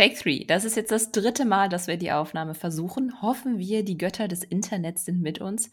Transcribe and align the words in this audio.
Take 0.00 0.14
three. 0.14 0.44
Das 0.46 0.64
ist 0.64 0.76
jetzt 0.76 0.92
das 0.92 1.12
dritte 1.12 1.44
Mal, 1.44 1.68
dass 1.68 1.86
wir 1.86 1.98
die 1.98 2.10
Aufnahme 2.10 2.54
versuchen. 2.54 3.20
Hoffen 3.20 3.58
wir, 3.58 3.84
die 3.84 3.98
Götter 3.98 4.28
des 4.28 4.44
Internets 4.44 5.04
sind 5.04 5.20
mit 5.20 5.42
uns. 5.42 5.70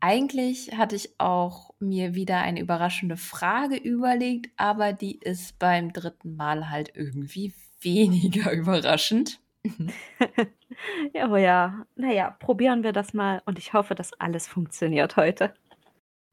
Eigentlich 0.00 0.74
hatte 0.78 0.96
ich 0.96 1.20
auch 1.20 1.74
mir 1.78 2.14
wieder 2.14 2.38
eine 2.38 2.60
überraschende 2.60 3.18
Frage 3.18 3.76
überlegt, 3.76 4.50
aber 4.56 4.94
die 4.94 5.18
ist 5.18 5.58
beim 5.58 5.92
dritten 5.92 6.34
Mal 6.34 6.70
halt 6.70 6.92
irgendwie 6.94 7.52
weniger 7.82 8.52
überraschend. 8.54 9.38
ja, 11.12 11.24
aber 11.24 11.38
ja. 11.38 11.84
Naja, 11.94 12.30
probieren 12.30 12.82
wir 12.82 12.94
das 12.94 13.12
mal 13.12 13.42
und 13.44 13.58
ich 13.58 13.74
hoffe, 13.74 13.94
dass 13.94 14.14
alles 14.14 14.48
funktioniert 14.48 15.16
heute. 15.16 15.52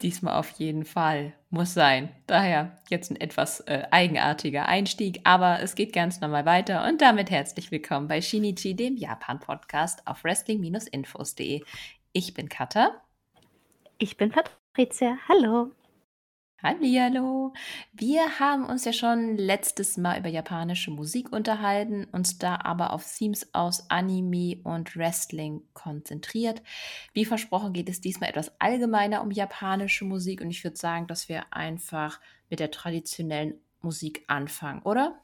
Diesmal 0.02 0.36
auf 0.36 0.52
jeden 0.52 0.86
Fall. 0.86 1.34
Muss 1.52 1.74
sein. 1.74 2.10
Daher 2.28 2.78
jetzt 2.90 3.10
ein 3.10 3.20
etwas 3.20 3.62
äh, 3.62 3.88
eigenartiger 3.90 4.68
Einstieg, 4.68 5.22
aber 5.24 5.62
es 5.62 5.74
geht 5.74 5.94
ganz 5.94 6.22
normal 6.22 6.46
weiter 6.46 6.88
und 6.88 7.02
damit 7.02 7.32
herzlich 7.32 7.72
willkommen 7.72 8.08
bei 8.08 8.22
Shinichi, 8.22 8.76
dem 8.76 8.98
Japan-Podcast 8.98 10.06
auf 10.06 10.24
wrestling-infos.de. 10.24 11.64
Ich 12.14 12.34
bin 12.36 12.50
Katha. 12.50 13.02
Ich 13.98 14.16
bin 14.16 14.32
Patricia. 14.32 15.18
Hallo. 15.28 15.72
Hallihallo. 16.62 17.54
Wir 17.94 18.38
haben 18.38 18.66
uns 18.66 18.84
ja 18.84 18.92
schon 18.92 19.38
letztes 19.38 19.96
Mal 19.96 20.20
über 20.20 20.28
japanische 20.28 20.92
Musik 20.92 21.32
unterhalten, 21.32 22.06
uns 22.12 22.38
da 22.38 22.60
aber 22.62 22.92
auf 22.92 23.06
Themes 23.06 23.54
aus 23.54 23.90
Anime 23.90 24.58
und 24.66 24.98
Wrestling 24.98 25.62
konzentriert. 25.74 26.62
Wie 27.14 27.24
versprochen 27.24 27.72
geht 27.72 27.88
es 27.88 28.02
diesmal 28.02 28.30
etwas 28.30 28.52
allgemeiner 28.60 29.22
um 29.22 29.32
japanische 29.32 30.04
Musik 30.04 30.42
und 30.42 30.50
ich 30.50 30.62
würde 30.66 30.76
sagen, 30.76 31.08
dass 31.08 31.30
wir 31.30 31.46
einfach 31.52 32.20
mit 32.50 32.60
der 32.60 32.72
traditionellen 32.72 33.54
Musik 33.82 34.26
anfangen, 34.28 34.82
oder? 34.82 35.18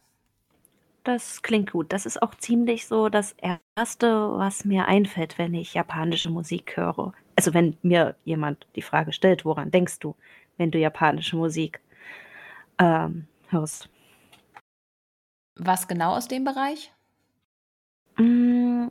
Das 1.03 1.41
klingt 1.41 1.71
gut. 1.71 1.91
Das 1.91 2.05
ist 2.05 2.21
auch 2.21 2.33
ziemlich 2.35 2.87
so 2.87 3.09
das 3.09 3.35
Erste, 3.75 4.07
was 4.37 4.63
mir 4.63 4.87
einfällt, 4.87 5.37
wenn 5.37 5.53
ich 5.53 5.73
japanische 5.73 6.29
Musik 6.29 6.77
höre. 6.77 7.13
Also 7.35 7.53
wenn 7.53 7.77
mir 7.81 8.15
jemand 8.23 8.65
die 8.75 8.81
Frage 8.81 9.11
stellt, 9.11 9.43
woran 9.43 9.69
denkst 9.69 9.99
du? 9.99 10.15
Wenn 10.57 10.71
du 10.71 10.79
japanische 10.79 11.35
Musik 11.35 11.81
ähm, 12.79 13.27
hörst. 13.49 13.89
Was 15.55 15.87
genau 15.87 16.15
aus 16.15 16.27
dem 16.27 16.43
Bereich? 16.43 16.91
Mm, 18.17 18.87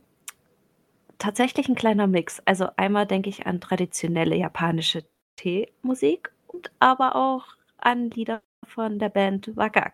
tatsächlich 1.19 1.69
ein 1.69 1.75
kleiner 1.75 2.07
Mix. 2.07 2.41
Also 2.41 2.69
einmal 2.77 3.07
denke 3.07 3.29
ich 3.29 3.47
an 3.47 3.61
traditionelle 3.61 4.37
japanische 4.37 5.05
Teemusik 5.37 6.33
und 6.47 6.71
aber 6.79 7.17
auch 7.17 7.47
an 7.79 8.11
Lieder 8.11 8.43
von 8.67 8.99
der 8.99 9.11
Band 9.11 9.57
Waka, 9.57 9.93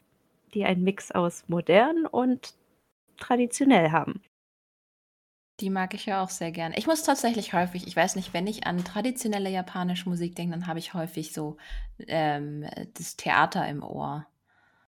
die 0.54 0.64
einen 0.64 0.84
Mix 0.84 1.10
aus 1.10 1.44
modern 1.48 2.06
und 2.06 2.54
traditionell 3.18 3.90
haben. 3.90 4.22
Die 5.60 5.70
mag 5.70 5.92
ich 5.94 6.06
ja 6.06 6.22
auch 6.22 6.30
sehr 6.30 6.52
gern. 6.52 6.72
Ich 6.74 6.86
muss 6.86 7.02
tatsächlich 7.02 7.52
häufig, 7.52 7.86
ich 7.86 7.94
weiß 7.94 8.16
nicht, 8.16 8.32
wenn 8.32 8.46
ich 8.46 8.66
an 8.66 8.82
traditionelle 8.82 9.50
japanische 9.50 10.08
Musik 10.08 10.34
denke, 10.34 10.52
dann 10.52 10.66
habe 10.66 10.78
ich 10.78 10.94
häufig 10.94 11.32
so 11.32 11.58
ähm, 12.06 12.64
das 12.94 13.16
Theater 13.16 13.68
im 13.68 13.82
Ohr. 13.82 14.26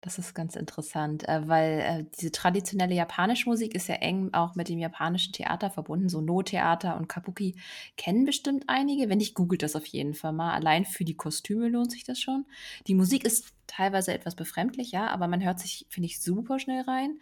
Das 0.02 0.18
ist 0.18 0.34
ganz 0.34 0.56
interessant, 0.56 1.28
äh, 1.28 1.46
weil 1.46 1.78
äh, 1.80 2.04
diese 2.18 2.32
traditionelle 2.32 2.94
japanische 2.94 3.48
Musik 3.48 3.74
ist 3.76 3.86
ja 3.88 3.94
eng 3.96 4.30
auch 4.32 4.56
mit 4.56 4.68
dem 4.68 4.80
japanischen 4.80 5.32
Theater 5.32 5.70
verbunden. 5.70 6.08
So 6.08 6.20
No-Theater 6.20 6.96
und 6.96 7.08
Kabuki 7.08 7.56
kennen 7.96 8.24
bestimmt 8.24 8.64
einige. 8.66 9.08
Wenn 9.08 9.18
nicht, 9.18 9.34
googelt 9.34 9.62
das 9.62 9.76
auf 9.76 9.86
jeden 9.86 10.14
Fall 10.14 10.32
mal. 10.32 10.54
Allein 10.54 10.84
für 10.84 11.04
die 11.04 11.16
Kostüme 11.16 11.68
lohnt 11.68 11.92
sich 11.92 12.02
das 12.02 12.18
schon. 12.18 12.46
Die 12.88 12.94
Musik 12.94 13.24
ist 13.24 13.52
teilweise 13.68 14.12
etwas 14.12 14.34
befremdlich, 14.34 14.90
ja, 14.90 15.06
aber 15.06 15.28
man 15.28 15.42
hört 15.42 15.60
sich, 15.60 15.86
finde 15.88 16.06
ich, 16.06 16.20
super 16.20 16.58
schnell 16.58 16.82
rein. 16.82 17.20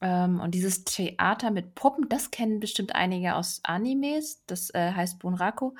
Ähm, 0.00 0.40
und 0.40 0.54
dieses 0.54 0.84
Theater 0.84 1.50
mit 1.50 1.74
Puppen, 1.74 2.08
das 2.08 2.30
kennen 2.30 2.60
bestimmt 2.60 2.94
einige 2.94 3.34
aus 3.34 3.60
Animes. 3.62 4.44
Das 4.46 4.70
äh, 4.74 4.92
heißt 4.92 5.18
Bunraku. 5.18 5.72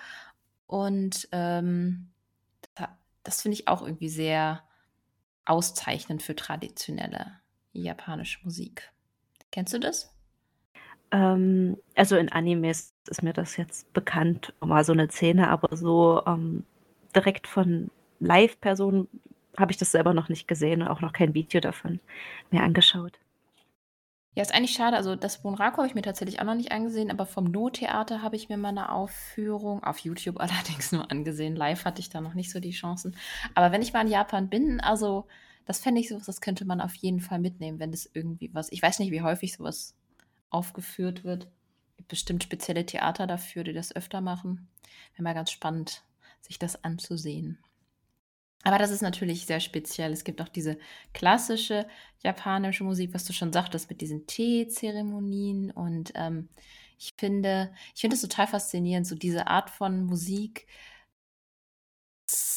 Und 0.67 1.29
ähm, 1.33 2.11
das, 3.23 3.43
finde 3.43 3.55
ich 3.55 3.69
auch 3.69 3.83
irgendwie 3.83 4.09
sehr 4.09 4.63
auszeichnend 5.45 6.23
für 6.23 6.35
traditionelle 6.35 7.33
japanische 7.73 8.41
Musik. 8.45 8.91
Kennst 9.51 9.75
du 9.75 9.79
das? 9.79 10.15
Ähm, 11.11 11.77
also 11.95 12.17
in 12.17 12.31
Animes 12.33 12.93
ist 13.09 13.23
mir 13.23 13.33
das 13.33 13.57
jetzt 13.57 13.93
bekannt, 13.93 14.55
mal 14.61 14.85
so 14.85 14.93
eine 14.93 15.09
Szene, 15.11 15.49
aber 15.49 15.77
so 15.77 16.23
ähm, 16.27 16.65
direkt 17.15 17.47
von 17.47 17.91
Live-Personen 18.21 19.09
habe 19.57 19.71
ich 19.71 19.79
das 19.79 19.93
selber 19.93 20.15
noch 20.15 20.29
nicht 20.29 20.49
gesehen 20.49 20.83
und 20.83 20.89
auch 20.89 21.01
noch 21.01 21.13
kein 21.13 21.35
Video 21.35 21.61
davon 21.61 22.01
mir 22.51 22.63
angeschaut. 22.63 23.19
Ja, 24.34 24.43
ist 24.43 24.53
eigentlich 24.53 24.72
schade. 24.72 24.97
Also 24.97 25.15
das 25.15 25.43
Bunraku 25.43 25.78
habe 25.78 25.87
ich 25.87 25.95
mir 25.95 26.03
tatsächlich 26.03 26.41
auch 26.41 26.45
noch 26.45 26.56
nicht 26.56 26.72
angesehen, 26.72 27.11
aber 27.11 27.25
vom 27.25 27.45
No-Theater 27.45 28.21
habe 28.21 28.34
ich 28.34 28.49
mir 28.49 28.56
mal 28.56 28.71
eine 28.71 28.91
Aufführung 28.91 29.84
auf 29.84 29.99
YouTube 29.99 30.41
allerdings 30.41 30.91
nur 30.93 31.11
angesehen. 31.11 31.55
Live 31.55 31.85
hatte 31.85 32.00
ich 32.00 32.11
da 32.11 32.20
noch 32.20 32.35
nicht 32.35 32.50
so 32.50 32.59
die 32.59 32.73
Chancen. 32.73 33.17
Aber 33.55 33.70
wenn 33.70 33.82
ich 33.82 33.93
mal 33.93 34.03
in 34.03 34.11
Japan 34.12 34.49
bin, 34.49 34.81
also 34.81 35.26
das 35.67 35.79
fände 35.79 36.00
ich 36.00 36.09
sowas, 36.09 36.26
das 36.26 36.41
könnte 36.41 36.64
man 36.64 36.81
auf 36.81 36.94
jeden 36.97 37.20
Fall 37.20 37.38
mitnehmen, 37.38 37.79
wenn 37.79 37.93
das 37.93 38.11
irgendwie 38.12 38.50
was. 38.53 38.73
Ich 38.73 38.82
weiß 38.82 38.99
nicht, 38.99 39.12
wie 39.12 39.23
häufig 39.23 39.55
sowas 39.55 39.94
aufgeführt 40.50 41.25
wird. 41.25 41.49
Gibt 41.97 42.09
bestimmt 42.09 42.43
spezielle 42.43 42.85
Theater 42.85 43.26
dafür, 43.29 43.62
die 43.62 43.73
das 43.73 43.94
öfter 43.94 44.20
machen. 44.20 44.69
Wäre 45.12 45.23
mal 45.23 45.35
ganz 45.35 45.53
spannend, 45.53 46.03
sich 46.41 46.59
das 46.59 46.82
anzusehen. 46.82 47.59
Aber 48.64 48.78
das 48.78 48.90
ist 48.90 49.02
natürlich 49.02 49.46
sehr 49.46 49.61
speziell. 49.61 50.12
Es 50.12 50.25
gibt 50.25 50.40
auch 50.40 50.49
diese 50.49 50.78
klassische 51.12 51.87
japanische 52.25 52.82
Musik, 52.82 53.12
was 53.12 53.25
du 53.25 53.32
schon 53.34 53.52
sagtest, 53.52 53.90
mit 53.90 54.00
diesen 54.00 54.26
Teezeremonien. 54.26 55.70
Und 55.70 56.12
ähm, 56.14 56.49
ich 56.99 57.12
finde, 57.19 57.72
ich 57.94 58.00
finde 58.00 58.16
es 58.16 58.22
total 58.22 58.46
faszinierend, 58.46 59.06
so 59.06 59.14
diese 59.14 59.46
Art 59.46 59.70
von 59.70 60.05
Musik 60.05 60.66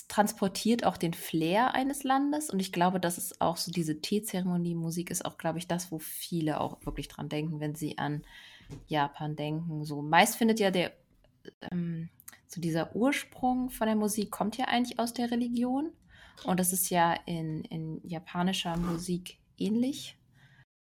transportiert 0.07 0.86
auch 0.86 0.95
den 0.95 1.13
Flair 1.13 1.74
eines 1.74 2.04
Landes. 2.04 2.50
Und 2.50 2.62
ich 2.62 2.71
glaube, 2.71 3.01
das 3.01 3.18
ist 3.18 3.42
auch 3.42 3.57
so 3.57 3.69
diese 3.69 4.00
Teezeremonie-Musik 4.00 5.12
ist 5.12 5.25
auch, 5.25 5.38
glaube 5.38 5.59
ich, 5.59 5.68
das, 5.68 5.92
wo 5.92 6.00
viele 6.00 6.62
auch 6.62 6.86
wirklich 6.86 7.09
dran 7.09 7.27
denken, 7.27 7.59
wenn 7.59 7.75
sie 7.75 7.98
an 7.98 8.24
Japan 8.88 9.36
denken. 9.36 9.83
So 9.83 10.01
meist 10.01 10.38
findet 10.38 10.62
ja 10.62 10.71
der 10.71 10.94
ähm, 11.69 12.09
so 12.48 12.62
dieser 12.62 12.96
Ursprung 12.96 13.70
von 13.70 13.88
der 13.88 13.96
Musik 13.96 14.32
kommt 14.32 14.58
ja 14.58 14.66
eigentlich 14.66 15.00
aus 15.00 15.14
der 15.14 15.32
Religion. 15.32 15.92
Und 16.44 16.60
das 16.60 16.72
ist 16.74 16.90
ja 16.90 17.14
in, 17.26 17.64
in 17.66 18.02
japanischer 18.08 18.78
Musik 18.78 19.38
ähnlich. 19.58 20.18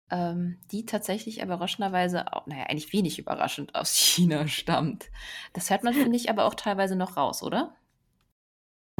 Ähm, 0.08 0.58
die 0.70 0.86
tatsächlich 0.86 1.42
aber 1.42 1.54
überraschenderweise, 1.54 2.32
auch, 2.32 2.46
naja, 2.46 2.64
eigentlich 2.64 2.92
wenig 2.92 3.18
überraschend 3.18 3.74
aus 3.74 3.94
China 3.96 4.46
stammt. 4.46 5.10
Das 5.52 5.70
hört 5.70 5.82
man, 5.82 5.94
finde 5.94 6.16
ich, 6.16 6.30
aber 6.30 6.44
auch 6.44 6.54
teilweise 6.54 6.94
noch 6.94 7.16
raus, 7.16 7.42
oder? 7.42 7.74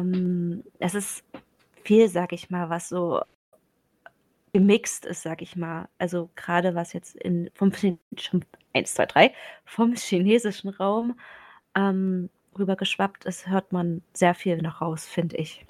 Ähm, 0.01 0.65
es 0.81 0.95
ist 0.95 1.25
viel, 1.85 2.09
sag 2.09 2.33
ich 2.33 2.51
mal, 2.51 2.71
was 2.71 2.89
so 2.89 3.21
gemixt 4.53 5.05
ist, 5.07 5.23
sag 5.23 5.43
ich 5.43 5.55
mal. 5.55 5.89
Also 5.99 6.31
gerade 6.35 6.75
was 6.75 6.93
jetzt 6.93 7.15
in 7.15 7.51
vom 7.55 7.71
1, 8.73 8.95
2, 8.95 9.07
3, 9.07 9.35
vom 9.65 9.95
chinesischen 9.95 10.71
Raum 10.71 11.19
ähm, 11.77 12.31
rübergeschwappt 12.59 13.25
ist, 13.25 13.47
hört 13.49 13.73
man 13.73 14.03
sehr 14.13 14.35
viel 14.35 14.59
noch 14.63 14.81
raus, 14.81 15.07
finde 15.07 15.37
ich. 15.37 15.65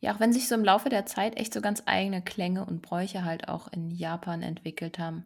Ja, 0.00 0.14
auch 0.14 0.20
wenn 0.20 0.32
sich 0.32 0.48
so 0.48 0.54
im 0.54 0.64
Laufe 0.64 0.88
der 0.88 1.06
Zeit 1.06 1.36
echt 1.36 1.52
so 1.52 1.60
ganz 1.60 1.82
eigene 1.86 2.22
Klänge 2.22 2.64
und 2.64 2.82
Bräuche 2.82 3.24
halt 3.24 3.48
auch 3.48 3.72
in 3.72 3.90
Japan 3.90 4.42
entwickelt 4.42 4.98
haben. 4.98 5.24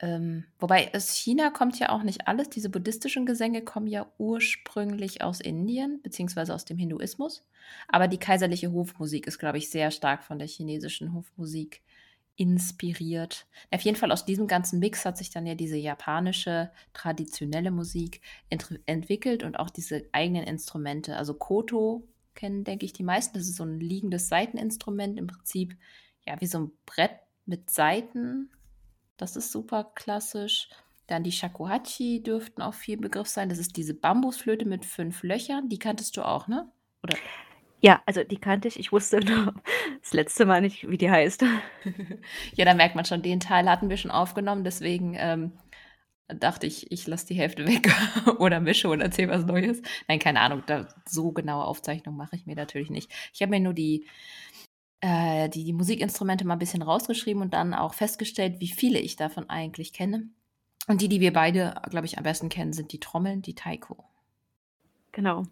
Ähm, 0.00 0.44
wobei 0.58 0.94
aus 0.94 1.10
China 1.16 1.50
kommt 1.50 1.78
ja 1.78 1.90
auch 1.90 2.02
nicht 2.02 2.28
alles. 2.28 2.48
Diese 2.48 2.70
buddhistischen 2.70 3.26
Gesänge 3.26 3.62
kommen 3.62 3.88
ja 3.88 4.06
ursprünglich 4.18 5.22
aus 5.22 5.40
Indien, 5.40 6.00
beziehungsweise 6.02 6.54
aus 6.54 6.64
dem 6.64 6.78
Hinduismus. 6.78 7.44
Aber 7.88 8.08
die 8.08 8.18
kaiserliche 8.18 8.72
Hofmusik 8.72 9.26
ist, 9.26 9.38
glaube 9.38 9.58
ich, 9.58 9.70
sehr 9.70 9.90
stark 9.90 10.22
von 10.22 10.38
der 10.38 10.48
chinesischen 10.48 11.12
Hofmusik 11.12 11.82
inspiriert. 12.38 13.46
Auf 13.72 13.80
jeden 13.82 13.96
Fall 13.96 14.12
aus 14.12 14.24
diesem 14.24 14.46
ganzen 14.46 14.78
Mix 14.78 15.04
hat 15.04 15.18
sich 15.18 15.30
dann 15.30 15.44
ja 15.44 15.56
diese 15.56 15.76
japanische 15.76 16.70
traditionelle 16.92 17.72
Musik 17.72 18.22
ent 18.48 18.80
entwickelt 18.86 19.42
und 19.42 19.58
auch 19.58 19.70
diese 19.70 20.04
eigenen 20.12 20.44
Instrumente. 20.44 21.16
Also 21.16 21.34
Koto 21.34 22.06
kennen, 22.36 22.62
denke 22.62 22.86
ich, 22.86 22.92
die 22.92 23.02
meisten. 23.02 23.36
Das 23.36 23.48
ist 23.48 23.56
so 23.56 23.64
ein 23.64 23.80
liegendes 23.80 24.28
Saiteninstrument 24.28 25.18
im 25.18 25.26
Prinzip, 25.26 25.76
ja, 26.26 26.40
wie 26.40 26.46
so 26.46 26.60
ein 26.60 26.72
Brett 26.86 27.18
mit 27.44 27.70
Saiten. 27.70 28.50
Das 29.16 29.34
ist 29.34 29.50
super 29.50 29.90
klassisch. 29.96 30.68
Dann 31.08 31.24
die 31.24 31.32
Shakuhachi 31.32 32.22
dürften 32.22 32.62
auch 32.62 32.74
viel 32.74 32.98
Begriff 32.98 33.26
sein. 33.26 33.48
Das 33.48 33.58
ist 33.58 33.76
diese 33.76 33.94
Bambusflöte 33.94 34.64
mit 34.64 34.84
fünf 34.84 35.24
Löchern. 35.24 35.68
Die 35.68 35.80
kanntest 35.80 36.16
du 36.16 36.22
auch, 36.22 36.46
ne? 36.46 36.70
Oder 37.02 37.16
ja, 37.80 38.02
also 38.06 38.24
die 38.24 38.38
kannte 38.38 38.68
ich. 38.68 38.78
Ich 38.78 38.92
wusste 38.92 39.20
nur 39.24 39.54
das 40.00 40.12
letzte 40.12 40.46
Mal 40.46 40.60
nicht, 40.60 40.88
wie 40.88 40.98
die 40.98 41.10
heißt. 41.10 41.44
ja, 42.54 42.64
da 42.64 42.74
merkt 42.74 42.94
man 42.94 43.04
schon, 43.04 43.22
den 43.22 43.40
Teil 43.40 43.68
hatten 43.68 43.90
wir 43.90 43.96
schon 43.96 44.10
aufgenommen, 44.10 44.64
deswegen 44.64 45.14
ähm, 45.18 45.52
dachte 46.28 46.66
ich, 46.66 46.90
ich 46.92 47.06
lasse 47.06 47.26
die 47.26 47.34
Hälfte 47.34 47.66
weg 47.66 47.90
oder 48.38 48.60
mische 48.60 48.88
und 48.88 49.00
erzähle 49.00 49.32
was 49.32 49.46
Neues. 49.46 49.82
Nein, 50.08 50.18
keine 50.18 50.40
Ahnung, 50.40 50.62
da, 50.66 50.88
so 51.08 51.32
genaue 51.32 51.64
Aufzeichnung 51.64 52.16
mache 52.16 52.36
ich 52.36 52.46
mir 52.46 52.56
natürlich 52.56 52.90
nicht. 52.90 53.10
Ich 53.32 53.42
habe 53.42 53.50
mir 53.50 53.60
nur 53.60 53.74
die 53.74 54.06
äh, 55.00 55.48
die, 55.48 55.64
die 55.64 55.72
Musikinstrumente 55.72 56.44
mal 56.44 56.54
ein 56.54 56.58
bisschen 56.58 56.82
rausgeschrieben 56.82 57.42
und 57.42 57.54
dann 57.54 57.72
auch 57.72 57.94
festgestellt, 57.94 58.56
wie 58.58 58.68
viele 58.68 58.98
ich 58.98 59.16
davon 59.16 59.48
eigentlich 59.48 59.92
kenne. 59.92 60.28
Und 60.88 61.02
die, 61.02 61.08
die 61.08 61.20
wir 61.20 61.32
beide, 61.32 61.80
glaube 61.90 62.06
ich, 62.06 62.18
am 62.18 62.24
besten 62.24 62.48
kennen, 62.48 62.72
sind 62.72 62.92
die 62.92 62.98
Trommeln, 62.98 63.42
die 63.42 63.54
Taiko. 63.54 64.04
Genau. 65.12 65.44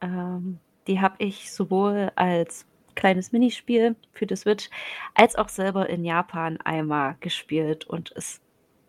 Ähm, 0.00 0.58
die 0.86 1.00
habe 1.00 1.16
ich 1.18 1.52
sowohl 1.52 2.12
als 2.16 2.66
kleines 2.94 3.32
Minispiel 3.32 3.96
für 4.12 4.26
die 4.26 4.36
Switch 4.36 4.70
als 5.14 5.36
auch 5.36 5.48
selber 5.48 5.88
in 5.88 6.04
Japan 6.04 6.58
einmal 6.60 7.16
gespielt. 7.20 7.84
Und 7.84 8.12
es, 8.16 8.40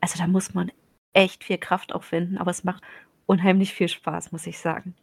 also 0.02 0.18
da 0.18 0.28
muss 0.28 0.54
man 0.54 0.72
echt 1.14 1.44
viel 1.44 1.58
Kraft 1.58 1.94
aufwenden, 1.94 2.38
aber 2.38 2.52
es 2.52 2.64
macht 2.64 2.84
unheimlich 3.26 3.74
viel 3.74 3.88
Spaß, 3.88 4.32
muss 4.32 4.48
ich 4.48 4.60
sagen. 4.60 4.96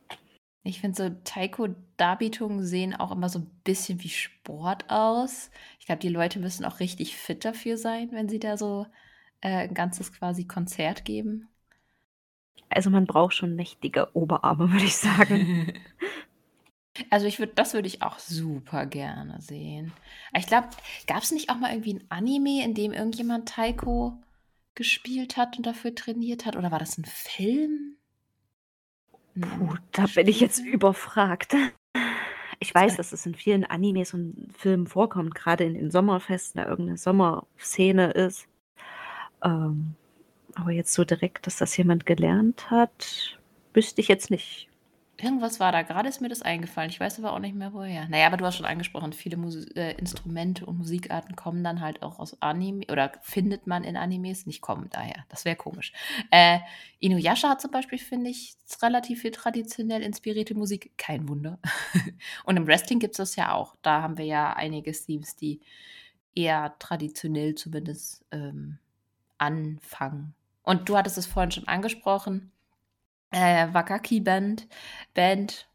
Ich 0.64 0.80
finde 0.80 0.96
so 0.96 1.10
Taiko-Darbietungen 1.24 2.62
sehen 2.62 2.94
auch 2.94 3.10
immer 3.10 3.28
so 3.28 3.40
ein 3.40 3.50
bisschen 3.64 4.02
wie 4.04 4.10
Sport 4.10 4.84
aus. 4.88 5.50
Ich 5.80 5.86
glaube, 5.86 5.98
die 5.98 6.08
Leute 6.08 6.38
müssen 6.38 6.64
auch 6.64 6.78
richtig 6.78 7.16
fit 7.16 7.44
dafür 7.44 7.76
sein, 7.76 8.10
wenn 8.12 8.28
sie 8.28 8.38
da 8.38 8.56
so 8.56 8.86
äh, 9.40 9.68
ein 9.68 9.74
ganzes 9.74 10.12
quasi 10.12 10.46
Konzert 10.46 11.04
geben. 11.04 11.48
Also 12.68 12.90
man 12.90 13.06
braucht 13.06 13.34
schon 13.34 13.56
mächtige 13.56 14.14
Oberarme, 14.14 14.70
würde 14.70 14.84
ich 14.84 14.96
sagen. 14.96 15.72
Also 17.10 17.26
ich 17.26 17.38
würde, 17.38 17.52
das 17.54 17.72
würde 17.72 17.88
ich 17.88 18.02
auch 18.02 18.18
super 18.18 18.86
gerne 18.86 19.40
sehen. 19.40 19.92
Ich 20.36 20.46
glaube, 20.46 20.68
gab 21.06 21.22
es 21.22 21.30
nicht 21.30 21.50
auch 21.50 21.56
mal 21.56 21.72
irgendwie 21.72 21.94
ein 21.94 22.04
Anime, 22.10 22.64
in 22.64 22.74
dem 22.74 22.92
irgendjemand 22.92 23.48
Taiko 23.48 24.18
gespielt 24.74 25.36
hat 25.36 25.56
und 25.56 25.66
dafür 25.66 25.94
trainiert 25.94 26.46
hat? 26.46 26.56
Oder 26.56 26.70
war 26.70 26.78
das 26.78 26.98
ein 26.98 27.04
Film? 27.04 27.96
Puh, 29.40 29.76
da 29.92 30.06
bin 30.14 30.28
ich 30.28 30.40
jetzt 30.40 30.58
überfragt. 30.58 31.54
Ich 32.58 32.74
weiß, 32.74 32.96
dass 32.96 33.12
es 33.12 33.26
in 33.26 33.34
vielen 33.34 33.64
Animes 33.64 34.14
und 34.14 34.50
Filmen 34.56 34.86
vorkommt, 34.86 35.34
gerade 35.34 35.64
in 35.64 35.74
den 35.74 35.90
Sommerfesten, 35.90 36.60
da 36.60 36.68
irgendeine 36.68 36.98
Sommerszene 36.98 38.12
ist. 38.12 38.46
Ähm, 39.42 39.94
aber 40.54 40.70
jetzt 40.70 40.92
so 40.92 41.04
direkt, 41.04 41.46
dass 41.46 41.56
das 41.56 41.76
jemand 41.76 42.06
gelernt 42.06 42.70
hat, 42.70 43.38
wüsste 43.74 44.00
ich 44.00 44.08
jetzt 44.08 44.30
nicht. 44.30 44.68
Irgendwas 45.22 45.60
war 45.60 45.70
da. 45.70 45.82
Gerade 45.82 46.08
ist 46.08 46.20
mir 46.20 46.28
das 46.28 46.42
eingefallen. 46.42 46.90
Ich 46.90 46.98
weiß 46.98 47.20
aber 47.20 47.32
auch 47.32 47.38
nicht 47.38 47.54
mehr, 47.54 47.72
woher. 47.72 48.08
Naja, 48.08 48.26
aber 48.26 48.38
du 48.38 48.44
hast 48.44 48.56
schon 48.56 48.66
angesprochen, 48.66 49.12
viele 49.12 49.36
Mus 49.36 49.66
äh, 49.76 49.92
Instrumente 49.92 50.66
und 50.66 50.78
Musikarten 50.78 51.36
kommen 51.36 51.62
dann 51.62 51.80
halt 51.80 52.02
auch 52.02 52.18
aus 52.18 52.42
Anime 52.42 52.84
oder 52.90 53.12
findet 53.22 53.68
man 53.68 53.84
in 53.84 53.96
Animes. 53.96 54.46
Nicht 54.46 54.62
kommen 54.62 54.88
daher. 54.90 55.24
Das 55.28 55.44
wäre 55.44 55.54
komisch. 55.54 55.92
Äh, 56.32 56.58
Inuyasha 56.98 57.50
hat 57.50 57.60
zum 57.60 57.70
Beispiel, 57.70 57.98
finde 57.98 58.30
ich, 58.30 58.56
relativ 58.82 59.20
viel 59.20 59.30
traditionell 59.30 60.02
inspirierte 60.02 60.56
Musik. 60.56 60.90
Kein 60.96 61.28
Wunder. 61.28 61.60
und 62.44 62.56
im 62.56 62.66
Wrestling 62.66 62.98
gibt 62.98 63.12
es 63.12 63.18
das 63.18 63.36
ja 63.36 63.52
auch. 63.54 63.76
Da 63.82 64.02
haben 64.02 64.18
wir 64.18 64.24
ja 64.24 64.54
einige 64.54 64.90
Themes, 64.90 65.36
die 65.36 65.60
eher 66.34 66.74
traditionell 66.80 67.54
zumindest 67.54 68.24
ähm, 68.32 68.78
anfangen. 69.38 70.34
Und 70.64 70.88
du 70.88 70.96
hattest 70.96 71.16
es 71.16 71.26
vorhin 71.26 71.52
schon 71.52 71.68
angesprochen 71.68 72.50
äh, 73.32 73.72
Wakaki 73.72 74.20
Band, 74.20 74.68
Band, 75.14 75.68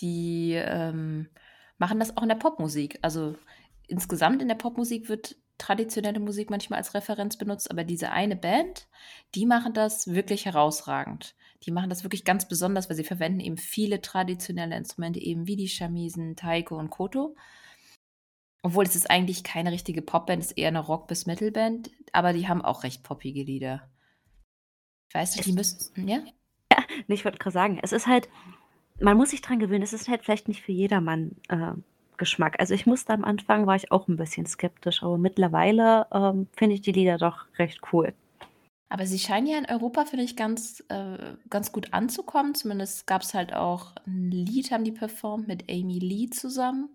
die 0.00 0.54
ähm, 0.54 1.28
machen 1.78 2.00
das 2.00 2.16
auch 2.16 2.22
in 2.22 2.28
der 2.28 2.36
Popmusik. 2.36 2.98
Also 3.02 3.36
insgesamt 3.86 4.42
in 4.42 4.48
der 4.48 4.54
Popmusik 4.56 5.08
wird 5.08 5.36
traditionelle 5.58 6.18
Musik 6.18 6.50
manchmal 6.50 6.78
als 6.78 6.94
Referenz 6.94 7.36
benutzt, 7.36 7.70
aber 7.70 7.84
diese 7.84 8.10
eine 8.10 8.34
Band, 8.34 8.88
die 9.34 9.46
machen 9.46 9.72
das 9.72 10.08
wirklich 10.08 10.46
herausragend. 10.46 11.36
Die 11.62 11.70
machen 11.70 11.90
das 11.90 12.02
wirklich 12.02 12.24
ganz 12.24 12.48
besonders, 12.48 12.88
weil 12.88 12.96
sie 12.96 13.04
verwenden 13.04 13.40
eben 13.40 13.56
viele 13.56 14.00
traditionelle 14.00 14.76
Instrumente, 14.76 15.20
eben 15.20 15.46
wie 15.46 15.56
die 15.56 15.68
Chamisen, 15.68 16.36
Taiko 16.36 16.76
und 16.76 16.90
Koto. 16.90 17.36
Obwohl 18.62 18.84
es 18.84 18.96
ist 18.96 19.10
eigentlich 19.10 19.44
keine 19.44 19.70
richtige 19.70 20.02
Popband, 20.02 20.42
es 20.42 20.50
ist 20.50 20.58
eher 20.58 20.68
eine 20.68 20.80
Rock- 20.80 21.06
bis 21.06 21.26
Metalband, 21.26 21.90
aber 22.12 22.32
die 22.32 22.48
haben 22.48 22.62
auch 22.62 22.82
recht 22.82 23.02
poppige 23.02 23.42
Lieder. 23.42 23.90
Ich 25.08 25.14
weiß 25.14 25.36
nicht, 25.36 25.46
die 25.46 25.52
müssen, 25.52 26.08
ja? 26.08 26.24
Ich 27.12 27.24
wollte 27.24 27.38
gerade 27.38 27.54
sagen, 27.54 27.78
es 27.82 27.92
ist 27.92 28.06
halt, 28.06 28.28
man 29.00 29.16
muss 29.16 29.30
sich 29.30 29.42
dran 29.42 29.58
gewöhnen, 29.58 29.82
es 29.82 29.92
ist 29.92 30.08
halt 30.08 30.24
vielleicht 30.24 30.48
nicht 30.48 30.62
für 30.62 30.72
jedermann 30.72 31.32
äh, 31.48 31.72
Geschmack. 32.16 32.56
Also 32.60 32.74
ich 32.74 32.86
musste 32.86 33.12
am 33.12 33.24
Anfang, 33.24 33.66
war 33.66 33.76
ich 33.76 33.90
auch 33.90 34.08
ein 34.08 34.16
bisschen 34.16 34.46
skeptisch, 34.46 35.02
aber 35.02 35.18
mittlerweile 35.18 36.06
ähm, 36.12 36.46
finde 36.52 36.74
ich 36.74 36.80
die 36.80 36.92
Lieder 36.92 37.18
doch 37.18 37.46
recht 37.58 37.80
cool. 37.92 38.14
Aber 38.88 39.06
sie 39.06 39.18
scheinen 39.18 39.48
ja 39.48 39.58
in 39.58 39.66
Europa, 39.66 40.04
finde 40.04 40.24
ich, 40.24 40.36
ganz, 40.36 40.84
äh, 40.88 41.34
ganz 41.50 41.72
gut 41.72 41.92
anzukommen. 41.92 42.54
Zumindest 42.54 43.06
gab 43.08 43.22
es 43.22 43.34
halt 43.34 43.52
auch 43.52 43.92
ein 44.06 44.30
Lied, 44.30 44.70
haben 44.70 44.84
die 44.84 44.92
performt 44.92 45.48
mit 45.48 45.68
Amy 45.68 45.98
Lee 45.98 46.30
zusammen. 46.30 46.90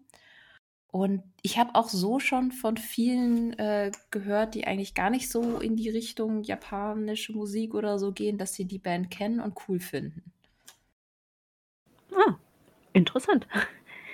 Und 0.91 1.21
ich 1.43 1.59
habe 1.59 1.75
auch 1.75 1.87
so 1.87 2.19
schon 2.19 2.51
von 2.51 2.77
vielen 2.77 3.53
äh, 3.59 3.91
gehört, 4.09 4.55
die 4.55 4.65
eigentlich 4.65 4.95
gar 4.95 5.11
nicht 5.11 5.29
so 5.29 5.59
in 5.59 5.75
die 5.75 5.89
Richtung 5.89 6.41
japanische 6.41 7.33
Musik 7.33 7.75
oder 7.75 7.99
so 7.99 8.11
gehen, 8.11 8.39
dass 8.39 8.53
sie 8.53 8.65
die 8.65 8.79
Band 8.79 9.11
kennen 9.11 9.39
und 9.39 9.55
cool 9.67 9.79
finden. 9.79 10.23
Ah, 12.11 12.35
interessant. 12.93 13.47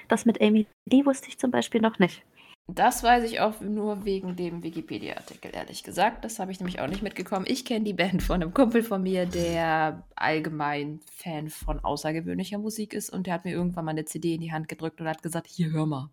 Das 0.07 0.23
mit 0.23 0.39
Amy 0.39 0.67
Lee 0.85 1.03
wusste 1.03 1.29
ich 1.29 1.39
zum 1.39 1.49
Beispiel 1.49 1.81
noch 1.81 1.97
nicht. 1.97 2.23
Das 2.67 3.03
weiß 3.03 3.23
ich 3.23 3.39
auch 3.39 3.59
nur 3.61 4.05
wegen 4.05 4.35
dem 4.35 4.63
Wikipedia-Artikel, 4.63 5.51
ehrlich 5.53 5.83
gesagt. 5.83 6.23
Das 6.23 6.37
habe 6.39 6.51
ich 6.51 6.59
nämlich 6.59 6.79
auch 6.79 6.87
nicht 6.87 7.01
mitgekommen. 7.01 7.45
Ich 7.47 7.65
kenne 7.65 7.85
die 7.85 7.93
Band 7.93 8.23
von 8.23 8.41
einem 8.41 8.53
Kumpel 8.53 8.83
von 8.83 9.01
mir, 9.01 9.25
der 9.25 10.03
allgemein 10.15 10.99
Fan 11.11 11.49
von 11.49 11.79
außergewöhnlicher 11.79 12.59
Musik 12.59 12.93
ist. 12.93 13.11
Und 13.11 13.27
der 13.27 13.35
hat 13.35 13.45
mir 13.45 13.51
irgendwann 13.51 13.85
mal 13.85 13.91
eine 13.91 14.05
CD 14.05 14.35
in 14.35 14.41
die 14.41 14.51
Hand 14.51 14.67
gedrückt 14.67 15.01
und 15.01 15.07
hat 15.07 15.23
gesagt, 15.23 15.47
hier, 15.47 15.71
hör 15.71 15.85
mal. 15.85 16.09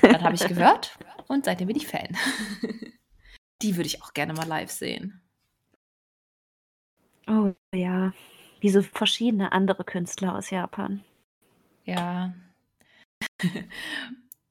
Dann 0.00 0.22
habe 0.22 0.34
ich 0.34 0.46
gehört 0.46 0.98
und 1.26 1.44
seitdem 1.44 1.68
bin 1.68 1.76
ich 1.76 1.86
Fan. 1.86 2.16
Die 3.62 3.76
würde 3.76 3.86
ich 3.86 4.02
auch 4.02 4.14
gerne 4.14 4.34
mal 4.34 4.46
live 4.46 4.70
sehen. 4.70 5.20
Oh 7.26 7.52
ja, 7.74 8.12
wie 8.60 8.70
so 8.70 8.82
verschiedene 8.82 9.52
andere 9.52 9.84
Künstler 9.84 10.36
aus 10.36 10.50
Japan. 10.50 11.04
Ja. 11.84 12.34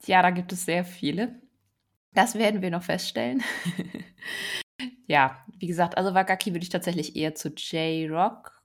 ja, 0.06 0.22
da 0.22 0.30
gibt 0.30 0.52
es 0.52 0.66
sehr 0.66 0.86
viele. 0.86 1.42
Das 2.14 2.36
werden 2.36 2.62
wir 2.62 2.72
noch 2.72 2.84
feststellen. 2.84 3.44
ja, 5.08 5.46
wie 5.58 5.68
gesagt, 5.68 5.98
also 5.98 6.14
Wakaki 6.14 6.54
würde 6.54 6.64
ich 6.64 6.70
tatsächlich 6.70 7.16
eher 7.16 7.36
zu 7.36 7.50
J-Rock 7.50 8.64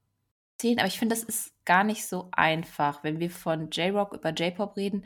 zählen, 0.58 0.78
aber 0.78 0.88
ich 0.88 0.98
finde, 0.98 1.14
das 1.14 1.24
ist 1.24 1.52
gar 1.64 1.84
nicht 1.84 2.06
so 2.06 2.28
einfach, 2.32 3.04
wenn 3.04 3.20
wir 3.20 3.30
von 3.30 3.70
J-Rock 3.70 4.14
über 4.14 4.30
J-Pop 4.30 4.76
reden. 4.76 5.04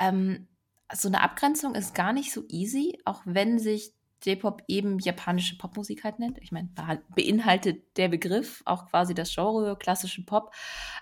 Ähm, 0.00 0.48
so 0.92 1.08
eine 1.08 1.22
Abgrenzung 1.22 1.74
ist 1.74 1.94
gar 1.94 2.12
nicht 2.12 2.32
so 2.32 2.42
easy, 2.48 2.98
auch 3.04 3.22
wenn 3.24 3.58
sich 3.58 3.92
J-Pop 4.24 4.62
eben 4.68 4.98
japanische 4.98 5.56
Popmusik 5.56 6.04
halt 6.04 6.18
nennt. 6.18 6.38
Ich 6.38 6.52
meine, 6.52 6.68
beinhaltet 7.14 7.96
der 7.96 8.08
Begriff 8.08 8.62
auch 8.66 8.86
quasi 8.86 9.14
das 9.14 9.34
Genre 9.34 9.76
klassische 9.78 10.24
Pop, 10.24 10.52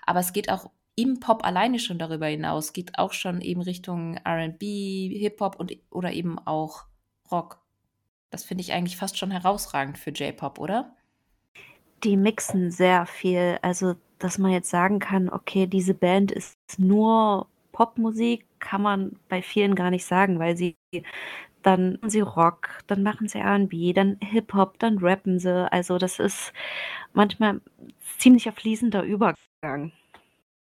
aber 0.05 0.19
es 0.19 0.31
geht 0.31 0.49
auch 0.49 0.69
im 0.95 1.19
Pop 1.19 1.45
alleine 1.45 1.79
schon 1.79 1.97
darüber 1.97 2.27
hinaus, 2.27 2.73
geht 2.73 2.97
auch 2.97 3.13
schon 3.13 3.41
eben 3.41 3.61
Richtung 3.61 4.17
R&B, 4.17 5.17
Hip-Hop 5.17 5.55
und 5.57 5.75
oder 5.89 6.11
eben 6.11 6.37
auch 6.39 6.85
Rock. 7.31 7.61
Das 8.29 8.43
finde 8.43 8.61
ich 8.61 8.73
eigentlich 8.73 8.97
fast 8.97 9.17
schon 9.17 9.31
herausragend 9.31 9.97
für 9.97 10.11
J-Pop, 10.11 10.59
oder? 10.59 10.95
Die 12.03 12.17
mixen 12.17 12.71
sehr 12.71 13.05
viel, 13.05 13.59
also 13.61 13.95
dass 14.19 14.37
man 14.37 14.51
jetzt 14.51 14.69
sagen 14.69 14.99
kann, 14.99 15.29
okay, 15.29 15.67
diese 15.67 15.93
Band 15.93 16.31
ist 16.31 16.57
nur 16.77 17.47
Popmusik 17.79 18.45
kann 18.59 18.81
man 18.81 19.17
bei 19.29 19.41
vielen 19.41 19.73
gar 19.73 19.89
nicht 19.89 20.03
sagen, 20.03 20.37
weil 20.37 20.57
sie 20.57 20.75
dann 21.61 21.93
machen 21.93 22.09
sie 22.09 22.19
Rock, 22.19 22.83
dann 22.87 23.03
machen 23.03 23.29
sie 23.29 23.39
R&B, 23.39 23.93
dann 23.93 24.17
Hip-Hop, 24.21 24.79
dann 24.79 24.97
rappen 24.97 25.39
sie. 25.39 25.71
Also 25.71 25.97
das 25.97 26.19
ist 26.19 26.51
manchmal 27.13 27.61
ziemlicher 28.17 28.51
fließender 28.51 29.03
Übergang. 29.03 29.93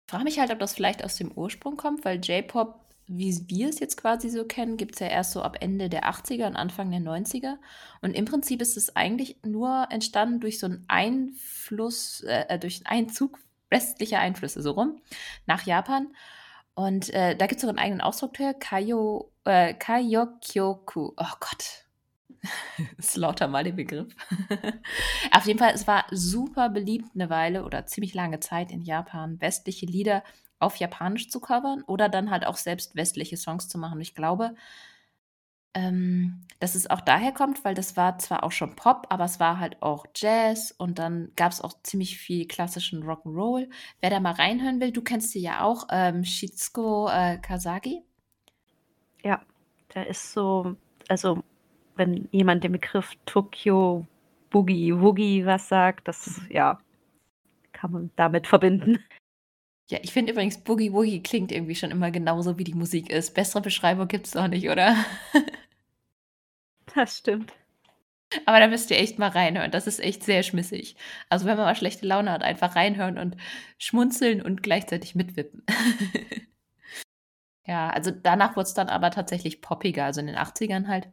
Ich 0.06 0.12
frage 0.12 0.24
mich 0.24 0.40
halt, 0.40 0.52
ob 0.52 0.60
das 0.60 0.76
vielleicht 0.76 1.04
aus 1.04 1.18
dem 1.18 1.32
Ursprung 1.34 1.76
kommt, 1.76 2.06
weil 2.06 2.22
J-Pop, 2.22 2.80
wie 3.08 3.38
wir 3.48 3.68
es 3.68 3.82
jetzt 3.82 3.98
quasi 3.98 4.30
so 4.30 4.46
kennen, 4.46 4.78
gibt 4.78 4.94
es 4.94 5.00
ja 5.02 5.08
erst 5.08 5.34
so 5.34 5.42
ab 5.42 5.58
Ende 5.60 5.90
der 5.90 6.10
80er 6.10 6.48
und 6.48 6.56
Anfang 6.56 6.90
der 6.90 7.02
90er. 7.02 7.56
Und 8.02 8.12
im 8.14 8.24
Prinzip 8.24 8.62
ist 8.62 8.78
es 8.78 8.96
eigentlich 8.96 9.38
nur 9.44 9.88
entstanden 9.90 10.40
durch 10.40 10.58
so 10.58 10.68
einen 10.68 10.86
Einfluss, 10.88 12.22
äh, 12.22 12.58
durch 12.60 12.86
einen 12.86 13.00
Einzug 13.00 13.40
westlicher 13.70 14.20
Einflüsse, 14.20 14.62
so 14.62 14.72
rum, 14.72 15.02
nach 15.48 15.66
Japan. 15.66 16.08
Und 16.76 17.14
äh, 17.14 17.36
da 17.36 17.46
gibt 17.48 17.60
es 17.60 17.66
auch 17.66 17.70
einen 17.70 17.80
eigenen 17.80 18.02
Ausdruck 18.02 18.38
für, 18.38 18.54
Kayo, 18.54 19.32
äh, 19.46 19.74
Kayokyoku. 19.74 21.12
Oh 21.16 21.34
Gott. 21.40 21.86
Slaughter 23.02 23.48
mal 23.48 23.64
den 23.64 23.76
Begriff. 23.76 24.14
Auf 25.32 25.46
jeden 25.46 25.60
Fall, 25.60 25.74
es 25.74 25.88
war 25.88 26.06
super 26.12 26.70
beliebt 26.70 27.10
eine 27.14 27.30
Weile 27.30 27.64
oder 27.64 27.86
ziemlich 27.86 28.14
lange 28.14 28.40
Zeit 28.40 28.72
in 28.72 28.82
Japan, 28.82 29.40
westliche 29.40 29.86
Lieder 29.86 30.24
auf 30.60 30.78
Japanisch 30.78 31.30
zu 31.30 31.40
covern 31.40 31.84
oder 31.84 32.10
dann 32.10 32.32
halt 32.32 32.46
auch 32.46 32.58
selbst 32.58 32.96
westliche 32.96 33.38
Songs 33.38 33.68
zu 33.68 33.78
machen. 33.78 34.00
Ich 34.02 34.16
glaube, 34.16 34.56
ähm, 35.74 36.42
dass 36.60 36.76
es 36.76 36.90
auch 36.90 37.02
daher 37.02 37.32
kommt, 37.32 37.66
weil 37.66 37.76
das 37.76 37.98
war 37.98 38.18
zwar 38.20 38.44
auch 38.44 38.52
schon 38.52 38.76
Pop, 38.76 39.08
aber 39.10 39.26
es 39.26 39.40
war 39.40 39.60
halt 39.60 39.82
auch 39.82 40.06
Jazz 40.16 40.74
und 40.78 41.00
dann 41.00 41.32
gab 41.36 41.52
es 41.52 41.62
auch 41.62 41.74
ziemlich 41.84 42.18
viel 42.18 42.48
klassischen 42.48 43.04
Rock'n'Roll. 43.04 43.70
Wer 44.00 44.10
da 44.10 44.20
mal 44.20 44.34
reinhören 44.34 44.80
will, 44.80 44.92
du 44.92 45.02
kennst 45.02 45.32
sie 45.32 45.42
ja 45.42 45.62
auch, 45.62 45.88
ähm, 45.92 46.24
Shitsuko 46.24 47.10
äh, 47.10 47.38
Kasagi. 47.38 48.04
Ja, 49.24 49.42
Der 49.94 50.08
ist 50.08 50.34
so, 50.34 50.76
also 51.10 51.44
wenn 51.96 52.28
jemand 52.32 52.64
den 52.64 52.72
Begriff 52.72 53.14
Tokyo 53.26 54.06
Boogie 54.50 54.94
Woogie 54.94 55.46
was 55.46 55.68
sagt, 55.68 56.08
das 56.08 56.42
ja 56.50 56.80
kann 57.74 57.92
man 57.92 58.12
damit 58.16 58.48
verbinden. 58.48 59.00
Ja, 59.90 60.00
ich 60.02 60.14
finde 60.14 60.32
übrigens, 60.32 60.58
Boogie 60.60 60.94
Woogie 60.94 61.22
klingt 61.22 61.52
irgendwie 61.52 61.76
schon 61.76 61.92
immer 61.92 62.10
genauso, 62.10 62.58
wie 62.58 62.64
die 62.64 62.74
Musik 62.74 63.10
ist. 63.10 63.34
Bessere 63.36 63.62
Beschreibung 63.62 64.08
gibt 64.08 64.28
es 64.28 64.32
doch 64.32 64.48
nicht, 64.48 64.70
oder? 64.70 64.96
Das 66.96 67.18
stimmt. 67.18 67.54
Aber 68.46 68.60
da 68.60 68.68
müsst 68.68 68.92
ihr 68.92 69.00
echt 69.00 69.20
mal 69.20 69.30
reinhören. 69.30 69.72
Das 69.72 69.88
ist 69.88 70.00
echt 70.00 70.24
sehr 70.24 70.44
schmissig. 70.44 70.96
Also, 71.30 71.46
wenn 71.46 71.58
man 71.58 71.66
mal 71.66 71.76
schlechte 71.76 72.08
Laune 72.08 72.32
hat, 72.32 72.44
einfach 72.44 72.76
reinhören 72.76 73.18
und 73.20 73.38
schmunzeln 73.80 74.42
und 74.42 74.64
gleichzeitig 74.64 75.16
mitwippen. 75.16 75.64
ja, 77.66 77.90
also 77.90 78.12
danach 78.12 78.56
wurde 78.56 78.68
es 78.68 78.74
dann 78.74 78.90
aber 78.90 79.12
tatsächlich 79.12 79.62
poppiger, 79.62 80.06
also 80.06 80.20
in 80.22 80.28
den 80.28 80.38
80ern 80.38 80.88
halt. 80.88 81.10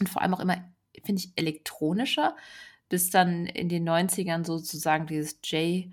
Und 0.00 0.08
vor 0.08 0.22
allem 0.22 0.34
auch 0.34 0.40
immer, 0.40 0.58
finde 1.04 1.22
ich, 1.22 1.32
elektronischer, 1.36 2.36
bis 2.88 3.10
dann 3.10 3.46
in 3.46 3.68
den 3.68 3.84
90ern 3.84 4.44
sozusagen 4.46 5.06
dieses 5.06 5.40
J- 5.44 5.88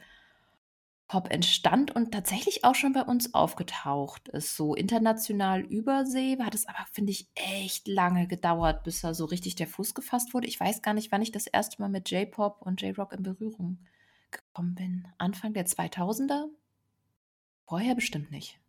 Pop 1.07 1.31
entstand 1.31 1.95
und 1.95 2.11
tatsächlich 2.11 2.65
auch 2.65 2.75
schon 2.75 2.91
bei 2.91 3.01
uns 3.01 3.33
aufgetaucht 3.33 4.27
ist. 4.29 4.57
So 4.57 4.75
international 4.75 5.61
Übersee 5.61 6.37
hat 6.39 6.53
es 6.53 6.67
aber, 6.67 6.85
finde 6.91 7.11
ich, 7.11 7.29
echt 7.35 7.87
lange 7.87 8.27
gedauert, 8.27 8.83
bis 8.83 9.01
da 9.01 9.13
so 9.13 9.25
richtig 9.25 9.55
der 9.55 9.67
Fuß 9.67 9.93
gefasst 9.93 10.33
wurde. 10.33 10.47
Ich 10.47 10.59
weiß 10.59 10.81
gar 10.81 10.93
nicht, 10.93 11.11
wann 11.11 11.21
ich 11.21 11.31
das 11.31 11.47
erste 11.47 11.81
Mal 11.81 11.87
mit 11.87 12.11
J-Pop 12.11 12.61
und 12.61 12.81
J-Rock 12.81 13.13
in 13.13 13.23
Berührung 13.23 13.79
gekommen 14.31 14.75
bin. 14.75 15.07
Anfang 15.17 15.53
der 15.53 15.65
2000er? 15.65 16.47
Vorher 17.65 17.95
bestimmt 17.95 18.31
nicht. 18.31 18.59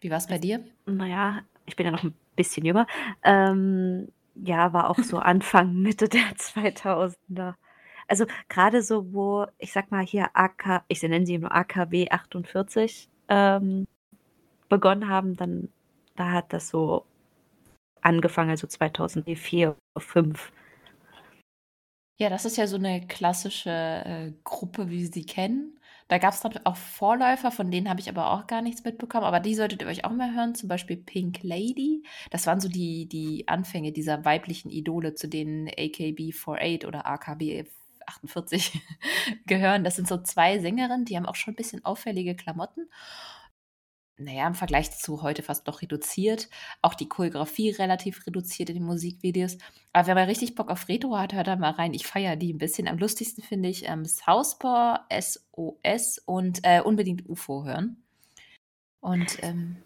Wie 0.00 0.10
war 0.10 0.18
es 0.18 0.26
bei 0.26 0.38
dir? 0.38 0.64
Naja, 0.86 1.42
ich 1.66 1.76
bin 1.76 1.84
ja 1.84 1.92
noch 1.92 2.04
ein 2.04 2.14
bisschen 2.34 2.64
jünger. 2.64 2.86
Ähm, 3.22 4.08
ja, 4.34 4.72
war 4.72 4.88
auch 4.88 4.98
so 4.98 5.18
Anfang, 5.18 5.74
Mitte 5.74 6.08
der 6.08 6.34
2000er. 6.36 7.54
Also 8.10 8.26
gerade 8.48 8.82
so, 8.82 9.12
wo, 9.12 9.46
ich 9.58 9.72
sag 9.72 9.92
mal 9.92 10.04
hier 10.04 10.30
AK, 10.34 10.82
ich 10.88 11.00
nenne 11.02 11.24
sie 11.24 11.38
nur 11.38 11.54
AKW 11.54 12.10
48 12.10 13.08
ähm, 13.28 13.86
begonnen 14.68 15.08
haben, 15.08 15.36
dann 15.36 15.68
da 16.16 16.32
hat 16.32 16.52
das 16.52 16.68
so 16.68 17.06
angefangen, 18.00 18.50
also 18.50 18.66
2004, 18.66 19.76
2005. 19.94 20.52
Ja, 22.18 22.28
das 22.28 22.44
ist 22.44 22.56
ja 22.56 22.66
so 22.66 22.76
eine 22.76 23.06
klassische 23.06 23.70
äh, 23.70 24.32
Gruppe, 24.42 24.90
wie 24.90 25.06
Sie 25.06 25.24
kennen. 25.24 25.78
Da 26.08 26.18
gab 26.18 26.34
es 26.34 26.40
dann 26.40 26.58
auch 26.64 26.76
Vorläufer, 26.76 27.52
von 27.52 27.70
denen 27.70 27.88
habe 27.88 28.00
ich 28.00 28.08
aber 28.08 28.32
auch 28.32 28.48
gar 28.48 28.60
nichts 28.60 28.82
mitbekommen. 28.82 29.24
Aber 29.24 29.38
die 29.38 29.54
solltet 29.54 29.82
ihr 29.82 29.88
euch 29.88 30.04
auch 30.04 30.10
mal 30.10 30.34
hören, 30.34 30.56
zum 30.56 30.68
Beispiel 30.68 30.96
Pink 30.96 31.44
Lady. 31.44 32.02
Das 32.32 32.48
waren 32.48 32.60
so 32.60 32.68
die, 32.68 33.06
die 33.08 33.46
Anfänge 33.46 33.92
dieser 33.92 34.24
weiblichen 34.24 34.70
Idole, 34.70 35.14
zu 35.14 35.28
denen 35.28 35.68
AKB48 35.68 36.88
oder 36.88 37.06
AKB 37.06 37.66
48 38.10 38.80
gehören. 39.46 39.84
Das 39.84 39.96
sind 39.96 40.08
so 40.08 40.18
zwei 40.18 40.58
Sängerinnen, 40.58 41.04
die 41.04 41.16
haben 41.16 41.26
auch 41.26 41.36
schon 41.36 41.52
ein 41.52 41.56
bisschen 41.56 41.84
auffällige 41.84 42.34
Klamotten. 42.34 42.88
Naja, 44.20 44.46
im 44.46 44.54
Vergleich 44.54 44.90
zu 44.90 45.22
heute 45.22 45.42
fast 45.42 45.66
doch 45.66 45.80
reduziert. 45.80 46.50
Auch 46.82 46.92
die 46.92 47.08
Choreografie 47.08 47.70
relativ 47.70 48.26
reduziert 48.26 48.68
in 48.68 48.76
den 48.76 48.84
Musikvideos. 48.84 49.56
Aber 49.94 50.08
wer 50.08 50.14
mal 50.14 50.24
richtig 50.24 50.54
Bock 50.54 50.70
auf 50.70 50.88
Retro 50.88 51.16
hat, 51.16 51.32
hört 51.32 51.46
da 51.46 51.56
mal 51.56 51.70
rein. 51.70 51.94
Ich 51.94 52.06
feiere 52.06 52.36
die 52.36 52.52
ein 52.52 52.58
bisschen. 52.58 52.86
Am 52.86 52.98
lustigsten 52.98 53.42
finde 53.42 53.70
ich 53.70 53.88
ähm, 53.88 54.04
Southpaw, 54.04 55.00
SOS 55.10 56.18
und 56.26 56.60
äh, 56.64 56.82
unbedingt 56.82 57.26
UFO 57.30 57.64
hören. 57.64 57.96
Und 59.00 59.42
ähm, 59.42 59.76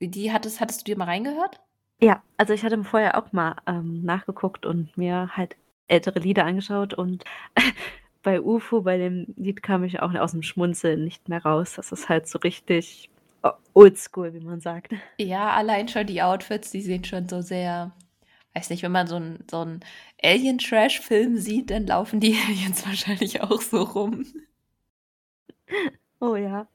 die 0.00 0.32
hattest, 0.32 0.60
hattest 0.60 0.80
du 0.80 0.84
dir 0.84 0.98
mal 0.98 1.04
reingehört? 1.04 1.60
Ja, 2.00 2.22
also 2.36 2.52
ich 2.52 2.64
hatte 2.64 2.82
vorher 2.82 3.16
auch 3.16 3.32
mal 3.32 3.56
ähm, 3.66 4.02
nachgeguckt 4.02 4.66
und 4.66 4.96
mir 4.96 5.36
halt 5.36 5.56
ältere 5.88 6.18
Lieder 6.18 6.44
angeschaut 6.44 6.94
und 6.94 7.24
bei 8.22 8.40
UFO, 8.40 8.82
bei 8.82 8.96
dem 8.96 9.26
Lied 9.36 9.62
kam 9.62 9.84
ich 9.84 10.00
auch 10.00 10.14
aus 10.14 10.32
dem 10.32 10.42
Schmunzeln 10.42 11.04
nicht 11.04 11.28
mehr 11.28 11.44
raus. 11.44 11.74
Das 11.76 11.92
ist 11.92 12.08
halt 12.08 12.26
so 12.26 12.38
richtig 12.38 13.10
oldschool, 13.74 14.32
wie 14.32 14.40
man 14.40 14.60
sagt. 14.60 14.94
Ja, 15.18 15.50
allein 15.50 15.88
schon 15.88 16.06
die 16.06 16.22
Outfits, 16.22 16.70
die 16.70 16.80
sehen 16.80 17.04
schon 17.04 17.28
so 17.28 17.42
sehr, 17.42 17.92
weiß 18.54 18.70
nicht, 18.70 18.82
wenn 18.82 18.92
man 18.92 19.06
so 19.06 19.16
einen 19.16 19.44
so 19.50 19.66
Alien-Trash-Film 20.22 21.36
sieht, 21.38 21.70
dann 21.70 21.86
laufen 21.86 22.20
die 22.20 22.36
Aliens 22.48 22.86
wahrscheinlich 22.86 23.42
auch 23.42 23.60
so 23.60 23.82
rum. 23.82 24.24
Oh 26.20 26.36
ja. 26.36 26.66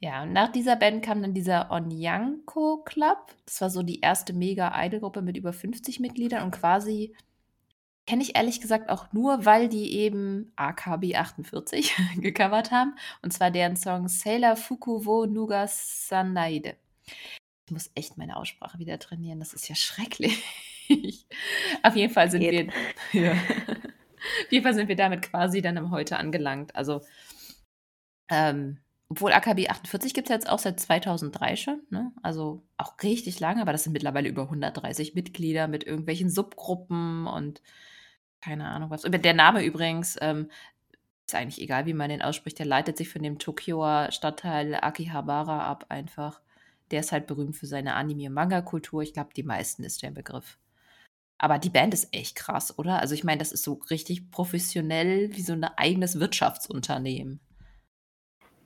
Ja, 0.00 0.22
und 0.22 0.32
nach 0.32 0.52
dieser 0.52 0.76
Band 0.76 1.04
kam 1.04 1.22
dann 1.22 1.34
dieser 1.34 1.70
Onyanko 1.72 2.82
Club. 2.84 3.34
Das 3.44 3.60
war 3.60 3.70
so 3.70 3.82
die 3.82 4.00
erste 4.00 4.32
Mega-Idol-Gruppe 4.32 5.22
mit 5.22 5.36
über 5.36 5.52
50 5.52 5.98
Mitgliedern 5.98 6.44
und 6.44 6.52
quasi 6.52 7.14
Kenne 8.08 8.22
ich 8.22 8.36
ehrlich 8.36 8.62
gesagt 8.62 8.88
auch 8.88 9.12
nur, 9.12 9.44
weil 9.44 9.68
die 9.68 9.92
eben 9.92 10.50
AKB 10.56 11.14
48 11.14 11.94
gecovert 12.16 12.70
haben. 12.70 12.94
Und 13.20 13.34
zwar 13.34 13.50
deren 13.50 13.76
Song 13.76 14.08
Sailor 14.08 14.56
Fukuwo 14.56 15.26
Nuga 15.26 15.66
Sanaide. 15.68 16.76
Ich 17.66 17.70
muss 17.70 17.90
echt 17.94 18.16
meine 18.16 18.38
Aussprache 18.38 18.78
wieder 18.78 18.98
trainieren. 18.98 19.40
Das 19.40 19.52
ist 19.52 19.68
ja 19.68 19.74
schrecklich. 19.74 20.42
Auf 21.82 21.96
jeden 21.96 22.10
Fall 22.10 22.30
sind 22.30 22.40
Geht. 22.40 22.72
wir. 23.12 23.22
Ja. 23.22 23.32
Auf 23.32 24.52
jeden 24.52 24.64
Fall 24.64 24.74
sind 24.74 24.88
wir 24.88 24.96
damit 24.96 25.20
quasi 25.20 25.60
dann 25.60 25.76
am 25.76 25.90
Heute 25.90 26.16
angelangt. 26.16 26.74
Also, 26.74 27.02
ähm, 28.30 28.78
obwohl 29.10 29.34
AKB 29.34 29.68
48 29.68 30.14
gibt 30.14 30.30
es 30.30 30.34
jetzt 30.34 30.48
auch 30.48 30.60
seit 30.60 30.80
2003 30.80 31.56
schon, 31.56 31.82
ne? 31.90 32.12
also 32.22 32.62
auch 32.78 32.94
richtig 33.02 33.38
lange, 33.38 33.60
aber 33.60 33.72
das 33.72 33.84
sind 33.84 33.92
mittlerweile 33.92 34.30
über 34.30 34.44
130 34.44 35.14
Mitglieder 35.14 35.68
mit 35.68 35.84
irgendwelchen 35.84 36.30
Subgruppen 36.30 37.26
und 37.26 37.60
keine 38.40 38.68
Ahnung 38.68 38.90
was. 38.90 39.02
Der 39.02 39.34
Name 39.34 39.64
übrigens, 39.64 40.16
ähm, 40.20 40.48
ist 41.28 41.34
eigentlich 41.34 41.60
egal, 41.60 41.86
wie 41.86 41.94
man 41.94 42.08
den 42.08 42.22
ausspricht, 42.22 42.58
der 42.58 42.66
leitet 42.66 42.96
sich 42.96 43.10
von 43.10 43.22
dem 43.22 43.38
Tokioer 43.38 44.08
Stadtteil 44.10 44.74
Akihabara 44.74 45.66
ab 45.66 45.86
einfach. 45.90 46.40
Der 46.90 47.00
ist 47.00 47.12
halt 47.12 47.26
berühmt 47.26 47.56
für 47.56 47.66
seine 47.66 47.94
Anime- 47.94 48.28
und 48.28 48.34
Manga-Kultur. 48.34 49.02
Ich 49.02 49.12
glaube, 49.12 49.30
die 49.36 49.42
meisten 49.42 49.84
ist 49.84 50.02
der 50.02 50.10
Begriff. 50.10 50.58
Aber 51.36 51.58
die 51.58 51.70
Band 51.70 51.94
ist 51.94 52.12
echt 52.12 52.34
krass, 52.34 52.78
oder? 52.78 52.98
Also 52.98 53.14
ich 53.14 53.24
meine, 53.24 53.38
das 53.38 53.52
ist 53.52 53.62
so 53.62 53.74
richtig 53.90 54.30
professionell 54.30 55.36
wie 55.36 55.42
so 55.42 55.52
ein 55.52 55.64
eigenes 55.64 56.18
Wirtschaftsunternehmen. 56.18 57.40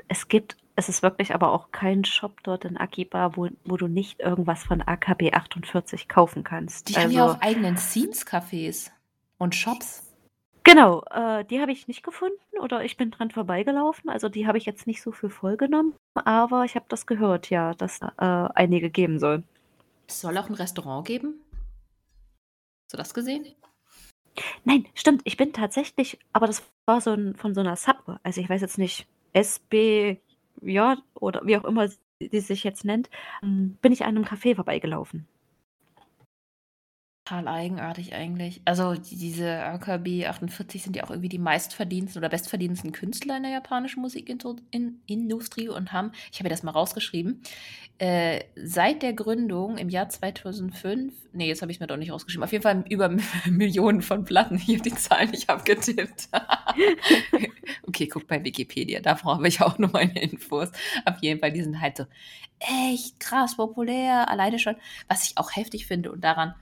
Es 0.09 0.29
gibt, 0.29 0.57
es 0.77 0.89
ist 0.89 1.03
wirklich 1.03 1.35
aber 1.35 1.53
auch 1.53 1.73
kein 1.73 2.05
Shop 2.05 2.43
dort 2.45 2.65
in 2.65 2.77
Akiba, 2.77 3.37
wo, 3.37 3.49
wo 3.65 3.77
du 3.77 3.89
nicht 3.89 4.21
irgendwas 4.21 4.63
von 4.63 4.81
AKB 4.81 5.33
48 5.33 6.09
kaufen 6.09 6.45
kannst. 6.45 6.89
Die 6.89 6.95
also, 6.95 7.09
haben 7.09 7.13
ja 7.13 7.25
also 7.25 7.37
auch 7.37 7.43
eigenen 7.43 7.77
Scenes-Cafés. 7.77 8.91
Und 9.43 9.57
Shops? 9.57 10.05
Genau, 10.63 11.03
äh, 11.11 11.45
die 11.45 11.61
habe 11.61 11.73
ich 11.73 11.89
nicht 11.89 12.05
gefunden 12.05 12.39
oder 12.61 12.85
ich 12.85 12.97
bin 12.97 13.11
dran 13.11 13.33
vorbeigelaufen. 13.33 14.09
Also 14.09 14.29
die 14.29 14.47
habe 14.47 14.57
ich 14.57 14.67
jetzt 14.67 14.87
nicht 14.87 15.03
so 15.03 15.11
für 15.11 15.31
voll 15.31 15.57
genommen, 15.57 15.97
aber 16.15 16.65
ich 16.65 16.77
habe 16.77 16.87
das 16.89 17.07
gehört, 17.07 17.51
ja, 17.51 17.75
dass 17.75 18.01
äh, 18.03 18.07
einige 18.19 18.89
geben 18.89 19.19
soll. 19.19 19.43
Es 20.07 20.21
soll 20.21 20.39
auch 20.39 20.49
ein 20.49 20.55
Restaurant 20.55 21.05
geben? 21.05 21.41
Hast 22.85 22.93
du 22.93 22.97
das 22.99 23.15
gesehen? 23.15 23.45
Nein, 24.63 24.87
stimmt. 24.95 25.23
Ich 25.25 25.37
bin 25.37 25.53
tatsächlich, 25.53 26.21
aber 26.33 26.47
das 26.47 26.63
war 26.87 27.01
so 27.01 27.11
ein, 27.11 27.35
von 27.35 27.53
so 27.53 27.63
einer 27.63 27.75
Subway. 27.75 28.19
Also 28.23 28.41
ich 28.41 28.49
weiß 28.49 28.61
jetzt 28.61 28.79
nicht, 28.79 29.09
SB, 29.33 30.21
ja, 30.61 30.99
oder 31.15 31.45
wie 31.45 31.57
auch 31.57 31.65
immer 31.65 31.89
die 32.21 32.39
sich 32.39 32.63
jetzt 32.63 32.85
nennt, 32.85 33.11
ähm, 33.43 33.77
bin 33.83 33.91
ich 33.91 34.05
an 34.05 34.11
einem 34.11 34.25
Café 34.25 34.55
vorbeigelaufen 34.55 35.27
total 37.33 37.49
eigenartig 37.49 38.15
eigentlich. 38.15 38.61
Also 38.65 38.95
diese 38.95 39.63
AKB 39.65 40.27
48 40.27 40.83
sind 40.83 40.97
ja 40.97 41.05
auch 41.05 41.11
irgendwie 41.11 41.29
die 41.29 41.39
meistverdiensten 41.39 42.21
oder 42.21 42.29
bestverdiensten 42.29 42.93
Künstler 42.93 43.39
in 43.39 43.43
der 43.43 43.53
japanischen 43.53 44.03
Musikindustrie 44.03 45.69
und 45.69 45.93
haben, 45.93 46.13
ich 46.31 46.39
habe 46.39 46.45
mir 46.45 46.51
das 46.51 46.63
mal 46.63 46.73
rausgeschrieben, 46.73 47.43
äh, 47.99 48.41
seit 48.57 49.03
der 49.03 49.15
Gründung 49.15 49.79
im 49.79 49.89
Jahr 49.89 50.09
2005, 50.09 51.15
nee, 51.33 51.49
jetzt 51.49 51.63
habe 51.63 51.73
ich 51.73 51.77
es 51.77 51.81
mir 51.81 51.87
doch 51.87 51.97
nicht 51.97 52.13
rausgeschrieben, 52.13 52.45
auf 52.45 52.53
jeden 52.53 52.63
Fall 52.63 52.85
über 52.91 53.09
Millionen 53.49 54.03
von 54.03 54.25
Platten. 54.25 54.61
Habe 54.61 54.81
die 54.81 54.95
Zahlen 54.95 55.31
nicht 55.31 55.49
abgetippt. 55.49 56.29
okay, 57.87 58.09
guck 58.09 58.27
bei 58.27 58.45
Wikipedia, 58.45 59.01
da 59.01 59.15
brauche 59.15 59.47
ich 59.47 59.61
auch 59.63 59.79
noch 59.79 59.93
meine 59.93 60.21
Infos. 60.21 60.71
Auf 61.07 61.17
jeden 61.23 61.41
Fall, 61.41 61.53
die 61.53 61.63
sind 61.63 61.81
halt 61.81 61.97
so 61.97 62.05
echt 62.59 63.19
krass 63.21 63.57
populär, 63.57 64.29
alleine 64.29 64.59
schon, 64.59 64.77
was 65.09 65.25
ich 65.25 65.39
auch 65.39 65.57
heftig 65.57 65.87
finde 65.87 66.13
und 66.13 66.23
daran 66.23 66.55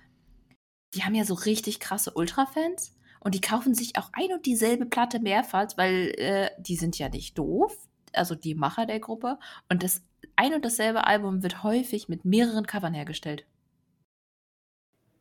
die 0.95 1.05
haben 1.05 1.15
ja 1.15 1.25
so 1.25 1.35
richtig 1.35 1.81
krasse 1.81 2.13
Ultra-Fans 2.13 2.97
und 3.21 3.35
die 3.35 3.41
kaufen 3.41 3.75
sich 3.75 3.97
auch 3.97 4.11
ein 4.13 4.33
und 4.33 4.47
dieselbe 4.47 4.87
Platte 4.87 5.21
mehrfach, 5.21 5.69
weil 5.77 6.13
äh, 6.17 6.51
die 6.59 6.77
sind 6.77 6.99
ja 6.99 7.09
nicht 7.09 7.39
doof, 7.39 7.77
also 8.13 8.35
die 8.35 8.55
Macher 8.55 8.87
der 8.87 9.01
Gruppe. 9.01 9.39
Und 9.69 9.83
das 9.83 10.03
ein 10.37 10.55
und 10.55 10.65
dasselbe 10.65 11.07
Album 11.07 11.43
wird 11.43 11.63
häufig 11.63 12.09
mit 12.09 12.25
mehreren 12.25 12.67
Covern 12.67 12.95
hergestellt. 12.95 13.47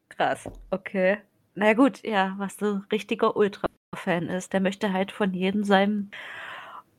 Krass, 0.10 0.50
okay. 0.72 1.20
Na 1.56 1.74
gut, 1.74 2.04
ja, 2.04 2.36
was 2.38 2.56
so 2.58 2.82
richtiger 2.92 3.36
Ultra-Fan 3.36 4.28
ist, 4.28 4.54
der 4.54 4.62
möchte 4.62 4.94
halt 4.94 5.12
von 5.12 5.34
jedem 5.34 5.64
seinem 5.64 6.12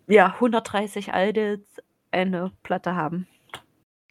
ja, 0.06 0.34
130 0.34 1.10
Idols 1.14 1.64
eine 2.10 2.52
Platte 2.62 2.94
haben. 2.94 3.26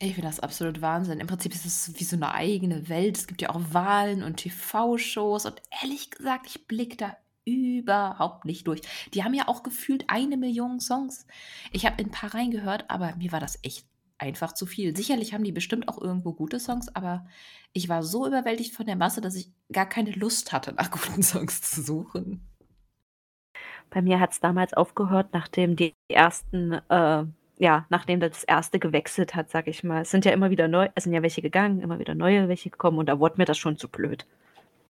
Ich 0.01 0.15
finde 0.15 0.29
das 0.29 0.39
absolut 0.39 0.81
Wahnsinn. 0.81 1.19
Im 1.19 1.27
Prinzip 1.27 1.53
ist 1.53 1.65
es 1.65 1.99
wie 1.99 2.05
so 2.05 2.15
eine 2.15 2.33
eigene 2.33 2.87
Welt. 2.87 3.17
Es 3.17 3.27
gibt 3.27 3.41
ja 3.41 3.49
auch 3.49 3.61
Wahlen 3.71 4.23
und 4.23 4.37
TV-Shows 4.37 5.45
und 5.45 5.61
ehrlich 5.81 6.09
gesagt, 6.09 6.47
ich 6.47 6.67
blicke 6.67 6.95
da 6.95 7.17
überhaupt 7.43 8.45
nicht 8.45 8.65
durch. 8.67 8.81
Die 9.13 9.23
haben 9.23 9.33
ja 9.33 9.47
auch 9.47 9.61
gefühlt 9.61 10.05
eine 10.07 10.37
Million 10.37 10.79
Songs. 10.79 11.25
Ich 11.71 11.85
habe 11.85 12.01
in 12.01 12.07
ein 12.07 12.11
paar 12.11 12.33
reingehört, 12.33 12.89
aber 12.89 13.15
mir 13.17 13.33
war 13.33 13.41
das 13.41 13.59
echt 13.63 13.85
einfach 14.17 14.53
zu 14.53 14.65
viel. 14.65 14.95
Sicherlich 14.95 15.33
haben 15.33 15.43
die 15.43 15.51
bestimmt 15.51 15.89
auch 15.89 15.99
irgendwo 15.99 16.33
gute 16.33 16.59
Songs, 16.59 16.93
aber 16.95 17.25
ich 17.73 17.89
war 17.89 18.03
so 18.03 18.25
überwältigt 18.25 18.75
von 18.75 18.85
der 18.85 18.95
Masse, 18.95 19.19
dass 19.19 19.35
ich 19.35 19.51
gar 19.71 19.87
keine 19.87 20.11
Lust 20.11 20.53
hatte, 20.53 20.73
nach 20.73 20.91
guten 20.91 21.23
Songs 21.23 21.61
zu 21.61 21.81
suchen. 21.81 22.45
Bei 23.89 24.01
mir 24.01 24.19
hat 24.19 24.31
es 24.31 24.39
damals 24.39 24.73
aufgehört, 24.73 25.29
nachdem 25.33 25.75
die 25.75 25.95
ersten, 26.09 26.73
äh, 26.89 27.25
ja, 27.59 27.85
nachdem 27.89 28.21
das 28.21 28.45
erste 28.45 28.79
gewechselt 28.79 29.35
hat, 29.35 29.51
sag 29.51 29.67
ich 29.67 29.83
mal. 29.83 30.01
Es 30.01 30.11
sind 30.11 30.23
ja 30.23 30.31
immer 30.31 30.49
wieder 30.49 30.69
neu, 30.69 30.87
es 30.95 31.03
sind 31.03 31.13
ja 31.13 31.21
welche 31.21 31.41
gegangen, 31.41 31.81
immer 31.81 31.99
wieder 31.99 32.15
neue 32.15 32.47
welche 32.47 32.69
gekommen 32.69 32.97
und 32.97 33.07
da 33.07 33.19
wurde 33.19 33.35
mir 33.37 33.45
das 33.45 33.57
schon 33.57 33.77
zu 33.77 33.89
blöd. 33.89 34.25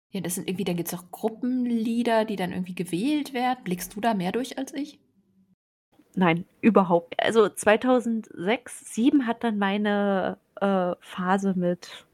Ja, 0.09 0.21
das 0.21 0.35
sind 0.35 0.49
irgendwie, 0.49 0.63
dann 0.63 0.75
gibt 0.75 0.87
es 0.87 0.97
auch 0.97 1.11
Gruppenlieder, 1.11 2.25
die 2.25 2.35
dann 2.35 2.51
irgendwie 2.51 2.73
gewählt 2.73 3.33
werden. 3.33 3.63
Blickst 3.63 3.95
du 3.95 4.01
da 4.01 4.15
mehr 4.15 4.31
durch 4.31 4.57
als 4.57 4.73
ich? 4.73 4.99
Nein, 6.15 6.45
überhaupt. 6.61 7.13
Also 7.21 7.49
2006, 7.49 8.33
2007 8.33 9.27
hat 9.27 9.43
dann 9.43 9.59
meine 9.59 10.39
äh, 10.59 10.93
Phase 11.01 11.53
mit 11.55 12.07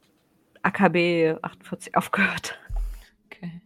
AKB 0.64 1.38
48 1.42 1.96
aufgehört. 1.96 2.60
Okay. 3.28 3.62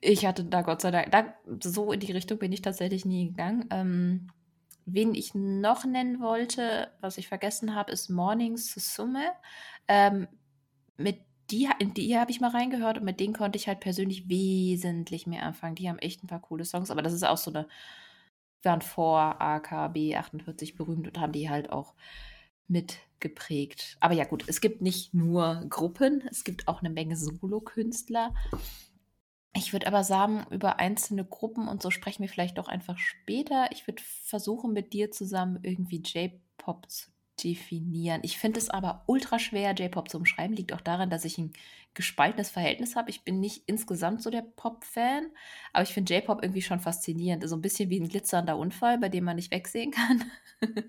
Ich 0.00 0.26
hatte 0.26 0.44
da 0.44 0.62
Gott 0.62 0.80
sei 0.80 0.90
Dank, 0.90 1.12
da, 1.12 1.34
so 1.62 1.92
in 1.92 2.00
die 2.00 2.12
Richtung 2.12 2.38
bin 2.38 2.52
ich 2.52 2.62
tatsächlich 2.62 3.04
nie 3.04 3.28
gegangen. 3.28 3.66
Ähm, 3.70 4.28
wen 4.86 5.14
ich 5.14 5.34
noch 5.34 5.84
nennen 5.84 6.20
wollte, 6.20 6.90
was 7.00 7.18
ich 7.18 7.28
vergessen 7.28 7.74
habe, 7.74 7.92
ist 7.92 8.08
Morning 8.08 8.56
Susume. 8.56 9.32
Ähm, 9.88 10.28
mit 10.96 11.18
die, 11.50 11.68
in 11.78 11.94
die 11.94 12.18
habe 12.18 12.30
ich 12.30 12.40
mal 12.40 12.50
reingehört 12.50 12.98
und 12.98 13.04
mit 13.04 13.20
denen 13.20 13.34
konnte 13.34 13.56
ich 13.56 13.68
halt 13.68 13.80
persönlich 13.80 14.28
wesentlich 14.28 15.26
mehr 15.26 15.44
anfangen. 15.44 15.74
Die 15.74 15.88
haben 15.88 15.98
echt 15.98 16.24
ein 16.24 16.28
paar 16.28 16.40
coole 16.40 16.64
Songs, 16.64 16.90
aber 16.90 17.02
das 17.02 17.12
ist 17.12 17.24
auch 17.24 17.36
so 17.36 17.50
eine, 17.50 17.68
waren 18.62 18.82
vor 18.82 19.40
AKB 19.40 20.16
48 20.16 20.76
berühmt 20.76 21.06
und 21.06 21.20
haben 21.20 21.32
die 21.32 21.50
halt 21.50 21.70
auch 21.70 21.94
mitgeprägt. 22.68 23.96
Aber 24.00 24.14
ja, 24.14 24.24
gut, 24.24 24.44
es 24.48 24.60
gibt 24.60 24.82
nicht 24.82 25.14
nur 25.14 25.64
Gruppen, 25.68 26.22
es 26.30 26.42
gibt 26.42 26.66
auch 26.66 26.80
eine 26.80 26.90
Menge 26.90 27.16
Solo-Künstler. 27.16 28.34
Ich 29.56 29.72
würde 29.72 29.86
aber 29.86 30.04
sagen, 30.04 30.44
über 30.50 30.78
einzelne 30.78 31.24
Gruppen 31.24 31.66
und 31.66 31.82
so 31.82 31.90
sprechen 31.90 32.22
wir 32.22 32.28
vielleicht 32.28 32.58
doch 32.58 32.68
einfach 32.68 32.98
später. 32.98 33.68
Ich 33.72 33.86
würde 33.86 34.02
versuchen, 34.02 34.74
mit 34.74 34.92
dir 34.92 35.10
zusammen 35.10 35.60
irgendwie 35.62 36.02
J-Pop 36.02 36.90
zu 36.90 37.08
definieren. 37.42 38.20
Ich 38.22 38.38
finde 38.38 38.58
es 38.58 38.68
aber 38.68 39.02
ultra 39.06 39.38
schwer, 39.38 39.74
J-Pop 39.74 40.10
zu 40.10 40.18
umschreiben. 40.18 40.54
Liegt 40.54 40.74
auch 40.74 40.80
daran, 40.82 41.08
dass 41.08 41.24
ich 41.24 41.38
ein 41.38 41.52
gespaltenes 41.94 42.50
Verhältnis 42.50 42.96
habe. 42.96 43.08
Ich 43.08 43.24
bin 43.24 43.40
nicht 43.40 43.62
insgesamt 43.66 44.22
so 44.22 44.28
der 44.28 44.42
Pop-Fan, 44.42 45.30
aber 45.72 45.82
ich 45.82 45.94
finde 45.94 46.14
J-Pop 46.14 46.42
irgendwie 46.42 46.62
schon 46.62 46.80
faszinierend. 46.80 47.48
So 47.48 47.56
ein 47.56 47.62
bisschen 47.62 47.88
wie 47.88 48.00
ein 48.00 48.08
glitzernder 48.08 48.58
Unfall, 48.58 48.98
bei 48.98 49.08
dem 49.08 49.24
man 49.24 49.36
nicht 49.36 49.52
wegsehen 49.52 49.90
kann. 49.90 50.30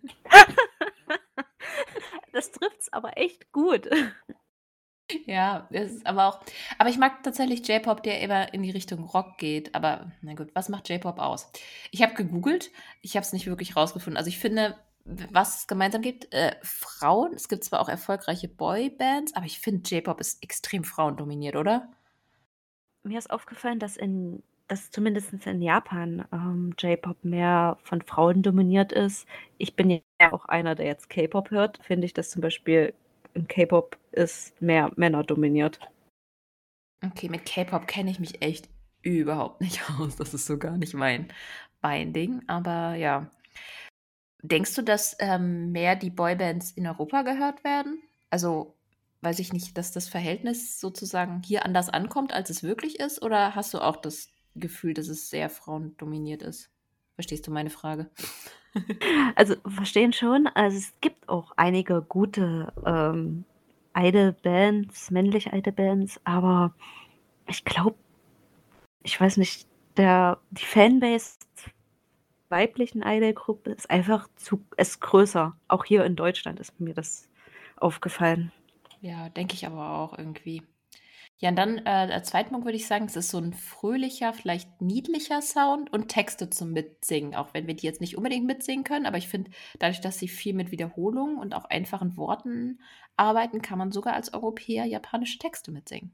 das 2.33 2.51
trifft 2.51 2.81
es 2.81 2.91
aber 2.91 3.17
echt 3.17 3.51
gut. 3.53 3.87
Ja, 5.25 5.67
das 5.71 5.91
ist 5.91 6.05
aber 6.05 6.25
auch. 6.27 6.39
Aber 6.77 6.89
ich 6.89 6.97
mag 6.97 7.23
tatsächlich 7.23 7.65
J-Pop, 7.67 8.03
der 8.03 8.21
immer 8.21 8.53
in 8.53 8.63
die 8.63 8.71
Richtung 8.71 9.03
Rock 9.05 9.37
geht. 9.37 9.73
Aber 9.73 10.11
na 10.21 10.33
gut, 10.33 10.49
was 10.53 10.67
macht 10.69 10.89
J-Pop 10.89 11.19
aus? 11.19 11.49
Ich 11.91 12.01
habe 12.03 12.13
gegoogelt, 12.13 12.71
ich 13.01 13.15
habe 13.15 13.23
es 13.25 13.31
nicht 13.33 13.47
wirklich 13.47 13.75
rausgefunden. 13.75 14.17
Also 14.17 14.27
ich 14.29 14.37
finde, 14.37 14.77
was 15.05 15.59
es 15.59 15.67
gemeinsam 15.67 16.01
gibt, 16.01 16.33
äh, 16.33 16.55
Frauen. 16.61 17.33
Es 17.33 17.47
gibt 17.47 17.63
zwar 17.63 17.79
auch 17.79 17.89
erfolgreiche 17.89 18.49
Boybands, 18.49 19.33
aber 19.35 19.45
ich 19.45 19.59
finde, 19.59 19.89
J-Pop 19.89 20.19
ist 20.19 20.43
extrem 20.43 20.83
frauendominiert, 20.83 21.55
oder? 21.55 21.89
Mir 23.03 23.17
ist 23.17 23.31
aufgefallen, 23.31 23.79
dass 23.79 23.97
in 23.97 24.43
dass 24.67 24.91
zumindest 24.91 25.31
in 25.47 25.61
Japan 25.61 26.25
ähm, 26.33 26.75
J-Pop 26.77 27.23
mehr 27.23 27.77
von 27.83 28.01
Frauen 28.01 28.43
dominiert 28.43 28.91
ist. 28.91 29.25
Ich 29.57 29.77
bin 29.77 29.89
ja 29.89 30.01
auch 30.33 30.43
einer, 30.45 30.75
der 30.75 30.87
jetzt 30.87 31.09
K-Pop 31.09 31.51
hört. 31.51 31.79
Finde 31.83 32.05
ich, 32.05 32.13
dass 32.13 32.29
zum 32.31 32.41
Beispiel 32.41 32.93
im 33.37 33.47
K-Pop 33.47 33.97
ist 34.11 34.59
mehr 34.61 34.91
Männer 34.95 35.23
dominiert. 35.23 35.79
Okay, 37.05 37.29
mit 37.29 37.45
K-Pop 37.45 37.87
kenne 37.87 38.11
ich 38.11 38.19
mich 38.19 38.41
echt 38.41 38.69
überhaupt 39.01 39.61
nicht 39.61 39.81
aus. 39.99 40.15
Das 40.15 40.33
ist 40.33 40.45
so 40.45 40.57
gar 40.57 40.77
nicht 40.77 40.93
mein 40.93 41.31
Beinding. 41.81 42.41
Aber 42.47 42.95
ja, 42.95 43.31
Denkst 44.43 44.75
du, 44.75 44.81
dass 44.83 45.15
ähm, 45.19 45.71
mehr 45.71 45.95
die 45.95 46.11
Boybands 46.11 46.71
in 46.71 46.87
Europa 46.87 47.23
gehört 47.23 47.63
werden? 47.63 48.01
Also, 48.29 48.75
weiß 49.21 49.39
ich 49.39 49.51
nicht, 49.51 49.77
dass 49.77 49.91
das 49.91 50.07
Verhältnis 50.07 50.79
sozusagen 50.79 51.41
hier 51.43 51.65
anders 51.65 51.89
ankommt, 51.89 52.33
als 52.33 52.49
es 52.49 52.63
wirklich 52.63 52.99
ist? 52.99 53.21
Oder 53.21 53.55
hast 53.55 53.73
du 53.73 53.79
auch 53.79 53.95
das 53.97 54.29
Gefühl, 54.55 54.93
dass 54.93 55.07
es 55.07 55.29
sehr 55.29 55.49
frauendominiert 55.49 56.43
ist? 56.43 56.69
Verstehst 57.17 57.47
du 57.47 57.51
meine 57.51 57.69
Frage? 57.69 58.09
Also, 59.35 59.55
verstehen 59.65 60.13
schon. 60.13 60.45
Also, 60.53 60.77
es 60.77 60.93
gibt 61.01 61.27
auch 61.27 61.51
einige 61.55 62.03
gute 62.03 62.71
ähm, 62.85 63.43
Idol-Bands, 63.95 65.09
männliche 65.09 65.49
Idol-Bands, 65.49 66.21
aber 66.25 66.75
ich 67.47 67.65
glaube, 67.65 67.95
ich 69.01 69.19
weiß 69.19 69.37
nicht, 69.37 69.67
der, 69.95 70.37
die 70.51 70.65
Fanbase 70.65 71.39
weiblichen 72.49 73.01
Idol-Gruppe 73.01 73.71
ist 73.71 73.89
einfach 73.89 74.27
zu, 74.35 74.63
ist 74.77 75.01
größer. 75.01 75.55
Auch 75.67 75.85
hier 75.85 76.05
in 76.05 76.15
Deutschland 76.15 76.59
ist 76.59 76.79
mir 76.79 76.93
das 76.93 77.29
aufgefallen. 77.77 78.51
Ja, 79.01 79.29
denke 79.29 79.55
ich 79.55 79.65
aber 79.65 79.97
auch 79.97 80.17
irgendwie. 80.17 80.63
Ja, 81.39 81.49
und 81.49 81.55
dann 81.55 81.77
äh, 81.79 82.07
der 82.07 82.23
zweite 82.23 82.49
Punkt 82.49 82.65
würde 82.65 82.77
ich 82.77 82.87
sagen, 82.87 83.05
es 83.05 83.15
ist 83.15 83.29
so 83.29 83.37
ein 83.37 83.53
fröhlicher, 83.53 84.33
vielleicht 84.33 84.81
niedlicher 84.81 85.41
Sound 85.41 85.93
und 85.93 86.07
Texte 86.07 86.49
zum 86.49 86.71
Mitsingen, 86.73 87.35
auch 87.35 87.53
wenn 87.53 87.67
wir 87.67 87.75
die 87.75 87.85
jetzt 87.85 88.01
nicht 88.01 88.17
unbedingt 88.17 88.47
mitsingen 88.47 88.83
können. 88.83 89.05
Aber 89.05 89.17
ich 89.17 89.27
finde, 89.27 89.51
dadurch, 89.79 90.01
dass 90.01 90.17
sie 90.17 90.27
viel 90.27 90.53
mit 90.55 90.71
Wiederholungen 90.71 91.37
und 91.37 91.53
auch 91.53 91.65
einfachen 91.65 92.17
Worten 92.17 92.79
arbeiten, 93.17 93.61
kann 93.61 93.77
man 93.77 93.91
sogar 93.91 94.13
als 94.13 94.33
Europäer 94.33 94.85
japanische 94.85 95.37
Texte 95.37 95.71
mitsingen 95.71 96.11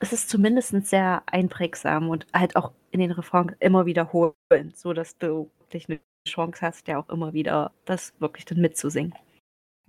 es 0.00 0.12
ist 0.12 0.30
zumindest 0.30 0.74
sehr 0.86 1.22
einprägsam 1.26 2.08
und 2.08 2.26
halt 2.34 2.56
auch 2.56 2.72
in 2.90 3.00
den 3.00 3.12
Refrain 3.12 3.54
immer 3.60 3.86
wiederholen, 3.86 4.34
so 4.74 4.92
dass 4.92 5.16
du 5.18 5.50
wirklich 5.60 5.88
eine 5.88 6.00
Chance 6.26 6.62
hast, 6.62 6.88
ja 6.88 6.98
auch 6.98 7.08
immer 7.10 7.32
wieder 7.32 7.72
das 7.84 8.14
wirklich 8.18 8.46
dann 8.46 8.60
mitzusingen. 8.60 9.14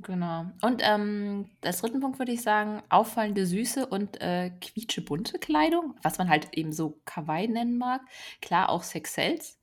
Genau. 0.03 0.45
Und 0.61 0.81
ähm, 0.83 1.49
als 1.63 1.81
dritten 1.81 1.99
Punkt 1.99 2.19
würde 2.19 2.31
ich 2.31 2.41
sagen, 2.41 2.81
auffallende 2.89 3.45
Süße 3.45 3.85
und 3.85 4.21
äh, 4.21 4.51
quietschebunte 4.61 5.39
Kleidung, 5.39 5.95
was 6.01 6.17
man 6.17 6.29
halt 6.29 6.49
eben 6.53 6.71
so 6.71 6.99
Kawaii 7.05 7.47
nennen 7.47 7.77
mag. 7.77 8.01
Klar, 8.41 8.69
auch 8.69 8.83
Sex 8.83 9.13
Sexels. 9.13 9.59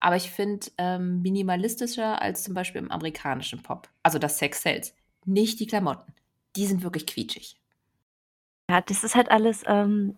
Aber 0.00 0.16
ich 0.16 0.30
finde 0.30 0.66
ähm, 0.78 1.22
minimalistischer 1.22 2.20
als 2.20 2.44
zum 2.44 2.54
Beispiel 2.54 2.80
im 2.80 2.90
amerikanischen 2.90 3.62
Pop. 3.62 3.88
Also 4.02 4.18
das 4.18 4.38
Sex 4.38 4.62
Sales. 4.62 4.94
Nicht 5.24 5.60
die 5.60 5.66
Klamotten. 5.66 6.12
Die 6.56 6.66
sind 6.66 6.82
wirklich 6.82 7.06
quietschig. 7.06 7.56
Ja, 8.70 8.80
das 8.80 9.04
ist 9.04 9.14
halt 9.14 9.30
alles, 9.30 9.64
ähm 9.66 10.16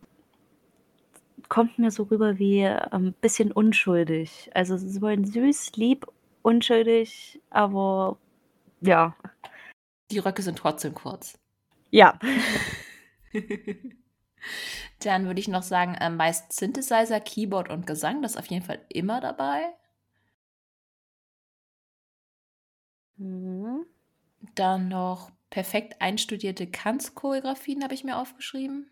kommt 1.49 1.79
mir 1.79 1.91
so 1.91 2.05
rüber 2.05 2.39
wie, 2.39 2.63
ähm, 2.63 3.15
bisschen 3.21 3.53
unschuldig. 3.53 4.51
Also, 4.55 4.77
sie 4.77 5.01
wollen 5.01 5.25
süß, 5.25 5.73
lieb, 5.77 6.07
unschuldig, 6.43 7.41
aber 7.51 8.19
ja. 8.81 9.15
Die 10.11 10.19
Röcke 10.19 10.43
sind 10.43 10.59
trotzdem 10.59 10.95
kurz. 10.95 11.39
Ja. 11.91 12.19
Dann 15.01 15.27
würde 15.27 15.41
ich 15.41 15.49
noch 15.49 15.63
sagen, 15.63 15.95
äh, 15.95 16.11
meist 16.11 16.53
Synthesizer, 16.53 17.21
Keyboard 17.21 17.71
und 17.71 17.87
Gesang, 17.87 18.23
das 18.23 18.33
ist 18.33 18.39
auf 18.39 18.47
jeden 18.47 18.65
Fall 18.65 18.81
immer 18.89 19.21
dabei. 19.21 19.75
Mhm. 23.19 23.87
Dann 24.55 24.89
noch 24.89 25.31
perfekt 25.51 26.01
einstudierte 26.01 26.71
Tanzchoreografien 26.71 27.83
habe 27.83 27.95
ich 27.95 28.05
mir 28.05 28.19
aufgeschrieben. 28.19 28.91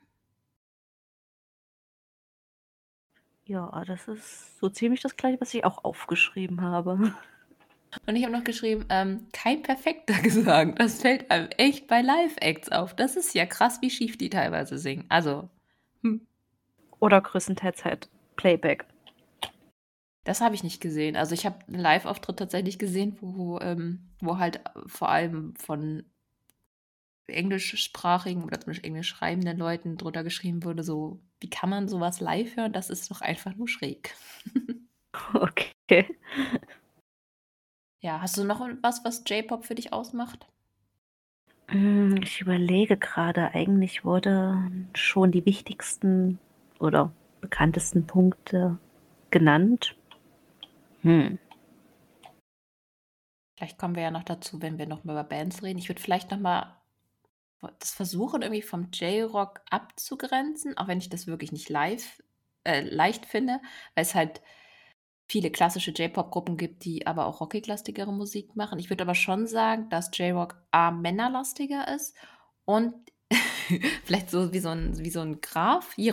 Ja, 3.47 3.85
das 3.87 4.09
ist 4.09 4.59
so 4.59 4.69
ziemlich 4.71 5.01
das 5.01 5.17
Gleiche, 5.17 5.41
was 5.41 5.53
ich 5.53 5.65
auch 5.65 5.85
aufgeschrieben 5.85 6.63
habe. 6.63 7.15
Und 8.07 8.17
ich 8.17 8.25
habe 8.25 8.33
noch 8.33 8.45
geschrieben, 8.45 8.85
ähm, 8.89 9.27
kein 9.33 9.63
perfekter 9.63 10.15
Gesang. 10.23 10.75
Das 10.77 11.01
fällt 11.01 11.31
einem 11.31 11.49
echt 11.57 11.87
bei 11.87 12.01
Live-Acts 12.03 12.71
auf. 12.73 12.95
Das 12.95 13.17
ist 13.17 13.35
ja 13.35 13.47
krass, 13.47 13.81
wie 13.81 13.91
schief 13.91 14.19
die 14.19 14.31
teilweise 14.31 14.79
singen. 14.79 15.05
Also. 15.09 15.49
Hm. 16.03 16.27
Oder 17.01 17.21
größtenteils 17.21 17.85
halt 17.85 18.09
Playback. 18.37 18.87
Das 20.25 20.41
habe 20.41 20.55
ich 20.55 20.65
nicht 20.65 20.81
gesehen. 20.81 21.17
Also 21.17 21.35
ich 21.35 21.45
habe 21.45 21.59
einen 21.69 21.79
Live-Auftritt 21.79 22.39
tatsächlich 22.39 22.79
gesehen, 22.79 23.17
wo, 23.21 23.59
ähm, 23.61 24.09
wo 24.21 24.39
halt 24.39 24.61
vor 24.87 25.11
allem 25.11 25.55
von 25.57 26.05
englischsprachigen 27.27 28.45
oder 28.45 28.61
zumindest 28.61 28.85
englisch 28.85 29.09
schreibenden 29.09 29.59
Leuten 29.59 29.97
drunter 29.97 30.25
geschrieben 30.25 30.65
wurde, 30.65 30.83
so, 30.83 31.21
wie 31.41 31.51
kann 31.51 31.71
man 31.71 31.89
sowas 31.89 32.21
live 32.21 32.57
hören? 32.57 32.73
Das 32.73 32.91
ist 32.91 33.11
doch 33.11 33.21
einfach 33.21 33.55
nur 33.55 33.69
schräg. 33.69 34.15
okay. 35.35 36.07
Ja, 38.05 38.21
hast 38.21 38.37
du 38.37 38.45
noch 38.45 38.61
was, 38.83 39.03
was 39.03 39.23
J-Pop 39.27 39.65
für 39.65 39.75
dich 39.75 39.95
ausmacht? 39.95 40.47
Hm, 41.69 42.21
ich 42.23 42.43
überlege 42.43 42.99
gerade, 42.99 43.55
eigentlich 43.55 44.05
wurden 44.05 44.91
schon 44.93 45.33
die 45.33 45.47
wichtigsten 45.47 46.39
oder 46.79 47.13
bekanntesten 47.41 48.07
Punkte 48.07 48.79
genannt. 49.31 49.97
Hm. 51.01 51.39
Vielleicht 53.57 53.79
kommen 53.79 53.97
wir 53.97 54.03
ja 54.03 54.11
noch 54.11 54.25
dazu, 54.25 54.61
wenn 54.61 54.77
wir 54.77 54.87
noch 54.87 55.05
mal 55.05 55.15
über 55.15 55.25
Bands 55.25 55.63
reden. 55.63 55.79
Ich 55.79 55.89
würde 55.89 56.03
vielleicht 56.03 56.31
noch 56.31 56.41
mal 56.41 56.77
das 57.79 57.93
versuchen, 57.93 58.43
irgendwie 58.43 58.61
vom 58.61 58.91
J-Rock 58.93 59.63
abzugrenzen, 59.71 60.77
auch 60.77 60.89
wenn 60.89 60.99
ich 60.99 61.09
das 61.09 61.27
wirklich 61.27 61.53
nicht 61.53 61.71
live 61.71 62.23
äh, 62.65 62.83
leicht 62.83 63.25
finde, 63.25 63.63
weil 63.95 64.03
es 64.03 64.15
halt 64.15 64.43
viele 65.27 65.51
klassische 65.51 65.91
J-Pop-Gruppen 65.91 66.57
gibt, 66.57 66.85
die 66.85 67.07
aber 67.07 67.27
auch 67.27 67.41
rockig-lastigere 67.41 68.13
Musik 68.13 68.57
machen. 68.57 68.79
Ich 68.79 68.91
würde 68.91 69.05
aber 69.05 69.15
schon 69.15 69.47
sagen, 69.47 69.89
dass 69.89 70.11
J-Rock 70.17 70.63
A 70.71 70.91
männerlastiger 70.91 71.89
ist 71.95 72.15
und 72.65 72.95
vielleicht 74.05 74.31
so 74.31 74.53
wie 74.53 74.59
so 74.59 74.69
ein, 74.69 74.99
wie 74.99 75.11
so 75.11 75.21
ein 75.21 75.41
Graph. 75.41 75.95
Je, 75.97 76.13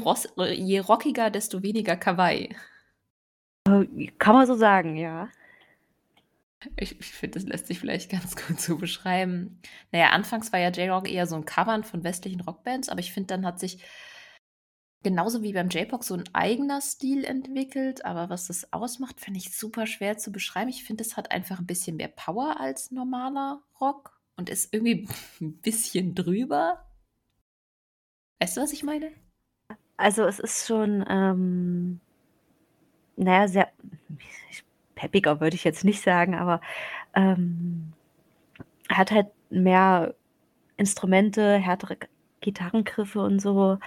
je 0.53 0.79
rockiger, 0.79 1.29
desto 1.29 1.61
weniger 1.61 1.95
Kawaii. 1.95 2.55
Kann 3.65 4.35
man 4.35 4.47
so 4.47 4.55
sagen, 4.55 4.95
ja. 4.95 5.29
Ich, 6.75 6.99
ich 6.99 7.07
finde, 7.07 7.39
das 7.39 7.47
lässt 7.47 7.67
sich 7.67 7.79
vielleicht 7.79 8.11
ganz 8.11 8.35
gut 8.47 8.59
so 8.59 8.77
beschreiben. 8.77 9.59
Naja, 9.91 10.09
anfangs 10.09 10.51
war 10.51 10.59
ja 10.59 10.69
J-Rock 10.69 11.09
eher 11.09 11.27
so 11.27 11.35
ein 11.35 11.45
Covern 11.45 11.83
von 11.83 12.03
westlichen 12.03 12.41
Rockbands, 12.41 12.89
aber 12.89 12.99
ich 12.99 13.11
finde, 13.11 13.27
dann 13.27 13.45
hat 13.45 13.59
sich 13.59 13.83
genauso 15.03 15.41
wie 15.43 15.53
beim 15.53 15.69
J-Pop 15.69 16.03
so 16.03 16.13
ein 16.13 16.23
eigener 16.33 16.81
Stil 16.81 17.23
entwickelt. 17.23 18.05
Aber 18.05 18.29
was 18.29 18.47
das 18.47 18.71
ausmacht, 18.73 19.19
finde 19.19 19.39
ich 19.39 19.55
super 19.55 19.87
schwer 19.87 20.17
zu 20.17 20.31
beschreiben. 20.31 20.69
Ich 20.69 20.83
finde, 20.83 21.03
es 21.03 21.17
hat 21.17 21.31
einfach 21.31 21.59
ein 21.59 21.67
bisschen 21.67 21.97
mehr 21.97 22.09
Power 22.09 22.59
als 22.59 22.91
normaler 22.91 23.61
Rock 23.79 24.19
und 24.37 24.49
ist 24.49 24.73
irgendwie 24.73 25.07
ein 25.41 25.53
bisschen 25.57 26.15
drüber. 26.15 26.85
Weißt 28.39 28.57
du, 28.57 28.61
was 28.61 28.73
ich 28.73 28.83
meine? 28.83 29.11
Also 29.97 30.25
es 30.25 30.39
ist 30.39 30.65
schon, 30.65 31.05
ähm, 31.07 31.99
naja, 33.15 33.47
sehr, 33.47 33.71
peppiger 34.95 35.39
würde 35.39 35.55
ich 35.55 35.63
jetzt 35.63 35.83
nicht 35.83 36.01
sagen, 36.01 36.35
aber 36.35 36.61
ähm, 37.15 37.93
hat 38.89 39.11
halt 39.11 39.27
mehr 39.49 40.15
Instrumente, 40.77 41.57
härtere 41.57 41.97
Gitarrengriffe 42.39 43.19
und 43.19 43.39
so. 43.39 43.77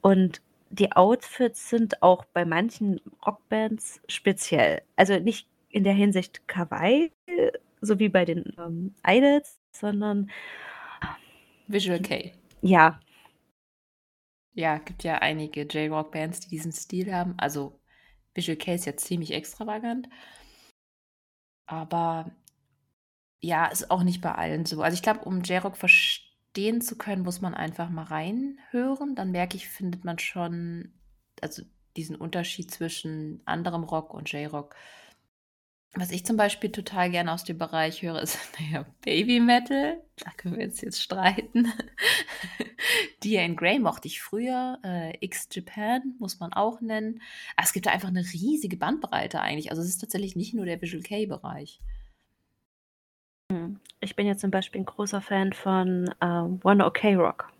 Und 0.00 0.40
die 0.70 0.92
Outfits 0.92 1.70
sind 1.70 2.02
auch 2.02 2.24
bei 2.26 2.44
manchen 2.44 3.00
Rockbands 3.26 4.00
speziell. 4.08 4.82
Also 4.96 5.18
nicht 5.18 5.48
in 5.70 5.84
der 5.84 5.94
Hinsicht 5.94 6.46
Kawaii, 6.48 7.12
so 7.80 7.98
wie 7.98 8.08
bei 8.08 8.24
den 8.24 8.52
ähm, 8.58 8.94
Idols, 9.06 9.58
sondern 9.72 10.30
Visual 11.66 12.00
K. 12.00 12.32
Ja. 12.62 13.00
Ja, 14.54 14.78
gibt 14.78 15.04
ja 15.04 15.18
einige 15.18 15.62
J-Rock-Bands, 15.62 16.40
die 16.40 16.48
diesen 16.48 16.72
Stil 16.72 17.14
haben. 17.14 17.34
Also 17.38 17.80
Visual 18.34 18.56
K 18.56 18.74
ist 18.74 18.86
ja 18.86 18.96
ziemlich 18.96 19.32
extravagant. 19.32 20.08
Aber 21.66 22.30
ja, 23.40 23.66
ist 23.66 23.90
auch 23.90 24.02
nicht 24.02 24.20
bei 24.20 24.32
allen 24.32 24.66
so. 24.66 24.82
Also 24.82 24.94
ich 24.94 25.02
glaube, 25.02 25.20
um 25.20 25.42
J-Rock 25.42 25.76
verstehen 25.76 26.27
zu 26.80 26.96
können, 26.96 27.22
muss 27.22 27.40
man 27.40 27.54
einfach 27.54 27.88
mal 27.88 28.04
reinhören. 28.04 29.14
Dann 29.14 29.30
merke 29.30 29.56
ich, 29.56 29.68
findet 29.68 30.04
man 30.04 30.18
schon, 30.18 30.92
also 31.40 31.62
diesen 31.96 32.16
Unterschied 32.16 32.70
zwischen 32.70 33.40
anderem 33.44 33.84
Rock 33.84 34.14
und 34.14 34.30
J-Rock. 34.32 34.74
Was 35.94 36.10
ich 36.10 36.26
zum 36.26 36.36
Beispiel 36.36 36.70
total 36.70 37.10
gerne 37.10 37.32
aus 37.32 37.44
dem 37.44 37.58
Bereich 37.58 38.02
höre, 38.02 38.20
ist 38.20 38.38
naja, 38.60 38.86
Baby 39.02 39.40
Metal. 39.40 40.02
Da 40.16 40.30
können 40.36 40.58
wir 40.58 40.66
uns 40.66 40.80
jetzt 40.80 41.02
streiten. 41.02 41.72
Diane 43.24 43.54
Gray 43.54 43.78
mochte 43.78 44.06
ich 44.06 44.20
früher. 44.20 44.78
Äh, 44.84 45.16
X 45.24 45.48
Japan 45.50 46.14
muss 46.18 46.40
man 46.40 46.52
auch 46.52 46.80
nennen. 46.80 47.22
Aber 47.56 47.66
es 47.66 47.72
gibt 47.72 47.86
da 47.86 47.90
einfach 47.90 48.08
eine 48.08 48.24
riesige 48.24 48.76
Bandbreite 48.76 49.40
eigentlich. 49.40 49.70
Also 49.70 49.82
es 49.82 49.88
ist 49.88 49.98
tatsächlich 49.98 50.36
nicht 50.36 50.54
nur 50.54 50.66
der 50.66 50.80
Visual 50.80 51.02
K-Bereich. 51.02 51.80
Hm. 53.50 53.80
Ich 54.00 54.14
bin 54.14 54.26
jetzt 54.26 54.40
zum 54.40 54.50
Beispiel 54.50 54.80
ein 54.80 54.86
großer 54.86 55.20
Fan 55.20 55.52
von 55.52 56.08
äh, 56.20 56.66
One 56.66 56.84
OK 56.84 57.04
Rock. 57.16 57.52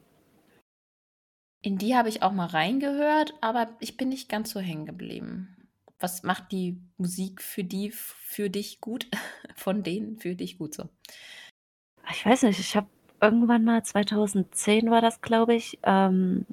In 1.63 1.79
die 1.79 1.97
habe 1.97 2.09
ich 2.09 2.23
auch 2.23 2.33
mal 2.33 2.47
reingehört, 2.47 3.35
aber 3.41 3.69
ich 3.81 3.97
bin 3.97 4.11
nicht 4.11 4.29
ganz 4.29 4.51
so 4.51 4.61
hängen 4.61 4.87
geblieben. 4.87 5.57
Was 5.99 6.23
macht 6.23 6.53
die 6.53 6.81
Musik 6.97 7.43
für 7.43 7.65
die 7.65 7.91
für 7.91 8.49
dich 8.49 8.81
gut? 8.81 9.09
Von 9.57 9.83
denen 9.83 10.19
für 10.19 10.37
dich 10.37 10.59
gut 10.59 10.75
so? 10.75 10.89
Ich 12.11 12.25
weiß 12.25 12.45
nicht, 12.45 12.61
ich 12.61 12.77
habe 12.77 12.87
irgendwann 13.21 13.65
mal 13.65 13.83
2010 13.83 14.91
war 14.91 15.01
das, 15.01 15.21
glaube 15.21 15.55
ich, 15.55 15.79
ähm, 15.83 16.47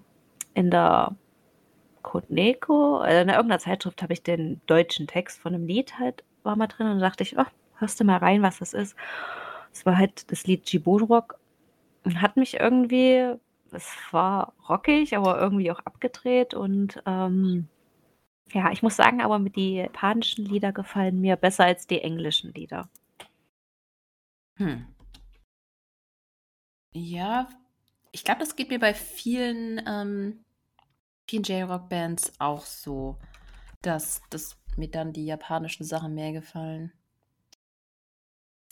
in 0.55 0.71
der 0.71 1.15
Codeneco, 2.01 2.97
also 2.97 3.21
in 3.21 3.29
irgendeiner 3.29 3.59
Zeitschrift 3.59 4.01
habe 4.01 4.13
ich 4.13 4.23
den 4.23 4.61
deutschen 4.65 5.05
Text 5.05 5.39
von 5.39 5.53
einem 5.53 5.67
Lied 5.67 5.99
halt 5.99 6.23
war 6.43 6.55
mal 6.55 6.67
drin 6.67 6.87
und 6.87 6.99
dachte 6.99 7.23
ich, 7.23 7.37
oh, 7.37 7.45
hörst 7.77 7.99
du 7.99 8.03
mal 8.03 8.17
rein, 8.17 8.41
was 8.41 8.59
das 8.59 8.73
ist. 8.73 8.95
Es 9.71 9.85
war 9.85 9.97
halt 9.97 10.31
das 10.31 10.45
Lied 10.47 10.71
Jibun 10.71 11.03
Rock 11.03 11.39
und 12.03 12.21
hat 12.21 12.37
mich 12.37 12.59
irgendwie, 12.59 13.35
es 13.71 13.91
war 14.11 14.53
rockig, 14.69 15.15
aber 15.17 15.39
irgendwie 15.39 15.71
auch 15.71 15.79
abgedreht 15.79 16.53
und 16.53 17.01
ähm, 17.05 17.67
ja, 18.53 18.71
ich 18.71 18.83
muss 18.83 18.95
sagen, 18.95 19.21
aber 19.21 19.39
mit 19.39 19.55
die 19.55 19.75
japanischen 19.75 20.45
Lieder 20.45 20.71
gefallen 20.71 21.19
mir 21.19 21.35
besser 21.35 21.65
als 21.65 21.87
die 21.87 22.01
englischen 22.01 22.53
Lieder. 22.53 22.89
Hm. 24.57 24.85
Ja, 26.93 27.49
ich 28.11 28.23
glaube, 28.23 28.39
das 28.39 28.55
geht 28.55 28.69
mir 28.69 28.79
bei 28.79 28.93
vielen, 28.93 29.81
ähm, 29.85 30.45
vielen 31.27 31.43
J-Rock-Bands 31.43 32.33
auch 32.39 32.61
so, 32.61 33.17
dass, 33.81 34.21
dass 34.29 34.57
mir 34.77 34.89
dann 34.89 35.11
die 35.11 35.25
japanischen 35.25 35.83
Sachen 35.83 36.13
mehr 36.13 36.31
gefallen. 36.31 36.93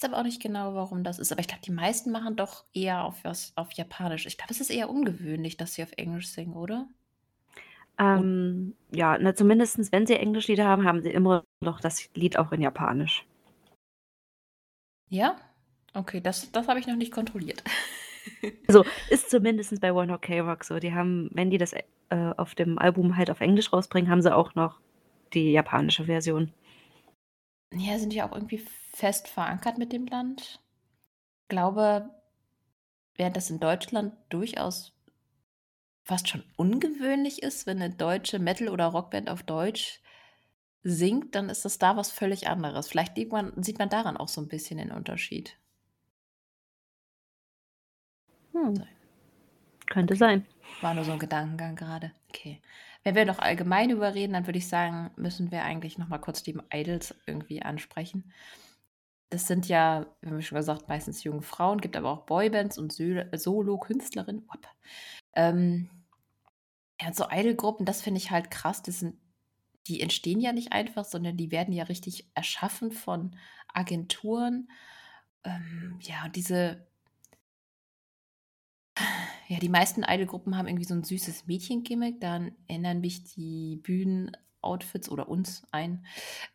Weiß 0.04 0.10
aber 0.10 0.20
auch 0.20 0.24
nicht 0.24 0.42
genau, 0.42 0.76
warum 0.76 1.04
das 1.06 1.18
ist. 1.18 1.32
Aber 1.32 1.40
ich 1.40 1.48
glaube, 1.48 1.64
die 1.64 1.72
meisten 1.72 2.12
machen 2.12 2.36
doch 2.36 2.66
eher 2.74 3.06
auf 3.06 3.24
was 3.24 3.54
auf 3.56 3.72
Japanisch. 3.72 4.26
Ich 4.26 4.38
glaube, 4.38 4.52
es 4.52 4.60
ist 4.60 4.70
eher 4.70 4.90
ungewöhnlich, 4.90 5.56
dass 5.56 5.76
sie 5.76 5.84
auf 5.84 5.94
Englisch 5.96 6.28
singen, 6.28 6.56
oder? 6.56 6.90
Ähm, 7.98 8.76
ja, 8.92 9.18
na, 9.18 9.34
zumindest 9.34 9.94
wenn 9.94 10.06
sie 10.06 10.16
Englischlieder 10.16 10.66
haben, 10.66 10.86
haben 10.86 11.02
sie 11.02 11.12
immer 11.12 11.46
noch 11.62 11.80
das 11.80 12.10
Lied 12.16 12.38
auch 12.38 12.52
in 12.52 12.62
Japanisch. 12.62 13.26
Ja? 15.10 15.38
Okay, 15.94 16.20
das, 16.20 16.52
das 16.52 16.68
habe 16.68 16.80
ich 16.82 16.88
noch 16.88 16.96
nicht 16.96 17.14
kontrolliert. 17.14 17.64
Also 18.70 18.86
ist 19.10 19.30
zumindest 19.30 19.82
bei 19.82 19.92
One 19.92 20.14
Ok 20.14 20.30
Rock 20.30 20.64
so. 20.64 20.80
Die 20.80 20.94
haben, 20.94 21.30
wenn 21.34 21.50
die 21.50 21.58
das 21.58 21.74
äh, 21.74 21.84
auf 22.38 22.56
dem 22.56 22.80
Album 22.80 23.18
halt 23.18 23.30
auf 23.30 23.42
Englisch 23.42 23.74
rausbringen, 23.74 24.10
haben 24.10 24.22
sie 24.22 24.34
auch 24.34 24.56
noch 24.56 24.80
die 25.34 25.52
japanische 25.52 26.06
Version. 26.06 26.54
Ja, 27.74 28.00
sind 28.00 28.14
die 28.14 28.24
auch 28.24 28.32
irgendwie 28.32 28.64
fest 28.94 29.28
verankert 29.28 29.78
mit 29.78 29.92
dem 29.92 30.06
Land? 30.06 30.62
Ich 31.42 31.50
glaube, 31.50 32.10
während 33.16 33.36
das 33.36 33.50
in 33.50 33.60
Deutschland 33.60 34.14
durchaus 34.30 34.94
fast 36.04 36.30
schon 36.30 36.44
ungewöhnlich 36.56 37.44
ist, 37.44 37.66
wenn 37.66 37.82
eine 37.82 37.94
deutsche 37.94 38.40
Metal- 38.40 38.70
oder 38.70 38.88
Rockband 38.88 39.30
auf 39.30 39.44
Deutsch 39.44 40.02
singt, 40.84 41.34
dann 41.36 41.50
ist 41.50 41.66
das 41.66 41.80
da 41.80 41.96
was 41.96 42.12
völlig 42.12 42.48
anderes. 42.48 42.88
Vielleicht 42.88 43.16
sieht 43.16 43.32
man, 43.32 43.52
sieht 43.64 43.80
man 43.80 43.90
daran 43.90 44.18
auch 44.18 44.28
so 44.28 44.42
ein 44.42 44.50
bisschen 44.50 44.78
den 44.78 44.92
Unterschied. 44.92 45.58
Hm. 48.52 48.84
Könnte 49.88 50.16
sein. 50.16 50.46
War 50.82 50.94
nur 50.94 51.06
so 51.06 51.12
ein 51.12 51.20
Gedankengang 51.20 51.76
gerade. 51.76 52.12
Okay. 52.30 52.62
Wenn 53.04 53.16
wir 53.16 53.26
noch 53.26 53.40
allgemein 53.40 53.90
überreden, 53.90 54.34
dann 54.34 54.48
würde 54.48 54.60
ich 54.60 54.68
sagen, 54.68 55.12
müssen 55.16 55.52
wir 55.52 55.64
eigentlich 55.64 55.98
noch 55.98 56.08
mal 56.08 56.20
kurz 56.20 56.44
die 56.44 56.58
Idols 56.72 57.16
irgendwie 57.26 57.62
ansprechen. 57.62 58.32
Das 59.34 59.48
sind 59.48 59.68
ja, 59.68 60.06
wie 60.22 60.30
wir 60.30 60.42
schon 60.44 60.58
gesagt, 60.58 60.88
meistens 60.88 61.24
junge 61.24 61.42
Frauen, 61.42 61.82
gibt 61.82 61.98
aber 61.98 62.12
auch 62.12 62.28
Boybands 62.28 62.78
und 62.78 62.94
Solo-Künstlerinnen. 62.94 64.48
Ähm, 65.34 65.90
ja, 67.02 67.12
so 67.14 67.26
Idol-Gruppen, 67.32 67.84
das 67.84 68.04
finde 68.04 68.20
ich 68.20 68.30
halt 68.30 68.52
krass. 68.52 68.84
Das 68.84 69.00
sind, 69.00 69.18
die 69.88 70.02
entstehen 70.02 70.40
ja 70.40 70.54
nicht 70.54 70.72
einfach, 70.72 71.04
sondern 71.04 71.36
die 71.36 71.50
werden 71.50 71.74
ja 71.74 71.86
richtig 71.86 72.30
erschaffen 72.36 72.92
von 72.92 73.36
Agenturen. 73.74 74.70
Ähm, 75.44 75.98
ja, 76.02 76.26
und 76.26 76.36
diese 76.36 76.86
ja, 79.48 79.58
die 79.60 79.70
meisten 79.70 80.04
Idol-Gruppen 80.04 80.56
haben 80.56 80.68
irgendwie 80.68 80.86
so 80.86 80.94
ein 80.94 81.04
süßes 81.04 81.48
Mädchengimmick. 81.48 82.22
Dann 82.22 82.52
erinnern 82.68 83.02
mich 83.02 83.24
die 83.24 83.78
Bühnenoutfits 84.64 85.10
oder 85.10 85.30
uns 85.30 85.68
ein 85.72 86.06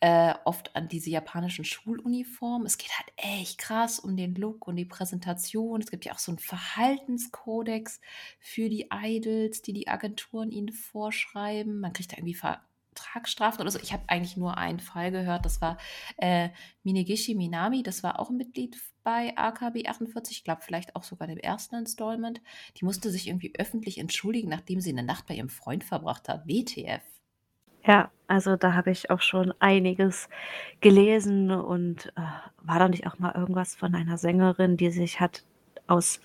äh, 0.01 0.35
oft 0.45 0.75
an 0.75 0.89
diese 0.89 1.11
japanischen 1.11 1.65
Schuluniformen. 1.65 2.67
Es 2.67 2.79
geht 2.79 2.91
halt 2.99 3.13
echt 3.17 3.59
krass 3.59 3.99
um 4.01 4.17
den 4.17 4.35
Look 4.35 4.67
und 4.67 4.77
die 4.77 4.85
Präsentation. 4.85 5.81
Es 5.81 5.91
gibt 5.91 6.05
ja 6.05 6.13
auch 6.13 6.19
so 6.19 6.33
einen 6.33 6.39
Verhaltenskodex 6.39 8.01
für 8.41 8.69
die 8.69 8.89
Idols, 8.93 9.63
die 9.63 9.73
die 9.73 9.89
Agenturen 9.89 10.51
ihnen 10.51 10.73
vorschreiben. 10.73 11.81
Man 11.81 11.93
kriegt 11.93 12.13
da 12.13 12.17
irgendwie 12.17 12.35
Vertragsstrafen 12.35 13.61
oder 13.61 13.71
so. 13.71 13.79
Ich 13.81 13.93
habe 13.93 14.05
eigentlich 14.09 14.37
nur 14.37 14.57
einen 14.57 14.81
Fall 14.81 15.11
gehört, 15.11 15.45
das 15.45 15.61
war 15.61 15.79
äh, 16.17 16.49
Minegishi 16.83 17.35
Minami, 17.35 17.83
das 17.83 18.03
war 18.03 18.19
auch 18.19 18.31
ein 18.31 18.37
Mitglied 18.37 18.81
bei 19.05 19.35
AKB 19.37 19.87
48, 19.87 20.39
ich 20.39 20.45
glaube 20.45 20.61
vielleicht 20.63 20.95
auch 20.95 21.03
sogar 21.03 21.29
dem 21.29 21.39
ersten 21.39 21.77
Installment. 21.77 22.43
Die 22.77 22.85
musste 22.85 23.11
sich 23.11 23.29
irgendwie 23.29 23.55
öffentlich 23.59 23.97
entschuldigen, 23.99 24.51
nachdem 24.51 24.81
sie 24.81 24.91
eine 24.91 25.03
Nacht 25.03 25.27
bei 25.27 25.35
ihrem 25.35 25.49
Freund 25.49 25.83
verbracht 25.83 26.29
hat. 26.29 26.47
WTF. 26.47 27.03
Ja, 27.89 28.11
also 28.27 28.57
da 28.57 28.75
habe 28.75 28.91
ich 28.91 29.11
auch 29.11 29.23
schon 29.23 29.55
einiges 29.61 30.29
gelesen 30.83 31.51
und 31.51 32.13
äh, 32.17 32.21
war 32.63 32.79
da 32.79 32.87
nicht 32.87 33.07
auch 33.07 33.19
mal 33.19 33.35
irgendwas 33.35 33.75
von 33.75 33.95
einer 33.95 34.19
Sängerin, 34.19 34.77
die 34.77 34.91
sich 34.91 35.21
hat 35.21 35.43
aus 35.87 36.21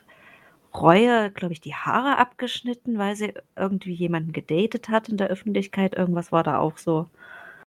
Reue, 0.76 1.32
glaube 1.32 1.54
ich, 1.54 1.62
die 1.62 1.74
Haare 1.74 2.18
abgeschnitten, 2.18 2.98
weil 2.98 3.16
sie 3.16 3.34
irgendwie 3.56 3.94
jemanden 3.94 4.34
gedatet 4.34 4.90
hat 4.90 5.08
in 5.08 5.16
der 5.16 5.28
Öffentlichkeit. 5.30 5.96
Irgendwas 5.96 6.34
war 6.34 6.44
da 6.44 6.60
auch 6.60 6.78
so. 6.78 7.08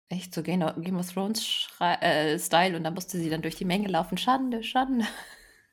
Echt 0.08 0.34
so 0.34 0.42
Game 0.42 0.62
of 0.62 1.12
Thrones 1.12 1.68
äh, 1.78 2.36
Style 2.40 2.76
und 2.76 2.82
da 2.82 2.90
musste 2.90 3.18
sie 3.18 3.30
dann 3.30 3.42
durch 3.42 3.54
die 3.54 3.64
Menge 3.64 3.86
laufen. 3.86 4.18
Schande, 4.18 4.64
Schande. 4.64 5.04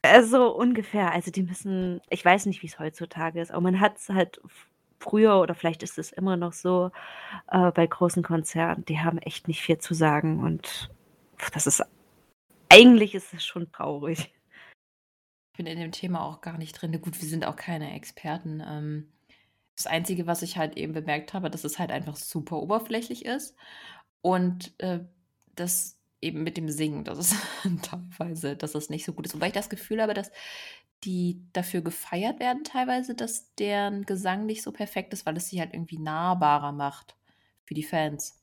Also 0.04 0.54
ungefähr. 0.54 1.14
Also 1.14 1.32
die 1.32 1.44
müssen, 1.44 2.02
ich 2.10 2.24
weiß 2.24 2.46
nicht, 2.46 2.62
wie 2.62 2.68
es 2.68 2.78
heutzutage 2.78 3.42
ist, 3.42 3.52
aber 3.52 3.62
man 3.62 3.80
hat 3.80 3.98
es 3.98 4.10
halt 4.10 4.40
früher 5.04 5.40
oder 5.40 5.56
vielleicht 5.56 5.84
ist 5.84 6.00
es 6.00 6.12
immer 6.12 6.38
noch 6.38 6.54
so 6.54 6.92
äh, 7.52 7.72
bei 7.72 7.86
großen 7.86 8.24
Konzernen, 8.24 8.86
die 8.86 9.00
haben 9.00 9.18
echt 9.20 9.48
nicht 9.48 9.62
viel 9.62 9.78
zu 9.78 9.94
sagen 9.94 10.40
und 10.40 10.90
das 11.54 11.68
ist 11.68 11.84
eigentlich 12.70 13.14
ist 13.14 13.34
es 13.34 13.46
schon 13.46 13.72
traurig. 13.72 14.34
Ich 15.52 15.58
bin 15.58 15.68
in 15.68 15.80
dem 15.80 15.92
Thema 15.92 16.24
auch 16.24 16.42
gar 16.42 16.58
nicht 16.58 16.74
drin. 16.74 17.00
Gut, 17.00 17.22
wir 17.22 17.30
sind 17.30 17.46
auch 17.46 17.56
keine 17.56 17.94
Experten. 17.94 18.64
Ähm, 18.66 19.12
das 19.76 19.86
Einzige, 19.86 20.26
was 20.26 20.42
ich 20.42 20.58
halt 20.58 20.78
eben 20.78 20.94
bemerkt 20.94 21.34
habe, 21.34 21.50
dass 21.50 21.64
es 21.64 21.78
halt 21.78 21.92
einfach 21.92 22.16
super 22.16 22.58
oberflächlich 22.58 23.26
ist 23.26 23.56
und 24.22 24.74
äh, 24.80 25.00
das 25.56 26.00
eben 26.24 26.44
mit 26.44 26.58
dem 26.58 26.70
Singen, 26.70 27.04
das 27.04 27.20
ist 27.20 27.36
teilweise, 27.84 28.56
dass 28.56 28.72
das 28.72 28.90
nicht 28.90 29.06
so 29.06 29.14
gut 29.14 29.26
ist. 29.26 29.36
Wobei 29.36 29.48
ich 29.48 29.54
das 29.54 29.70
Gefühl 29.70 30.02
habe, 30.02 30.14
dass 30.14 30.32
die 31.04 31.42
dafür 31.52 31.82
gefeiert 31.82 32.40
werden 32.40 32.64
teilweise, 32.64 33.14
dass 33.14 33.54
deren 33.56 34.06
Gesang 34.06 34.46
nicht 34.46 34.64
so 34.64 34.72
perfekt 34.72 35.14
ist, 35.14 35.26
weil 35.26 35.38
es 35.38 35.50
sie 35.50 35.60
halt 35.60 35.74
irgendwie 35.74 36.00
nahbarer 36.00 36.72
macht 36.72 37.16
für 37.66 37.74
die 37.74 37.84
Fans. 37.84 38.42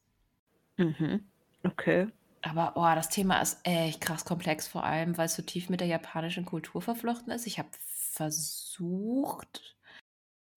Mhm. 0.77 1.25
Okay. 1.65 2.09
Aber 2.43 2.73
oh, 2.77 2.95
das 2.95 3.09
Thema 3.09 3.41
ist 3.41 3.61
echt 3.65 4.01
krass 4.01 4.25
komplex, 4.25 4.67
vor 4.67 4.85
allem, 4.85 5.19
weil 5.19 5.27
es 5.27 5.35
so 5.35 5.43
tief 5.43 5.69
mit 5.69 5.81
der 5.81 5.89
japanischen 5.89 6.47
Kultur 6.47 6.81
verflochten 6.81 7.33
ist. 7.33 7.47
Ich 7.47 7.59
habe 7.59 7.69
versucht, 8.13 9.77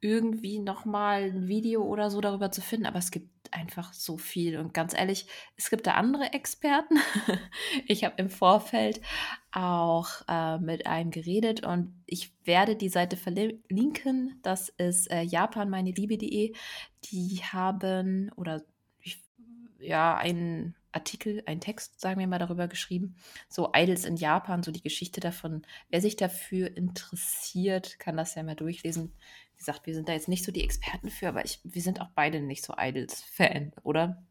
irgendwie 0.03 0.59
noch 0.59 0.83
mal 0.83 1.23
ein 1.23 1.47
Video 1.47 1.83
oder 1.83 2.11
so 2.11 2.19
darüber 2.19 2.51
zu 2.51 2.61
finden, 2.61 2.85
aber 2.85 2.99
es 2.99 3.09
gibt 3.09 3.29
einfach 3.51 3.93
so 3.93 4.17
viel 4.17 4.57
und 4.57 4.73
ganz 4.73 4.93
ehrlich, 4.93 5.27
es 5.55 5.69
gibt 5.69 5.87
da 5.87 5.93
andere 5.93 6.33
Experten. 6.33 6.97
ich 7.87 8.03
habe 8.03 8.15
im 8.17 8.29
Vorfeld 8.29 8.99
auch 9.51 10.09
äh, 10.27 10.57
mit 10.57 10.87
einem 10.87 11.11
geredet 11.11 11.65
und 11.65 12.03
ich 12.05 12.33
werde 12.43 12.75
die 12.75 12.89
Seite 12.89 13.15
verlinken. 13.15 14.39
Das 14.43 14.69
ist 14.69 15.09
äh, 15.09 15.21
japanmeineliebe.de. 15.21 16.53
Die 17.05 17.41
haben 17.51 18.31
oder 18.35 18.63
ja, 19.79 20.15
einen 20.15 20.75
Artikel, 20.93 21.43
einen 21.45 21.59
Text, 21.59 21.99
sagen 21.99 22.19
wir 22.19 22.27
mal, 22.27 22.39
darüber 22.39 22.67
geschrieben. 22.67 23.15
So 23.49 23.71
Idols 23.75 24.05
in 24.05 24.15
Japan, 24.15 24.63
so 24.63 24.71
die 24.71 24.81
Geschichte 24.81 25.19
davon. 25.19 25.63
Wer 25.89 26.01
sich 26.01 26.15
dafür 26.15 26.75
interessiert, 26.77 27.99
kann 27.99 28.17
das 28.17 28.35
ja 28.35 28.43
mal 28.43 28.55
durchlesen. 28.55 29.13
Wie 29.53 29.59
gesagt, 29.59 29.85
wir 29.85 29.93
sind 29.93 30.09
da 30.09 30.13
jetzt 30.13 30.27
nicht 30.27 30.43
so 30.43 30.51
die 30.51 30.63
Experten 30.63 31.09
für, 31.09 31.29
aber 31.29 31.45
ich, 31.45 31.59
wir 31.63 31.81
sind 31.81 32.01
auch 32.01 32.09
beide 32.15 32.41
nicht 32.41 32.65
so 32.65 32.73
Idols-Fan, 32.77 33.71
oder? 33.83 34.21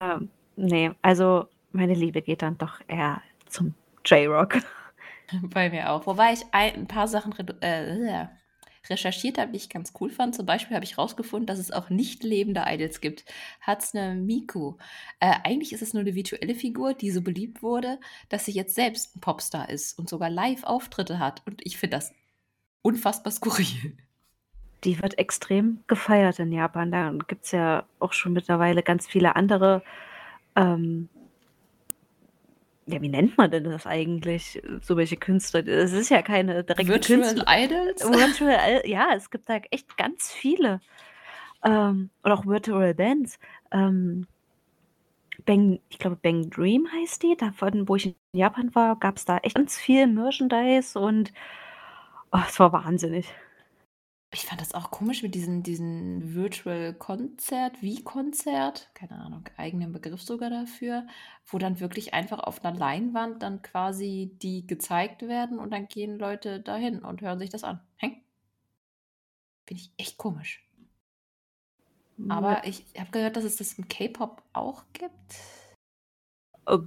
Ähm, 0.00 0.30
nee, 0.56 0.90
also 1.02 1.46
meine 1.72 1.94
Liebe 1.94 2.22
geht 2.22 2.42
dann 2.42 2.58
doch 2.58 2.80
eher 2.88 3.22
zum 3.46 3.74
J-Rock. 4.04 4.58
Bei 5.42 5.70
mir 5.70 5.90
auch. 5.90 6.06
Wobei 6.06 6.32
ich 6.32 6.44
ein, 6.52 6.86
paar 6.86 7.08
Sachen 7.08 7.34
äh, 7.60 8.28
recherchiert 8.88 9.38
habe, 9.38 9.52
die 9.52 9.58
ich 9.58 9.68
ganz 9.68 9.92
cool 10.00 10.10
fand. 10.10 10.34
Zum 10.34 10.46
Beispiel 10.46 10.74
habe 10.74 10.84
ich 10.84 10.96
herausgefunden, 10.96 11.46
dass 11.46 11.58
es 11.58 11.72
auch 11.72 11.90
nicht 11.90 12.22
lebende 12.22 12.64
Idols 12.66 13.00
gibt. 13.00 13.24
Hatsune 13.60 14.14
Miku. 14.14 14.76
Äh, 15.20 15.34
eigentlich 15.44 15.72
ist 15.72 15.82
es 15.82 15.94
nur 15.94 16.02
eine 16.02 16.14
virtuelle 16.14 16.54
Figur, 16.54 16.94
die 16.94 17.10
so 17.10 17.22
beliebt 17.22 17.62
wurde, 17.62 17.98
dass 18.28 18.44
sie 18.44 18.52
jetzt 18.52 18.74
selbst 18.74 19.16
ein 19.16 19.20
Popstar 19.20 19.68
ist 19.68 19.98
und 19.98 20.08
sogar 20.08 20.30
Live-Auftritte 20.30 21.18
hat. 21.18 21.42
Und 21.46 21.60
ich 21.64 21.76
finde 21.76 21.96
das 21.96 22.12
unfassbar 22.82 23.32
skurril. 23.32 23.96
Die 24.84 25.02
wird 25.02 25.18
extrem 25.18 25.80
gefeiert 25.86 26.38
in 26.38 26.52
Japan. 26.52 26.90
Da 26.90 27.12
gibt 27.26 27.44
es 27.44 27.52
ja 27.52 27.84
auch 27.98 28.12
schon 28.12 28.32
mittlerweile 28.32 28.82
ganz 28.82 29.06
viele 29.06 29.36
andere 29.36 29.82
ähm, 30.56 31.08
ja, 32.86 33.02
wie 33.02 33.08
nennt 33.08 33.36
man 33.36 33.50
denn 33.50 33.64
das 33.64 33.84
eigentlich, 33.84 34.62
so 34.80 34.96
welche 34.96 35.16
Künstler? 35.16 35.66
Es 35.66 35.92
ist 35.92 36.08
ja 36.08 36.22
keine 36.22 36.62
direkte 36.62 36.86
Virtual 36.86 37.20
Künstler. 37.20 37.44
Idols? 37.48 38.04
Virtual, 38.08 38.82
ja, 38.84 39.08
es 39.14 39.30
gibt 39.30 39.48
da 39.48 39.56
echt 39.70 39.96
ganz 39.96 40.32
viele. 40.32 40.80
Ähm, 41.64 42.10
und 42.22 42.32
auch 42.32 42.46
Virtual 42.46 42.94
Bands. 42.94 43.40
Ähm, 43.72 44.28
Bang, 45.44 45.80
ich 45.88 45.98
glaube, 45.98 46.16
Bang 46.16 46.48
Dream 46.48 46.86
heißt 46.92 47.24
die. 47.24 47.36
Davon, 47.36 47.88
wo 47.88 47.96
ich 47.96 48.06
in 48.06 48.14
Japan 48.32 48.72
war, 48.74 48.96
gab 48.96 49.16
es 49.16 49.24
da 49.24 49.38
echt 49.38 49.56
ganz 49.56 49.76
viel 49.76 50.06
Merchandise 50.06 50.98
und 50.98 51.32
oh, 52.30 52.38
es 52.46 52.58
war 52.60 52.72
wahnsinnig. 52.72 53.26
Ich 54.32 54.44
fand 54.44 54.60
das 54.60 54.74
auch 54.74 54.90
komisch 54.90 55.22
mit 55.22 55.34
diesen, 55.34 55.62
diesen 55.62 56.34
Virtual 56.34 56.92
Konzert, 56.94 57.80
wie 57.80 58.02
Konzert, 58.02 58.90
keine 58.92 59.16
Ahnung, 59.16 59.44
eigenen 59.56 59.92
Begriff 59.92 60.20
sogar 60.20 60.50
dafür, 60.50 61.06
wo 61.46 61.58
dann 61.58 61.80
wirklich 61.80 62.12
einfach 62.12 62.40
auf 62.40 62.64
einer 62.64 62.76
Leinwand 62.76 63.42
dann 63.42 63.62
quasi 63.62 64.36
die 64.42 64.66
gezeigt 64.66 65.22
werden 65.22 65.58
und 65.58 65.70
dann 65.70 65.88
gehen 65.88 66.18
Leute 66.18 66.60
dahin 66.60 67.04
und 67.04 67.22
hören 67.22 67.38
sich 67.38 67.50
das 67.50 67.64
an. 67.64 67.80
Hä? 67.96 68.20
Finde 69.66 69.82
ich 69.82 69.92
echt 69.96 70.18
komisch. 70.18 70.66
Aber 72.28 72.66
ich 72.66 72.84
habe 72.98 73.10
gehört, 73.10 73.36
dass 73.36 73.44
es 73.44 73.56
das 73.56 73.74
im 73.74 73.88
K-Pop 73.88 74.42
auch 74.52 74.84
gibt. 74.92 75.36
Äh, 76.66 76.78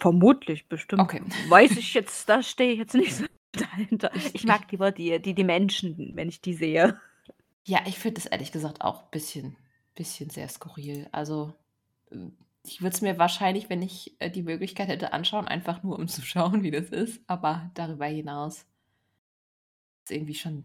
vermutlich, 0.00 0.68
bestimmt. 0.68 1.02
Okay. 1.02 1.22
Weiß 1.48 1.72
ich 1.72 1.92
jetzt, 1.94 2.28
da 2.28 2.42
stehe 2.42 2.72
ich 2.72 2.78
jetzt 2.78 2.94
nicht 2.94 3.14
so 3.14 3.26
dahinter. 3.72 4.10
Ich 4.32 4.44
mag 4.44 4.70
lieber 4.70 4.92
die, 4.92 5.20
die, 5.20 5.34
die 5.34 5.44
Menschen, 5.44 6.12
wenn 6.14 6.28
ich 6.28 6.40
die 6.40 6.54
sehe. 6.54 7.00
Ja, 7.64 7.80
ich 7.86 7.98
finde 7.98 8.20
das 8.20 8.26
ehrlich 8.26 8.52
gesagt 8.52 8.80
auch 8.82 9.02
ein 9.02 9.10
bisschen, 9.10 9.56
bisschen 9.94 10.30
sehr 10.30 10.48
skurril. 10.48 11.08
Also, 11.12 11.54
äh, 12.10 12.16
ich 12.64 12.80
würde 12.80 12.94
es 12.94 13.02
mir 13.02 13.18
wahrscheinlich, 13.18 13.68
wenn 13.70 13.82
ich 13.82 14.14
äh, 14.20 14.30
die 14.30 14.42
Möglichkeit 14.42 14.88
hätte, 14.88 15.12
anschauen, 15.12 15.48
einfach 15.48 15.82
nur 15.82 15.98
um 15.98 16.08
zu 16.08 16.22
schauen, 16.22 16.62
wie 16.62 16.70
das 16.70 16.90
ist. 16.90 17.20
Aber 17.26 17.70
darüber 17.74 18.06
hinaus 18.06 18.66
ist 20.04 20.10
irgendwie 20.10 20.34
schon, 20.34 20.64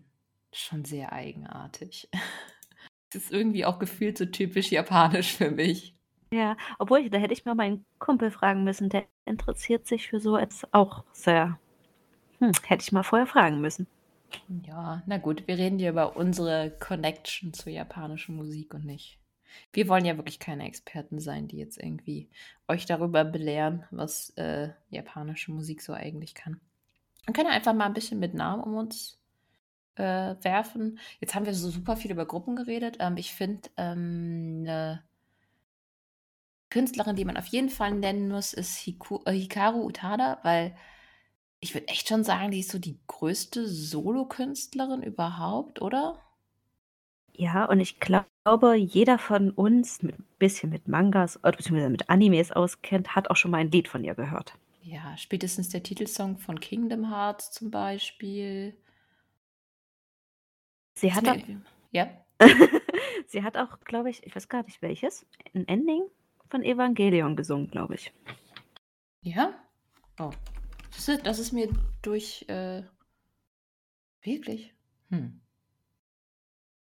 schon 0.52 0.86
sehr 0.86 1.14
eigenartig. 1.14 2.10
Es 3.10 3.24
ist 3.24 3.32
irgendwie 3.32 3.64
auch 3.64 3.80
gefühlt 3.80 4.18
so 4.18 4.26
typisch 4.26 4.70
japanisch 4.70 5.32
für 5.32 5.50
mich. 5.50 5.96
Ja, 6.34 6.58
obwohl, 6.78 7.10
da 7.10 7.18
hätte 7.18 7.34
ich 7.34 7.46
mal 7.46 7.56
meinen 7.56 7.86
Kumpel 8.00 8.32
fragen 8.32 8.66
müssen, 8.66 8.90
der 8.90 9.06
interessiert 9.24 9.88
sich 9.88 10.10
für 10.10 10.20
so 10.20 10.36
etwas 10.36 10.68
auch 10.74 11.06
sehr. 11.14 11.58
Hm, 12.40 12.52
hätte 12.66 12.84
ich 12.84 12.92
mal 12.92 13.04
vorher 13.04 13.28
fragen 13.28 13.62
müssen. 13.62 13.88
Ja, 14.66 15.02
na 15.06 15.18
gut, 15.18 15.48
wir 15.48 15.58
reden 15.58 15.80
ja 15.80 15.90
über 15.90 16.18
unsere 16.18 16.72
Connection 16.80 17.54
zur 17.54 17.72
japanischen 17.72 18.36
Musik 18.36 18.74
und 18.74 18.86
nicht. 18.86 19.20
Wir 19.74 19.88
wollen 19.88 20.06
ja 20.06 20.18
wirklich 20.18 20.40
keine 20.40 20.68
Experten 20.68 21.20
sein, 21.20 21.48
die 21.48 21.58
jetzt 21.58 21.82
irgendwie 21.82 22.30
euch 22.68 22.86
darüber 22.86 23.24
belehren, 23.24 23.86
was 23.92 24.32
äh, 24.32 24.70
japanische 24.90 25.52
Musik 25.52 25.82
so 25.82 25.94
eigentlich 25.94 26.36
kann. 26.36 26.60
Man 27.26 27.34
kann 27.34 27.46
ja 27.46 27.52
einfach 27.52 27.74
mal 27.74 27.86
ein 27.86 27.94
bisschen 27.94 28.20
mit 28.20 28.34
Namen 28.34 28.64
um 28.64 28.76
uns 28.76 29.18
äh, 29.96 30.36
werfen. 30.42 31.00
Jetzt 31.20 31.34
haben 31.34 31.46
wir 31.46 31.54
so 31.54 31.70
super 31.70 31.98
viel 31.98 32.12
über 32.12 32.26
Gruppen 32.26 32.56
geredet. 32.56 32.98
Ähm, 33.00 33.18
ich 33.18 33.34
finde, 33.34 33.70
ähm, 33.78 34.64
eine 34.66 35.04
Künstlerin, 36.70 37.16
die 37.16 37.26
man 37.26 37.38
auf 37.38 37.48
jeden 37.48 37.70
Fall 37.70 37.94
nennen 37.94 38.30
muss, 38.30 38.54
ist 38.54 38.78
Hiku 38.78 39.20
äh, 39.26 39.32
Hikaru 39.32 39.86
Utada, 39.86 40.40
weil 40.44 40.76
ich 41.60 41.74
würde 41.74 41.88
echt 41.88 42.08
schon 42.08 42.24
sagen, 42.24 42.52
die 42.52 42.60
ist 42.60 42.72
so 42.72 42.80
die 42.80 43.00
größte 43.08 43.68
Solokünstlerin 43.68 45.02
überhaupt, 45.02 45.82
oder? 45.82 46.22
Ja, 47.34 47.66
und 47.66 47.80
ich 47.80 48.00
glaube, 48.00 48.76
jeder 48.76 49.20
von 49.20 49.52
uns 49.52 50.02
mit 50.02 50.18
ein 50.18 50.26
bisschen 50.40 50.70
mit 50.70 50.88
Mangas 50.88 51.38
oder 51.38 51.52
beziehungsweise 51.52 51.90
mit 51.90 52.10
Animes 52.10 52.52
auskennt, 52.52 53.16
hat 53.16 53.30
auch 53.30 53.36
schon 53.36 53.52
mal 53.52 53.60
ein 53.60 53.72
Lied 53.72 53.88
von 53.88 54.04
ihr 54.04 54.16
gehört. 54.16 54.54
Ja, 54.82 55.16
spätestens 55.18 55.70
der 55.70 55.84
Titelsong 55.84 56.38
von 56.38 56.60
Kingdom 56.60 57.10
Hearts 57.10 57.52
zum 57.52 57.70
Beispiel. 57.70 58.76
Sie 60.96 61.14
hat, 61.14 61.28
auch, 61.28 61.38
ja. 61.92 62.10
sie 63.28 63.44
hat 63.44 63.58
auch, 63.58 63.80
glaube 63.82 64.10
ich, 64.10 64.26
ich 64.26 64.36
weiß 64.36 64.50
gar 64.50 64.64
nicht 64.64 64.82
welches, 64.82 65.28
ein 65.54 65.68
Ending 65.68 66.04
von 66.50 66.64
Evangelion 66.64 67.36
gesungen, 67.36 67.70
glaube 67.70 67.96
ich. 67.96 68.12
Ja? 69.22 69.54
Oh, 70.20 70.32
das 70.98 71.08
ist, 71.08 71.26
das 71.26 71.40
ist 71.40 71.52
mir 71.54 71.70
durch. 72.02 72.46
Äh, 72.50 72.84
wirklich? 74.22 74.74
Hm. 75.10 75.40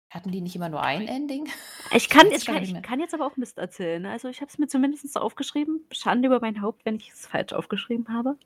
Hatten 0.10 0.32
die 0.32 0.42
nicht 0.42 0.56
immer 0.58 0.68
nur 0.68 0.82
ein 0.84 1.08
Ending? 1.08 1.48
Ich 1.96 2.10
kann, 2.10 2.28
ich, 2.32 2.46
kann, 2.46 2.62
ich 2.62 2.82
kann 2.82 3.00
jetzt 3.00 3.14
aber 3.14 3.26
auch 3.26 3.38
Mist 3.38 3.58
erzählen. 3.58 4.06
Also 4.06 4.28
ich 4.28 4.42
habe 4.42 4.50
es 4.50 4.58
mir 4.58 4.68
zumindest 4.68 5.16
aufgeschrieben. 5.18 5.86
Schande 5.92 6.28
über 6.28 6.42
mein 6.42 6.62
Haupt, 6.62 6.84
wenn 6.84 6.96
ich 6.96 7.10
es 7.12 7.28
falsch 7.28 7.54
aufgeschrieben 7.54 8.10
habe. 8.10 8.38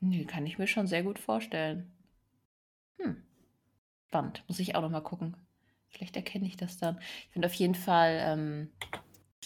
Nö, 0.00 0.24
kann 0.26 0.44
ich 0.44 0.58
mir 0.58 0.66
schon 0.66 0.86
sehr 0.86 1.02
gut 1.02 1.18
vorstellen. 1.18 1.90
Hm. 2.98 3.22
Spannend. 4.08 4.44
Muss 4.48 4.58
ich 4.58 4.74
auch 4.74 4.82
noch 4.82 4.90
mal 4.90 5.00
gucken. 5.00 5.36
Vielleicht 5.88 6.16
erkenne 6.16 6.46
ich 6.46 6.58
das 6.58 6.76
dann. 6.76 6.98
Ich 7.00 7.32
finde 7.32 7.46
auf 7.46 7.54
jeden 7.54 7.74
Fall, 7.74 8.20
ähm, 8.22 8.72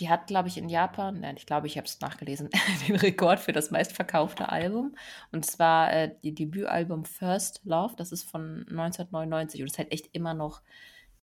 die 0.01 0.09
hat, 0.09 0.27
glaube 0.27 0.49
ich, 0.49 0.57
in 0.57 0.69
Japan, 0.69 1.21
nein, 1.21 1.37
ich 1.37 1.47
glaube, 1.47 1.67
ich 1.67 1.77
habe 1.77 1.87
es 1.87 2.01
nachgelesen, 2.01 2.49
den 2.89 2.97
Rekord 2.97 3.39
für 3.39 3.53
das 3.53 3.71
meistverkaufte 3.71 4.49
Album. 4.49 4.97
Und 5.31 5.45
zwar 5.45 5.93
äh, 5.93 6.15
die 6.25 6.35
Debütalbum 6.35 7.05
First 7.05 7.61
Love. 7.65 7.95
Das 7.97 8.11
ist 8.11 8.29
von 8.29 8.61
1999 8.71 9.61
und 9.61 9.71
es 9.71 9.79
hält 9.79 9.93
echt 9.93 10.09
immer 10.13 10.33
noch 10.35 10.63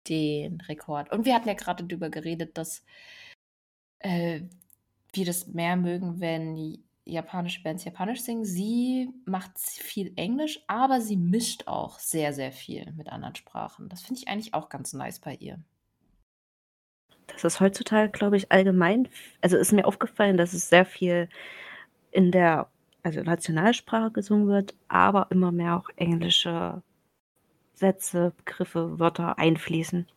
den 0.09 0.61
Rekord. 0.63 1.13
Und 1.13 1.25
wir 1.25 1.35
hatten 1.35 1.49
ja 1.49 1.55
gerade 1.55 1.85
darüber 1.85 2.11
geredet, 2.11 2.59
dass 2.59 2.85
äh, 4.01 4.43
wir 5.13 5.25
das 5.25 5.47
mehr 5.47 5.77
mögen, 5.77 6.21
wenn 6.21 6.85
japanische 7.05 7.63
Bands 7.63 7.85
japanisch 7.85 8.23
singen. 8.23 8.45
Sie 8.45 9.11
macht 9.25 9.59
viel 9.59 10.13
Englisch, 10.17 10.61
aber 10.67 11.01
sie 11.01 11.17
mischt 11.17 11.69
auch 11.69 11.99
sehr, 12.01 12.33
sehr 12.33 12.51
viel 12.51 12.93
mit 12.93 13.09
anderen 13.09 13.37
Sprachen. 13.37 13.89
Das 13.89 14.03
finde 14.03 14.21
ich 14.21 14.29
eigentlich 14.29 14.55
auch 14.55 14.69
ganz 14.69 14.93
nice 14.95 15.21
bei 15.21 15.37
ihr. 15.37 15.63
Das 17.35 17.45
ist 17.45 17.61
heutzutage, 17.61 18.11
glaube 18.11 18.37
ich, 18.37 18.51
allgemein. 18.51 19.09
Also 19.41 19.57
ist 19.57 19.73
mir 19.73 19.87
aufgefallen, 19.87 20.37
dass 20.37 20.53
es 20.53 20.69
sehr 20.69 20.87
viel 20.87 21.29
in 22.11 22.31
der 22.31 22.69
also 23.03 23.21
Nationalsprache 23.21 24.11
gesungen 24.13 24.49
wird, 24.49 24.75
aber 24.89 25.27
immer 25.31 25.53
mehr 25.53 25.77
auch 25.77 25.91
englische 25.97 26.83
Sätze, 27.75 28.33
Begriffe, 28.39 28.99
Wörter 28.99 29.39
einfließen. 29.39 30.09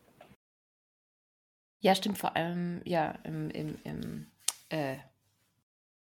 Ja, 1.80 1.94
stimmt, 1.94 2.18
vor 2.18 2.34
allem, 2.34 2.80
ja, 2.84 3.10
im, 3.24 3.50
im, 3.50 3.78
im 3.84 4.26
äh, 4.70 4.96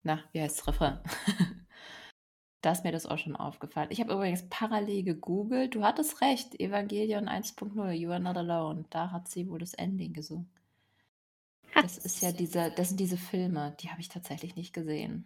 na, 0.03 0.19
wie 0.31 0.41
heißt 0.41 0.59
das 0.59 0.67
Refrain? 0.67 0.97
da 2.61 2.71
ist 2.71 2.83
mir 2.83 2.91
das 2.91 3.05
auch 3.05 3.17
schon 3.17 3.35
aufgefallen. 3.35 3.89
Ich 3.91 3.99
habe 3.99 4.13
übrigens 4.13 4.47
parallel 4.49 5.03
gegoogelt. 5.03 5.75
Du 5.75 5.83
hattest 5.83 6.21
recht. 6.21 6.59
Evangelion 6.59 7.27
1.0, 7.27 7.91
You 7.91 8.09
Are 8.11 8.19
Not 8.19 8.37
Alone. 8.37 8.85
Da 8.89 9.11
hat 9.11 9.27
sie 9.27 9.47
wohl 9.47 9.59
das 9.59 9.73
Ending 9.75 10.13
gesungen. 10.13 10.49
Das 11.81 11.97
ist 11.97 12.21
ja 12.21 12.31
diese, 12.31 12.71
das 12.71 12.89
sind 12.89 12.99
diese 12.99 13.17
Filme, 13.17 13.75
die 13.79 13.89
habe 13.89 14.01
ich 14.01 14.09
tatsächlich 14.09 14.55
nicht 14.55 14.73
gesehen. 14.73 15.25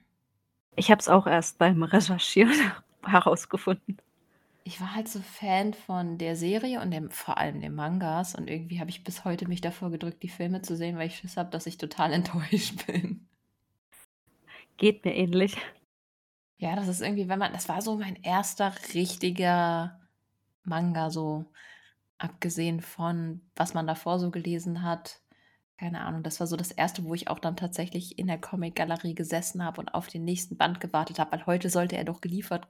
Ich 0.76 0.92
habe 0.92 1.00
es 1.00 1.10
auch 1.10 1.28
erst 1.28 1.58
beim 1.58 1.84
Recherchieren 1.84 2.72
herausgefunden. 3.06 3.98
Ich 4.64 4.82
war 4.82 4.96
halt 4.96 5.08
so 5.08 5.22
Fan 5.22 5.74
von 5.74 6.18
der 6.18 6.36
Serie 6.36 6.82
und 6.82 6.90
dem, 6.90 7.12
vor 7.12 7.38
allem 7.38 7.62
den 7.62 7.76
Mangas 7.76 8.34
und 8.34 8.50
irgendwie 8.50 8.80
habe 8.80 8.90
ich 8.90 9.04
bis 9.04 9.24
heute 9.24 9.48
mich 9.48 9.62
davor 9.62 9.92
gedrückt, 9.92 10.24
die 10.24 10.30
Filme 10.30 10.64
zu 10.64 10.76
sehen, 10.76 10.98
weil 10.98 11.08
ich 11.08 11.18
Schiss 11.18 11.38
habe, 11.38 11.52
dass 11.52 11.68
ich 11.68 11.78
total 11.78 12.12
enttäuscht 12.14 12.86
bin. 12.88 13.28
Geht 14.78 15.06
mir 15.06 15.16
ähnlich. 15.16 15.56
Ja, 16.58 16.76
das 16.76 16.88
ist 16.88 17.02
irgendwie, 17.02 17.28
wenn 17.28 17.40
man, 17.40 17.54
das 17.54 17.70
war 17.70 17.82
so 17.82 17.98
mein 17.98 18.16
erster 18.24 18.74
richtiger 18.94 20.00
Manga, 20.64 21.10
so 21.10 21.46
abgesehen 22.18 22.82
von, 22.82 23.42
was 23.56 23.74
man 23.74 23.88
davor 23.88 24.20
so 24.20 24.32
gelesen 24.32 24.82
hat. 24.82 25.22
Keine 25.78 26.02
Ahnung, 26.02 26.24
das 26.24 26.40
war 26.40 26.48
so 26.48 26.56
das 26.56 26.72
erste, 26.72 27.04
wo 27.04 27.14
ich 27.14 27.28
auch 27.28 27.40
dann 27.40 27.58
tatsächlich 27.58 28.18
in 28.18 28.28
der 28.28 28.40
Comic-Galerie 28.40 29.14
gesessen 29.14 29.64
habe 29.64 29.82
und 29.82 29.94
auf 29.94 30.08
den 30.08 30.24
nächsten 30.24 30.56
Band 30.56 30.80
gewartet 30.80 31.20
habe, 31.20 31.34
weil 31.34 31.46
heute 31.46 31.70
sollte 31.70 31.98
er 31.98 32.06
doch 32.06 32.22
geliefert 32.22 32.66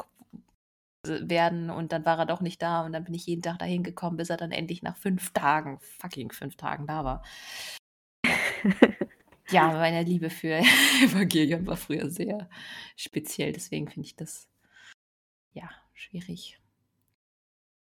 werden 1.04 1.70
und 1.70 1.92
dann 1.92 2.04
war 2.04 2.18
er 2.18 2.26
doch 2.26 2.42
nicht 2.42 2.64
da 2.64 2.84
und 2.84 2.94
dann 2.94 3.04
bin 3.04 3.14
ich 3.14 3.28
jeden 3.28 3.44
Tag 3.44 3.60
dahin 3.60 3.84
gekommen, 3.84 4.18
bis 4.18 4.32
er 4.32 4.38
dann 4.38 4.52
endlich 4.52 4.82
nach 4.82 4.98
fünf 4.98 5.34
Tagen, 5.34 5.80
fucking 5.80 6.32
fünf 6.32 6.56
Tagen 6.56 6.88
da 6.88 7.04
war. 7.04 7.24
ja, 9.50 9.68
meine 9.68 10.02
Liebe 10.02 10.32
für 10.32 10.56
Evangelion 11.04 11.68
war 11.68 11.78
früher 11.78 12.10
sehr 12.10 12.50
speziell, 12.96 13.54
deswegen 13.54 13.88
finde 13.88 14.08
ich 14.08 14.16
das 14.16 14.50
ja 15.54 15.70
schwierig. 15.94 16.60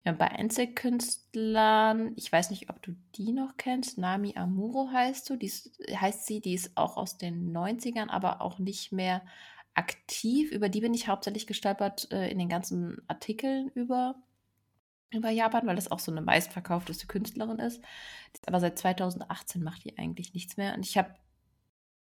Ja, 0.06 0.12
bei 0.12 0.30
Einzelkünstlern, 0.30 2.12
ich 2.14 2.30
weiß 2.30 2.50
nicht, 2.50 2.70
ob 2.70 2.80
du 2.80 2.94
die 3.16 3.32
noch 3.32 3.56
kennst. 3.56 3.98
Nami 3.98 4.34
Amuro 4.36 4.88
heißt 4.92 5.28
du, 5.28 5.34
die 5.34 5.46
ist, 5.46 5.80
heißt 5.92 6.26
sie, 6.26 6.40
die 6.40 6.54
ist 6.54 6.76
auch 6.76 6.96
aus 6.96 7.18
den 7.18 7.52
90ern, 7.52 8.08
aber 8.08 8.40
auch 8.40 8.60
nicht 8.60 8.92
mehr 8.92 9.22
aktiv. 9.74 10.52
Über 10.52 10.68
die 10.68 10.80
bin 10.80 10.94
ich 10.94 11.08
hauptsächlich 11.08 11.48
gestolpert 11.48 12.12
äh, 12.12 12.30
in 12.30 12.38
den 12.38 12.48
ganzen 12.48 13.02
Artikeln 13.08 13.72
über, 13.74 14.14
über 15.10 15.30
Japan, 15.30 15.66
weil 15.66 15.74
das 15.74 15.90
auch 15.90 15.98
so 15.98 16.12
eine 16.12 16.22
meistverkaufteste 16.22 17.08
Künstlerin 17.08 17.58
ist. 17.58 17.82
Aber 18.46 18.60
seit 18.60 18.78
2018 18.78 19.60
macht 19.60 19.82
die 19.82 19.98
eigentlich 19.98 20.34
nichts 20.34 20.56
mehr. 20.56 20.74
Und 20.74 20.86
ich 20.86 20.96
habe 20.96 21.16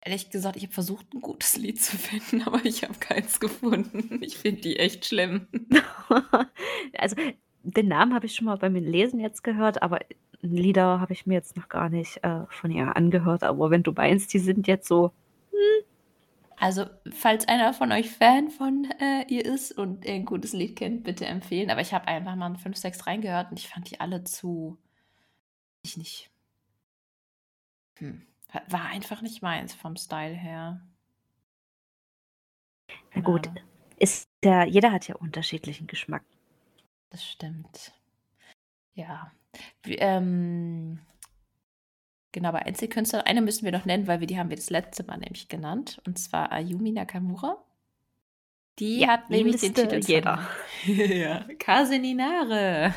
ehrlich 0.00 0.30
gesagt, 0.30 0.56
ich 0.56 0.64
habe 0.64 0.74
versucht, 0.74 1.14
ein 1.14 1.20
gutes 1.20 1.56
Lied 1.56 1.80
zu 1.80 1.96
finden, 1.96 2.42
aber 2.46 2.64
ich 2.64 2.82
habe 2.82 2.94
keins 2.98 3.38
gefunden. 3.38 4.20
Ich 4.20 4.36
finde 4.36 4.62
die 4.62 4.80
echt 4.80 5.06
schlimm. 5.06 5.46
also 6.98 7.14
den 7.64 7.88
Namen 7.88 8.14
habe 8.14 8.26
ich 8.26 8.34
schon 8.34 8.46
mal 8.46 8.58
beim 8.58 8.74
Lesen 8.74 9.20
jetzt 9.20 9.42
gehört, 9.42 9.82
aber 9.82 10.00
Lieder 10.44 11.00
habe 11.00 11.14
ich 11.14 11.26
mir 11.26 11.34
jetzt 11.34 11.56
noch 11.56 11.68
gar 11.68 11.88
nicht 11.88 12.22
äh, 12.22 12.44
von 12.48 12.70
ihr 12.70 12.96
angehört. 12.96 13.42
Aber 13.42 13.70
wenn 13.70 13.82
du 13.82 13.92
meinst, 13.92 14.32
die 14.34 14.38
sind 14.38 14.66
jetzt 14.66 14.86
so. 14.86 15.12
Hm. 15.50 15.84
Also, 16.56 16.86
falls 17.10 17.48
einer 17.48 17.72
von 17.72 17.90
euch 17.92 18.10
Fan 18.10 18.50
von 18.50 18.86
äh, 19.00 19.24
ihr 19.28 19.44
ist 19.44 19.72
und 19.72 20.06
ein 20.06 20.24
gutes 20.24 20.52
Lied 20.52 20.76
kennt, 20.76 21.04
bitte 21.04 21.24
empfehlen. 21.24 21.70
Aber 21.70 21.80
ich 21.80 21.94
habe 21.94 22.06
einfach 22.08 22.36
mal 22.36 22.54
5, 22.56 22.76
6 22.76 23.06
reingehört 23.06 23.50
und 23.50 23.58
ich 23.58 23.68
fand 23.68 23.90
die 23.90 24.00
alle 24.00 24.24
zu. 24.24 24.78
Ich 25.82 25.96
nicht. 25.96 26.30
Hm. 27.96 28.22
War 28.68 28.86
einfach 28.86 29.22
nicht 29.22 29.42
meins 29.42 29.74
vom 29.74 29.96
Style 29.96 30.34
her. 30.34 30.80
Na 33.14 33.22
gut, 33.22 33.50
ist 33.98 34.28
der, 34.42 34.66
jeder 34.66 34.92
hat 34.92 35.08
ja 35.08 35.16
unterschiedlichen 35.16 35.86
Geschmack. 35.86 36.22
Das 37.14 37.24
stimmt. 37.24 37.92
Ja. 38.94 39.30
Wie, 39.84 39.94
ähm, 39.98 40.98
genau, 42.32 42.50
bei 42.50 42.66
Einzelkünstlern, 42.66 43.22
eine 43.22 43.40
müssen 43.40 43.64
wir 43.64 43.70
noch 43.70 43.84
nennen, 43.84 44.08
weil 44.08 44.18
wir 44.18 44.26
die 44.26 44.36
haben 44.36 44.50
wir 44.50 44.56
das 44.56 44.68
letzte 44.68 45.04
Mal 45.04 45.18
nämlich 45.18 45.46
genannt. 45.46 46.02
Und 46.08 46.18
zwar 46.18 46.50
Ayumi 46.50 46.90
Nakamura. 46.90 47.64
Die 48.80 48.98
ja, 48.98 49.06
hat 49.10 49.30
nämlich 49.30 49.60
den 49.60 49.74
Titel 49.74 50.00
jeder. 50.04 50.48
ja, 50.86 51.46
Kaseninare. 51.60 52.92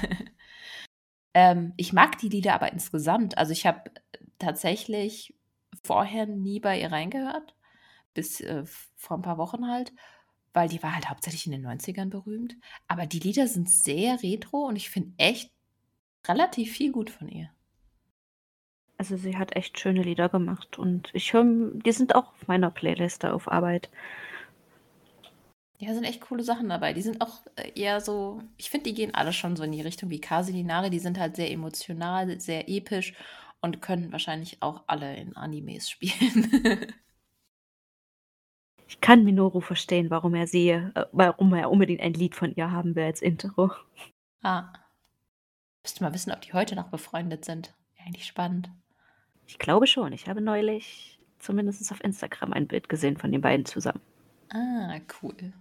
ähm, 1.35 1.73
ich 1.77 1.93
mag 1.93 2.17
die 2.17 2.29
Lieder 2.29 2.55
aber 2.55 2.71
insgesamt. 2.71 3.37
Also 3.37 3.51
ich 3.51 3.67
habe 3.67 3.91
tatsächlich 4.39 5.35
vorher 5.83 6.25
nie 6.25 6.59
bei 6.59 6.81
ihr 6.81 6.91
reingehört. 6.91 7.53
Bis 8.15 8.41
äh, 8.41 8.63
vor 8.95 9.19
ein 9.19 9.21
paar 9.21 9.37
Wochen 9.37 9.67
halt 9.67 9.93
weil 10.57 10.69
die 10.69 10.81
war 10.81 10.95
halt 10.95 11.07
hauptsächlich 11.07 11.45
in 11.45 11.51
den 11.51 11.67
90ern 11.67 12.09
berühmt. 12.09 12.55
Aber 12.87 13.05
die 13.05 13.19
Lieder 13.19 13.47
sind 13.47 13.69
sehr 13.69 14.23
retro 14.23 14.65
und 14.65 14.75
ich 14.75 14.89
finde 14.89 15.13
echt 15.17 15.51
relativ 16.27 16.71
viel 16.71 16.91
gut 16.91 17.11
von 17.11 17.29
ihr. 17.29 17.51
Also 18.97 19.17
sie 19.17 19.37
hat 19.37 19.55
echt 19.55 19.79
schöne 19.79 20.01
Lieder 20.01 20.29
gemacht 20.29 20.79
und 20.79 21.11
ich 21.13 21.31
höre, 21.31 21.45
die 21.73 21.91
sind 21.91 22.15
auch 22.15 22.29
auf 22.29 22.47
meiner 22.47 22.71
Playliste 22.71 23.33
auf 23.33 23.51
Arbeit. 23.51 23.91
Ja, 25.77 25.93
sind 25.93 26.05
echt 26.05 26.21
coole 26.21 26.41
Sachen 26.41 26.69
dabei. 26.69 26.93
Die 26.93 27.03
sind 27.03 27.21
auch 27.21 27.45
äh, 27.55 27.79
eher 27.79 28.01
so, 28.01 28.41
ich 28.57 28.71
finde, 28.71 28.85
die 28.85 28.95
gehen 28.95 29.13
alle 29.13 29.33
schon 29.33 29.55
so 29.55 29.61
in 29.61 29.73
die 29.73 29.81
Richtung 29.81 30.09
wie 30.09 30.19
Kasilinare. 30.19 30.89
Die 30.89 30.97
sind 30.97 31.19
halt 31.19 31.35
sehr 31.35 31.51
emotional, 31.51 32.39
sehr 32.39 32.67
episch 32.67 33.13
und 33.61 33.83
können 33.83 34.11
wahrscheinlich 34.11 34.63
auch 34.63 34.85
alle 34.87 35.15
in 35.17 35.35
Animes 35.37 35.87
spielen. 35.91 36.95
Ich 38.87 39.01
kann 39.01 39.23
Minoru 39.23 39.59
verstehen, 39.59 40.09
warum 40.09 40.33
er 40.33 40.47
sie, 40.47 40.69
äh, 40.69 41.05
warum 41.11 41.53
er 41.53 41.69
unbedingt 41.69 42.01
ein 42.01 42.13
Lied 42.13 42.35
von 42.35 42.55
ihr 42.55 42.71
haben 42.71 42.95
will 42.95 43.03
als 43.03 43.21
Intro. 43.21 43.71
Ah. 44.41 44.71
Müsste 45.83 46.03
mal 46.03 46.13
wissen, 46.13 46.31
ob 46.31 46.41
die 46.41 46.53
heute 46.53 46.75
noch 46.75 46.89
befreundet 46.89 47.45
sind. 47.45 47.73
Ja, 47.97 48.05
eigentlich 48.05 48.25
spannend. 48.25 48.69
Ich 49.45 49.59
glaube 49.59 49.87
schon. 49.87 50.13
Ich 50.13 50.27
habe 50.27 50.41
neulich 50.41 51.19
zumindest 51.39 51.91
auf 51.91 52.03
Instagram 52.03 52.53
ein 52.53 52.67
Bild 52.67 52.89
gesehen 52.89 53.17
von 53.17 53.31
den 53.31 53.41
beiden 53.41 53.65
zusammen. 53.65 54.01
Ah, 54.49 54.99
cool. 55.21 55.53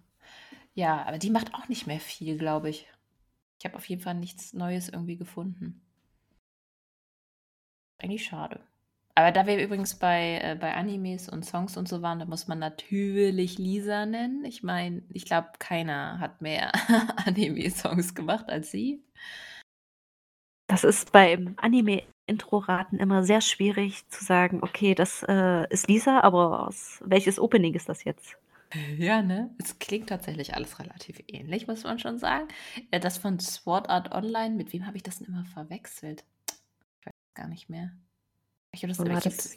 Ja, 0.75 1.05
aber 1.07 1.19
die 1.19 1.31
macht 1.31 1.55
auch 1.55 1.69
nicht 1.69 1.87
mehr 1.87 2.01
viel, 2.01 2.39
glaube 2.39 2.69
ich. 2.69 2.89
Ich 3.59 3.65
habe 3.65 3.77
auf 3.77 3.89
jeden 3.89 4.03
Fall 4.03 4.15
nichts 4.15 4.53
Neues 4.53 4.89
irgendwie 4.89 5.17
gefunden. 5.17 5.81
Eigentlich 7.99 8.25
schade. 8.25 8.61
Aber 9.19 9.33
da 9.33 9.47
wir 9.47 9.59
übrigens 9.59 9.95
bei, 9.99 10.41
äh, 10.43 10.57
bei 10.61 10.75
Animes 10.75 11.31
und 11.31 11.43
Songs 11.43 11.79
und 11.79 11.89
so 11.89 12.03
waren, 12.03 12.19
da 12.19 12.27
muss 12.27 12.49
man 12.49 12.59
natürlich 12.59 13.57
Lisa 13.57 14.05
nennen. 14.05 14.45
Ich 14.45 14.63
meine, 14.63 15.03
ich 15.09 15.25
glaube, 15.25 15.49
keiner 15.59 16.21
hat 16.21 16.43
mehr 16.43 16.71
Anime-Songs 17.27 18.15
gemacht 18.15 18.51
als 18.51 18.71
sie. 18.71 19.03
Das 20.69 20.85
ist 20.85 21.13
beim 21.13 21.55
Anime-Intro-Raten 21.57 22.99
immer 22.99 23.25
sehr 23.25 23.41
schwierig 23.41 24.07
zu 24.11 24.23
sagen, 24.23 24.59
okay, 24.63 24.95
das 24.95 25.25
äh, 25.27 25.67
ist 25.71 25.89
Lisa, 25.89 26.21
aber 26.21 26.69
aus 26.69 27.03
welches 27.03 27.39
Opening 27.39 27.73
ist 27.73 27.89
das 27.89 28.05
jetzt? 28.05 28.37
Ja, 28.99 29.23
ne? 29.23 29.49
Es 29.59 29.79
klingt 29.79 30.11
tatsächlich 30.11 30.55
alles 30.55 30.79
relativ 30.79 31.23
ähnlich, 31.27 31.67
muss 31.67 31.85
man 31.85 31.99
schon 31.99 32.19
sagen. 32.19 32.49
Äh, 32.91 33.01
das 33.01 33.17
von 33.17 33.39
Sword 33.39 33.89
Art 33.89 34.13
Online, 34.13 34.55
mit 34.57 34.75
wem 34.75 34.87
habe 34.87 34.99
ich 34.99 35.03
das 35.03 35.21
denn 35.21 35.29
immer 35.29 35.47
verwechselt? 35.47 36.25
gar 37.35 37.49
nicht 37.49 37.69
mehr. 37.69 37.93
Ich 38.77 38.83
habe 38.83 38.93
das, 38.93 39.01
Oder 39.01 39.15
war 39.15 39.21
das 39.23 39.57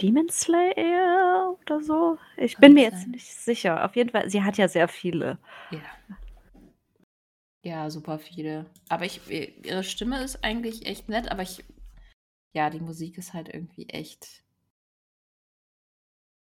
Demon 0.00 0.28
Slayer 0.30 1.54
oder 1.60 1.82
so? 1.82 2.18
Ich 2.38 2.56
bin 2.56 2.72
mir 2.72 2.84
jetzt 2.84 3.02
sein. 3.02 3.10
nicht 3.10 3.34
sicher. 3.34 3.84
Auf 3.84 3.94
jeden 3.94 4.08
Fall, 4.08 4.30
sie 4.30 4.42
hat 4.42 4.56
ja 4.56 4.68
sehr 4.68 4.88
viele. 4.88 5.38
Ja. 5.70 5.80
Ja, 7.62 7.90
super 7.90 8.18
viele. 8.18 8.66
Aber 8.88 9.04
ich, 9.04 9.20
ihre 9.30 9.84
Stimme 9.84 10.22
ist 10.24 10.42
eigentlich 10.42 10.86
echt 10.86 11.10
nett, 11.10 11.30
aber 11.30 11.42
ich, 11.42 11.62
ja, 12.54 12.70
die 12.70 12.80
Musik 12.80 13.18
ist 13.18 13.34
halt 13.34 13.48
irgendwie 13.48 13.88
echt 13.90 14.42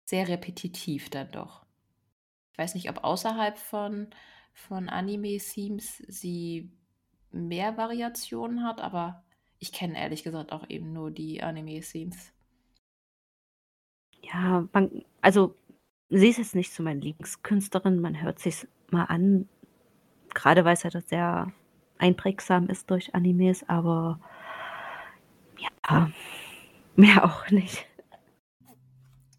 sehr 0.04 0.28
repetitiv 0.28 1.10
dann 1.10 1.32
doch. 1.32 1.66
Ich 2.52 2.58
weiß 2.58 2.76
nicht, 2.76 2.90
ob 2.90 3.04
außerhalb 3.04 3.58
von, 3.58 4.10
von 4.54 4.90
Anime-Themes 4.90 6.04
sie 6.08 6.70
mehr 7.32 7.78
Variationen 7.78 8.64
hat, 8.64 8.82
aber 8.82 9.24
ich 9.60 9.72
kenne 9.72 9.97
ehrlich 9.97 10.24
gesagt 10.24 10.51
auch 10.51 10.70
eben 10.70 10.93
nur 10.93 11.12
die 11.12 11.41
Anime-Themes. 11.41 12.32
Ja, 14.22 14.68
man, 14.74 15.03
also 15.22 15.55
sie 16.10 16.30
ist 16.30 16.38
jetzt 16.38 16.55
nicht 16.55 16.74
so 16.74 16.84
meine 16.84 16.99
Lieblingskünstlerin. 16.99 17.99
Man 17.99 18.22
hört 18.22 18.39
sich 18.39 18.68
mal 18.91 19.05
an, 19.05 19.47
gerade 20.34 20.66
weil 20.66 20.74
es 20.74 20.84
halt 20.84 21.08
sehr 21.08 21.51
einprägsam 21.97 22.70
ist 22.70 22.89
durch 22.91 23.16
Animes, 23.16 23.68
aber 23.68 24.20
ja, 25.58 26.12
mehr 26.95 27.26
auch 27.26 27.49
nicht. 27.49 27.86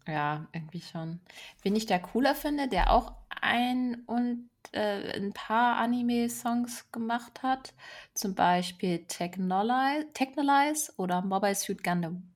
Ja, 0.07 0.47
irgendwie 0.53 0.81
schon. 0.81 1.19
Wen 1.61 1.75
ich 1.75 1.85
da 1.85 1.99
cooler 1.99 2.33
finde, 2.33 2.67
der 2.67 2.91
auch 2.91 3.13
ein 3.41 4.03
und 4.05 4.49
äh, 4.71 5.17
ein 5.17 5.33
paar 5.33 5.77
Anime-Songs 5.77 6.91
gemacht 6.91 7.43
hat, 7.43 7.73
zum 8.13 8.35
Beispiel 8.35 9.05
Technolize, 9.07 10.07
Technolize 10.13 10.93
oder 10.97 11.21
Mobile 11.21 11.55
Suit 11.55 11.83
Gundam. 11.83 12.29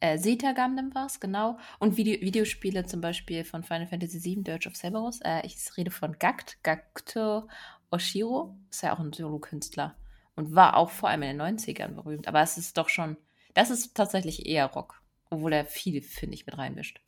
Äh, 0.00 0.18
Zeta 0.18 0.52
Gundam 0.52 0.94
war 0.94 1.06
es, 1.06 1.20
genau. 1.20 1.58
Und 1.78 1.96
Video 1.96 2.20
Videospiele 2.20 2.86
zum 2.86 3.02
Beispiel 3.02 3.44
von 3.44 3.62
Final 3.62 3.86
Fantasy 3.86 4.24
VII, 4.24 4.44
Dirge 4.44 4.68
of 4.68 4.76
Cerberus. 4.76 5.20
Äh, 5.20 5.46
ich 5.46 5.56
rede 5.76 5.90
von 5.90 6.18
Gakt, 6.18 6.62
Gakto 6.62 7.48
Oshiro. 7.90 8.56
Ist 8.70 8.82
ja 8.82 8.94
auch 8.94 8.98
ein 8.98 9.12
Solo-Künstler. 9.12 9.96
Und 10.36 10.54
war 10.54 10.76
auch 10.76 10.90
vor 10.90 11.10
allem 11.10 11.22
in 11.22 11.38
den 11.38 11.58
90ern 11.58 11.94
berühmt. 11.94 12.28
Aber 12.28 12.40
es 12.40 12.56
ist 12.56 12.78
doch 12.78 12.88
schon, 12.88 13.18
das 13.52 13.68
ist 13.68 13.94
tatsächlich 13.94 14.46
eher 14.46 14.66
Rock. 14.66 15.02
Obwohl 15.28 15.52
er 15.52 15.66
viel, 15.66 16.00
finde 16.00 16.34
ich, 16.34 16.46
mit 16.46 16.56
reinmischt. 16.56 17.00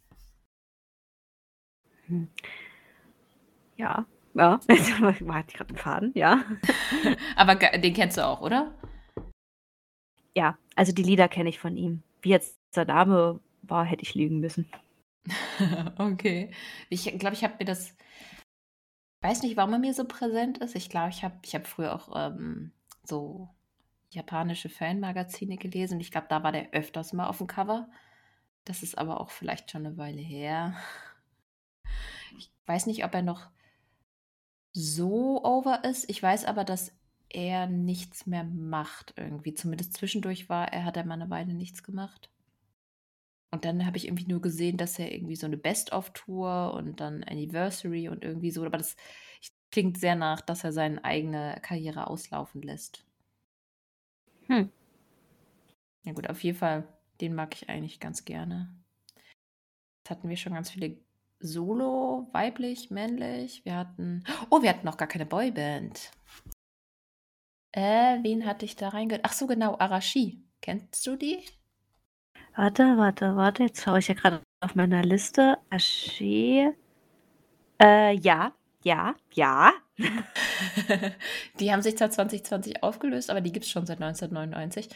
Hm. 2.09 2.29
Ja, 3.83 4.07
ja. 4.35 4.61
Hatte 4.69 5.49
ich 5.49 5.55
gerade 5.55 5.71
einen 5.71 5.77
Faden, 5.77 6.13
ja. 6.15 6.45
Aber 7.37 7.57
den 7.57 7.93
kennst 7.93 8.17
du 8.17 8.25
auch, 8.25 8.41
oder? 8.41 8.73
Ja, 10.37 10.57
also 10.77 10.93
die 10.93 11.03
Lieder 11.03 11.29
kenne 11.29 11.49
ich 11.49 11.59
von 11.59 11.77
ihm. 11.77 12.05
Wie 12.23 12.29
jetzt 12.29 12.57
der 12.77 12.85
Name 12.85 13.41
war, 13.63 13.85
hätte 13.85 14.05
ich 14.05 14.15
lügen 14.15 14.39
müssen. 14.39 14.71
okay. 15.99 16.53
Ich 16.91 17.07
glaube, 17.19 17.35
ich 17.35 17.43
habe 17.43 17.55
mir 17.59 17.65
das. 17.65 17.97
Weiß 19.21 19.43
nicht, 19.43 19.57
warum 19.57 19.73
er 19.73 19.79
mir 19.81 19.95
so 19.95 20.05
präsent 20.05 20.59
ist. 20.59 20.77
Ich 20.77 20.89
glaube, 20.89 21.11
ich 21.11 21.25
habe 21.25 21.35
ich 21.45 21.57
hab 21.57 21.67
früher 21.67 21.93
auch 21.93 22.09
ähm, 22.15 22.71
so 23.03 23.49
japanische 24.11 24.69
Fanmagazine 24.69 25.57
gelesen 25.57 25.99
ich 25.99 26.11
glaube, 26.11 26.27
da 26.29 26.43
war 26.43 26.53
der 26.53 26.71
öfters 26.73 27.13
mal 27.13 27.27
auf 27.27 27.39
dem 27.39 27.49
Cover. 27.49 27.89
Das 28.65 28.85
ist 28.85 28.97
aber 28.97 29.21
auch 29.21 29.31
vielleicht 29.31 29.73
schon 29.73 29.87
eine 29.87 29.97
Weile 29.97 30.21
her. 30.21 30.77
Ich 32.39 32.51
weiß 32.67 32.87
nicht, 32.87 33.05
ob 33.05 33.15
er 33.15 33.23
noch 33.23 33.51
so 34.73 35.45
over 35.45 35.85
ist. 35.85 36.09
Ich 36.09 36.23
weiß 36.23 36.45
aber, 36.45 36.65
dass 36.65 36.93
er 37.29 37.67
nichts 37.67 38.27
mehr 38.27 38.45
macht 38.45 39.15
irgendwie. 39.17 39.55
Zumindest 39.55 39.95
zwischendurch 39.95 40.49
war 40.49 40.73
er, 40.73 40.85
hat 40.85 40.97
er 40.97 41.05
mal 41.05 41.15
eine 41.15 41.31
Weile 41.31 41.55
nichts 41.55 41.83
gemacht. 41.83 42.31
Und 43.51 43.67
dann 43.67 43.85
habe 43.85 43.99
ich 43.99 44.07
irgendwie 44.07 44.27
nur 44.27 44.41
gesehen, 44.41 44.79
dass 44.79 44.99
er 44.99 45.13
irgendwie 45.13 45.37
so 45.37 45.47
eine 45.47 45.59
Best-of-Tour 45.59 46.73
und 46.75 47.01
dann 47.01 47.23
Anniversary 47.25 48.09
und 48.09 48.25
irgendwie 48.25 48.51
so, 48.51 48.65
aber 48.65 48.79
das 48.79 48.97
klingt 49.71 49.99
sehr 49.99 50.17
nach, 50.17 50.41
dass 50.41 50.65
er 50.65 50.73
seine 50.73 51.05
eigene 51.05 51.59
Karriere 51.63 52.07
auslaufen 52.07 52.63
lässt. 52.63 53.05
Hm. 54.47 54.71
Ja 56.05 56.13
gut, 56.13 56.31
auf 56.31 56.43
jeden 56.43 56.59
Fall, 56.59 56.89
den 57.21 57.35
mag 57.35 57.55
ich 57.55 57.69
eigentlich 57.69 58.01
ganz 58.01 58.25
gerne. 58.25 58.75
Jetzt 59.99 60.11
hatten 60.11 60.29
wir 60.29 60.37
schon 60.37 60.55
ganz 60.55 60.71
viele 60.71 60.97
Solo, 61.45 62.29
weiblich, 62.31 62.91
männlich. 62.91 63.65
Wir 63.65 63.77
hatten, 63.77 64.23
oh, 64.49 64.63
wir 64.63 64.71
hatten 64.71 64.87
noch 64.87 64.97
gar 64.97 65.09
keine 65.09 65.27
Boyband. 65.27 66.13
Äh, 67.73 68.23
wen 68.23 68.47
hatte 68.47 68.65
ich 68.65 68.77
da 68.77 68.91
reingehört? 68.91 69.25
Ach 69.27 69.33
so, 69.33 69.49
genau, 69.49 69.77
Arashi. 69.77 70.41
Kennst 70.61 71.05
du 71.05 71.17
die? 71.17 71.41
Warte, 72.55 72.97
warte, 72.97 73.35
warte. 73.35 73.65
Jetzt 73.65 73.83
schaue 73.83 73.99
ich 73.99 74.07
ja 74.07 74.15
gerade 74.15 74.41
auf 74.61 74.77
meiner 74.77 75.03
Liste. 75.03 75.59
Ashi. 75.69 76.71
Äh, 77.83 78.15
ja, 78.15 78.53
ja, 78.85 79.17
ja. 79.33 79.73
die 81.59 81.73
haben 81.73 81.83
sich 81.83 81.99
zwar 81.99 82.11
2020 82.11 82.85
aufgelöst, 82.85 83.31
aber 83.31 83.41
die 83.41 83.51
gibt 83.51 83.65
es 83.65 83.71
schon 83.73 83.87
seit 83.87 84.01
1999. 84.01 84.89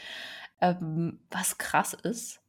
Ähm, 0.60 1.18
was 1.28 1.58
krass 1.58 1.92
ist, 1.92 2.40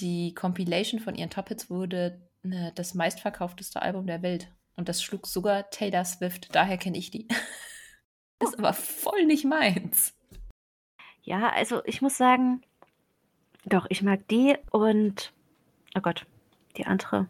die 0.00 0.34
Compilation 0.34 0.98
von 0.98 1.14
ihren 1.14 1.30
Top-Hits 1.30 1.70
wurde 1.70 2.20
ne, 2.44 2.72
das 2.74 2.94
meistverkaufteste 2.94 3.82
Album 3.82 4.06
der 4.06 4.22
Welt. 4.22 4.48
Und 4.76 4.88
das 4.88 5.02
schlug 5.02 5.26
sogar 5.26 5.70
Taylor 5.70 6.04
Swift. 6.04 6.54
Daher 6.54 6.78
kenne 6.78 6.98
ich 6.98 7.10
die. 7.10 7.28
ist 8.42 8.58
aber 8.58 8.72
voll 8.72 9.24
nicht 9.26 9.44
meins. 9.44 10.14
Ja, 11.22 11.50
also 11.50 11.82
ich 11.84 12.02
muss 12.02 12.16
sagen, 12.16 12.62
doch, 13.64 13.86
ich 13.88 14.02
mag 14.02 14.26
die 14.28 14.56
und, 14.70 15.32
oh 15.96 16.00
Gott, 16.00 16.26
die 16.76 16.86
andere 16.86 17.28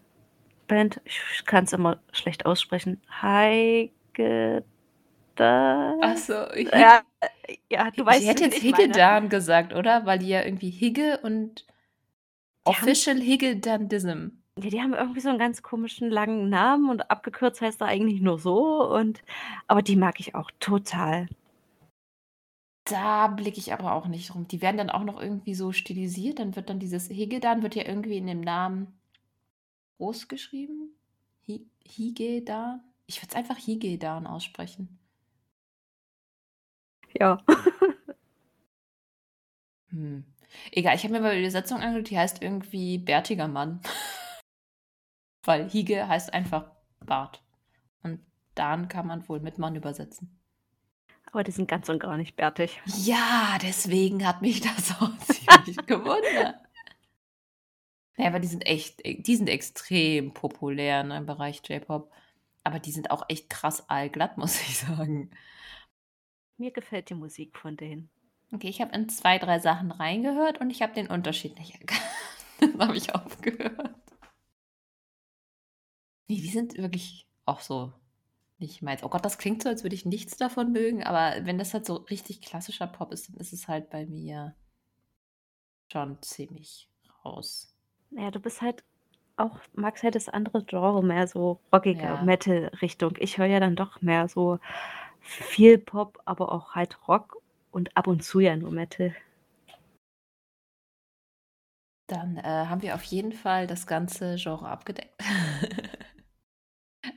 Band, 0.67 1.01
ich 1.05 1.45
kann 1.45 1.65
es 1.65 1.73
immer 1.73 2.01
schlecht 2.13 2.47
aussprechen. 2.47 3.01
Heige. 3.23 4.65
Achso, 5.37 6.53
ja, 6.55 7.03
ja, 7.69 7.91
du 7.91 8.07
weißt 8.07 8.23
Ich 8.23 8.29
hätte 8.29 8.45
jetzt 8.45 8.63
Higgedan 8.63 9.29
gesagt, 9.29 9.75
oder? 9.75 10.07
Weil 10.07 10.21
die 10.21 10.29
ja 10.29 10.45
irgendwie 10.45 10.71
Higge 10.71 11.19
und 11.23 11.67
Official 12.65 13.21
Higgedandism. 13.21 14.29
Ja, 14.61 14.71
die 14.71 14.81
haben 14.81 14.95
irgendwie 14.95 15.21
so 15.21 15.29
einen 15.29 15.39
ganz 15.39 15.63
komischen 15.63 16.11
langen 16.11 16.49
Namen 16.49 16.89
und 16.89 17.11
abgekürzt 17.11 17.61
heißt 17.61 17.81
er 17.81 17.89
eigentlich 17.89 18.21
nur 18.21 18.39
so 18.39 18.89
und 18.89 19.23
aber 19.67 19.83
die 19.83 19.97
mag 19.97 20.21
ich 20.21 20.35
auch 20.37 20.51
total. 20.61 21.29
Da 22.85 23.29
blicke 23.29 23.59
ich 23.59 23.73
aber 23.73 23.95
auch 23.95 24.07
nicht 24.07 24.35
rum. 24.35 24.47
Die 24.47 24.61
werden 24.63 24.77
dann 24.77 24.91
auch 24.91 25.05
noch 25.05 25.21
irgendwie 25.21 25.55
so 25.55 25.73
stilisiert. 25.73 26.39
Dann 26.39 26.55
wird 26.55 26.69
dann 26.69 26.79
dieses 26.79 27.09
Higedan 27.09 27.63
wird 27.63 27.75
ja 27.75 27.87
irgendwie 27.87 28.19
in 28.19 28.27
dem 28.27 28.43
Namen 28.43 28.99
groß 29.99 30.29
geschrieben. 30.29 30.95
Hi 31.49 31.67
Higedan. 31.85 32.81
Ich 33.07 33.21
würde 33.23 33.31
es 33.31 33.37
einfach 33.37 33.57
Higedan 33.57 34.27
aussprechen. 34.27 34.99
Ja. 37.19 37.39
Hm. 39.91 40.25
Egal, 40.73 40.97
ich 40.97 41.05
habe 41.05 41.15
mir 41.15 41.21
mal 41.21 41.35
die 41.35 41.41
Übersetzung 41.41 41.81
angeguckt, 41.81 42.11
die 42.11 42.19
heißt 42.19 42.43
irgendwie 42.43 42.99
bärtiger 42.99 43.49
Mann. 43.49 43.81
Weil 45.45 45.69
Hige 45.69 46.09
heißt 46.09 46.33
einfach 46.33 46.71
Bart. 47.05 47.43
Und 48.03 48.21
Dan 48.55 48.89
kann 48.89 49.07
man 49.07 49.29
wohl 49.29 49.41
mit 49.41 49.59
Mann 49.59 49.77
übersetzen. 49.77 50.41
Aber 51.27 51.43
die 51.43 51.51
sind 51.51 51.69
ganz 51.69 51.89
und 51.89 51.99
gar 51.99 52.17
nicht 52.17 52.37
bärtig. 52.37 52.81
Ja, 52.87 53.59
deswegen 53.61 54.27
hat 54.27 54.41
mich 54.41 54.61
das 54.61 54.93
auch 55.01 55.19
ziemlich 55.19 55.77
gewundert. 55.87 56.55
Ja, 58.17 58.27
aber 58.27 58.39
die 58.39 58.47
sind 58.47 58.65
echt, 58.67 59.01
die 59.05 59.37
sind 59.37 59.49
extrem 59.49 60.33
populär 60.33 61.03
ne, 61.03 61.17
im 61.17 61.27
Bereich 61.27 61.61
J-Pop. 61.69 62.13
Aber 62.63 62.79
die 62.79 62.93
sind 62.93 63.11
auch 63.11 63.25
echt 63.29 63.51
krass 63.51 63.89
allglatt, 63.89 64.39
muss 64.39 64.61
ich 64.61 64.79
sagen. 64.79 65.31
Mir 66.57 66.71
gefällt 66.71 67.11
die 67.11 67.15
Musik 67.15 67.59
von 67.59 67.77
denen. 67.77 68.09
Okay, 68.53 68.69
ich 68.69 68.81
habe 68.81 68.95
in 68.95 69.09
zwei, 69.09 69.39
drei 69.39 69.59
Sachen 69.59 69.91
reingehört 69.91 70.61
und 70.61 70.71
ich 70.71 70.83
habe 70.83 70.95
den 70.95 71.09
Unterschied 71.09 71.59
nicht 71.59 71.75
erkannt. 71.75 72.01
Dann 72.61 72.79
habe 72.79 72.97
ich 72.97 73.13
aufgehört. 73.15 74.04
Nee, 76.29 76.37
die 76.41 76.49
sind 76.49 76.77
wirklich 76.79 77.27
auch 77.45 77.61
so 77.61 77.93
nicht 78.59 78.83
meins. 78.83 79.03
Oh 79.03 79.09
Gott, 79.09 79.25
das 79.25 79.39
klingt 79.39 79.63
so, 79.63 79.69
als 79.69 79.83
würde 79.83 79.95
ich 79.97 80.07
nichts 80.07 80.37
davon 80.37 80.73
mögen, 80.73 81.03
aber 81.03 81.45
wenn 81.47 81.59
das 81.59 81.75
halt 81.75 81.85
so 81.87 81.97
richtig 81.97 82.41
klassischer 82.41 82.87
Pop 82.87 83.13
ist, 83.13 83.29
dann 83.29 83.37
ist 83.37 83.53
es 83.53 83.69
halt 83.69 83.91
bei 83.91 84.07
mir 84.07 84.55
schon 85.93 86.21
ziemlich 86.23 86.89
raus. 87.25 87.75
Naja, 88.11 88.31
du 88.31 88.41
bist 88.41 88.63
halt 88.63 88.85
auch, 89.37 89.59
magst 89.75 90.03
halt 90.05 90.15
das 90.15 90.29
andere 90.29 90.65
Genre, 90.65 91.03
mehr 91.03 91.27
so 91.27 91.61
rockige 91.73 92.03
Ja. 92.03 92.23
Metal-Richtung. 92.23 93.15
Ich 93.19 93.39
höre 93.39 93.47
ja 93.47 93.61
dann 93.61 93.77
doch 93.77 94.01
mehr 94.03 94.29
so 94.29 94.59
viel 95.21 95.79
Pop, 95.79 96.21
aber 96.25 96.53
auch 96.53 96.75
halt 96.75 97.09
Rock 97.09 97.43
und 97.73 97.97
ab 97.97 98.07
und 98.07 98.23
zu 98.23 98.41
ja 98.41 98.57
nur 98.57 98.71
Metal. 98.71 99.15
Dann 102.07 102.37
äh, 102.37 102.43
haben 102.43 102.83
wir 102.83 102.95
auf 102.95 103.05
jeden 103.05 103.33
Fall 103.33 103.67
das 103.67 103.87
ganze 103.87 104.37
Genre 104.37 104.69
abgedeckt. 104.69 105.15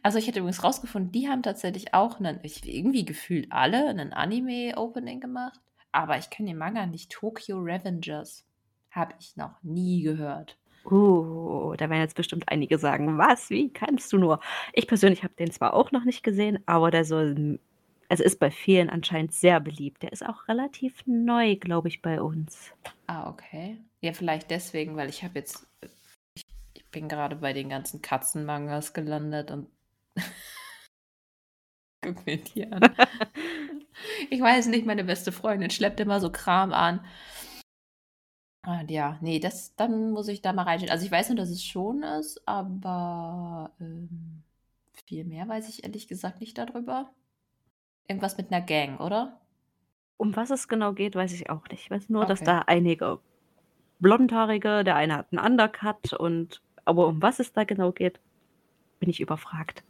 also 0.03 0.17
ich 0.17 0.27
hätte 0.27 0.39
übrigens 0.39 0.63
rausgefunden, 0.63 1.11
die 1.11 1.27
haben 1.27 1.43
tatsächlich 1.43 1.93
auch 1.93 2.19
einen, 2.19 2.39
ich, 2.43 2.67
irgendwie 2.67 3.05
gefühlt 3.05 3.51
alle, 3.51 3.87
einen 3.89 4.13
Anime-Opening 4.13 5.19
gemacht. 5.19 5.59
aber 5.91 6.17
ich 6.17 6.29
kenne 6.29 6.49
den 6.49 6.57
Manga 6.57 6.85
nicht. 6.85 7.11
Tokyo 7.11 7.59
Revengers. 7.59 8.45
Habe 8.91 9.13
ich 9.19 9.35
noch 9.35 9.61
nie 9.63 10.01
gehört. 10.01 10.57
Uh, 10.89 11.75
da 11.75 11.89
werden 11.89 12.01
jetzt 12.01 12.15
bestimmt 12.15 12.45
einige 12.47 12.77
sagen, 12.77 13.17
was, 13.17 13.49
wie 13.49 13.69
kannst 13.69 14.13
du 14.13 14.17
nur? 14.17 14.39
Ich 14.73 14.87
persönlich 14.87 15.23
habe 15.23 15.33
den 15.33 15.51
zwar 15.51 15.73
auch 15.73 15.91
noch 15.91 16.05
nicht 16.05 16.23
gesehen, 16.23 16.59
aber 16.65 16.91
der 16.91 17.03
soll, 17.03 17.59
also 18.07 18.23
ist 18.23 18.39
bei 18.39 18.51
vielen 18.51 18.89
anscheinend 18.89 19.33
sehr 19.33 19.59
beliebt. 19.59 20.03
Der 20.03 20.13
ist 20.13 20.25
auch 20.25 20.47
relativ 20.47 21.03
neu, 21.05 21.57
glaube 21.57 21.89
ich, 21.89 22.01
bei 22.01 22.21
uns. 22.21 22.71
Ah, 23.07 23.29
okay. 23.29 23.77
Ja, 24.01 24.13
vielleicht 24.13 24.49
deswegen, 24.49 24.95
weil 24.95 25.09
ich 25.09 25.23
habe 25.23 25.39
jetzt, 25.39 25.67
ich, 26.35 26.43
ich 26.73 26.85
bin 26.89 27.09
gerade 27.09 27.35
bei 27.35 27.51
den 27.51 27.67
ganzen 27.67 28.01
Katzenmangas 28.01 28.93
gelandet 28.93 29.51
und 29.51 29.67
guck 32.01 32.25
mir 32.25 32.37
die 32.37 32.71
an. 32.71 32.81
ich 34.29 34.41
weiß 34.41 34.67
nicht, 34.67 34.85
meine 34.85 35.03
beste 35.03 35.31
Freundin 35.31 35.69
schleppt 35.69 35.99
immer 35.99 36.19
so 36.19 36.31
Kram 36.31 36.73
an. 36.73 37.05
Und 38.65 38.91
ja, 38.91 39.17
nee, 39.21 39.39
das, 39.39 39.75
dann 39.75 40.11
muss 40.11 40.27
ich 40.27 40.41
da 40.41 40.51
mal 40.51 40.63
reinschauen. 40.63 40.91
Also 40.91 41.05
ich 41.05 41.11
weiß 41.11 41.29
nur, 41.29 41.37
dass 41.37 41.49
es 41.49 41.63
schon 41.63 42.03
ist, 42.03 42.45
aber 42.45 43.71
ähm, 43.79 44.43
viel 45.05 45.23
mehr 45.23 45.47
weiß 45.47 45.69
ich 45.69 45.83
ehrlich 45.83 46.07
gesagt 46.07 46.41
nicht 46.41 46.57
darüber. 46.57 47.09
Irgendwas 48.07 48.37
mit 48.37 48.51
einer 48.51 48.65
Gang, 48.65 48.99
oder? 48.99 49.39
Um 50.17 50.35
was 50.35 50.49
es 50.49 50.67
genau 50.67 50.93
geht, 50.93 51.15
weiß 51.15 51.31
ich 51.33 51.49
auch 51.49 51.67
nicht. 51.69 51.83
Ich 51.83 51.91
weiß 51.91 52.09
nur, 52.09 52.25
dass 52.25 52.41
da 52.41 52.59
einige 52.67 53.19
Blondhaarige, 53.99 54.83
der 54.83 54.95
eine 54.95 55.17
hat 55.17 55.27
einen 55.31 55.45
Undercut 55.45 56.13
und 56.13 56.61
aber 56.85 57.07
um 57.07 57.21
was 57.21 57.39
es 57.39 57.53
da 57.53 57.63
genau 57.63 57.91
geht, 57.91 58.19
bin 58.99 59.09
ich 59.09 59.19
überfragt. 59.19 59.83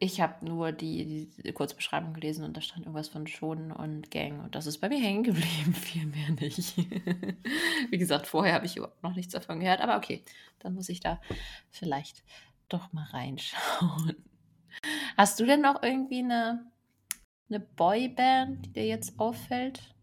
Ich 0.00 0.20
habe 0.20 0.44
nur 0.44 0.70
die, 0.70 1.28
die 1.44 1.52
Kurzbeschreibung 1.52 2.14
gelesen 2.14 2.44
und 2.44 2.56
da 2.56 2.60
stand 2.60 2.82
irgendwas 2.86 3.08
von 3.08 3.26
Schonen 3.26 3.72
und 3.72 4.12
Gang 4.12 4.44
und 4.44 4.54
das 4.54 4.66
ist 4.66 4.78
bei 4.78 4.88
mir 4.88 5.00
hängen 5.00 5.24
geblieben, 5.24 5.74
viel 5.74 6.06
mehr 6.06 6.30
nicht. 6.40 6.76
Wie 7.90 7.98
gesagt, 7.98 8.26
vorher 8.28 8.54
habe 8.54 8.66
ich 8.66 8.76
überhaupt 8.76 9.02
noch 9.02 9.16
nichts 9.16 9.32
davon 9.32 9.58
gehört, 9.60 9.80
aber 9.80 9.96
okay, 9.96 10.24
dann 10.60 10.74
muss 10.74 10.88
ich 10.88 11.00
da 11.00 11.20
vielleicht 11.70 12.22
doch 12.68 12.92
mal 12.92 13.06
reinschauen. 13.10 14.16
Hast 15.16 15.40
du 15.40 15.46
denn 15.46 15.60
noch 15.62 15.82
irgendwie 15.82 16.20
eine, 16.20 16.70
eine 17.50 17.60
Boyband, 17.60 18.66
die 18.66 18.72
dir 18.72 18.86
jetzt 18.86 19.18
auffällt, 19.18 19.94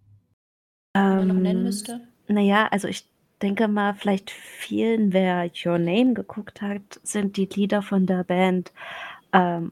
die 1.09 1.15
man 1.15 1.27
noch 1.27 1.39
nennen 1.39 1.61
Ähm, 1.61 1.63
müsste? 1.63 2.07
naja, 2.27 2.67
also 2.71 2.87
ich 2.87 3.05
denke 3.41 3.67
mal, 3.67 3.95
vielleicht 3.95 4.31
vielen, 4.31 5.13
wer 5.13 5.51
Your 5.65 5.77
Name 5.79 6.13
geguckt 6.13 6.61
hat, 6.61 6.99
sind 7.03 7.37
die 7.37 7.45
Lieder 7.47 7.81
von 7.81 8.05
der 8.05 8.23
Band 8.23 8.71
ähm, 9.33 9.71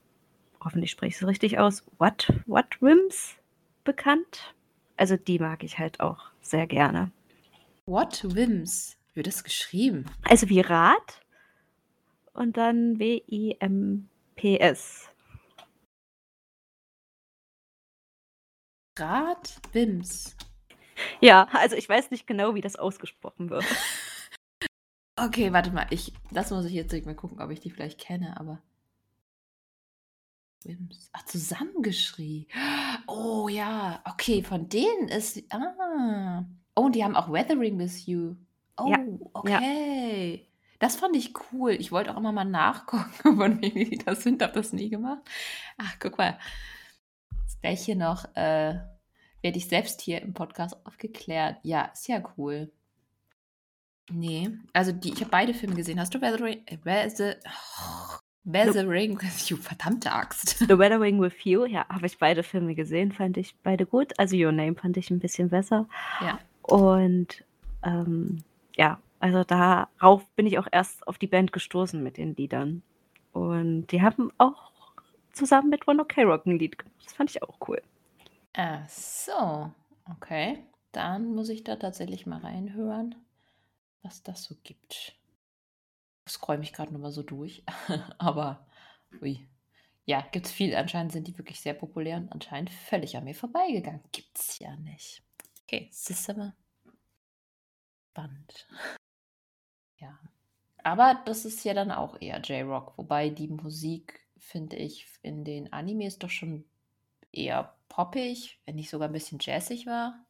hoffentlich 0.63 0.91
spreche 0.91 1.09
ich 1.09 1.21
es 1.21 1.27
richtig 1.27 1.59
aus, 1.59 1.83
What, 1.97 2.31
What 2.45 2.81
Rims 2.81 3.35
bekannt. 3.83 4.53
Also 4.97 5.17
die 5.17 5.39
mag 5.39 5.63
ich 5.63 5.79
halt 5.79 5.99
auch 5.99 6.31
sehr 6.41 6.67
gerne. 6.67 7.11
What 7.85 8.23
Wims? 8.35 8.97
Wird 9.13 9.27
das 9.27 9.43
geschrieben? 9.43 10.05
Also 10.23 10.49
wie 10.49 10.61
Rad 10.61 11.21
und 12.33 12.57
dann 12.57 12.99
W-I-M-P-S. 12.99 15.09
Rad 18.97 19.59
Wims. 19.71 20.35
Ja, 21.19 21.47
also 21.51 21.75
ich 21.75 21.89
weiß 21.89 22.11
nicht 22.11 22.27
genau, 22.27 22.53
wie 22.55 22.61
das 22.61 22.75
ausgesprochen 22.75 23.49
wird. 23.49 23.65
Okay, 25.15 25.53
warte 25.53 25.69
mal. 25.69 25.85
Ich, 25.91 26.11
das 26.31 26.49
muss 26.49 26.65
ich 26.65 26.73
jetzt 26.73 26.91
mal 27.05 27.15
gucken, 27.15 27.39
ob 27.39 27.51
ich 27.51 27.59
die 27.59 27.69
vielleicht 27.69 27.99
kenne, 27.99 28.35
aber. 28.39 28.63
Wims. 30.65 31.09
Ach, 31.13 31.25
zusammengeschrieben. 31.25 32.47
Oh 33.07 33.47
ja, 33.49 34.01
okay, 34.05 34.43
von 34.43 34.69
denen 34.69 35.07
ist. 35.09 35.41
Ah. 35.51 36.45
Oh, 36.75 36.81
und 36.83 36.95
die 36.95 37.03
haben 37.03 37.15
auch 37.15 37.31
Weathering 37.31 37.77
with 37.77 38.05
You. 38.05 38.35
Oh, 38.77 38.87
Ja, 38.87 38.99
okay. 39.33 40.47
Das 40.79 40.95
fand 40.97 41.15
ich 41.15 41.33
cool. 41.51 41.71
Ich 41.71 41.91
wollte 41.91 42.11
auch 42.13 42.17
immer 42.17 42.31
mal 42.31 42.43
nachgucken, 42.45 43.11
von 43.37 43.61
wem 43.61 43.73
die 43.73 43.97
das 43.97 44.23
sind. 44.23 44.41
Hab 44.41 44.53
das 44.53 44.73
nie 44.73 44.89
gemacht. 44.89 45.21
Ach, 45.77 45.95
guck 45.99 46.17
mal. 46.17 46.37
Jetzt 47.41 47.61
gleich 47.61 47.85
hier 47.85 47.95
noch, 47.95 48.25
äh, 48.35 48.79
werde 49.41 49.57
ich 49.57 49.67
selbst 49.67 50.01
hier 50.01 50.21
im 50.21 50.33
Podcast 50.33 50.75
aufgeklärt. 50.85 51.57
Ja, 51.63 51.85
ist 51.85 52.07
ja 52.07 52.21
cool. 52.37 52.71
Nee, 54.11 54.51
also 54.73 54.91
die, 54.91 55.13
ich 55.13 55.21
habe 55.21 55.31
beide 55.31 55.53
Filme 55.53 55.75
gesehen. 55.75 55.99
Hast 55.99 56.13
du 56.13 56.19
Weathering, 56.21 56.63
äh, 56.65 56.77
Weather, 56.83 57.37
oh, 57.45 58.17
Weathering 58.45 59.21
with 59.21 59.49
You? 59.49 59.57
Verdammte 59.57 60.11
Axt. 60.11 60.57
The 60.67 60.77
Weathering 60.77 61.21
with 61.21 61.33
You, 61.43 61.65
ja, 61.65 61.87
habe 61.87 62.05
ich 62.05 62.17
beide 62.17 62.43
Filme 62.43 62.75
gesehen, 62.75 63.11
fand 63.11 63.37
ich 63.37 63.55
beide 63.63 63.85
gut. 63.85 64.17
Also 64.19 64.35
Your 64.35 64.51
Name 64.51 64.75
fand 64.75 64.97
ich 64.97 65.09
ein 65.09 65.19
bisschen 65.19 65.49
besser. 65.49 65.87
Ja. 66.21 66.39
Und 66.61 67.43
ähm, 67.83 68.43
ja, 68.75 68.99
also 69.19 69.43
darauf 69.43 70.27
bin 70.35 70.45
ich 70.45 70.59
auch 70.59 70.67
erst 70.71 71.07
auf 71.07 71.17
die 71.17 71.27
Band 71.27 71.53
gestoßen 71.53 72.03
mit 72.03 72.17
den 72.17 72.35
Liedern. 72.35 72.83
Und 73.31 73.87
die 73.87 74.01
haben 74.01 74.31
auch 74.37 74.71
zusammen 75.31 75.69
mit 75.69 75.87
One 75.87 76.01
Ok 76.01 76.17
Rock 76.19 76.45
ein 76.45 76.59
Lied 76.59 76.77
gemacht. 76.77 76.95
Das 77.03 77.13
fand 77.13 77.29
ich 77.29 77.41
auch 77.41 77.57
cool. 77.67 77.81
Ach 78.53 78.87
so, 78.89 79.71
okay. 80.11 80.59
Dann 80.91 81.33
muss 81.33 81.49
ich 81.49 81.63
da 81.63 81.75
tatsächlich 81.75 82.25
mal 82.25 82.39
reinhören, 82.39 83.15
was 84.03 84.21
das 84.21 84.43
so 84.43 84.55
gibt. 84.63 85.15
Ich 86.25 86.33
scroll 86.33 86.57
mich 86.57 86.73
gerade 86.73 86.93
nochmal 86.93 87.11
so 87.11 87.23
durch. 87.23 87.63
Aber, 88.17 88.65
ui. 89.21 89.47
Ja, 90.05 90.25
gibt's 90.31 90.51
viel. 90.51 90.75
Anscheinend 90.75 91.11
sind 91.11 91.27
die 91.27 91.37
wirklich 91.37 91.61
sehr 91.61 91.73
populär 91.73 92.17
und 92.17 92.31
anscheinend 92.31 92.69
völlig 92.69 93.15
an 93.15 93.23
mir 93.23 93.35
vorbeigegangen. 93.35 94.03
Gibt's 94.11 94.59
ja 94.59 94.75
nicht. 94.77 95.23
Okay, 95.63 95.87
es 95.91 96.09
ist 96.09 96.29
aber 96.29 96.53
spannend. 98.11 98.67
Ja. 99.99 100.19
Aber 100.83 101.21
das 101.25 101.45
ist 101.45 101.63
ja 101.63 101.73
dann 101.73 101.89
auch 101.89 102.19
eher 102.19 102.41
J-Rock, 102.41 102.97
wobei 102.97 103.29
die 103.29 103.47
Musik, 103.47 104.19
finde 104.37 104.75
ich, 104.75 105.07
in 105.21 105.45
den 105.45 105.71
Animes 105.71 106.19
doch 106.19 106.29
schon 106.29 106.65
eher 107.31 107.73
poppig, 107.87 108.59
wenn 108.65 108.75
nicht 108.75 108.89
sogar 108.89 109.07
ein 109.07 109.13
bisschen 109.13 109.37
jazzig 109.39 109.85
war. 109.85 110.25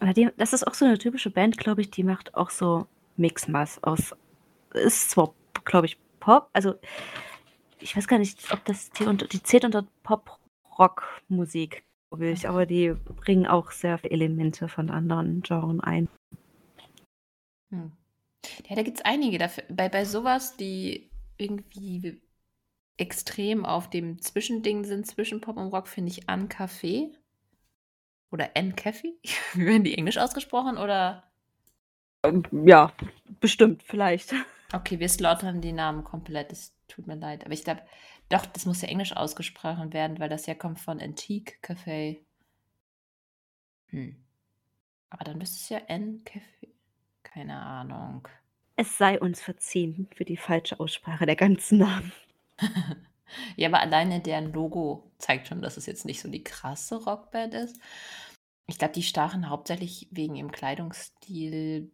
Aber 0.00 0.12
die, 0.12 0.28
das 0.36 0.52
ist 0.52 0.66
auch 0.66 0.74
so 0.74 0.84
eine 0.84 0.98
typische 0.98 1.30
Band, 1.30 1.56
glaube 1.56 1.80
ich, 1.80 1.90
die 1.90 2.04
macht 2.04 2.34
auch 2.34 2.50
so 2.50 2.86
Mixmas 3.16 3.82
aus. 3.82 4.14
Ist 4.74 5.10
zwar, 5.10 5.34
glaube 5.64 5.86
ich, 5.86 5.98
Pop, 6.20 6.48
also 6.52 6.74
ich 7.80 7.96
weiß 7.96 8.08
gar 8.08 8.18
nicht, 8.18 8.50
ob 8.52 8.64
das 8.64 8.90
die, 8.90 9.04
unter, 9.04 9.26
die 9.26 9.42
zählt 9.42 9.64
unter 9.64 9.86
Pop-Rock-Musik, 10.02 11.84
glaube 12.08 12.28
ich, 12.28 12.48
aber 12.48 12.66
die 12.66 12.94
bringen 13.16 13.46
auch 13.46 13.70
sehr 13.70 13.98
viele 13.98 14.12
Elemente 14.12 14.68
von 14.68 14.90
anderen 14.90 15.42
Genres 15.42 15.80
ein. 15.80 16.08
Hm. 17.70 17.92
Ja, 18.68 18.76
da 18.76 18.82
gibt 18.82 18.98
es 18.98 19.04
einige. 19.04 19.38
Dafür, 19.38 19.64
bei, 19.68 19.88
bei 19.88 20.04
sowas, 20.04 20.56
die 20.56 21.10
irgendwie 21.36 22.20
extrem 22.96 23.64
auf 23.64 23.90
dem 23.90 24.20
Zwischending 24.20 24.84
sind, 24.84 25.06
zwischen 25.06 25.40
Pop 25.40 25.56
und 25.56 25.68
Rock, 25.68 25.88
finde 25.88 26.10
ich 26.10 26.28
An 26.28 26.48
Café. 26.48 27.10
Oder 28.30 28.56
N 28.56 28.74
Café. 28.74 29.12
Wie 29.52 29.66
werden 29.66 29.84
die 29.84 29.96
englisch 29.96 30.18
ausgesprochen? 30.18 30.78
Oder. 30.78 31.30
Ja, 32.64 32.92
bestimmt, 33.40 33.82
vielleicht. 33.82 34.34
Okay, 34.74 34.98
wir 34.98 35.08
slaughtern 35.08 35.60
die 35.60 35.72
Namen 35.72 36.02
komplett. 36.02 36.50
Es 36.50 36.74
tut 36.88 37.06
mir 37.06 37.14
leid. 37.14 37.44
Aber 37.44 37.54
ich 37.54 37.62
glaube, 37.62 37.82
doch, 38.28 38.44
das 38.44 38.66
muss 38.66 38.82
ja 38.82 38.88
englisch 38.88 39.16
ausgesprochen 39.16 39.92
werden, 39.92 40.18
weil 40.18 40.28
das 40.28 40.46
ja 40.46 40.54
kommt 40.54 40.80
von 40.80 41.00
Antique 41.00 41.58
Café. 41.62 42.18
Hm. 43.90 44.16
Aber 45.10 45.24
dann 45.24 45.38
müsste 45.38 45.56
es 45.56 45.68
ja 45.68 45.78
N 45.86 46.24
Café. 46.24 46.70
Keine 47.22 47.56
Ahnung. 47.56 48.26
Es 48.74 48.98
sei 48.98 49.20
uns 49.20 49.40
verziehen 49.40 50.08
für 50.12 50.24
die 50.24 50.36
falsche 50.36 50.80
Aussprache 50.80 51.24
der 51.24 51.36
ganzen 51.36 51.78
Namen. 51.78 52.12
ja, 53.56 53.68
aber 53.68 53.78
alleine 53.80 54.20
deren 54.20 54.52
Logo 54.52 55.08
zeigt 55.18 55.46
schon, 55.46 55.62
dass 55.62 55.76
es 55.76 55.86
jetzt 55.86 56.04
nicht 56.04 56.20
so 56.20 56.28
die 56.28 56.42
krasse 56.42 56.96
Rockband 56.96 57.54
ist. 57.54 57.78
Ich 58.66 58.78
glaube, 58.78 58.94
die 58.94 59.04
stachen 59.04 59.48
hauptsächlich 59.48 60.08
wegen 60.10 60.34
ihrem 60.34 60.50
Kleidungsstil 60.50 61.92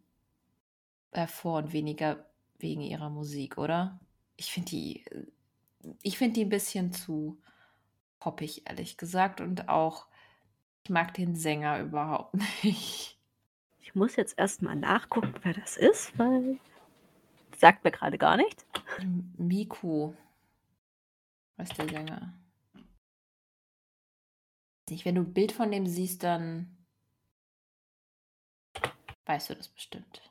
hervor 1.11 1.57
und 1.57 1.73
weniger 1.73 2.25
wegen 2.61 2.81
ihrer 2.81 3.09
Musik, 3.09 3.57
oder? 3.57 3.99
Ich 4.37 4.51
finde 4.51 4.69
die, 4.69 5.05
ich 6.01 6.17
finde 6.17 6.33
die 6.35 6.45
ein 6.45 6.49
bisschen 6.49 6.93
zu 6.93 7.41
poppig, 8.19 8.67
ehrlich 8.67 8.97
gesagt. 8.97 9.41
Und 9.41 9.69
auch, 9.69 10.07
ich 10.83 10.89
mag 10.89 11.13
den 11.13 11.35
Sänger 11.35 11.79
überhaupt 11.79 12.35
nicht. 12.63 13.17
Ich 13.79 13.95
muss 13.95 14.15
jetzt 14.15 14.37
erstmal 14.37 14.75
nachgucken, 14.75 15.33
wer 15.43 15.53
das 15.53 15.75
ist, 15.75 16.17
weil 16.17 16.59
sagt 17.57 17.83
mir 17.83 17.91
gerade 17.91 18.17
gar 18.17 18.37
nichts. 18.37 18.65
Miku. 19.37 20.13
Was 21.57 21.69
ist 21.69 21.77
der 21.77 21.89
Sänger? 21.89 22.33
Nicht, 24.89 25.05
wenn 25.05 25.15
du 25.15 25.21
ein 25.21 25.33
Bild 25.33 25.51
von 25.51 25.71
dem 25.71 25.87
siehst, 25.87 26.23
dann 26.23 26.77
weißt 29.25 29.49
du 29.49 29.55
das 29.55 29.69
bestimmt. 29.69 30.30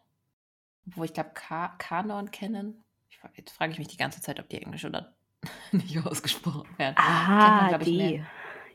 Wo 0.86 1.04
ich 1.04 1.12
glaube, 1.12 1.30
Ka 1.34 1.68
Kanon 1.78 2.30
kennen. 2.30 2.82
Ich, 3.10 3.18
jetzt 3.36 3.52
frage 3.52 3.72
ich 3.72 3.78
mich 3.78 3.88
die 3.88 3.96
ganze 3.96 4.20
Zeit, 4.20 4.40
ob 4.40 4.48
die 4.48 4.60
Englisch 4.60 4.84
oder 4.84 5.14
nicht 5.72 5.98
ausgesprochen 6.04 6.68
werden. 6.78 6.96
Ah, 6.96 7.70
man, 7.70 7.80
die. 7.80 8.24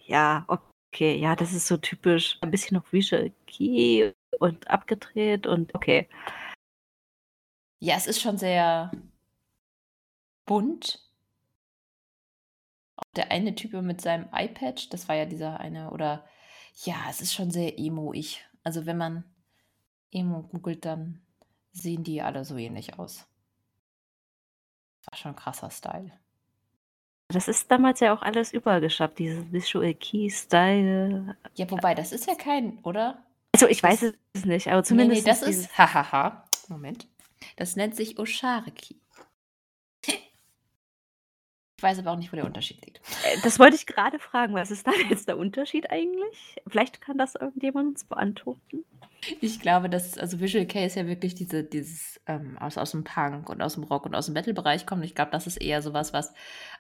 Ja, 0.06 0.46
Okay, 0.96 1.18
ja, 1.18 1.36
das 1.36 1.52
ist 1.52 1.68
so 1.68 1.76
typisch. 1.76 2.38
Ein 2.40 2.52
bisschen 2.52 2.78
noch 2.78 2.94
Visual 2.94 3.30
Key 3.48 4.14
und 4.40 4.70
abgedreht 4.70 5.46
und 5.46 5.76
okay. 5.76 6.08
Ja, 7.80 7.98
es 7.98 8.08
ist 8.08 8.22
schon 8.22 8.38
sehr 8.38 8.92
bunt. 10.46 11.06
Auch 12.96 13.04
der 13.18 13.30
eine 13.30 13.56
Typ 13.56 13.74
mit 13.74 14.00
seinem 14.00 14.30
iPad, 14.32 14.94
das 14.94 15.10
war 15.10 15.18
ja 15.18 15.26
dieser 15.26 15.60
eine, 15.60 15.92
oder 15.92 16.26
ja, 16.86 16.96
es 17.10 17.20
ist 17.20 17.34
schon 17.34 17.52
sehr 17.52 17.78
emo-ich. 17.78 18.46
Also 18.64 18.86
wenn 18.86 18.98
man 18.98 19.26
Emo 20.12 20.44
googelt, 20.44 20.86
dann 20.86 21.25
sehen 21.76 22.04
die 22.04 22.22
alle 22.22 22.46
so 22.46 22.58
ähnlich 22.58 22.98
aus. 22.98 23.28
War 25.06 25.18
schon 25.18 25.32
ein 25.34 25.36
krasser 25.36 25.70
Style. 25.70 26.12
Das 27.28 27.48
ist 27.48 27.70
damals 27.70 28.00
ja 28.00 28.14
auch 28.14 28.22
alles 28.22 28.54
überall 28.54 28.82
geschafft, 28.82 29.20
dieses 29.20 29.52
Visual 29.52 29.94
Key 29.94 30.30
Style. 30.30 31.36
Ja, 31.56 31.70
wobei, 31.70 31.96
das 31.96 32.12
ist 32.12 32.28
ja 32.28 32.36
kein, 32.36 32.80
oder? 32.84 33.24
Also 33.52 33.68
ich 33.68 33.82
weiß 33.82 34.14
es 34.34 34.46
nicht, 34.46 34.68
aber 34.68 34.84
zumindest. 34.84 35.26
Nee, 35.26 35.32
nee 35.32 35.40
das 35.40 35.48
ist. 35.48 35.78
Hahaha. 35.78 36.46
Moment. 36.68 37.08
Das 37.58 37.76
nennt 37.76 37.96
sich 37.96 38.20
Oshareki. 38.20 39.00
Ich 41.78 41.84
weiß 41.84 42.00
aber 42.00 42.12
auch 42.12 42.18
nicht, 42.18 42.32
wo 42.32 42.38
der 42.38 42.46
Unterschied 42.46 42.84
liegt. 42.86 43.00
Äh, 43.26 43.38
das 43.44 43.60
wollte 43.60 43.76
ich 43.76 43.86
gerade 43.86 44.20
fragen. 44.20 44.54
Was 44.54 44.72
ist 44.72 44.88
da 44.88 44.92
jetzt 45.10 45.28
der 45.28 45.38
Unterschied 45.38 45.90
eigentlich? 45.90 46.62
Vielleicht 46.68 47.02
kann 47.02 47.18
das 47.18 47.36
irgendjemand 47.36 47.90
uns 47.90 48.04
beantworten. 48.06 48.86
Ich 49.42 49.60
glaube, 49.60 49.90
dass, 49.90 50.18
also 50.18 50.40
Visual 50.40 50.68
K 50.68 50.86
ist 50.86 50.96
ja 50.96 51.08
wirklich 51.08 51.36
diese, 51.36 51.64
dieses 51.64 52.22
ähm, 52.28 52.58
aus, 52.60 52.78
aus 52.78 52.92
dem 52.92 53.04
Punk 53.04 53.50
und 53.50 53.62
aus 53.62 53.74
dem 53.74 53.84
Rock 53.84 54.06
und 54.06 54.16
aus 54.16 54.26
dem 54.26 54.34
Metal-Bereich 54.34 54.86
kommt. 54.86 55.04
Ich 55.04 55.16
glaube, 55.16 55.32
das 55.32 55.48
ist 55.48 55.58
eher 55.58 55.82
sowas, 55.82 56.14
was 56.14 56.34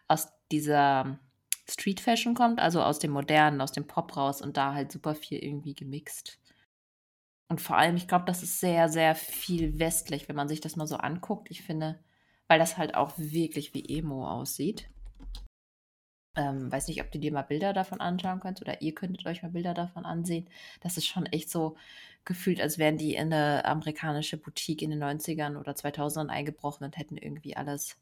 aus 0.07 0.27
dieser 0.51 1.19
Street 1.67 1.99
Fashion 1.99 2.35
kommt, 2.35 2.59
also 2.59 2.81
aus 2.81 2.99
dem 2.99 3.11
Modernen, 3.11 3.61
aus 3.61 3.71
dem 3.71 3.87
Pop 3.87 4.15
raus 4.15 4.41
und 4.41 4.57
da 4.57 4.73
halt 4.73 4.91
super 4.91 5.15
viel 5.15 5.43
irgendwie 5.43 5.73
gemixt. 5.73 6.39
Und 7.47 7.61
vor 7.61 7.77
allem, 7.77 7.95
ich 7.95 8.07
glaube, 8.07 8.25
das 8.25 8.43
ist 8.43 8.59
sehr, 8.59 8.89
sehr 8.89 9.15
viel 9.15 9.79
westlich, 9.79 10.27
wenn 10.27 10.35
man 10.35 10.47
sich 10.47 10.61
das 10.61 10.75
mal 10.75 10.87
so 10.87 10.97
anguckt. 10.97 11.49
Ich 11.51 11.63
finde, 11.63 11.99
weil 12.47 12.59
das 12.59 12.77
halt 12.77 12.95
auch 12.95 13.13
wirklich 13.17 13.73
wie 13.73 13.97
Emo 13.97 14.27
aussieht. 14.27 14.87
Ähm, 16.37 16.69
weiß 16.71 16.89
nicht, 16.89 17.01
ob 17.01 17.11
du 17.11 17.19
dir 17.19 17.31
mal 17.31 17.43
Bilder 17.43 17.71
davon 17.71 18.01
anschauen 18.01 18.41
könnt 18.41 18.61
oder 18.61 18.81
ihr 18.81 18.93
könntet 18.93 19.25
euch 19.25 19.41
mal 19.41 19.51
Bilder 19.51 19.73
davon 19.73 20.05
ansehen. 20.05 20.49
Das 20.81 20.97
ist 20.97 21.07
schon 21.07 21.25
echt 21.27 21.49
so 21.49 21.77
gefühlt, 22.25 22.59
als 22.59 22.77
wären 22.77 22.97
die 22.97 23.15
in 23.15 23.31
eine 23.31 23.63
amerikanische 23.63 24.37
Boutique 24.37 24.81
in 24.81 24.89
den 24.89 25.01
90ern 25.01 25.57
oder 25.57 25.71
2000ern 25.71 26.27
eingebrochen 26.27 26.83
und 26.85 26.97
hätten 26.97 27.17
irgendwie 27.17 27.55
alles. 27.55 27.97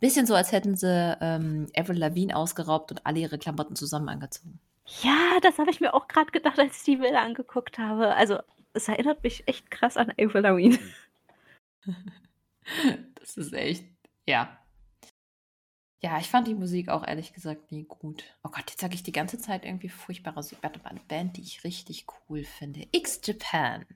Bisschen 0.00 0.26
so, 0.26 0.34
als 0.34 0.52
hätten 0.52 0.76
sie 0.76 1.18
ähm, 1.20 1.66
Avril 1.76 1.98
Lavigne 1.98 2.34
ausgeraubt 2.34 2.92
und 2.92 3.04
alle 3.04 3.18
ihre 3.18 3.36
Klamotten 3.36 3.76
zusammen 3.76 4.08
angezogen. 4.08 4.60
Ja, 5.02 5.38
das 5.42 5.58
habe 5.58 5.70
ich 5.70 5.80
mir 5.80 5.92
auch 5.92 6.06
gerade 6.06 6.30
gedacht, 6.30 6.58
als 6.58 6.78
ich 6.78 6.84
die 6.84 6.96
Bilder 6.96 7.20
angeguckt 7.20 7.78
habe. 7.78 8.14
Also, 8.14 8.38
es 8.72 8.88
erinnert 8.88 9.24
mich 9.24 9.46
echt 9.48 9.70
krass 9.70 9.96
an 9.96 10.12
Avril 10.12 10.42
Lavigne. 10.42 10.78
das 13.20 13.36
ist 13.36 13.52
echt, 13.52 13.84
ja. 14.26 14.58
Ja, 16.02 16.18
ich 16.18 16.28
fand 16.28 16.46
die 16.46 16.54
Musik 16.54 16.88
auch 16.88 17.06
ehrlich 17.06 17.32
gesagt 17.32 17.72
nie 17.72 17.84
gut. 17.84 18.24
Oh 18.44 18.50
Gott, 18.50 18.70
jetzt 18.70 18.80
sage 18.80 18.94
ich 18.94 19.02
die 19.02 19.12
ganze 19.12 19.38
Zeit 19.38 19.64
irgendwie 19.64 19.88
furchtbare 19.88 20.36
Musik. 20.36 20.58
Warte 20.62 20.78
mal, 20.80 20.90
eine 20.90 21.00
Band, 21.00 21.36
die 21.36 21.42
ich 21.42 21.64
richtig 21.64 22.06
cool 22.28 22.44
finde. 22.44 22.86
X-Japan. 22.92 23.86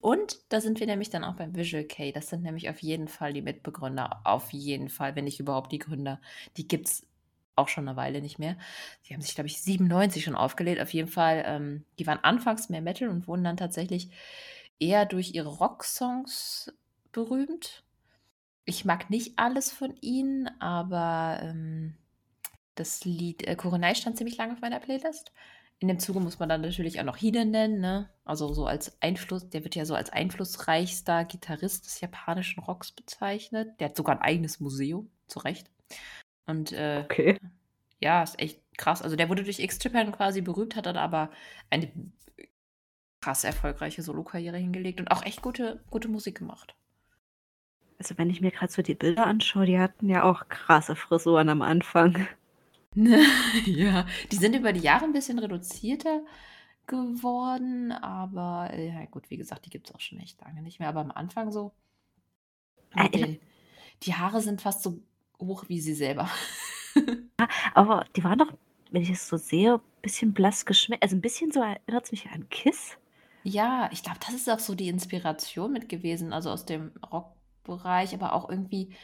Und 0.00 0.38
da 0.50 0.60
sind 0.60 0.78
wir 0.78 0.86
nämlich 0.86 1.10
dann 1.10 1.24
auch 1.24 1.34
beim 1.34 1.56
Visual 1.56 1.84
K. 1.84 2.12
Das 2.12 2.28
sind 2.28 2.42
nämlich 2.42 2.68
auf 2.68 2.80
jeden 2.80 3.08
Fall 3.08 3.32
die 3.32 3.42
Mitbegründer. 3.42 4.20
Auf 4.24 4.52
jeden 4.52 4.88
Fall, 4.88 5.16
wenn 5.16 5.24
nicht 5.24 5.40
überhaupt 5.40 5.72
die 5.72 5.78
Gründer. 5.78 6.20
Die 6.56 6.68
gibt 6.68 6.86
es 6.86 7.06
auch 7.56 7.68
schon 7.68 7.88
eine 7.88 7.96
Weile 7.96 8.20
nicht 8.20 8.38
mehr. 8.38 8.56
Die 9.06 9.14
haben 9.14 9.22
sich, 9.22 9.34
glaube 9.34 9.48
ich, 9.48 9.60
97 9.62 10.22
schon 10.22 10.36
aufgelegt. 10.36 10.80
Auf 10.80 10.92
jeden 10.92 11.08
Fall, 11.08 11.42
ähm, 11.46 11.84
die 11.98 12.06
waren 12.06 12.22
anfangs 12.22 12.68
mehr 12.68 12.82
Metal 12.82 13.08
und 13.08 13.26
wurden 13.26 13.44
dann 13.44 13.56
tatsächlich 13.56 14.10
eher 14.78 15.06
durch 15.06 15.34
ihre 15.34 15.48
Rocksongs 15.48 16.72
berühmt. 17.16 17.82
Ich 18.66 18.84
mag 18.84 19.10
nicht 19.10 19.38
alles 19.38 19.72
von 19.72 19.96
ihnen, 20.02 20.48
aber 20.60 21.40
ähm, 21.42 21.94
das 22.74 23.04
Lied 23.04 23.46
äh, 23.48 23.56
Kurenai 23.56 23.94
stand 23.94 24.18
ziemlich 24.18 24.36
lange 24.36 24.52
auf 24.52 24.60
meiner 24.60 24.80
Playlist. 24.80 25.32
In 25.78 25.88
dem 25.88 25.98
Zuge 25.98 26.20
muss 26.20 26.38
man 26.38 26.48
dann 26.48 26.60
natürlich 26.60 27.00
auch 27.00 27.04
noch 27.04 27.16
Hide 27.16 27.46
nennen, 27.46 27.80
ne? 27.80 28.10
Also 28.24 28.52
so 28.52 28.66
als 28.66 29.00
Einfluss, 29.00 29.48
der 29.48 29.64
wird 29.64 29.74
ja 29.74 29.84
so 29.84 29.94
als 29.94 30.10
einflussreichster 30.10 31.24
Gitarrist 31.24 31.86
des 31.86 32.00
japanischen 32.00 32.60
Rocks 32.60 32.92
bezeichnet. 32.92 33.80
Der 33.80 33.88
hat 33.88 33.96
sogar 33.96 34.16
ein 34.16 34.22
eigenes 34.22 34.60
Museum, 34.60 35.10
zu 35.26 35.38
Recht. 35.38 35.70
Und 36.46 36.72
äh, 36.72 37.02
okay. 37.04 37.38
ja, 38.00 38.22
ist 38.22 38.38
echt 38.38 38.60
krass. 38.76 39.00
Also 39.02 39.16
der 39.16 39.28
wurde 39.28 39.44
durch 39.44 39.58
X-Japan 39.58 40.12
quasi 40.12 40.42
berühmt, 40.42 40.76
hat 40.76 40.86
dann 40.86 40.96
aber 40.96 41.30
eine 41.70 41.90
krass 43.20 43.44
erfolgreiche 43.44 44.02
Solokarriere 44.02 44.56
hingelegt 44.56 45.00
und 45.00 45.10
auch 45.10 45.24
echt 45.24 45.42
gute, 45.42 45.82
gute 45.90 46.08
Musik 46.08 46.38
gemacht. 46.38 46.74
Also 47.98 48.18
wenn 48.18 48.30
ich 48.30 48.40
mir 48.40 48.50
gerade 48.50 48.72
so 48.72 48.82
die 48.82 48.94
Bilder 48.94 49.26
anschaue, 49.26 49.66
die 49.66 49.78
hatten 49.78 50.08
ja 50.08 50.24
auch 50.24 50.48
krasse 50.48 50.96
Frisuren 50.96 51.48
am 51.48 51.62
Anfang. 51.62 52.26
ja, 52.94 54.06
die 54.30 54.36
sind 54.36 54.54
über 54.54 54.72
die 54.72 54.80
Jahre 54.80 55.04
ein 55.04 55.12
bisschen 55.12 55.38
reduzierter 55.38 56.22
geworden, 56.86 57.92
aber 57.92 58.70
äh, 58.72 58.88
ja 58.88 59.04
gut, 59.06 59.30
wie 59.30 59.36
gesagt, 59.36 59.66
die 59.66 59.70
gibt 59.70 59.88
es 59.88 59.94
auch 59.94 60.00
schon 60.00 60.18
echt 60.20 60.40
lange 60.42 60.62
nicht 60.62 60.78
mehr. 60.78 60.88
Aber 60.88 61.00
am 61.00 61.10
Anfang 61.10 61.50
so, 61.50 61.72
äh, 62.94 63.08
den, 63.10 63.38
die 64.02 64.14
Haare 64.14 64.40
sind 64.40 64.60
fast 64.60 64.82
so 64.82 65.00
hoch 65.38 65.64
wie 65.68 65.80
sie 65.80 65.94
selber. 65.94 66.30
aber 67.74 68.06
die 68.14 68.24
waren 68.24 68.38
doch, 68.38 68.52
wenn 68.90 69.02
ich 69.02 69.10
es 69.10 69.28
so 69.28 69.36
sehe, 69.36 69.74
ein 69.74 70.02
bisschen 70.02 70.32
blass 70.32 70.64
geschmeckt. 70.64 71.02
Also 71.02 71.16
ein 71.16 71.20
bisschen 71.20 71.52
so 71.52 71.60
erinnert 71.60 72.04
es 72.04 72.12
mich 72.12 72.30
an 72.30 72.48
Kiss. 72.48 72.96
Ja, 73.42 73.88
ich 73.92 74.02
glaube, 74.02 74.18
das 74.24 74.34
ist 74.34 74.50
auch 74.50 74.58
so 74.58 74.74
die 74.74 74.88
Inspiration 74.88 75.72
mit 75.72 75.88
gewesen, 75.88 76.32
also 76.32 76.50
aus 76.50 76.64
dem 76.64 76.92
Rockbereich, 77.66 78.14
aber 78.14 78.32
auch 78.32 78.48
irgendwie 78.48 78.94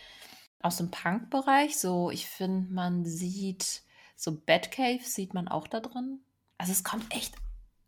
aus 0.60 0.76
dem 0.76 0.90
Punk-Bereich. 0.90 1.76
So, 1.76 2.10
ich 2.10 2.26
finde, 2.26 2.72
man 2.72 3.04
sieht 3.04 3.82
so 4.16 4.40
Batcave 4.40 5.02
sieht 5.02 5.34
man 5.34 5.48
auch 5.48 5.66
da 5.66 5.80
drin. 5.80 6.20
Also 6.56 6.72
es 6.72 6.84
kommt 6.84 7.12
echt 7.14 7.34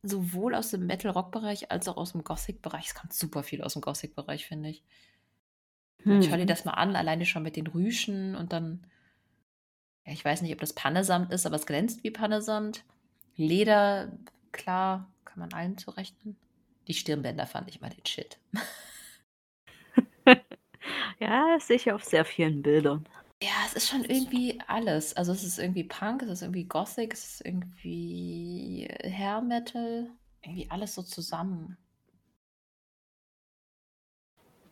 sowohl 0.03 0.55
aus 0.55 0.71
dem 0.71 0.87
Metal-Rock-Bereich 0.87 1.71
als 1.71 1.87
auch 1.89 1.97
aus 1.97 2.13
dem 2.13 2.25
Gothic-Bereich. 2.25 2.89
Es 2.89 2.95
kommt 2.95 3.13
super 3.13 3.43
viel 3.43 3.63
aus 3.63 3.75
dem 3.75 3.83
Gothic-Bereich, 3.83 4.47
finde 4.47 4.71
ich. 4.71 4.83
Hm. 6.03 6.21
Ich 6.21 6.31
höre 6.31 6.39
dir 6.39 6.47
das 6.47 6.65
mal 6.65 6.73
an, 6.73 6.97
alleine 6.97 7.25
schon 7.25 7.45
mit 7.45 7.57
den 7.57 7.69
Rüschen 7.69 8.35
und 8.35 8.53
dann, 8.53 8.85
ja, 10.05 10.13
ich 10.13 10.25
weiß 10.25 10.43
nicht, 10.43 10.53
ob 10.53 10.61
das 10.61 10.73
Pannesamt 10.73 11.33
ist, 11.33 11.47
aber 11.47 11.57
es 11.57 11.67
glänzt 11.67 12.03
wie 12.03 12.11
Pannesamt. 12.11 12.85
Leder, 13.37 14.13
klar, 14.51 15.09
kann 15.25 15.39
man 15.39 15.53
allen 15.53 15.79
zurechnen. 15.79 16.37
Die 16.89 16.95
Stirnbänder 16.95 17.47
fand 17.47 17.69
ich 17.69 17.81
mal 17.81 17.91
den 17.91 18.05
Shit. 18.05 18.39
ja, 21.25 21.59
ich 21.69 21.93
auf 21.93 22.05
sehr 22.05 22.25
vielen 22.25 22.63
Bildern. 22.63 23.07
Ja, 23.43 23.51
es 23.67 23.75
ist 23.75 23.89
schon 23.89 24.05
irgendwie 24.05 24.59
alles. 24.67 25.17
Also 25.17 25.33
es 25.33 25.45
ist 25.45 25.59
irgendwie 25.59 25.85
Punk, 25.85 26.23
es 26.23 26.29
ist 26.29 26.43
irgendwie 26.43 26.65
Gothic, 26.65 27.13
es 27.13 27.25
ist 27.25 27.47
irgendwie 27.47 28.89
Hair 29.03 29.43
Metal, 29.43 30.11
irgendwie 30.43 30.71
alles 30.71 30.95
so 30.95 31.03
zusammen. 31.03 31.77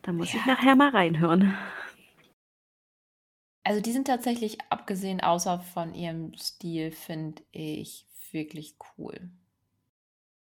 Da 0.01 0.11
muss 0.11 0.33
ja. 0.33 0.39
ich 0.39 0.45
nachher 0.45 0.75
mal 0.75 0.89
reinhören. 0.89 1.57
Also 3.63 3.79
die 3.81 3.91
sind 3.93 4.07
tatsächlich, 4.07 4.57
abgesehen 4.69 5.21
außer 5.21 5.59
von 5.59 5.93
ihrem 5.93 6.33
Stil, 6.35 6.91
finde 6.91 7.43
ich 7.51 8.05
wirklich 8.31 8.75
cool. 8.97 9.31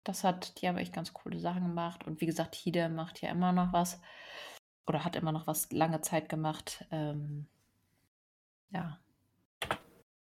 Das 0.04 0.24
hat, 0.24 0.60
die 0.60 0.68
haben 0.68 0.76
echt 0.76 0.92
ganz 0.92 1.12
coole 1.12 1.38
Sachen 1.38 1.62
gemacht. 1.62 2.06
Und 2.06 2.20
wie 2.20 2.26
gesagt, 2.26 2.54
Hide 2.54 2.88
macht 2.88 3.20
ja 3.20 3.30
immer 3.30 3.52
noch 3.52 3.72
was. 3.72 4.00
Oder 4.88 5.04
hat 5.04 5.16
immer 5.16 5.32
noch 5.32 5.46
was 5.46 5.70
lange 5.70 6.00
Zeit 6.00 6.28
gemacht. 6.28 6.86
Ähm, 6.90 7.46
ja, 8.70 8.98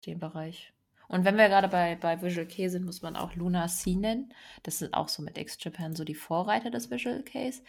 den 0.04 0.18
Bereich. 0.18 0.72
Und 1.08 1.24
wenn 1.24 1.36
wir 1.36 1.48
gerade 1.48 1.68
bei, 1.68 1.94
bei 1.94 2.20
Visual 2.20 2.46
K 2.46 2.68
sind, 2.68 2.84
muss 2.84 3.00
man 3.00 3.16
auch 3.16 3.34
Luna 3.36 3.68
C 3.68 3.94
nennen. 3.94 4.34
Das 4.64 4.78
sind 4.78 4.92
auch 4.94 5.08
so 5.08 5.22
mit 5.22 5.38
X-Japan 5.38 5.94
so 5.94 6.02
die 6.02 6.16
Vorreiter 6.16 6.70
des 6.70 6.90
Visual 6.90 7.22
Ks. 7.22 7.62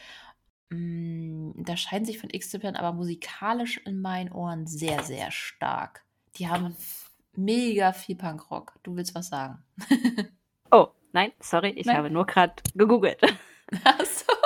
Mm, 0.69 1.51
da 1.63 1.77
scheiden 1.77 2.05
sich 2.05 2.17
von 2.17 2.31
X-Japan 2.31 2.75
aber 2.75 2.93
musikalisch 2.93 3.77
in 3.85 4.01
meinen 4.01 4.31
Ohren 4.31 4.65
sehr, 4.65 5.03
sehr 5.03 5.29
stark. 5.29 6.03
Die 6.37 6.47
haben 6.47 6.75
mega 7.35 7.93
viel 7.93 8.15
Punkrock. 8.15 8.73
Du 8.81 8.95
willst 8.95 9.13
was 9.13 9.29
sagen? 9.29 9.63
oh, 10.71 10.87
Nein, 11.13 11.31
sorry, 11.39 11.69
ich 11.69 11.85
Nein. 11.85 11.97
habe 11.97 12.11
nur 12.11 12.25
gerade 12.25 12.53
gegoogelt. 12.75 13.21
Ach 13.83 14.05
so. 14.05 14.36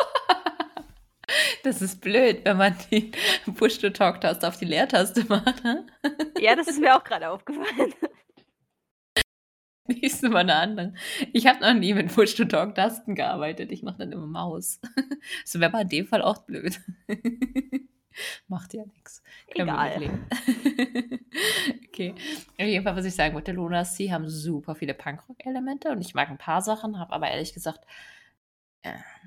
Das 1.64 1.82
ist 1.82 2.02
blöd, 2.02 2.42
wenn 2.44 2.58
man 2.58 2.76
die 2.90 3.12
Push-to-Talk-Taste 3.56 4.48
auf 4.48 4.58
die 4.58 4.66
Leertaste 4.66 5.26
macht. 5.28 5.64
Ne? 5.64 5.86
Ja, 6.40 6.56
das 6.56 6.68
ist 6.68 6.80
mir 6.80 6.96
auch 6.96 7.04
gerade 7.04 7.30
aufgefallen. 7.30 7.94
Nächste 9.88 10.30
Mal 10.30 10.40
eine 10.40 10.56
andere. 10.56 10.94
Ich 11.34 11.48
habe 11.48 11.60
noch 11.60 11.74
nie 11.74 11.94
mit 11.94 12.14
Push-to-Talk-Tasten 12.14 13.16
gearbeitet. 13.16 13.72
Ich 13.72 13.84
mache 13.84 14.00
dann 14.00 14.12
immer 14.12 14.28
Maus. 14.28 14.80
Das 15.44 15.56
wäre 15.56 15.72
aber 15.72 15.82
in 15.82 15.90
dem 15.90 16.08
Fall 16.08 16.22
auch 16.22 16.44
blöd. 16.44 16.80
Macht 18.48 18.74
ja 18.74 18.86
nichts. 18.86 19.22
Egal. 19.48 20.10
okay. 21.88 22.16
Auf 22.58 22.66
jeden 22.66 22.84
Fall, 22.84 22.96
was 22.96 23.06
ich 23.06 23.16
sagen 23.16 23.36
wollte, 23.36 23.52
Luna 23.52 23.84
C 23.84 24.12
haben 24.12 24.28
super 24.28 24.76
viele 24.76 24.94
Punkrock-Elemente 24.94 25.90
und 25.92 26.02
ich 26.02 26.14
mag 26.14 26.30
ein 26.30 26.38
paar 26.38 26.62
Sachen, 26.62 27.00
habe 27.00 27.14
aber 27.14 27.30
ehrlich 27.30 27.54
gesagt, 27.54 27.86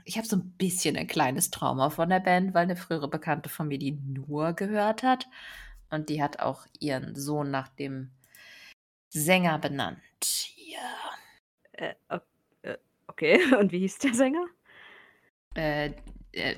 ich 0.04 0.16
habe 0.16 0.26
so 0.26 0.36
ein 0.36 0.52
bisschen 0.52 0.96
ein 0.96 1.06
kleines 1.06 1.50
Trauma 1.50 1.90
von 1.90 2.08
der 2.08 2.20
Band, 2.20 2.54
weil 2.54 2.64
eine 2.64 2.76
frühere 2.76 3.08
Bekannte 3.08 3.48
von 3.48 3.68
mir 3.68 3.78
die 3.78 3.92
nur 3.92 4.52
gehört 4.52 5.02
hat. 5.02 5.28
Und 5.90 6.08
die 6.08 6.22
hat 6.22 6.40
auch 6.40 6.66
ihren 6.80 7.14
Sohn 7.14 7.50
nach 7.50 7.68
dem 7.68 8.10
Sänger 9.10 9.58
benannt. 9.58 10.00
Ja. 10.56 11.10
Äh, 11.72 11.94
äh 12.62 12.78
okay, 13.06 13.54
und 13.58 13.72
wie 13.72 13.80
hieß 13.80 13.98
der 13.98 14.14
Sänger? 14.14 14.46
Äh, 15.54 15.92
äh, 16.32 16.56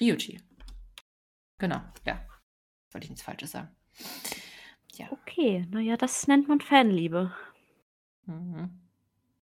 Ryuji. 0.00 0.40
Genau, 1.58 1.80
ja. 2.04 2.26
Wollte 2.92 3.04
ich 3.04 3.10
nichts 3.10 3.22
Falsches 3.24 3.52
sagen. 3.52 3.68
Ja. 4.94 5.12
Okay, 5.12 5.66
naja, 5.70 5.96
das 5.96 6.26
nennt 6.26 6.48
man 6.48 6.60
Fanliebe. 6.60 7.34
Mhm. 8.24 8.85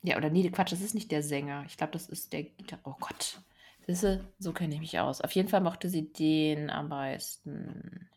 Ja, 0.03 0.17
oder 0.17 0.31
nee, 0.31 0.49
Quatsch, 0.51 0.73
das 0.73 0.81
ist 0.81 0.95
nicht 0.95 1.13
der 1.13 1.23
Sänger. 1.23 1.65
Ich 1.67 1.77
glaube, 1.77 1.93
das 1.93 2.09
ist 2.09 2.33
der 2.33 2.45
Gitarre. 2.45 2.83
Oh 2.85 2.95
Gott. 2.99 3.41
Siehste, 3.87 4.33
so 4.39 4.53
kenne 4.53 4.75
ich 4.75 4.81
mich 4.81 4.99
aus. 4.99 5.21
Auf 5.21 5.33
jeden 5.33 5.49
Fall 5.49 5.61
mochte 5.61 5.89
sie 5.89 6.13
den 6.13 6.71
am 6.71 6.89
meisten. 6.89 8.09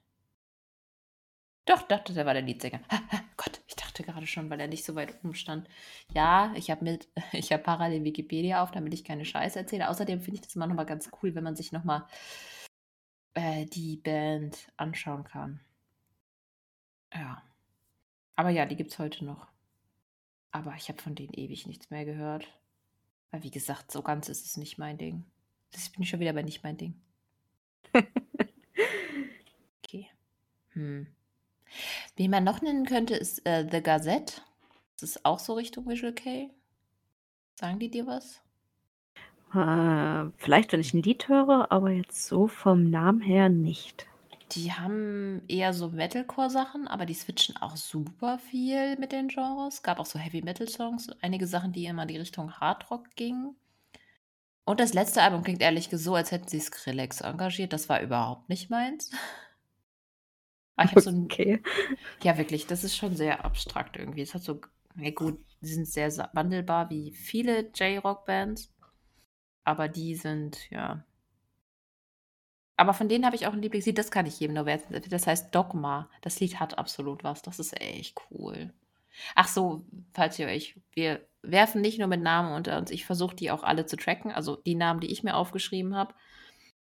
Doch, 1.65 1.81
dachte, 1.83 2.13
der 2.13 2.25
war 2.25 2.33
der 2.33 2.43
Leadsänger. 2.43 2.79
Ha, 2.91 3.01
ha, 3.11 3.21
Gott, 3.37 3.61
ich 3.67 3.75
dachte 3.75 4.03
gerade 4.03 4.27
schon, 4.27 4.49
weil 4.49 4.59
er 4.59 4.67
nicht 4.67 4.85
so 4.85 4.93
weit 4.95 5.15
oben 5.23 5.33
stand. 5.33 5.67
Ja, 6.13 6.53
ich 6.55 6.69
habe 6.69 6.83
mit, 6.83 7.07
ich 7.33 7.51
habe 7.51 7.63
parallel 7.63 8.03
Wikipedia 8.03 8.61
auf, 8.63 8.71
damit 8.71 8.93
ich 8.93 9.03
keine 9.03 9.25
Scheiße 9.25 9.57
erzähle. 9.59 9.89
Außerdem 9.89 10.21
finde 10.21 10.35
ich 10.35 10.41
das 10.41 10.55
immer 10.55 10.67
nochmal 10.67 10.85
ganz 10.85 11.09
cool, 11.21 11.33
wenn 11.35 11.43
man 11.43 11.55
sich 11.55 11.71
nochmal 11.71 12.05
äh, 13.33 13.65
die 13.65 13.97
Band 13.97 14.71
anschauen 14.77 15.23
kann. 15.23 15.59
Ja. 17.13 17.41
Aber 18.35 18.49
ja, 18.49 18.65
die 18.65 18.75
gibt 18.75 18.91
es 18.91 18.99
heute 18.99 19.25
noch. 19.25 19.47
Aber 20.55 20.73
ich 20.77 20.87
habe 20.87 21.01
von 21.01 21.15
denen 21.15 21.33
ewig 21.33 21.67
nichts 21.67 21.89
mehr 21.89 22.05
gehört. 22.05 22.47
Weil, 23.29 23.43
wie 23.43 23.51
gesagt, 23.51 23.91
so 23.91 24.01
ganz 24.01 24.29
ist 24.29 24.45
es 24.45 24.55
nicht 24.55 24.77
mein 24.77 24.97
Ding. 24.97 25.25
Das 25.71 25.89
bin 25.89 26.01
ich 26.01 26.09
schon 26.09 26.21
wieder 26.21 26.31
bei 26.31 26.43
nicht 26.43 26.63
mein 26.63 26.77
Ding. 26.77 26.95
okay. 29.83 30.07
Hm. 30.69 31.07
Wen 32.15 32.31
man 32.31 32.45
noch 32.45 32.61
nennen 32.61 32.85
könnte, 32.85 33.15
ist 33.15 33.45
äh, 33.45 33.67
The 33.69 33.83
Gazette. 33.83 34.35
Das 34.93 35.09
ist 35.09 35.25
auch 35.25 35.39
so 35.39 35.55
Richtung 35.55 35.89
Visual 35.89 36.13
K. 36.13 36.49
Sagen 37.55 37.79
die 37.79 37.91
dir 37.91 38.07
was? 38.07 38.41
Äh, 39.53 40.31
vielleicht, 40.37 40.71
wenn 40.71 40.79
ich 40.79 40.93
ein 40.93 41.03
Lied 41.03 41.27
höre, 41.27 41.69
aber 41.69 41.91
jetzt 41.91 42.27
so 42.27 42.47
vom 42.47 42.89
Namen 42.89 43.19
her 43.19 43.49
nicht. 43.49 44.07
Die 44.51 44.71
haben 44.71 45.41
eher 45.47 45.73
so 45.73 45.89
Metalcore-Sachen, 45.89 46.87
aber 46.87 47.05
die 47.05 47.15
switchen 47.15 47.57
auch 47.57 47.75
super 47.77 48.37
viel 48.37 48.97
mit 48.97 49.11
den 49.11 49.27
Genres. 49.27 49.75
Es 49.75 49.83
Gab 49.83 49.99
auch 49.99 50.05
so 50.05 50.19
Heavy-Metal-Songs, 50.19 51.09
einige 51.21 51.47
Sachen, 51.47 51.71
die 51.71 51.85
immer 51.85 52.03
in 52.03 52.09
die 52.09 52.17
Richtung 52.17 52.53
Hardrock 52.53 53.15
gingen. 53.15 53.55
Und 54.65 54.79
das 54.79 54.93
letzte 54.93 55.21
Album 55.21 55.43
klingt 55.43 55.61
ehrlich 55.61 55.89
so, 55.91 56.15
als 56.15 56.31
hätten 56.31 56.47
sie 56.47 56.59
Skrillex 56.59 57.21
engagiert. 57.21 57.73
Das 57.73 57.87
war 57.89 58.01
überhaupt 58.01 58.49
nicht 58.49 58.69
meins. 58.69 59.11
Aber 60.75 60.85
ich 60.85 60.91
habe 60.91 61.01
so 61.01 61.09
ein. 61.11 61.23
Okay. 61.25 61.61
Ja, 62.23 62.37
wirklich, 62.37 62.67
das 62.67 62.83
ist 62.83 62.95
schon 62.97 63.15
sehr 63.15 63.45
abstrakt 63.45 63.95
irgendwie. 63.97 64.21
Es 64.21 64.33
hat 64.33 64.43
so. 64.43 64.61
Ja, 64.97 65.11
gut, 65.11 65.39
die 65.61 65.67
sind 65.67 65.87
sehr 65.87 66.09
wandelbar 66.33 66.89
wie 66.89 67.11
viele 67.11 67.69
J-Rock-Bands. 67.73 68.73
Aber 69.63 69.87
die 69.87 70.15
sind, 70.15 70.69
ja. 70.69 71.03
Aber 72.77 72.93
von 72.93 73.07
denen 73.07 73.25
habe 73.25 73.35
ich 73.35 73.47
auch 73.47 73.53
ein 73.53 73.61
Lieblingslied, 73.61 73.97
das 73.97 74.11
kann 74.11 74.25
ich 74.25 74.39
jedem 74.39 74.55
nur 74.55 74.65
werten. 74.65 74.99
Das 75.09 75.27
heißt 75.27 75.53
Dogma. 75.55 76.09
Das 76.21 76.39
Lied 76.39 76.59
hat 76.59 76.77
absolut 76.77 77.23
was. 77.23 77.41
Das 77.41 77.59
ist 77.59 77.79
echt 77.79 78.19
cool. 78.29 78.73
Ach 79.33 79.47
so, 79.47 79.85
falls 80.13 80.37
ihr 80.39 80.47
euch, 80.47 80.79
wir 80.91 81.25
werfen 81.41 81.81
nicht 81.81 81.99
nur 81.99 82.07
mit 82.07 82.21
Namen 82.21 82.53
unter 82.53 82.77
uns. 82.77 82.91
Ich 82.91 83.05
versuche 83.05 83.35
die 83.35 83.51
auch 83.51 83.63
alle 83.63 83.85
zu 83.85 83.95
tracken. 83.95 84.31
Also 84.31 84.57
die 84.57 84.75
Namen, 84.75 84.99
die 84.99 85.11
ich 85.11 85.23
mir 85.23 85.35
aufgeschrieben 85.35 85.95
habe 85.95 86.13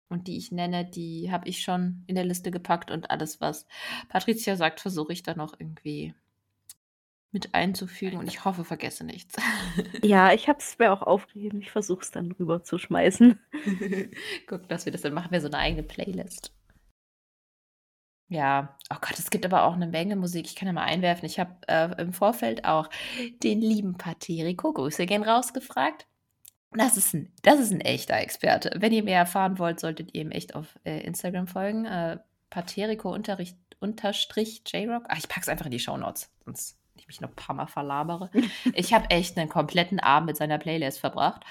und 0.09 0.29
die 0.29 0.37
ich 0.37 0.53
nenne, 0.53 0.85
die 0.85 1.33
habe 1.33 1.49
ich 1.49 1.63
schon 1.63 2.05
in 2.07 2.15
der 2.15 2.25
Liste 2.25 2.51
gepackt 2.51 2.91
und 2.91 3.11
alles, 3.11 3.41
was 3.41 3.67
Patricia 4.09 4.57
sagt, 4.57 4.81
versuche 4.81 5.13
ich 5.13 5.23
dann 5.25 5.39
noch 5.39 5.55
irgendwie 5.59 6.15
mit 7.33 7.55
einzufügen 7.55 8.19
und 8.19 8.27
ich 8.27 8.45
hoffe, 8.45 8.65
vergesse 8.65 9.05
nichts. 9.05 9.37
Ja, 10.03 10.33
ich 10.33 10.49
habe 10.49 10.59
es 10.59 10.79
mir 10.79 10.93
auch 10.93 11.03
aufgegeben. 11.03 11.61
Ich 11.61 11.71
versuche 11.71 12.01
es 12.01 12.11
dann 12.11 12.33
rüber 12.33 12.65
zu 12.65 12.79
schmeißen. 12.79 13.39
Guck, 14.47 14.69
dass 14.69 14.85
wir 14.85 14.93
das 14.93 15.03
dann 15.03 15.15
machen, 15.15 15.31
wir 15.31 15.41
so 15.41 15.47
eine 15.47 15.59
eigene 15.59 15.83
Playlist. 15.83 16.53
Ja, 18.29 18.77
oh 18.91 18.97
Gott, 19.01 19.19
es 19.19 19.31
gibt 19.31 19.45
aber 19.45 19.65
auch 19.65 19.75
eine 19.75 19.87
Menge 19.87 20.17
Musik. 20.17 20.47
Ich 20.47 20.57
kann 20.57 20.67
ja 20.67 20.73
mal 20.73 20.85
einwerfen. 20.85 21.27
Ich 21.27 21.39
habe 21.39 21.57
äh, 21.67 22.01
im 22.01 22.13
Vorfeld 22.13 22.65
auch 22.65 22.89
den 23.43 23.61
lieben 23.61 23.97
Paterico, 23.97 24.73
Grüße 24.73 25.07
gehen 25.07 25.23
rausgefragt. 25.23 26.07
Das 26.73 26.97
ist 26.97 27.15
ein, 27.15 27.33
das 27.43 27.59
ist 27.59 27.73
ein 27.73 27.81
echter 27.81 28.17
Experte. 28.17 28.73
Wenn 28.77 28.93
ihr 28.93 29.03
mehr 29.03 29.19
erfahren 29.19 29.59
wollt, 29.59 29.81
solltet 29.81 30.15
ihr 30.15 30.23
ihm 30.23 30.31
echt 30.31 30.55
auf 30.55 30.79
äh, 30.85 31.01
Instagram 31.01 31.49
folgen. 31.49 31.85
Äh, 31.85 32.19
Paterico 32.49 33.13
unterstrich 33.81 34.63
J-Rock. 34.67 35.07
Ach, 35.09 35.19
ich 35.19 35.29
pack's 35.29 35.49
einfach 35.49 35.67
in 35.67 35.73
die 35.73 35.81
Show 35.81 35.97
Notes, 35.97 36.31
sonst 36.45 36.80
mich 37.11 37.21
noch 37.21 37.31
ein 37.31 37.37
paar 37.37 37.57
Mal 37.57 37.67
verlabere. 37.67 38.31
ich 38.75 38.95
habe 38.95 39.11
echt 39.11 39.37
einen 39.37 39.49
kompletten 39.49 40.01
Abend 40.01 40.29
mit 40.29 40.37
seiner 40.37 40.59
Playlist 40.59 41.01
verbracht. 41.01 41.45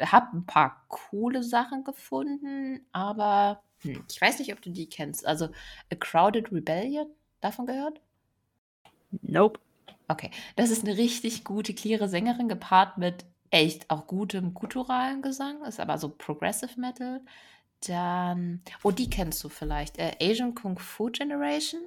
Habe 0.00 0.36
ein 0.36 0.46
paar 0.46 0.84
coole 0.88 1.42
Sachen 1.42 1.84
gefunden, 1.84 2.84
aber 2.92 3.62
hm, 3.82 4.04
ich 4.10 4.20
weiß 4.20 4.38
nicht, 4.40 4.52
ob 4.52 4.60
du 4.60 4.70
die 4.70 4.88
kennst. 4.88 5.26
Also 5.26 5.46
A 5.92 5.94
Crowded 5.98 6.50
Rebellion, 6.52 7.06
davon 7.40 7.66
gehört? 7.66 8.00
Nope. 9.22 9.60
Okay, 10.08 10.30
das 10.56 10.70
ist 10.70 10.84
eine 10.84 10.98
richtig 10.98 11.44
gute, 11.44 11.74
cleare 11.74 12.08
Sängerin, 12.08 12.48
gepaart 12.48 12.98
mit 12.98 13.24
echt 13.50 13.88
auch 13.88 14.06
gutem 14.06 14.52
gutturalen 14.52 15.22
Gesang, 15.22 15.62
ist 15.64 15.80
aber 15.80 15.96
so 15.96 16.08
Progressive 16.08 16.78
Metal. 16.78 17.20
Dann, 17.86 18.62
oh, 18.82 18.90
die 18.90 19.08
kennst 19.08 19.42
du 19.44 19.48
vielleicht. 19.48 19.98
Äh, 19.98 20.16
Asian 20.20 20.54
Kung 20.54 20.78
Fu 20.78 21.10
Generation. 21.10 21.80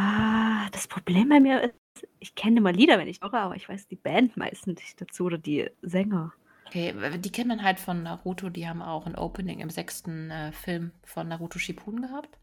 Ah, 0.00 0.68
das 0.70 0.86
Problem 0.86 1.28
bei 1.28 1.40
mir 1.40 1.60
ist, 1.60 2.08
ich 2.20 2.36
kenne 2.36 2.58
immer 2.58 2.70
Lieder, 2.70 2.98
wenn 2.98 3.08
ich 3.08 3.20
höre, 3.20 3.34
aber 3.34 3.56
ich 3.56 3.68
weiß 3.68 3.88
die 3.88 3.96
Band 3.96 4.36
meistens 4.36 4.78
nicht 4.78 5.00
dazu 5.00 5.24
oder 5.24 5.38
die 5.38 5.68
Sänger. 5.82 6.32
Okay, 6.68 6.94
die 7.18 7.32
kennt 7.32 7.48
man 7.48 7.64
halt 7.64 7.80
von 7.80 8.04
Naruto. 8.04 8.48
Die 8.48 8.68
haben 8.68 8.80
auch 8.80 9.06
ein 9.06 9.16
Opening 9.16 9.58
im 9.58 9.70
sechsten 9.70 10.30
äh, 10.30 10.52
Film 10.52 10.92
von 11.02 11.26
Naruto 11.26 11.58
Shippuden 11.58 12.02
gehabt. 12.02 12.38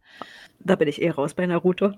Da 0.59 0.75
bin 0.75 0.89
ich 0.89 1.01
eh 1.01 1.11
raus 1.11 1.33
bei 1.33 1.45
Naruto. 1.45 1.93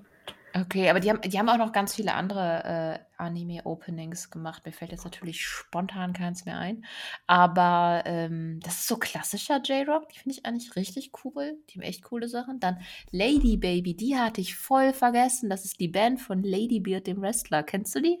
Okay, 0.54 0.88
aber 0.88 1.00
die 1.00 1.10
haben, 1.10 1.20
die 1.20 1.38
haben 1.38 1.48
auch 1.48 1.58
noch 1.58 1.72
ganz 1.72 1.94
viele 1.94 2.14
andere 2.14 2.64
äh, 2.64 3.22
Anime-Openings 3.22 4.30
gemacht. 4.30 4.64
Mir 4.64 4.72
fällt 4.72 4.92
jetzt 4.92 5.04
natürlich 5.04 5.44
spontan 5.44 6.14
keins 6.14 6.46
mehr 6.46 6.58
ein. 6.58 6.84
Aber 7.26 8.02
ähm, 8.06 8.58
das 8.62 8.80
ist 8.80 8.88
so 8.88 8.96
klassischer 8.96 9.60
J-Rock. 9.62 10.08
Die 10.08 10.18
finde 10.18 10.36
ich 10.36 10.46
eigentlich 10.46 10.74
richtig 10.74 11.12
cool. 11.24 11.58
Die 11.68 11.74
haben 11.74 11.82
echt 11.82 12.02
coole 12.02 12.28
Sachen. 12.28 12.60
Dann 12.60 12.80
Lady 13.10 13.58
Baby, 13.58 13.94
die 13.94 14.16
hatte 14.16 14.40
ich 14.40 14.56
voll 14.56 14.92
vergessen. 14.94 15.50
Das 15.50 15.64
ist 15.64 15.80
die 15.80 15.88
Band 15.88 16.20
von 16.20 16.42
Lady 16.42 16.80
Beard, 16.80 17.06
dem 17.06 17.20
Wrestler. 17.20 17.62
Kennst 17.62 17.94
du 17.94 18.00
die? 18.00 18.18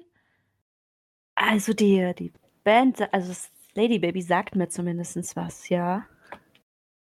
Also 1.34 1.72
die, 1.72 2.12
die 2.18 2.32
Band, 2.62 3.12
also 3.12 3.32
Lady 3.74 3.98
Baby 3.98 4.20
sagt 4.20 4.54
mir 4.54 4.68
zumindest 4.68 5.34
was, 5.36 5.68
ja. 5.68 6.04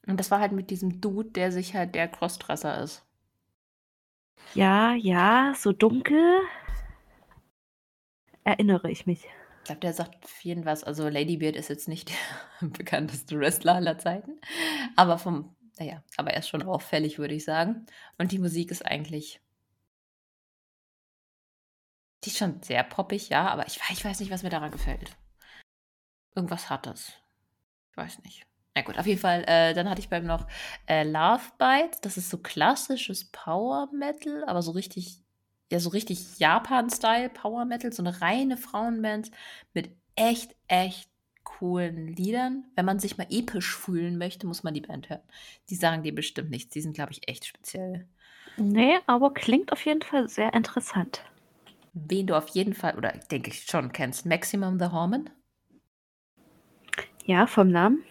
Und 0.07 0.19
das 0.19 0.31
war 0.31 0.41
halt 0.41 0.53
mit 0.53 0.71
diesem 0.71 1.01
Dude, 1.01 1.31
der 1.31 1.53
sich 1.53 1.75
halt 1.75 1.95
der 1.95 2.09
Crossdresser 2.09 2.83
ist. 2.83 3.05
Ja, 4.55 4.95
ja, 4.95 5.55
so 5.57 5.73
dunkel 5.73 6.43
erinnere 8.45 8.91
ich 8.91 9.07
mich. 9.07 9.25
Ich 9.59 9.65
glaube, 9.65 9.81
der 9.81 9.93
sagt 9.93 10.27
vielen 10.29 10.65
was. 10.65 10.85
Also 10.85 11.09
Ladybeard 11.09 11.57
ist 11.57 11.69
jetzt 11.69 11.89
nicht 11.89 12.11
der 12.61 12.69
bekannteste 12.69 13.39
Wrestler 13.39 13.77
aller 13.77 13.99
Zeiten, 13.99 14.41
aber 14.97 15.19
vom, 15.19 15.57
naja, 15.79 16.03
aber 16.17 16.33
er 16.33 16.41
ist 16.41 16.49
schon 16.49 16.63
auffällig, 16.63 17.19
würde 17.19 17.35
ich 17.35 17.45
sagen. 17.45 17.87
Und 18.19 18.33
die 18.33 18.39
Musik 18.39 18.71
ist 18.71 18.85
eigentlich, 18.85 19.41
die 22.25 22.31
ist 22.31 22.39
schon 22.39 22.63
sehr 22.63 22.83
poppig, 22.85 23.29
ja, 23.29 23.49
aber 23.49 23.67
ich, 23.67 23.81
ich 23.91 24.05
weiß 24.05 24.21
nicht, 24.21 24.31
was 24.31 24.43
mir 24.43 24.51
daran 24.51 24.71
gefällt. 24.71 25.17
Irgendwas 26.35 26.71
hat 26.71 26.87
das. 26.87 27.13
Ich 27.91 27.97
weiß 27.97 28.23
nicht. 28.23 28.47
Na 28.75 28.83
gut, 28.83 28.99
auf 28.99 29.07
jeden 29.07 29.21
Fall, 29.21 29.45
äh, 29.47 29.75
dann 29.75 29.89
hatte 29.91 30.01
ich 30.01 30.09
beim 30.09 30.25
noch 30.25 30.47
äh, 30.87 31.05
Love 31.05 31.43
Bites. 31.59 32.01
Das 32.01 32.17
ist 32.17 32.31
so 32.31 32.39
klassisches 32.39 33.31
Power 33.31 33.91
Metal, 33.93 34.45
aber 34.47 34.63
so 34.63 34.71
richtig, 34.71 35.19
ja, 35.71 35.79
so 35.79 35.91
richtig 35.91 36.39
Japan-Style 36.39 37.29
Power 37.31 37.67
Metal, 37.67 37.93
so 37.93 38.03
eine 38.03 38.21
reine 38.23 38.57
Frauenband 38.57 39.31
mit 39.75 39.91
echt, 40.17 40.57
echt 40.69 41.11
coolen 41.45 42.09
Liedern. 42.09 42.65
Wenn 42.75 42.87
man 42.87 42.99
sich 42.99 43.19
mal 43.19 43.27
episch 43.29 43.77
fühlen 43.77 44.17
möchte, 44.17 44.47
muss 44.47 44.63
man 44.63 44.73
die 44.73 44.81
Band 44.81 45.11
hören. 45.11 45.23
Die 45.69 45.75
sagen 45.75 46.03
dir 46.03 46.15
bestimmt 46.15 46.51
nichts. 46.51 46.73
Die 46.73 46.81
sind, 46.81 46.95
glaube 46.95 47.13
ich, 47.13 47.29
echt 47.29 47.45
speziell. 47.45 48.09
Nee, 48.57 48.99
aber 49.07 49.35
klingt 49.35 49.73
auf 49.73 49.85
jeden 49.85 50.03
Fall 50.03 50.29
sehr 50.29 50.55
interessant. 50.55 51.23
Wen 51.93 52.27
du 52.27 52.37
auf 52.37 52.49
jeden 52.49 52.73
Fall, 52.73 52.97
oder 52.97 53.13
denke 53.31 53.51
ich 53.51 53.65
schon 53.65 53.93
kennst, 53.93 54.25
Maximum 54.25 54.79
the 54.79 54.87
Hormone? 54.87 55.27
Ja, 57.25 57.47
vom 57.47 57.69
Namen. 57.69 58.03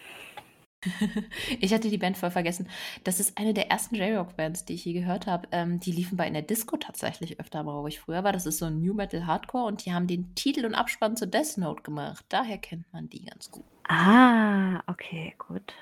Ich 1.60 1.74
hatte 1.74 1.90
die 1.90 1.98
Band 1.98 2.18
voll 2.18 2.32
vergessen. 2.32 2.68
Das 3.04 3.20
ist 3.20 3.38
eine 3.38 3.54
der 3.54 3.70
ersten 3.70 3.96
J-Rock-Bands, 3.96 4.66
die 4.66 4.74
ich 4.74 4.86
je 4.86 4.94
gehört 4.94 5.28
habe. 5.28 5.48
Ähm, 5.52 5.80
die 5.80 5.92
liefen 5.92 6.18
bei 6.18 6.28
in 6.28 6.34
der 6.34 6.42
Disco 6.42 6.78
tatsächlich 6.78 7.40
öfter, 7.40 7.60
aber 7.60 7.84
wo 7.84 7.88
ich 7.88 8.00
früher 8.00 8.24
war. 8.24 8.34
Das 8.34 8.46
ist 8.46 8.58
so 8.58 8.66
ein 8.66 8.82
New 8.82 8.94
Metal 8.94 9.26
Hardcore 9.26 9.66
und 9.66 9.86
die 9.86 9.94
haben 9.94 10.08
den 10.08 10.34
Titel 10.36 10.66
und 10.66 10.76
Abspann 10.76 11.16
zu 11.16 11.28
Death 11.28 11.58
Note 11.58 11.84
gemacht. 11.84 12.26
Daher 12.30 12.58
kennt 12.58 12.92
man 12.94 13.10
die 13.10 13.26
ganz 13.26 13.52
gut. 13.52 13.66
Ah, 13.88 14.82
okay, 14.88 15.36
gut. 15.38 15.74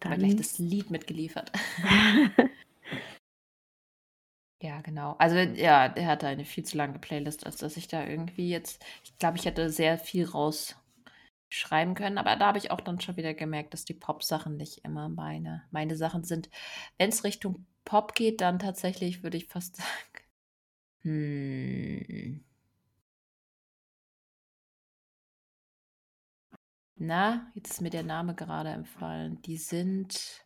Dann 0.00 0.18
gleich 0.18 0.36
das 0.36 0.58
Lied 0.58 0.90
mitgeliefert. 0.90 1.52
ja, 4.62 4.80
genau. 4.80 5.14
Also 5.18 5.36
ja, 5.36 5.88
der 5.88 6.06
hatte 6.06 6.26
eine 6.26 6.44
viel 6.46 6.64
zu 6.64 6.78
lange 6.78 6.98
Playlist, 6.98 7.44
als 7.44 7.58
dass 7.58 7.76
ich 7.76 7.86
da 7.86 8.06
irgendwie 8.06 8.48
jetzt, 8.48 8.82
ich 9.04 9.16
glaube, 9.18 9.36
ich 9.36 9.44
hätte 9.44 9.70
sehr 9.70 9.98
viel 9.98 10.24
raus 10.24 10.76
schreiben 11.50 11.94
können. 11.94 12.18
Aber 12.18 12.36
da 12.36 12.46
habe 12.46 12.58
ich 12.58 12.70
auch 12.70 12.80
dann 12.80 13.00
schon 13.00 13.16
wieder 13.16 13.34
gemerkt, 13.34 13.74
dass 13.74 13.84
die 13.84 13.94
Pop-Sachen 13.94 14.56
nicht 14.56 14.84
immer 14.84 15.08
meine, 15.08 15.64
meine 15.70 15.96
Sachen 15.96 16.24
sind. 16.24 16.48
Wenn 16.98 17.10
es 17.10 17.24
Richtung 17.24 17.66
Pop 17.84 18.14
geht, 18.14 18.40
dann 18.40 18.58
tatsächlich 18.58 19.22
würde 19.22 19.36
ich 19.36 19.46
fast 19.46 19.76
sagen. 19.76 19.88
Hm. 21.02 22.44
Na, 26.96 27.50
jetzt 27.54 27.70
ist 27.70 27.80
mir 27.80 27.88
der 27.88 28.02
Name 28.02 28.34
gerade 28.34 28.68
empfallen. 28.68 29.40
Die 29.40 29.56
sind 29.56 30.44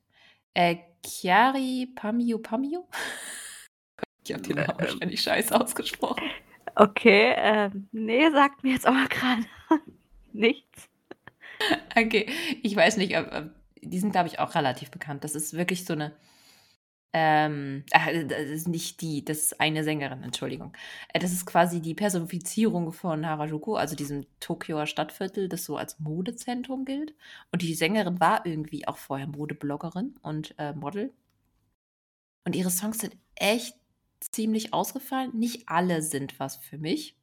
äh, 0.55 0.77
Chiari 1.05 1.93
Pamiu 1.97 2.39
Pamiu. 2.39 2.85
ich 4.25 4.33
habe 4.33 4.45
den 4.45 4.59
Namen 4.59 4.79
wahrscheinlich 4.79 5.21
scheiße 5.21 5.61
ausgesprochen. 5.61 6.23
Okay, 6.77 7.35
ähm, 7.37 7.89
nee, 7.91 8.31
sagt 8.31 8.63
mir 8.63 8.75
jetzt 8.75 8.87
aber 8.87 9.07
gerade 9.09 9.45
nichts. 10.33 10.89
Okay, 11.97 12.29
ich 12.63 12.75
weiß 12.75 12.97
nicht, 12.97 13.15
die 13.81 13.99
sind, 13.99 14.13
glaube 14.13 14.29
ich, 14.29 14.39
auch 14.41 14.55
relativ 14.55 14.91
bekannt. 14.91 15.25
Das 15.25 15.35
ist 15.35 15.55
wirklich 15.55 15.85
so 15.85 15.93
eine, 15.93 16.13
ähm, 17.13 17.85
ach, 17.93 18.09
das 18.27 18.49
ist 18.49 18.69
nicht 18.69 19.01
die, 19.01 19.25
das 19.25 19.39
ist 19.39 19.61
eine 19.61 19.85
Sängerin, 19.85 20.25
Entschuldigung. 20.25 20.77
Äh, 21.13 21.21
das 21.21 21.33
ist 21.33 21.47
quasi 21.47 21.81
die 21.81 21.95
Personifizierung 21.95 22.93
von 22.93 23.27
Harajuku, 23.27 23.77
also 23.77 23.95
diesem 23.95 24.27
Tokioer 24.41 24.87
Stadtviertel, 24.87 25.49
das 25.49 25.65
so 25.65 25.77
als 25.77 26.01
Modezentrum 26.01 26.85
gilt. 26.85 27.15
Und 27.53 27.63
die 27.63 27.75
Sängerin 27.75 28.19
war 28.21 28.45
irgendwie 28.47 28.89
auch 28.89 28.97
vorher 28.97 29.29
Modebloggerin 29.29 30.17
und 30.23 30.55
äh, 30.59 30.73
Model. 30.73 31.13
Und 32.45 32.57
ihre 32.57 32.71
Songs 32.71 32.99
sind 32.99 33.17
echt 33.37 33.77
ziemlich 34.21 34.73
ausgefallen. 34.75 35.31
Nicht 35.35 35.69
alle 35.69 36.03
sind 36.03 36.41
was 36.41 36.57
für 36.57 36.79
mich, 36.79 37.17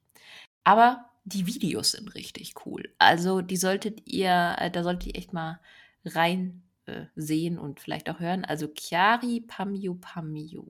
aber 0.64 1.11
die 1.24 1.46
Videos 1.46 1.92
sind 1.92 2.14
richtig 2.14 2.54
cool. 2.66 2.88
Also 2.98 3.40
die 3.40 3.56
solltet 3.56 4.08
ihr, 4.10 4.56
äh, 4.58 4.70
da 4.70 4.82
solltet 4.82 5.08
ihr 5.08 5.16
echt 5.16 5.32
mal 5.32 5.60
rein 6.04 6.62
äh, 6.86 7.04
sehen 7.14 7.58
und 7.58 7.80
vielleicht 7.80 8.10
auch 8.10 8.20
hören. 8.20 8.44
Also 8.44 8.68
Chiari 8.74 9.40
Pamiu 9.40 9.94
Pamiu. 9.94 10.64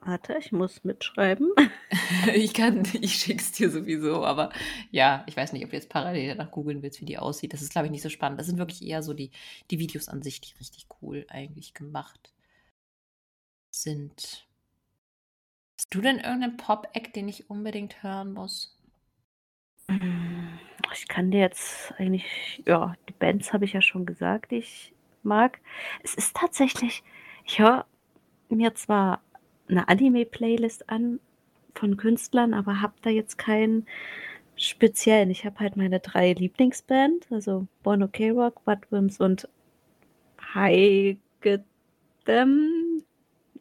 Warte, 0.00 0.36
ich 0.38 0.52
muss 0.52 0.84
mitschreiben. 0.84 1.50
ich 2.34 2.54
kann, 2.54 2.84
ich 3.00 3.14
schick's 3.14 3.52
dir 3.52 3.70
sowieso, 3.70 4.24
aber 4.24 4.52
ja, 4.90 5.24
ich 5.26 5.36
weiß 5.36 5.52
nicht, 5.52 5.64
ob 5.64 5.70
du 5.70 5.76
jetzt 5.76 5.88
parallel 5.88 6.28
danach 6.28 6.50
googeln 6.50 6.82
willst, 6.82 7.00
wie 7.00 7.06
die 7.06 7.18
aussieht. 7.18 7.52
Das 7.52 7.62
ist, 7.62 7.72
glaube 7.72 7.86
ich, 7.86 7.90
nicht 7.90 8.02
so 8.02 8.08
spannend. 8.08 8.38
Das 8.38 8.46
sind 8.46 8.58
wirklich 8.58 8.82
eher 8.82 9.02
so 9.02 9.14
die, 9.14 9.30
die 9.70 9.78
Videos 9.78 10.08
an 10.08 10.22
sich, 10.22 10.40
die 10.40 10.54
richtig 10.58 10.86
cool 11.02 11.26
eigentlich 11.28 11.74
gemacht 11.74 12.32
sind. 13.70 14.46
Hast 15.76 15.94
du 15.94 16.00
denn 16.00 16.16
irgendeinen 16.16 16.56
Pop-Act, 16.56 17.16
den 17.16 17.28
ich 17.28 17.50
unbedingt 17.50 18.02
hören 18.02 18.32
muss? 18.32 18.75
Ich 20.92 21.08
kann 21.08 21.30
dir 21.30 21.40
jetzt 21.40 21.94
eigentlich 21.98 22.62
ja, 22.66 22.94
die 23.08 23.12
Bands 23.12 23.52
habe 23.52 23.64
ich 23.64 23.72
ja 23.72 23.82
schon 23.82 24.06
gesagt, 24.06 24.50
die 24.50 24.56
ich 24.56 24.92
mag. 25.22 25.60
Es 26.02 26.14
ist 26.14 26.36
tatsächlich 26.36 27.02
ich 27.46 27.60
höre 27.60 27.86
mir 28.48 28.74
zwar 28.74 29.22
eine 29.68 29.88
Anime-Playlist 29.88 30.90
an 30.90 31.20
von 31.74 31.96
Künstlern, 31.96 32.54
aber 32.54 32.80
habe 32.82 32.94
da 33.02 33.10
jetzt 33.10 33.38
keinen 33.38 33.86
speziellen. 34.56 35.30
Ich 35.30 35.44
habe 35.44 35.60
halt 35.60 35.76
meine 35.76 36.00
drei 36.00 36.32
Lieblingsbands, 36.32 37.30
also 37.30 37.66
Bono 37.82 38.08
K-Rock, 38.08 38.64
Budwims 38.64 39.20
und 39.20 39.48
Heigedem, 40.54 41.20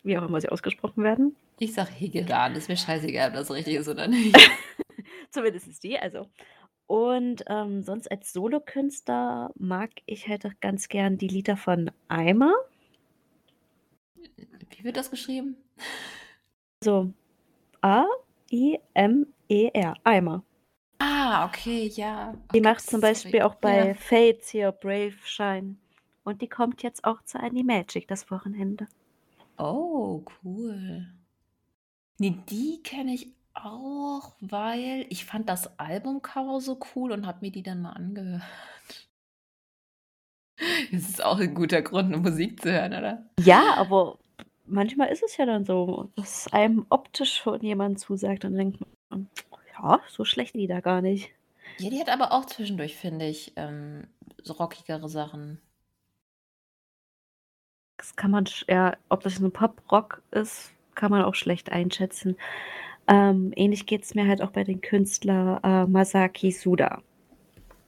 wie 0.03 0.17
auch 0.17 0.27
immer 0.27 0.41
sie 0.41 0.49
ausgesprochen 0.49 1.03
werden. 1.03 1.35
Ich 1.59 1.73
sag 1.73 1.89
Hegedan, 1.89 2.55
ist 2.55 2.67
mir 2.67 2.77
scheißegal, 2.77 3.29
ob 3.29 3.35
das 3.35 3.51
richtig 3.51 3.75
ist 3.75 3.87
oder 3.87 4.07
nicht. 4.09 4.35
Zumindest 5.31 5.83
die, 5.83 5.97
also. 5.97 6.27
Und 6.87 7.43
ähm, 7.47 7.81
sonst 7.81 8.11
als 8.11 8.31
Solokünstler 8.33 9.51
mag 9.55 9.89
ich 10.05 10.27
halt 10.27 10.45
auch 10.45 10.53
ganz 10.61 10.87
gern 10.87 11.17
die 11.17 11.27
Lieder 11.27 11.57
von 11.57 11.89
Eimer. 12.09 12.53
Wie 14.69 14.83
wird 14.83 14.97
das 14.97 15.09
geschrieben? 15.09 15.57
So 16.83 17.11
A-I-M-E-R, 17.81 19.23
Eimer. 20.03 20.43
Ah, 20.99 21.45
okay, 21.47 21.91
ja. 21.95 22.35
Die 22.53 22.61
macht 22.61 22.81
zum 22.81 23.01
Beispiel 23.01 23.41
auch 23.41 23.55
bei 23.55 23.87
ja. 23.87 23.93
Fates 23.95 24.49
hier 24.49 24.71
Brave 24.71 25.15
Shine. 25.23 25.77
Und 26.23 26.41
die 26.41 26.49
kommt 26.49 26.83
jetzt 26.83 27.03
auch 27.03 27.21
zu 27.23 27.39
Animagic 27.39 28.07
das 28.07 28.29
Wochenende. 28.31 28.87
Oh, 29.57 30.23
cool. 30.43 31.07
Nee, 32.17 32.37
die 32.49 32.81
kenne 32.83 33.13
ich 33.13 33.27
auch, 33.53 34.33
weil 34.39 35.05
ich 35.09 35.25
fand 35.25 35.49
das 35.49 35.79
Albumcover 35.79 36.61
so 36.61 36.79
cool 36.95 37.11
und 37.11 37.25
habe 37.25 37.39
mir 37.41 37.51
die 37.51 37.63
dann 37.63 37.81
mal 37.81 37.93
angehört. 37.93 38.43
Das 40.91 41.09
ist 41.09 41.21
auch 41.21 41.37
ein 41.37 41.53
guter 41.53 41.81
Grund, 41.81 42.15
um 42.15 42.21
Musik 42.21 42.61
zu 42.61 42.71
hören, 42.71 42.93
oder? 42.93 43.25
Ja, 43.41 43.73
aber 43.75 44.17
manchmal 44.65 45.09
ist 45.09 45.21
es 45.21 45.35
ja 45.35 45.45
dann 45.45 45.65
so, 45.65 46.09
dass 46.15 46.51
einem 46.53 46.85
optisch 46.89 47.35
schon 47.35 47.61
jemand 47.61 47.99
zusagt 47.99 48.45
und 48.45 48.55
denkt 48.55 48.79
man, 49.09 49.29
ja, 49.73 49.99
so 50.07 50.23
schlecht 50.23 50.55
die 50.55 50.67
da 50.67 50.79
gar 50.79 51.01
nicht. 51.01 51.29
Ja, 51.77 51.89
die 51.89 51.99
hat 51.99 52.09
aber 52.09 52.31
auch 52.31 52.45
zwischendurch, 52.45 52.95
finde 52.95 53.27
ich, 53.27 53.51
ähm, 53.57 54.07
so 54.43 54.53
rockigere 54.53 55.09
Sachen. 55.09 55.59
Das 57.97 58.15
kann 58.15 58.31
man, 58.31 58.45
ja, 58.67 58.95
ob 59.09 59.23
das 59.23 59.39
ein 59.39 59.51
Pop-Rock 59.51 60.21
ist, 60.31 60.71
kann 60.95 61.11
man 61.11 61.23
auch 61.23 61.35
schlecht 61.35 61.71
einschätzen. 61.71 62.37
Ähm, 63.07 63.53
ähnlich 63.55 63.85
geht 63.85 64.03
es 64.03 64.15
mir 64.15 64.27
halt 64.27 64.41
auch 64.41 64.51
bei 64.51 64.63
den 64.63 64.81
Künstler 64.81 65.59
äh, 65.63 65.85
Masaki 65.85 66.51
Suda. 66.51 67.01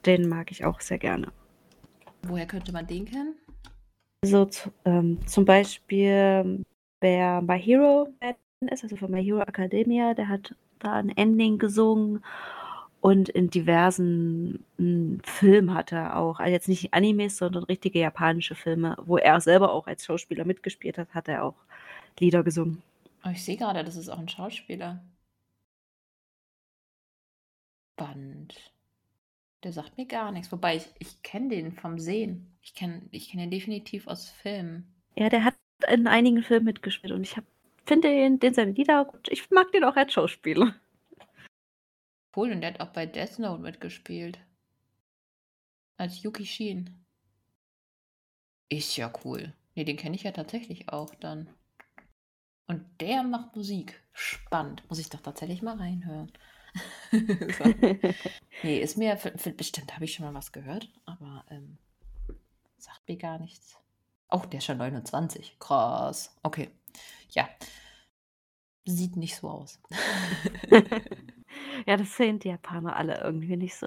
Den 0.06 0.28
mag 0.28 0.50
ich 0.50 0.64
auch 0.64 0.80
sehr 0.80 0.98
gerne. 0.98 1.28
Woher 2.22 2.46
könnte 2.46 2.72
man 2.72 2.86
den 2.86 3.04
kennen? 3.04 3.34
So 4.24 4.48
ähm, 4.84 5.18
zum 5.26 5.44
Beispiel, 5.44 6.64
wer 7.00 7.42
My 7.42 7.60
Hero 7.60 8.08
ist, 8.70 8.84
also 8.84 8.96
von 8.96 9.10
My 9.10 9.22
Hero 9.22 9.40
Academia, 9.40 10.14
der 10.14 10.28
hat 10.28 10.54
da 10.80 10.94
ein 10.94 11.10
Ending 11.10 11.58
gesungen 11.58 12.22
und 13.00 13.28
in 13.28 13.48
diversen 13.50 14.64
hm, 14.76 15.20
Filmen 15.24 15.74
hat 15.74 15.92
er 15.92 16.16
auch, 16.16 16.40
also 16.40 16.50
jetzt 16.50 16.68
nicht 16.68 16.92
Animes, 16.92 17.36
sondern 17.38 17.64
richtige 17.64 18.00
japanische 18.00 18.54
Filme, 18.54 18.96
wo 19.04 19.18
er 19.18 19.40
selber 19.40 19.72
auch 19.72 19.86
als 19.86 20.04
Schauspieler 20.04 20.44
mitgespielt 20.44 20.98
hat, 20.98 21.14
hat 21.14 21.28
er 21.28 21.44
auch 21.44 21.54
Lieder 22.18 22.42
gesungen. 22.42 22.82
Oh, 23.24 23.30
ich 23.30 23.44
sehe 23.44 23.56
gerade, 23.56 23.84
das 23.84 23.96
ist 23.96 24.08
auch 24.08 24.18
ein 24.18 24.28
Schauspieler. 24.28 25.04
Band. 27.96 28.72
Der 29.64 29.72
sagt 29.72 29.96
mir 29.96 30.06
gar 30.06 30.32
nichts. 30.32 30.50
Wobei 30.52 30.76
ich, 30.76 30.86
ich 30.98 31.22
kenne 31.22 31.48
den 31.48 31.72
vom 31.72 31.98
Sehen. 31.98 32.56
Ich 32.62 32.74
kenne 32.74 33.02
ich 33.10 33.30
kenn 33.30 33.40
den 33.40 33.50
definitiv 33.50 34.06
aus 34.06 34.30
Filmen. 34.30 34.94
Ja, 35.16 35.28
der 35.28 35.44
hat 35.44 35.56
in 35.90 36.06
einigen 36.06 36.42
Filmen 36.42 36.66
mitgespielt 36.66 37.12
und 37.12 37.22
ich 37.22 37.34
finde 37.86 38.08
den, 38.08 38.38
den 38.38 38.54
seine 38.54 38.72
Lieder 38.72 39.04
gut. 39.04 39.28
Ich 39.30 39.50
mag 39.50 39.70
den 39.72 39.84
auch 39.84 39.96
als 39.96 40.12
Schauspieler. 40.12 40.74
Cool, 42.36 42.52
und 42.52 42.60
der 42.60 42.74
hat 42.74 42.80
auch 42.80 42.92
bei 42.92 43.06
Death 43.06 43.38
Note 43.38 43.62
mitgespielt. 43.62 44.38
Als 45.96 46.22
Yuki 46.22 46.46
Shin. 46.46 47.04
Ist 48.68 48.96
ja 48.96 49.12
cool. 49.24 49.54
Nee, 49.74 49.84
den 49.84 49.96
kenne 49.96 50.14
ich 50.14 50.22
ja 50.22 50.30
tatsächlich 50.30 50.88
auch 50.88 51.14
dann. 51.16 51.48
Und 52.68 52.84
der 53.00 53.22
macht 53.22 53.56
Musik. 53.56 54.00
Spannend. 54.12 54.88
Muss 54.88 54.98
ich 54.98 55.08
doch 55.08 55.20
tatsächlich 55.20 55.62
mal 55.62 55.76
reinhören. 55.76 56.30
so. 57.10 57.64
Nee, 58.64 58.80
ist 58.80 58.98
mir, 58.98 59.16
für, 59.16 59.38
für, 59.38 59.52
bestimmt 59.52 59.94
habe 59.94 60.04
ich 60.04 60.14
schon 60.14 60.26
mal 60.26 60.34
was 60.34 60.50
gehört, 60.50 60.88
aber 61.06 61.44
ähm, 61.48 61.78
sagt 62.76 63.06
mir 63.06 63.16
gar 63.16 63.38
nichts. 63.38 63.76
Oh, 64.30 64.42
der 64.50 64.58
ist 64.58 64.64
schon 64.64 64.78
29. 64.78 65.58
Krass. 65.60 66.36
Okay. 66.42 66.70
Ja. 67.30 67.48
Sieht 68.84 69.16
nicht 69.16 69.36
so 69.36 69.48
aus. 69.48 69.80
ja, 71.86 71.96
das 71.96 72.16
sehen 72.16 72.40
die 72.40 72.48
Japaner 72.48 72.96
alle 72.96 73.20
irgendwie 73.20 73.56
nicht 73.56 73.76
so. 73.76 73.86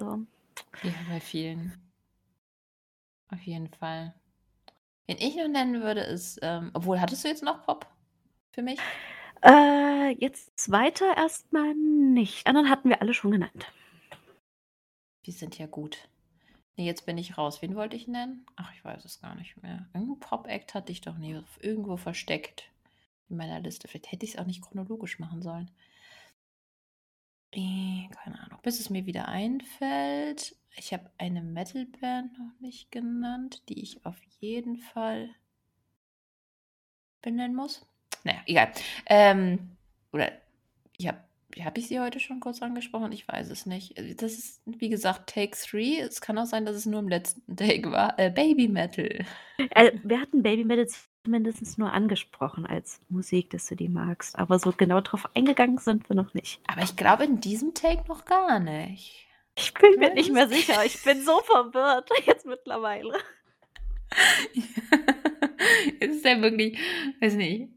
Ja, 0.82 0.92
bei 1.08 1.20
vielen. 1.20 1.78
Auf 3.28 3.42
jeden 3.42 3.68
Fall. 3.68 4.14
Wen 5.06 5.18
ich 5.18 5.36
noch 5.36 5.48
nennen 5.48 5.82
würde, 5.82 6.00
ist, 6.00 6.38
ähm, 6.42 6.70
obwohl, 6.72 7.00
hattest 7.00 7.24
du 7.24 7.28
jetzt 7.28 7.42
noch 7.42 7.62
Pop? 7.62 7.86
Für 8.52 8.62
mich? 8.62 8.78
Äh, 9.42 10.10
jetzt 10.18 10.70
weiter 10.70 11.16
erstmal 11.16 11.74
nicht. 11.74 12.46
Anderen 12.46 12.70
hatten 12.70 12.88
wir 12.88 13.00
alle 13.02 13.14
schon 13.14 13.32
genannt. 13.32 13.72
Die 15.26 15.32
sind 15.32 15.58
ja 15.58 15.66
gut. 15.66 16.08
Nee, 16.76 16.86
jetzt 16.86 17.06
bin 17.06 17.18
ich 17.18 17.36
raus. 17.36 17.60
Wen 17.60 17.76
wollte 17.76 17.96
ich 17.96 18.08
nennen? 18.08 18.46
Ach, 18.56 18.72
ich 18.74 18.84
weiß 18.84 19.04
es 19.04 19.20
gar 19.20 19.34
nicht 19.34 19.60
mehr. 19.62 19.88
Irgendein 19.92 20.20
Pop-Act 20.20 20.74
hatte 20.74 20.92
ich 20.92 21.00
doch 21.00 21.18
nie 21.18 21.42
irgendwo 21.60 21.96
versteckt 21.96 22.70
in 23.28 23.36
meiner 23.36 23.60
Liste. 23.60 23.88
Vielleicht 23.88 24.12
hätte 24.12 24.24
ich 24.24 24.34
es 24.34 24.38
auch 24.38 24.46
nicht 24.46 24.62
chronologisch 24.62 25.18
machen 25.18 25.42
sollen. 25.42 25.70
Äh, 27.52 28.08
keine 28.10 28.40
Ahnung. 28.40 28.60
Bis 28.62 28.80
es 28.80 28.90
mir 28.90 29.06
wieder 29.06 29.28
einfällt. 29.28 30.56
Ich 30.76 30.92
habe 30.92 31.10
eine 31.18 31.42
Metal-Band 31.42 32.38
noch 32.38 32.60
nicht 32.60 32.90
genannt, 32.90 33.62
die 33.68 33.82
ich 33.82 34.06
auf 34.06 34.20
jeden 34.40 34.78
Fall 34.78 35.28
benennen 37.20 37.54
muss. 37.54 37.86
Naja, 38.24 38.40
egal. 38.46 38.72
Ähm, 39.06 39.76
oder 40.12 40.32
ich 40.96 41.08
habe 41.08 41.18
habe 41.60 41.80
ich 41.80 41.88
sie 41.88 42.00
heute 42.00 42.18
schon 42.18 42.40
kurz 42.40 42.62
angesprochen? 42.62 43.12
Ich 43.12 43.28
weiß 43.28 43.50
es 43.50 43.66
nicht. 43.66 43.94
Das 44.22 44.32
ist, 44.32 44.62
wie 44.64 44.88
gesagt, 44.88 45.28
Take 45.28 45.54
3. 45.54 46.00
Es 46.00 46.20
kann 46.20 46.38
auch 46.38 46.46
sein, 46.46 46.64
dass 46.64 46.76
es 46.76 46.86
nur 46.86 47.00
im 47.00 47.08
letzten 47.08 47.56
Take 47.56 47.90
war. 47.90 48.18
Äh, 48.18 48.30
Baby 48.30 48.68
Metal. 48.68 49.24
Äh, 49.58 49.92
wir 50.02 50.20
hatten 50.20 50.42
Baby 50.42 50.64
Metal 50.64 50.86
zumindest 51.24 51.78
nur 51.78 51.92
angesprochen 51.92 52.66
als 52.66 53.00
Musik, 53.08 53.50
dass 53.50 53.66
du 53.66 53.76
die 53.76 53.88
magst. 53.88 54.38
Aber 54.38 54.58
so 54.58 54.72
genau 54.72 55.00
drauf 55.00 55.28
eingegangen 55.34 55.78
sind 55.78 56.08
wir 56.08 56.16
noch 56.16 56.34
nicht. 56.34 56.60
Aber 56.66 56.82
ich 56.82 56.96
glaube 56.96 57.24
in 57.24 57.40
diesem 57.40 57.74
Take 57.74 58.08
noch 58.08 58.24
gar 58.24 58.58
nicht. 58.58 59.26
Ich 59.54 59.74
bin 59.74 59.98
mir 59.98 60.14
nicht 60.14 60.32
mehr 60.32 60.48
sicher. 60.48 60.84
Ich 60.84 61.02
bin 61.04 61.22
so 61.22 61.38
verwirrt 61.44 62.08
jetzt 62.26 62.46
mittlerweile. 62.46 63.18
ist 66.00 66.24
ja 66.24 66.40
wirklich, 66.40 66.78
weiß 67.20 67.34
nicht. 67.34 67.70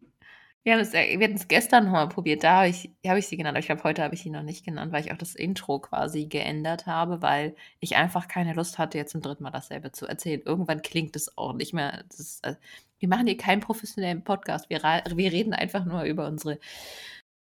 Wir 0.66 0.74
haben 0.74 0.80
es, 0.80 0.93
wir 0.93 1.24
hatten 1.24 1.36
es 1.36 1.47
gestern 1.47 1.91
mal 1.91 2.09
probiert, 2.09 2.43
da 2.43 2.57
habe 2.57 2.70
ich, 2.70 2.89
hab 3.05 3.18
ich 3.18 3.28
sie 3.28 3.38
genannt, 3.38 3.53
aber 3.53 3.59
ich 3.59 3.68
glaube, 3.68 3.84
heute 3.84 4.01
habe 4.01 4.16
ich 4.16 4.24
sie 4.24 4.32
noch 4.32 4.41
nicht 4.41 4.66
genannt, 4.66 4.91
weil 4.91 5.05
ich 5.05 5.11
auch 5.11 5.18
das 5.18 5.36
Intro 5.36 5.78
quasi 5.78 6.26
geändert 6.26 6.88
habe, 6.88 7.22
weil 7.22 7.55
ich 7.80 7.97
einfach 7.97 8.28
keine 8.28 8.55
Lust 8.55 8.80
hatte, 8.80 8.97
jetzt 8.97 9.11
zum 9.11 9.22
dritten 9.22 9.43
Mal 9.43 9.51
dasselbe 9.51 9.91
zu 9.91 10.07
erzählen. 10.07 10.41
Irgendwann 10.43 10.82
klingt 10.82 11.16
es 11.16 11.38
auch 11.38 11.53
nicht 11.53 11.74
mehr. 11.74 12.03
Ist, 12.09 12.43
äh, 12.43 12.55
wir 12.97 13.07
machen 13.07 13.28
hier 13.28 13.38
keinen 13.38 13.61
professionellen 13.61 14.24
Podcast. 14.24 14.72
Wir, 14.72 14.82
wir 14.82 15.32
reden 15.32 15.53
einfach 15.53 15.86
nur 15.86 16.01
über 16.01 16.26
unsere 16.26 16.57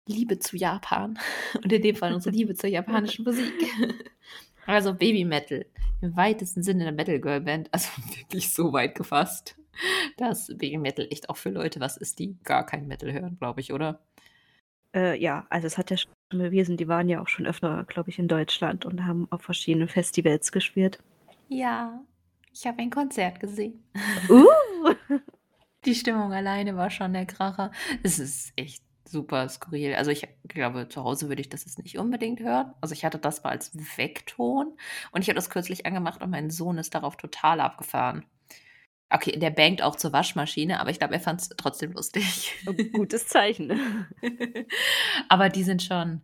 Liebe 0.08 0.40
zu 0.40 0.56
Japan 0.56 1.16
und 1.62 1.72
in 1.72 1.80
dem 1.80 1.94
Fall 1.94 2.12
unsere 2.12 2.34
Liebe 2.34 2.56
zur 2.56 2.70
japanischen 2.70 3.24
Musik. 3.24 3.52
Also 4.64 4.94
Baby 4.94 5.24
Metal, 5.24 5.66
im 6.02 6.16
weitesten 6.16 6.62
Sinne 6.62 6.84
der 6.84 6.92
Metal 6.92 7.20
Girl 7.20 7.40
Band, 7.40 7.68
also 7.72 7.88
wirklich 8.16 8.52
so 8.54 8.72
weit 8.72 8.94
gefasst, 8.94 9.56
dass 10.16 10.48
Baby 10.48 10.78
Metal 10.78 11.06
echt 11.10 11.28
auch 11.28 11.36
für 11.36 11.50
Leute 11.50 11.80
was 11.80 11.96
ist, 11.96 12.18
die 12.18 12.36
gar 12.44 12.66
kein 12.66 12.86
Metal 12.86 13.12
hören, 13.12 13.36
glaube 13.38 13.60
ich, 13.60 13.72
oder? 13.72 14.00
Äh, 14.94 15.18
ja, 15.20 15.46
also 15.48 15.66
es 15.66 15.78
hat 15.78 15.90
ja 15.90 15.96
schon 15.96 16.12
bewiesen, 16.30 16.76
die 16.76 16.88
waren 16.88 17.08
ja 17.08 17.20
auch 17.20 17.28
schon 17.28 17.46
öfter, 17.46 17.84
glaube 17.84 18.10
ich, 18.10 18.18
in 18.18 18.28
Deutschland 18.28 18.84
und 18.84 19.04
haben 19.06 19.26
auf 19.30 19.42
verschiedenen 19.42 19.88
Festivals 19.88 20.52
gespielt. 20.52 20.98
Ja, 21.48 22.02
ich 22.52 22.66
habe 22.66 22.80
ein 22.80 22.90
Konzert 22.90 23.40
gesehen. 23.40 23.82
Uh! 24.28 24.46
Die 25.84 25.94
Stimmung 25.94 26.32
alleine 26.32 26.76
war 26.76 26.90
schon 26.90 27.12
der 27.12 27.26
Kracher. 27.26 27.72
Es 28.04 28.20
ist 28.20 28.52
echt 28.54 28.84
super 29.04 29.48
skurril. 29.48 29.94
Also 29.94 30.10
ich 30.10 30.28
glaube, 30.46 30.88
zu 30.88 31.02
Hause 31.02 31.28
würde 31.28 31.40
ich 31.40 31.48
das 31.48 31.64
jetzt 31.64 31.82
nicht 31.82 31.98
unbedingt 31.98 32.40
hören. 32.40 32.72
Also 32.80 32.94
ich 32.94 33.04
hatte 33.04 33.18
das 33.18 33.42
mal 33.42 33.50
als 33.50 33.72
Vekton 33.74 34.76
und 35.10 35.22
ich 35.22 35.28
habe 35.28 35.34
das 35.34 35.50
kürzlich 35.50 35.84
angemacht 35.84 36.22
und 36.22 36.30
mein 36.30 36.50
Sohn 36.50 36.78
ist 36.78 36.94
darauf 36.94 37.16
total 37.16 37.60
abgefahren. 37.60 38.24
Okay, 39.14 39.38
der 39.38 39.50
bangt 39.50 39.82
auch 39.82 39.96
zur 39.96 40.12
Waschmaschine, 40.12 40.80
aber 40.80 40.90
ich 40.90 40.98
glaube, 40.98 41.12
er 41.12 41.20
fand 41.20 41.42
es 41.42 41.50
trotzdem 41.50 41.92
lustig. 41.92 42.54
Gutes 42.92 43.28
Zeichen. 43.28 44.06
aber 45.28 45.50
die 45.50 45.64
sind 45.64 45.82
schon, 45.82 46.22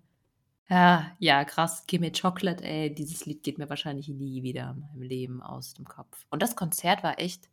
ja, 0.70 1.12
ja, 1.18 1.44
krass. 1.44 1.86
Gimme 1.86 2.10
Chocolate, 2.12 2.64
ey, 2.64 2.94
dieses 2.94 3.26
Lied 3.26 3.42
geht 3.42 3.58
mir 3.58 3.68
wahrscheinlich 3.68 4.08
nie 4.08 4.42
wieder 4.42 4.74
in 4.74 4.80
meinem 4.80 5.02
Leben 5.02 5.42
aus 5.42 5.74
dem 5.74 5.84
Kopf. 5.84 6.24
Und 6.30 6.42
das 6.42 6.56
Konzert 6.56 7.02
war 7.02 7.18
echt 7.18 7.50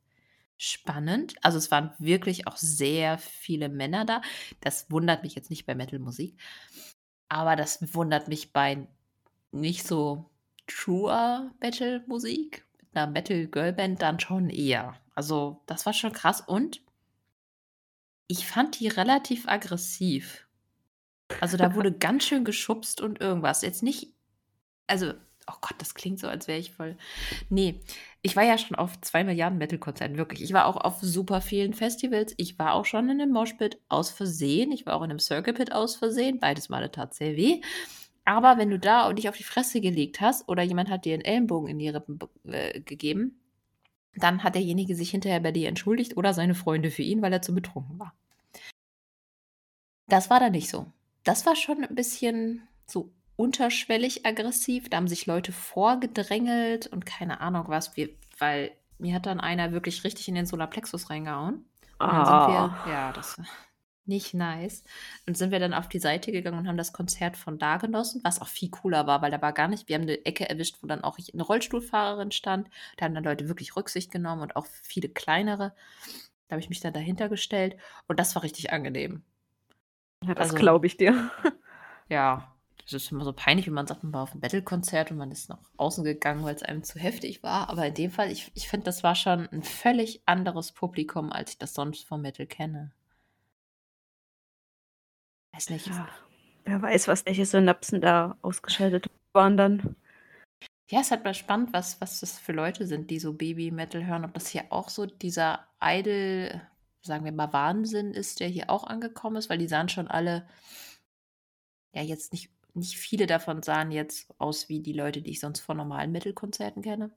spannend. 0.57 1.35
Also 1.41 1.57
es 1.57 1.69
waren 1.69 1.91
wirklich 1.99 2.47
auch 2.47 2.57
sehr 2.57 3.17
viele 3.17 3.67
Männer 3.67 4.05
da. 4.05 4.21
Das 4.61 4.89
wundert 4.89 5.23
mich 5.23 5.35
jetzt 5.35 5.49
nicht 5.49 5.65
bei 5.65 5.75
Metal-Musik, 5.75 6.37
aber 7.27 7.55
das 7.55 7.93
wundert 7.93 8.27
mich 8.29 8.53
bei 8.53 8.87
nicht 9.51 9.85
so 9.85 10.29
truer 10.67 11.51
Metal-Musik. 11.61 12.65
Mit 12.79 12.95
einer 12.95 13.11
Metal-Girl-Band 13.11 14.01
dann 14.01 14.19
schon 14.19 14.49
eher. 14.49 14.95
Also 15.15 15.61
das 15.65 15.85
war 15.85 15.93
schon 15.93 16.13
krass 16.13 16.41
und 16.41 16.81
ich 18.27 18.47
fand 18.47 18.79
die 18.79 18.87
relativ 18.87 19.47
aggressiv. 19.47 20.47
Also 21.41 21.57
da 21.57 21.75
wurde 21.75 21.91
ganz 21.97 22.25
schön 22.25 22.43
geschubst 22.43 23.01
und 23.01 23.21
irgendwas. 23.21 23.61
Jetzt 23.61 23.83
nicht, 23.83 24.13
also 24.87 25.13
Oh 25.47 25.55
Gott, 25.61 25.75
das 25.77 25.93
klingt 25.93 26.19
so, 26.19 26.27
als 26.27 26.47
wäre 26.47 26.57
ich 26.57 26.71
voll. 26.71 26.97
Nee, 27.49 27.79
ich 28.23 28.35
war 28.35 28.43
ja 28.43 28.57
schon 28.57 28.75
auf 28.75 28.99
zwei 29.01 29.23
Milliarden 29.23 29.59
Metal-Konzerten, 29.59 30.17
wirklich. 30.17 30.41
Ich 30.41 30.53
war 30.53 30.65
auch 30.65 30.77
auf 30.77 30.99
super 31.01 31.39
vielen 31.39 31.73
Festivals. 31.73 32.33
Ich 32.37 32.57
war 32.57 32.73
auch 32.73 32.85
schon 32.85 33.09
in 33.09 33.21
einem 33.21 33.31
Moshpit 33.31 33.79
aus 33.87 34.09
Versehen. 34.09 34.71
Ich 34.71 34.87
war 34.87 34.95
auch 34.95 35.03
in 35.03 35.11
einem 35.11 35.19
Circle 35.19 35.53
Pit 35.53 35.71
aus 35.71 35.95
Versehen. 35.95 36.39
Beides 36.39 36.69
Male 36.69 36.91
tat 36.91 37.13
sehr 37.13 37.35
weh. 37.35 37.61
Aber 38.25 38.57
wenn 38.57 38.71
du 38.71 38.79
da 38.79 39.07
und 39.07 39.17
dich 39.19 39.29
auf 39.29 39.37
die 39.37 39.43
Fresse 39.43 39.81
gelegt 39.81 40.19
hast 40.19 40.49
oder 40.49 40.63
jemand 40.63 40.89
hat 40.89 41.05
dir 41.05 41.13
einen 41.13 41.23
Ellenbogen 41.23 41.69
in 41.69 41.77
die 41.77 41.89
Rippen 41.89 42.17
äh, 42.45 42.81
gegeben, 42.81 43.39
dann 44.15 44.43
hat 44.43 44.55
derjenige 44.55 44.95
sich 44.95 45.11
hinterher 45.11 45.39
bei 45.39 45.51
dir 45.51 45.67
entschuldigt 45.67 46.17
oder 46.17 46.33
seine 46.33 46.55
Freunde 46.55 46.91
für 46.91 47.01
ihn, 47.01 47.21
weil 47.21 47.33
er 47.33 47.41
zu 47.41 47.53
betrunken 47.53 47.99
war. 47.99 48.13
Das 50.07 50.29
war 50.29 50.39
da 50.39 50.49
nicht 50.49 50.69
so. 50.69 50.87
Das 51.23 51.45
war 51.45 51.55
schon 51.55 51.83
ein 51.83 51.95
bisschen 51.95 52.67
so 52.85 53.11
unterschwellig 53.35 54.25
aggressiv. 54.25 54.89
Da 54.89 54.97
haben 54.97 55.07
sich 55.07 55.25
Leute 55.25 55.51
vorgedrängelt 55.51 56.87
und 56.87 57.05
keine 57.05 57.41
Ahnung 57.41 57.65
was, 57.67 57.97
wir, 57.97 58.09
weil 58.37 58.71
mir 58.97 59.15
hat 59.15 59.25
dann 59.25 59.39
einer 59.39 59.71
wirklich 59.71 60.03
richtig 60.03 60.27
in 60.27 60.35
den 60.35 60.45
Solarplexus 60.45 61.09
reingehauen. 61.09 61.65
Und 61.97 62.11
dann 62.11 62.25
sind 62.25 62.33
wir, 62.33 62.59
ah. 62.59 62.85
ja, 62.87 63.11
das 63.13 63.37
nicht 64.07 64.33
nice. 64.33 64.83
Und 65.27 65.37
sind 65.37 65.51
wir 65.51 65.59
dann 65.59 65.73
auf 65.73 65.87
die 65.87 65.99
Seite 65.99 66.31
gegangen 66.31 66.59
und 66.59 66.67
haben 66.67 66.77
das 66.77 66.93
Konzert 66.93 67.37
von 67.37 67.57
da 67.57 67.77
genossen, 67.77 68.21
was 68.23 68.41
auch 68.41 68.47
viel 68.47 68.69
cooler 68.69 69.07
war, 69.07 69.21
weil 69.21 69.31
da 69.31 69.41
war 69.41 69.53
gar 69.53 69.67
nicht, 69.67 69.87
wir 69.87 69.95
haben 69.95 70.03
eine 70.03 70.25
Ecke 70.25 70.49
erwischt, 70.49 70.77
wo 70.81 70.87
dann 70.87 71.03
auch 71.03 71.17
eine 71.33 71.43
Rollstuhlfahrerin 71.43 72.31
stand. 72.31 72.69
Da 72.97 73.05
haben 73.05 73.15
dann 73.15 73.23
Leute 73.23 73.47
wirklich 73.47 73.75
Rücksicht 73.75 74.11
genommen 74.11 74.41
und 74.41 74.55
auch 74.55 74.65
viele 74.65 75.09
kleinere. 75.09 75.73
Da 76.47 76.53
habe 76.53 76.61
ich 76.61 76.69
mich 76.69 76.79
dann 76.79 76.93
dahinter 76.93 77.29
gestellt 77.29 77.75
und 78.07 78.19
das 78.19 78.35
war 78.35 78.43
richtig 78.43 78.71
angenehm. 78.71 79.23
Ja, 80.23 80.35
das 80.35 80.49
also, 80.49 80.57
glaube 80.57 80.87
ich 80.87 80.97
dir. 80.97 81.31
Ja, 82.07 82.55
es 82.85 82.93
ist 82.93 83.11
immer 83.11 83.25
so 83.25 83.33
peinlich, 83.33 83.65
wenn 83.65 83.73
man 83.73 83.87
sagt, 83.87 84.03
man 84.03 84.13
war 84.13 84.21
auf 84.21 84.31
einem 84.31 84.41
Battle-Konzert 84.41 85.09
und 85.09 85.17
man 85.17 85.31
ist 85.31 85.49
nach 85.49 85.57
außen 85.77 86.03
gegangen, 86.03 86.43
weil 86.43 86.53
es 86.53 86.61
einem 86.61 86.83
zu 86.83 86.99
heftig 86.99 87.41
war. 87.41 87.69
Aber 87.69 87.87
in 87.87 87.95
dem 87.95 88.11
Fall, 88.11 88.31
ich, 88.31 88.51
ich 88.53 88.69
finde, 88.69 88.83
das 88.83 89.01
war 89.01 89.15
schon 89.15 89.49
ein 89.49 89.63
völlig 89.63 90.21
anderes 90.27 90.71
Publikum, 90.71 91.31
als 91.31 91.51
ich 91.51 91.57
das 91.57 91.73
sonst 91.73 92.05
vom 92.05 92.21
Metal 92.21 92.45
kenne. 92.45 92.91
Weiß 95.55 95.69
nicht. 95.69 95.87
Ja, 95.87 96.09
wer 96.65 96.81
weiß, 96.81 97.07
was 97.07 97.25
welche 97.25 97.45
Synapsen 97.45 98.01
da 98.01 98.37
ausgeschaltet 98.41 99.09
waren 99.31 99.55
dann. 99.55 99.95
Ja, 100.89 100.99
es 100.99 101.07
ist 101.07 101.11
halt 101.11 101.23
mal 101.23 101.33
spannend, 101.33 101.73
was, 101.73 101.99
was 102.01 102.19
das 102.19 102.37
für 102.37 102.51
Leute 102.51 102.85
sind, 102.85 103.09
die 103.09 103.19
so 103.19 103.33
Baby-Metal 103.33 104.05
hören. 104.05 104.25
Ob 104.25 104.33
das 104.33 104.49
hier 104.49 104.65
auch 104.69 104.89
so 104.89 105.05
dieser 105.05 105.65
Idol, 105.81 106.61
sagen 107.01 107.25
wir 107.25 107.31
mal, 107.31 107.53
Wahnsinn 107.53 108.13
ist, 108.13 108.39
der 108.41 108.49
hier 108.49 108.69
auch 108.69 108.83
angekommen 108.83 109.37
ist, 109.37 109.49
weil 109.49 109.57
die 109.57 109.67
sahen 109.67 109.89
schon 109.89 110.07
alle 110.07 110.47
ja 111.93 112.01
jetzt 112.03 112.33
nicht 112.33 112.51
nicht 112.75 112.97
viele 112.97 113.25
davon 113.25 113.63
sahen 113.63 113.91
jetzt 113.91 114.27
aus 114.37 114.67
wie 114.67 114.81
die 114.81 114.91
Leute, 114.93 115.21
die 115.21 115.31
ich 115.31 115.39
sonst 115.39 115.61
von 115.61 115.77
normalen 115.77 116.11
Mittelkonzerten 116.11 116.81
kenne. 116.81 117.09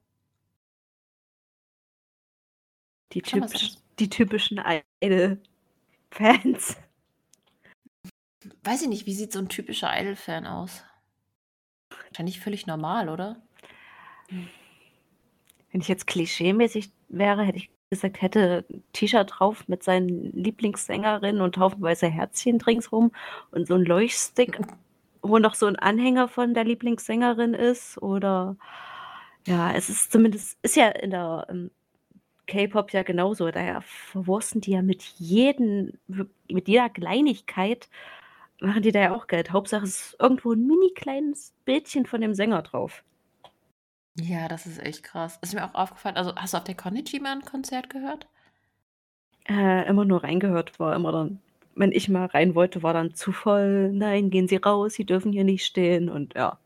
Die, 3.12 3.22
typisch, 3.22 3.72
die 3.98 4.08
typischen 4.08 4.62
Idol-Fans. 5.00 6.76
Weiß 8.64 8.82
ich 8.82 8.88
nicht, 8.88 9.06
wie 9.06 9.14
sieht 9.14 9.32
so 9.32 9.38
ein 9.38 9.48
typischer 9.48 9.90
Idol-Fan 9.98 10.46
aus? 10.46 10.84
Wahrscheinlich 12.08 12.40
völlig 12.40 12.66
normal, 12.66 13.08
oder? 13.08 13.36
Wenn 14.28 15.80
ich 15.80 15.88
jetzt 15.88 16.06
klischeemäßig 16.06 16.90
wäre, 17.08 17.42
hätte 17.44 17.58
ich 17.58 17.70
gesagt, 17.90 18.20
hätte 18.20 18.64
T-Shirt 18.92 19.30
drauf 19.38 19.66
mit 19.68 19.82
seinen 19.82 20.32
Lieblingssängerinnen 20.32 21.40
und 21.40 21.56
haufenweise 21.56 22.06
Herzchen 22.06 22.60
ringsrum 22.60 23.12
und 23.50 23.66
so 23.66 23.74
ein 23.74 23.84
Leuchtstick 23.84 24.58
wo 25.22 25.38
noch 25.38 25.54
so 25.54 25.66
ein 25.66 25.76
Anhänger 25.76 26.28
von 26.28 26.54
der 26.54 26.64
Lieblingssängerin 26.64 27.54
ist 27.54 28.00
oder 28.00 28.56
ja, 29.46 29.72
es 29.72 29.88
ist 29.88 30.12
zumindest 30.12 30.58
ist 30.62 30.76
ja 30.76 30.88
in 30.88 31.10
der, 31.10 31.46
ähm, 31.50 31.70
K-Pop 32.46 32.92
ja 32.92 33.02
genauso. 33.02 33.50
Daher 33.50 33.82
verwursten 33.82 34.62
die 34.62 34.70
ja 34.72 34.80
mit 34.80 35.02
jeden 35.18 35.98
mit 36.48 36.66
jeder 36.66 36.88
Kleinigkeit 36.88 37.88
machen 38.60 38.82
die 38.82 38.92
da 38.92 39.00
ja 39.00 39.14
auch 39.14 39.26
Geld. 39.26 39.52
Hauptsache 39.52 39.84
es 39.84 40.00
ist 40.00 40.16
irgendwo 40.20 40.52
ein 40.52 40.66
mini 40.66 40.92
kleines 40.94 41.54
Bildchen 41.64 42.06
von 42.06 42.20
dem 42.20 42.34
Sänger 42.34 42.62
drauf. 42.62 43.04
Ja, 44.16 44.48
das 44.48 44.66
ist 44.66 44.80
echt 44.80 45.04
krass. 45.04 45.38
Ist 45.42 45.54
mir 45.54 45.64
auch 45.64 45.74
aufgefallen 45.74 46.16
also, 46.16 46.34
hast 46.34 46.54
du 46.54 46.58
auf 46.58 46.64
der 46.64 46.74
Konichiman-Konzert 46.74 47.88
gehört? 47.88 48.26
Äh, 49.48 49.88
immer 49.88 50.04
nur 50.04 50.24
reingehört, 50.24 50.78
war 50.80 50.94
immer 50.94 51.12
dann 51.12 51.40
wenn 51.78 51.92
ich 51.92 52.08
mal 52.08 52.26
rein 52.26 52.54
wollte, 52.54 52.82
war 52.82 52.92
dann 52.92 53.14
zu 53.14 53.32
voll. 53.32 53.92
Nein, 53.92 54.30
gehen 54.30 54.48
Sie 54.48 54.56
raus, 54.56 54.94
Sie 54.94 55.06
dürfen 55.06 55.32
hier 55.32 55.44
nicht 55.44 55.64
stehen 55.64 56.08
und 56.08 56.34
ja. 56.34 56.58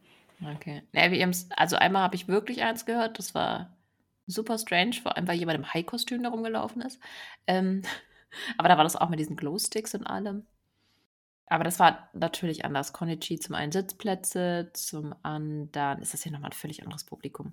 Okay. 0.56 0.82
Ja, 0.92 1.10
wir 1.10 1.30
also 1.56 1.76
einmal 1.76 2.02
habe 2.02 2.16
ich 2.16 2.28
wirklich 2.28 2.62
eins 2.62 2.86
gehört, 2.86 3.18
das 3.18 3.34
war 3.34 3.76
Super 4.26 4.56
strange, 4.56 4.94
vor 4.94 5.16
allem, 5.16 5.26
weil 5.26 5.38
jemand 5.38 5.58
im 5.58 5.74
Hai-Kostüm 5.74 6.22
da 6.22 6.30
rumgelaufen 6.30 6.80
ist. 6.80 7.00
Ähm, 7.46 7.82
aber 8.56 8.68
da 8.68 8.76
war 8.76 8.84
das 8.84 8.96
auch 8.96 9.08
mit 9.08 9.18
diesen 9.18 9.36
Glowsticks 9.36 9.94
und 9.94 10.06
allem. 10.06 10.46
Aber 11.46 11.64
das 11.64 11.78
war 11.78 12.08
natürlich 12.14 12.64
anders. 12.64 12.92
Konichi 12.92 13.38
zum 13.38 13.54
einen 13.54 13.72
Sitzplätze, 13.72 14.70
zum 14.72 15.14
anderen 15.22 16.00
ist 16.00 16.14
das 16.14 16.22
hier 16.22 16.32
nochmal 16.32 16.50
ein 16.50 16.54
völlig 16.56 16.82
anderes 16.82 17.04
Publikum. 17.04 17.52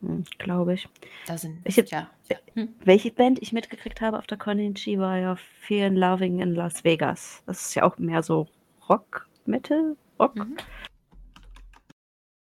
Hm, 0.00 0.22
Glaube 0.38 0.74
ich. 0.74 0.88
Da 1.26 1.36
sind, 1.36 1.60
Ich 1.64 1.76
hab- 1.78 1.86
ja. 1.90 2.08
Hm. 2.54 2.74
Welche 2.84 3.10
Band 3.10 3.40
ich 3.42 3.52
mitgekriegt 3.52 4.00
habe 4.00 4.18
auf 4.18 4.26
der 4.28 4.38
Konichi 4.38 4.98
war 5.00 5.16
ja 5.18 5.36
Fear 5.36 5.88
and 5.88 5.98
Loving 5.98 6.40
in 6.40 6.54
Las 6.54 6.84
Vegas. 6.84 7.42
Das 7.46 7.60
ist 7.66 7.74
ja 7.74 7.82
auch 7.82 7.98
mehr 7.98 8.22
so 8.22 8.46
Rock, 8.88 9.28
Metal, 9.44 9.96
Rock. 10.18 10.36
Mhm. 10.36 10.56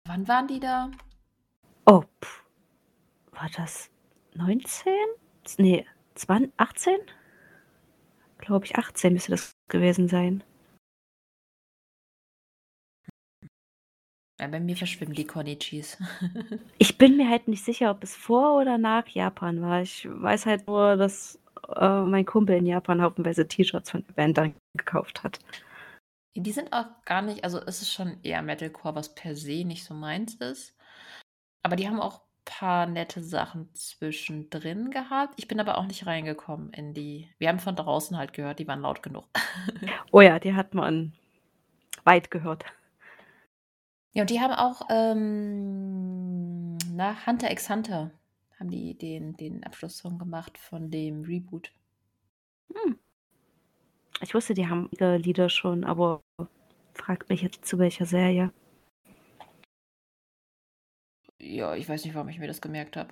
Wann 0.05 0.27
waren 0.27 0.47
die 0.47 0.59
da? 0.59 0.89
Oh, 1.85 2.03
pff. 2.21 2.43
war 3.31 3.49
das 3.55 3.89
19? 4.35 4.91
Nee, 5.57 5.85
20, 6.15 6.51
18? 6.57 6.97
Glaube 8.39 8.65
ich, 8.65 8.75
18 8.77 9.13
müsste 9.13 9.31
das 9.31 9.51
gewesen 9.69 10.07
sein. 10.07 10.43
Ja, 14.39 14.47
bei 14.47 14.59
mir 14.59 14.77
verschwimmen 14.77 15.15
die 15.15 15.27
Konichis. 15.27 15.97
Ich 16.77 16.97
bin 16.97 17.17
mir 17.17 17.29
halt 17.29 17.47
nicht 17.47 17.63
sicher, 17.63 17.91
ob 17.91 18.03
es 18.03 18.15
vor 18.15 18.59
oder 18.59 18.77
nach 18.77 19.07
Japan 19.07 19.61
war. 19.61 19.81
Ich 19.81 20.07
weiß 20.09 20.45
halt 20.45 20.67
nur, 20.67 20.95
dass 20.95 21.39
äh, 21.75 22.01
mein 22.01 22.25
Kumpel 22.25 22.57
in 22.57 22.65
Japan 22.65 23.01
haufenweise 23.01 23.47
T-Shirts 23.47 23.91
von 23.91 24.05
der 24.05 24.13
Band 24.13 24.37
dann 24.37 24.55
gekauft 24.77 25.23
hat. 25.23 25.39
Die 26.35 26.51
sind 26.51 26.71
auch 26.71 26.85
gar 27.05 27.21
nicht, 27.21 27.43
also 27.43 27.59
es 27.59 27.81
ist 27.81 27.91
schon 27.91 28.17
eher 28.23 28.41
Metalcore, 28.41 28.95
was 28.95 29.13
per 29.13 29.35
se 29.35 29.65
nicht 29.65 29.83
so 29.83 29.93
meins 29.93 30.35
ist. 30.35 30.75
Aber 31.63 31.75
die 31.75 31.87
haben 31.87 31.99
auch 31.99 32.28
paar 32.45 32.85
nette 32.85 33.23
Sachen 33.23 33.73
zwischendrin 33.73 34.91
gehabt. 34.91 35.33
Ich 35.37 35.47
bin 35.47 35.59
aber 35.59 35.77
auch 35.77 35.85
nicht 35.85 36.05
reingekommen 36.05 36.71
in 36.73 36.93
die. 36.93 37.29
Wir 37.37 37.49
haben 37.49 37.59
von 37.59 37.75
draußen 37.75 38.17
halt 38.17 38.33
gehört, 38.33 38.59
die 38.59 38.67
waren 38.67 38.81
laut 38.81 39.03
genug. 39.03 39.25
Oh 40.11 40.21
ja, 40.21 40.39
die 40.39 40.55
hat 40.55 40.73
man 40.73 41.13
weit 42.03 42.31
gehört. 42.31 42.65
Ja, 44.11 44.23
und 44.23 44.31
die 44.31 44.39
haben 44.39 44.53
auch, 44.53 44.81
ähm, 44.89 46.77
na, 46.91 47.15
Hunter 47.27 47.51
x 47.51 47.69
Hunter 47.69 48.09
haben 48.59 48.71
die 48.71 48.97
den, 48.97 49.37
den 49.37 49.63
Abschlusssong 49.63 50.17
gemacht 50.17 50.57
von 50.57 50.89
dem 50.89 51.21
Reboot. 51.23 51.71
Ich 54.21 54.33
wusste, 54.33 54.53
die 54.53 54.67
haben 54.67 54.89
ihre 54.91 55.17
Lieder 55.17 55.49
schon, 55.49 55.83
aber 55.83 56.21
fragt 56.93 57.29
mich 57.29 57.41
jetzt 57.41 57.65
zu 57.65 57.79
welcher 57.79 58.05
Serie. 58.05 58.51
Ja, 61.49 61.73
ich 61.75 61.89
weiß 61.89 62.05
nicht, 62.05 62.13
warum 62.13 62.29
ich 62.29 62.37
mir 62.37 62.47
das 62.47 62.61
gemerkt 62.61 62.95
habe. 62.95 63.11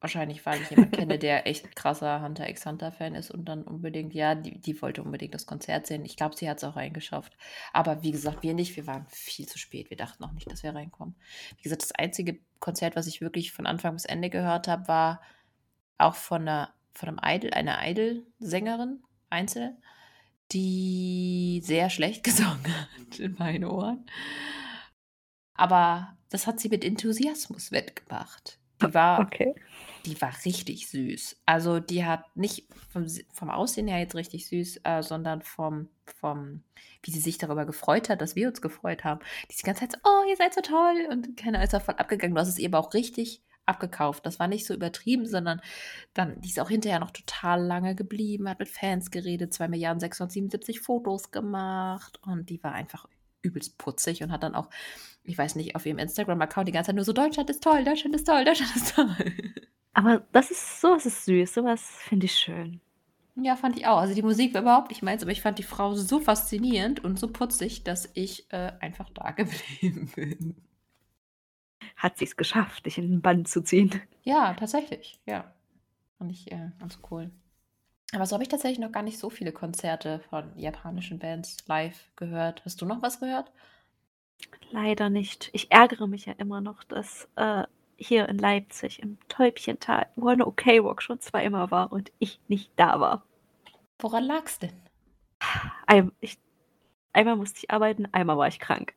Wahrscheinlich, 0.00 0.44
weil 0.44 0.60
ich 0.60 0.68
jemanden 0.68 0.92
kenne, 0.92 1.18
der 1.18 1.46
echt 1.46 1.74
krasser 1.74 2.20
Hunter 2.20 2.48
x 2.50 2.66
Hunter-Fan 2.66 3.14
ist 3.14 3.30
und 3.30 3.46
dann 3.46 3.62
unbedingt, 3.62 4.12
ja, 4.12 4.34
die, 4.34 4.60
die 4.60 4.82
wollte 4.82 5.02
unbedingt 5.02 5.32
das 5.32 5.46
Konzert 5.46 5.86
sehen. 5.86 6.04
Ich 6.04 6.18
glaube, 6.18 6.36
sie 6.36 6.50
hat 6.50 6.58
es 6.58 6.64
auch 6.64 6.76
reingeschafft. 6.76 7.34
Aber 7.72 8.02
wie 8.02 8.10
gesagt, 8.10 8.42
wir 8.42 8.52
nicht, 8.52 8.76
wir 8.76 8.86
waren 8.86 9.06
viel 9.08 9.46
zu 9.46 9.58
spät. 9.58 9.88
Wir 9.88 9.96
dachten 9.96 10.22
auch 10.22 10.32
nicht, 10.32 10.50
dass 10.52 10.62
wir 10.62 10.74
reinkommen. 10.74 11.16
Wie 11.56 11.62
gesagt, 11.62 11.80
das 11.80 11.92
einzige 11.92 12.38
Konzert, 12.60 12.94
was 12.94 13.06
ich 13.06 13.22
wirklich 13.22 13.52
von 13.52 13.66
Anfang 13.66 13.94
bis 13.94 14.04
Ende 14.04 14.28
gehört 14.28 14.68
habe, 14.68 14.86
war 14.86 15.22
auch 15.96 16.14
von 16.14 16.42
einer, 16.42 16.74
von 16.92 17.08
einem 17.08 17.20
Idol, 17.24 17.54
einer 17.54 17.78
Idol-Sängerin, 17.88 19.02
Einzel, 19.30 19.78
die 20.52 21.62
sehr 21.64 21.88
schlecht 21.88 22.22
gesungen 22.22 22.66
hat 22.66 23.18
in 23.18 23.34
meinen 23.38 23.64
Ohren. 23.64 24.04
Aber 25.54 26.15
das 26.30 26.46
hat 26.46 26.60
sie 26.60 26.68
mit 26.68 26.84
Enthusiasmus 26.84 27.72
wettgemacht. 27.72 28.58
Die 28.82 28.92
war, 28.92 29.20
Okay. 29.20 29.54
die 30.04 30.20
war 30.20 30.32
richtig 30.44 30.88
süß. 30.88 31.36
Also 31.46 31.80
die 31.80 32.04
hat 32.04 32.24
nicht 32.36 32.66
vom, 32.92 33.06
vom 33.32 33.48
Aussehen 33.50 33.88
her 33.88 33.98
jetzt 34.00 34.14
richtig 34.14 34.46
süß, 34.48 34.80
äh, 34.84 35.02
sondern 35.02 35.40
vom, 35.42 35.88
vom, 36.04 36.62
wie 37.02 37.10
sie 37.10 37.20
sich 37.20 37.38
darüber 37.38 37.64
gefreut 37.64 38.10
hat, 38.10 38.20
dass 38.20 38.36
wir 38.36 38.48
uns 38.48 38.60
gefreut 38.60 39.02
haben. 39.04 39.20
Die 39.48 39.52
ist 39.54 39.62
die 39.62 39.66
ganze 39.66 39.80
Zeit 39.88 39.92
so, 39.92 39.98
oh, 40.04 40.28
ihr 40.28 40.36
seid 40.36 40.52
so 40.52 40.60
toll. 40.60 41.08
Und 41.10 41.36
keiner 41.38 41.62
ist 41.62 41.72
da 41.72 41.80
voll 41.80 41.94
abgegangen. 41.96 42.34
Du 42.34 42.40
hast 42.40 42.48
es 42.48 42.58
ihr 42.58 42.68
aber 42.68 42.80
auch 42.80 42.92
richtig 42.92 43.40
abgekauft. 43.64 44.26
Das 44.26 44.38
war 44.38 44.46
nicht 44.46 44.66
so 44.66 44.74
übertrieben, 44.74 45.26
sondern 45.26 45.60
dann, 46.14 46.40
die 46.40 46.48
ist 46.50 46.60
auch 46.60 46.68
hinterher 46.68 47.00
noch 47.00 47.10
total 47.10 47.62
lange 47.64 47.94
geblieben, 47.94 48.48
hat 48.48 48.58
mit 48.60 48.68
Fans 48.68 49.10
geredet, 49.10 49.52
2 49.54 49.68
Milliarden 49.68 50.00
677 50.00 50.80
Fotos 50.80 51.30
gemacht 51.30 52.20
und 52.24 52.48
die 52.50 52.62
war 52.62 52.72
einfach 52.72 53.08
übelst 53.42 53.78
putzig 53.78 54.22
und 54.22 54.32
hat 54.32 54.42
dann 54.42 54.54
auch, 54.54 54.68
ich 55.24 55.36
weiß 55.36 55.56
nicht, 55.56 55.76
auf 55.76 55.86
ihrem 55.86 55.98
Instagram-Account 55.98 56.68
die 56.68 56.72
ganze 56.72 56.88
Zeit 56.88 56.96
nur 56.96 57.04
so, 57.04 57.12
Deutschland 57.12 57.50
ist 57.50 57.62
toll, 57.62 57.84
Deutschland 57.84 58.14
ist 58.14 58.26
toll, 58.26 58.44
Deutschland 58.44 58.76
ist 58.76 58.94
toll. 58.94 59.16
Aber 59.92 60.22
das 60.32 60.50
ist, 60.50 60.80
sowas 60.80 61.06
ist 61.06 61.24
süß, 61.24 61.54
sowas 61.54 61.82
finde 62.00 62.26
ich 62.26 62.34
schön. 62.34 62.80
Ja, 63.36 63.56
fand 63.56 63.76
ich 63.76 63.86
auch. 63.86 63.98
Also 63.98 64.14
die 64.14 64.22
Musik 64.22 64.54
war 64.54 64.62
überhaupt 64.62 64.90
nicht 64.90 65.02
meins, 65.02 65.22
aber 65.22 65.30
ich 65.30 65.42
fand 65.42 65.58
die 65.58 65.62
Frau 65.62 65.94
so 65.94 66.20
faszinierend 66.20 67.04
und 67.04 67.18
so 67.18 67.28
putzig, 67.28 67.84
dass 67.84 68.10
ich 68.14 68.50
äh, 68.50 68.72
einfach 68.80 69.10
da 69.10 69.30
geblieben 69.36 70.10
bin. 70.14 70.56
Hat 71.96 72.18
sie 72.18 72.24
es 72.24 72.36
geschafft, 72.36 72.86
dich 72.86 72.98
in 72.98 73.08
den 73.08 73.22
Bann 73.22 73.44
zu 73.44 73.62
ziehen. 73.62 73.90
Ja, 74.22 74.54
tatsächlich, 74.54 75.20
ja. 75.26 75.52
Fand 76.18 76.32
ich 76.32 76.50
äh, 76.50 76.70
ganz 76.78 76.98
cool. 77.10 77.30
Aber 78.16 78.24
so 78.24 78.32
habe 78.32 78.42
ich 78.42 78.48
tatsächlich 78.48 78.78
noch 78.78 78.92
gar 78.92 79.02
nicht 79.02 79.18
so 79.18 79.28
viele 79.28 79.52
Konzerte 79.52 80.20
von 80.30 80.50
japanischen 80.58 81.18
Bands 81.18 81.58
live 81.66 82.08
gehört. 82.16 82.64
Hast 82.64 82.80
du 82.80 82.86
noch 82.86 83.02
was 83.02 83.20
gehört? 83.20 83.52
Leider 84.70 85.10
nicht. 85.10 85.50
Ich 85.52 85.70
ärgere 85.70 86.06
mich 86.06 86.24
ja 86.24 86.32
immer 86.38 86.62
noch, 86.62 86.82
dass 86.84 87.28
äh, 87.36 87.64
hier 87.98 88.26
in 88.30 88.38
Leipzig 88.38 89.02
im 89.02 89.18
Täubchental 89.28 90.06
One 90.16 90.46
OK 90.46 90.66
Rock 90.78 91.02
schon 91.02 91.20
zweimal 91.20 91.70
war 91.70 91.92
und 91.92 92.10
ich 92.18 92.40
nicht 92.48 92.70
da 92.76 93.00
war. 93.00 93.22
Woran 93.98 94.24
lag's 94.24 94.58
denn? 94.60 94.72
Ein, 95.86 96.10
ich, 96.20 96.38
einmal 97.12 97.36
musste 97.36 97.58
ich 97.58 97.70
arbeiten, 97.70 98.08
einmal 98.12 98.38
war 98.38 98.48
ich 98.48 98.60
krank. 98.60 98.94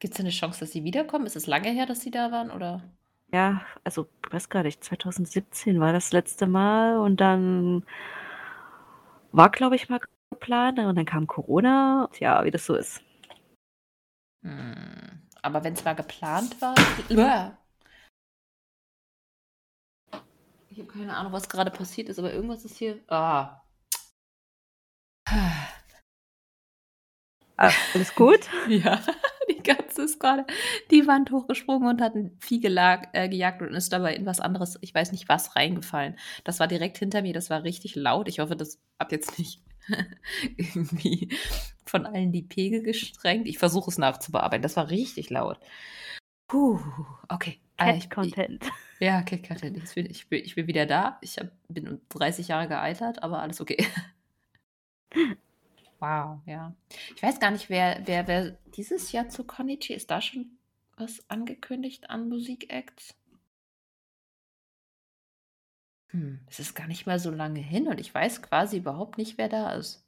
Gibt 0.00 0.12
es 0.12 0.20
eine 0.20 0.28
Chance, 0.28 0.60
dass 0.60 0.72
sie 0.72 0.84
wiederkommen? 0.84 1.24
Ist 1.24 1.36
es 1.36 1.46
lange 1.46 1.70
her, 1.70 1.86
dass 1.86 2.02
sie 2.02 2.10
da 2.10 2.30
waren? 2.30 2.50
Oder? 2.50 2.82
Ja, 3.34 3.62
also, 3.82 4.08
ich 4.26 4.32
weiß 4.32 4.50
gar 4.50 4.62
nicht, 4.62 4.84
2017 4.84 5.80
war 5.80 5.92
das 5.92 6.12
letzte 6.12 6.46
Mal 6.46 6.98
und 6.98 7.18
dann 7.20 7.86
war, 9.32 9.50
glaube 9.50 9.74
ich, 9.76 9.88
mal 9.88 10.00
geplant 10.30 10.78
und 10.78 10.96
dann 10.96 11.06
kam 11.06 11.26
Corona. 11.26 12.10
Ja, 12.20 12.44
wie 12.44 12.50
das 12.50 12.66
so 12.66 12.74
ist. 12.74 13.02
Hm. 14.42 15.22
Aber 15.40 15.64
wenn 15.64 15.72
es 15.72 15.84
mal 15.84 15.94
geplant 15.94 16.60
war. 16.60 16.74
Uah. 17.10 17.56
Ich 20.68 20.78
habe 20.78 20.88
keine 20.88 21.16
Ahnung, 21.16 21.32
was 21.32 21.48
gerade 21.48 21.70
passiert 21.70 22.08
ist, 22.08 22.18
aber 22.18 22.32
irgendwas 22.32 22.64
ist 22.64 22.76
hier. 22.76 22.98
Ah. 23.08 23.62
Ah, 27.56 27.70
alles 27.94 28.14
gut? 28.14 28.40
Ja, 28.68 29.00
die 29.66 29.72
Katze 29.74 30.02
ist 30.02 30.18
gerade 30.20 30.44
die 30.90 31.06
Wand 31.06 31.30
hochgesprungen 31.30 31.88
und 31.88 32.00
hat 32.00 32.14
ein 32.14 32.36
Vieh 32.40 32.60
gelag, 32.60 33.08
äh, 33.12 33.28
gejagt 33.28 33.62
und 33.62 33.74
ist 33.74 33.92
dabei 33.92 34.14
in 34.14 34.26
was 34.26 34.40
anderes, 34.40 34.78
ich 34.80 34.94
weiß 34.94 35.12
nicht 35.12 35.28
was, 35.28 35.56
reingefallen. 35.56 36.16
Das 36.44 36.60
war 36.60 36.66
direkt 36.68 36.98
hinter 36.98 37.22
mir, 37.22 37.32
das 37.32 37.50
war 37.50 37.62
richtig 37.64 37.94
laut. 37.96 38.28
Ich 38.28 38.38
hoffe, 38.40 38.56
das 38.56 38.80
hat 38.98 39.12
jetzt 39.12 39.38
nicht 39.38 39.60
irgendwie 40.56 41.28
von 41.84 42.06
allen 42.06 42.32
die 42.32 42.42
Pegel 42.42 42.82
gestrengt. 42.82 43.48
Ich 43.48 43.58
versuche 43.58 43.90
es 43.90 43.98
nachzubearbeiten. 43.98 44.62
Das 44.62 44.76
war 44.76 44.90
richtig 44.90 45.30
laut. 45.30 45.58
Puh, 46.48 46.80
okay. 47.28 47.58
Äh, 47.78 47.96
ich- 47.96 48.08
Cat 48.08 48.10
Content. 48.10 48.70
ja, 49.00 49.20
okay, 49.20 49.38
Katrin, 49.38 49.74
ich 49.74 49.94
bin, 49.94 50.06
ich, 50.06 50.26
ich 50.30 50.54
bin 50.54 50.66
wieder 50.66 50.86
da. 50.86 51.18
Ich 51.22 51.38
hab, 51.38 51.48
bin 51.68 51.88
um 51.88 52.00
30 52.10 52.48
Jahre 52.48 52.68
gealtert, 52.68 53.22
aber 53.22 53.40
alles 53.40 53.60
okay. 53.60 53.86
Wow, 56.02 56.40
ja. 56.46 56.74
Ich 57.14 57.22
weiß 57.22 57.38
gar 57.38 57.52
nicht, 57.52 57.70
wer, 57.70 58.02
wer, 58.06 58.26
wer 58.26 58.58
dieses 58.74 59.12
Jahr 59.12 59.28
zu 59.28 59.44
Konichi, 59.44 59.94
ist 59.94 60.10
da 60.10 60.20
schon 60.20 60.58
was 60.96 61.30
angekündigt 61.30 62.10
an 62.10 62.28
Musikacts? 62.28 63.14
Hm, 66.08 66.40
es 66.48 66.58
ist 66.58 66.74
gar 66.74 66.88
nicht 66.88 67.06
mal 67.06 67.20
so 67.20 67.30
lange 67.30 67.60
hin 67.60 67.86
und 67.86 68.00
ich 68.00 68.12
weiß 68.12 68.42
quasi 68.42 68.78
überhaupt 68.78 69.16
nicht, 69.16 69.38
wer 69.38 69.48
da 69.48 69.74
ist. 69.74 70.04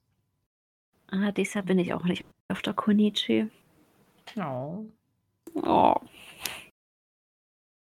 Ah, 1.12 1.30
deshalb 1.30 1.66
bin 1.66 1.78
ich 1.78 1.94
auch 1.94 2.04
nicht 2.04 2.24
auf 2.48 2.60
der 2.60 2.74
Konichi. 2.74 3.48
Oh. 4.36 4.86
Oh. 5.54 5.94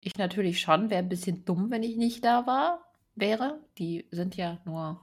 Ich 0.02 0.18
natürlich 0.18 0.61
schon, 0.61 0.90
wäre 0.90 1.03
ein 1.03 1.10
bisschen 1.10 1.45
dumm, 1.45 1.69
wenn 1.69 1.84
ich 1.84 1.95
nicht 1.95 2.26
da 2.26 2.48
war, 2.48 2.91
wäre. 3.14 3.60
Die 3.77 4.07
sind 4.10 4.36
ja 4.36 4.57
nur 4.65 4.99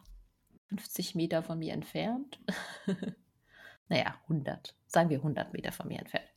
50 0.69 1.15
Meter 1.15 1.43
von 1.43 1.59
mir 1.59 1.73
entfernt. 1.73 2.41
naja, 3.89 4.15
100. 4.25 4.75
Sagen 4.87 5.11
wir 5.11 5.19
100 5.19 5.53
Meter 5.53 5.73
von 5.73 5.89
mir 5.89 5.99
entfernt. 5.99 6.29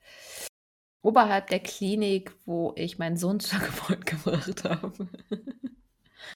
Oberhalb 1.02 1.48
der 1.48 1.60
Klinik, 1.60 2.36
wo 2.46 2.74
ich 2.76 3.00
meinen 3.00 3.18
Sohn 3.18 3.40
zur 3.40 3.60
Geburt 3.60 4.06
gebracht 4.06 4.64
habe. 4.64 5.08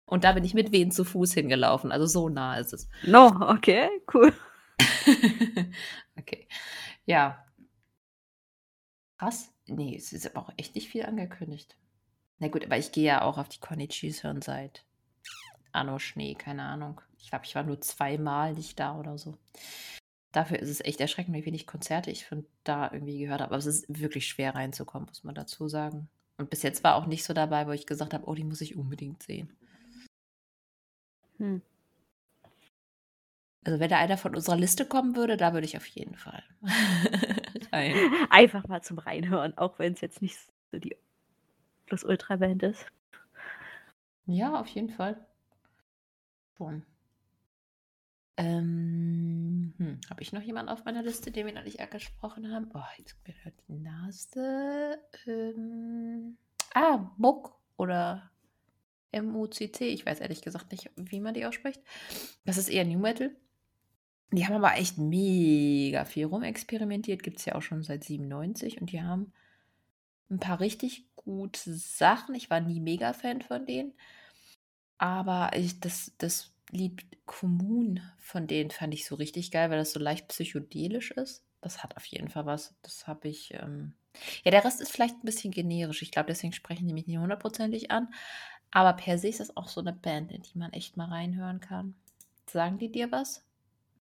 Und 0.05 0.23
da 0.23 0.31
bin 0.31 0.43
ich 0.43 0.53
mit 0.53 0.71
Wehen 0.71 0.91
zu 0.91 1.03
Fuß 1.03 1.33
hingelaufen. 1.33 1.91
Also 1.91 2.05
so 2.05 2.29
nah 2.29 2.57
ist 2.57 2.73
es. 2.73 2.89
No, 3.03 3.27
okay, 3.41 3.89
cool. 4.13 4.33
okay. 6.17 6.47
Ja. 7.05 7.45
Krass. 9.17 9.53
Nee, 9.67 9.95
es 9.95 10.11
ist 10.13 10.27
aber 10.27 10.47
auch 10.47 10.53
echt 10.57 10.75
nicht 10.75 10.89
viel 10.89 11.05
angekündigt. 11.05 11.77
Na 12.39 12.47
gut, 12.47 12.65
aber 12.65 12.77
ich 12.77 12.91
gehe 12.91 13.05
ja 13.05 13.21
auch 13.21 13.37
auf 13.37 13.47
die 13.49 13.59
Konichis 13.59 14.23
hören 14.23 14.41
seit 14.41 14.85
Anno 15.71 15.99
Schnee, 15.99 16.35
keine 16.35 16.63
Ahnung. 16.63 17.01
Ich 17.23 17.29
glaube, 17.29 17.45
ich 17.45 17.55
war 17.55 17.63
nur 17.63 17.79
zweimal 17.79 18.53
nicht 18.53 18.79
da 18.79 18.99
oder 18.99 19.17
so. 19.17 19.37
Dafür 20.33 20.59
ist 20.59 20.69
es 20.69 20.81
echt 20.81 20.99
erschreckend, 20.99 21.35
wie 21.35 21.45
wenig 21.45 21.65
Konzerte 21.65 22.11
ich 22.11 22.25
von 22.25 22.45
da 22.65 22.91
irgendwie 22.91 23.17
gehört 23.17 23.39
habe. 23.39 23.51
Aber 23.51 23.57
es 23.57 23.65
ist 23.65 23.85
wirklich 23.87 24.27
schwer 24.27 24.55
reinzukommen, 24.55 25.07
muss 25.07 25.23
man 25.23 25.33
dazu 25.33 25.69
sagen. 25.69 26.09
Und 26.37 26.49
bis 26.49 26.63
jetzt 26.63 26.83
war 26.83 26.95
auch 26.95 27.05
nicht 27.05 27.23
so 27.23 27.33
dabei, 27.33 27.65
wo 27.65 27.71
ich 27.71 27.85
gesagt 27.85 28.13
habe, 28.13 28.27
oh, 28.27 28.35
die 28.35 28.43
muss 28.43 28.59
ich 28.59 28.75
unbedingt 28.75 29.23
sehen. 29.23 29.55
Hm. 31.37 31.61
Also 33.63 33.79
wenn 33.79 33.89
da 33.89 33.97
einer 33.99 34.17
von 34.17 34.35
unserer 34.35 34.57
Liste 34.57 34.85
kommen 34.85 35.15
würde, 35.15 35.37
da 35.37 35.53
würde 35.53 35.65
ich 35.65 35.77
auf 35.77 35.85
jeden 35.85 36.15
Fall 36.15 36.43
rein. 37.71 37.95
Einfach 38.29 38.67
mal 38.67 38.81
zum 38.81 38.97
Reinhören, 38.97 39.57
auch 39.57 39.79
wenn 39.79 39.93
es 39.93 40.01
jetzt 40.01 40.21
nicht 40.21 40.37
so 40.71 40.77
die 40.77 40.97
Plus 41.85 42.03
Ultra 42.03 42.35
Band 42.35 42.63
ist. 42.63 42.85
Ja, 44.25 44.59
auf 44.59 44.67
jeden 44.67 44.89
Fall. 44.89 45.25
Schon. 46.57 46.85
Ähm, 48.35 49.73
hm, 49.77 49.99
Habe 50.09 50.21
ich 50.21 50.33
noch 50.33 50.41
jemanden 50.41 50.69
auf 50.69 50.85
meiner 50.85 51.03
Liste, 51.03 51.31
den 51.31 51.45
wir 51.45 51.53
noch 51.53 51.63
nicht 51.63 51.79
angesprochen 51.79 52.51
haben? 52.51 52.69
Oh, 52.73 52.81
jetzt 52.97 53.23
gehört 53.25 53.53
die 53.67 53.75
Nase. 53.75 54.99
Ähm, 55.27 56.37
ah, 56.73 57.11
Muck 57.17 57.59
oder 57.77 58.31
M-U-C-C. 59.11 59.87
Ich 59.87 60.05
weiß 60.05 60.19
ehrlich 60.19 60.41
gesagt 60.41 60.71
nicht, 60.71 60.89
wie 60.95 61.19
man 61.19 61.33
die 61.33 61.45
ausspricht. 61.45 61.81
Das 62.45 62.57
ist 62.57 62.69
eher 62.69 62.85
New 62.85 62.99
Metal. 62.99 63.35
Die 64.31 64.47
haben 64.47 64.55
aber 64.55 64.75
echt 64.77 64.97
mega 64.97 66.05
viel 66.05 66.25
rumexperimentiert. 66.25 67.21
Gibt 67.21 67.37
es 67.37 67.45
ja 67.45 67.53
auch 67.53 67.61
schon 67.61 67.83
seit 67.83 68.03
97 68.03 68.81
und 68.81 68.91
die 68.91 69.03
haben 69.03 69.31
ein 70.31 70.39
paar 70.39 70.59
richtig 70.59 71.05
gute 71.15 71.75
Sachen. 71.75 72.33
Ich 72.33 72.49
war 72.49 72.59
nie 72.59 72.79
mega 72.79 73.13
Fan 73.13 73.43
von 73.43 73.65
denen. 73.67 73.93
Aber 74.97 75.51
ich, 75.55 75.79
das, 75.79 76.13
das 76.17 76.52
Lied 76.71 77.05
Kommun 77.25 78.01
von 78.19 78.47
denen 78.47 78.71
fand 78.71 78.93
ich 78.93 79.05
so 79.05 79.15
richtig 79.15 79.51
geil, 79.51 79.69
weil 79.69 79.77
das 79.77 79.91
so 79.93 79.99
leicht 79.99 80.27
psychedelisch 80.27 81.11
ist. 81.11 81.43
Das 81.61 81.83
hat 81.83 81.95
auf 81.97 82.05
jeden 82.05 82.29
Fall 82.29 82.45
was. 82.45 82.75
Das 82.81 83.07
habe 83.07 83.27
ich. 83.27 83.53
Ähm 83.53 83.93
ja, 84.43 84.51
der 84.51 84.63
Rest 84.63 84.81
ist 84.81 84.91
vielleicht 84.91 85.15
ein 85.15 85.25
bisschen 85.25 85.51
generisch. 85.51 86.01
Ich 86.01 86.11
glaube, 86.11 86.27
deswegen 86.27 86.53
sprechen 86.53 86.87
die 86.87 86.93
mich 86.93 87.07
nicht 87.07 87.17
hundertprozentig 87.17 87.91
an. 87.91 88.13
Aber 88.71 88.93
per 88.93 89.17
se 89.17 89.27
ist 89.27 89.39
das 89.39 89.55
auch 89.55 89.67
so 89.67 89.81
eine 89.81 89.93
Band, 89.93 90.31
in 90.31 90.41
die 90.41 90.57
man 90.57 90.73
echt 90.73 90.97
mal 90.97 91.07
reinhören 91.07 91.59
kann. 91.59 91.95
Sagen 92.49 92.77
die 92.77 92.91
dir 92.91 93.11
was? 93.11 93.43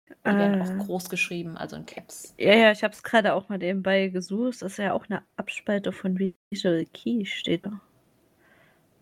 Die 0.09 0.29
äh, 0.29 0.39
werden 0.39 0.63
auch 0.63 0.87
groß 0.87 1.09
geschrieben, 1.09 1.57
also 1.57 1.77
in 1.77 1.87
Caps. 1.87 2.35
Ja, 2.39 2.55
ja, 2.55 2.73
ich 2.73 2.83
habe 2.85 2.95
es 2.95 3.03
gerade 3.03 3.35
auch 3.35 3.49
mal 3.49 3.59
nebenbei 3.59 4.09
gesucht. 4.09 4.63
Das 4.63 4.73
ist 4.73 4.79
ja 4.79 4.93
auch 4.93 5.07
eine 5.09 5.23
Abspalte 5.37 5.93
von 5.93 6.19
Visual 6.51 6.85
Key, 6.93 7.25
steht 7.25 7.67
da. 7.67 7.81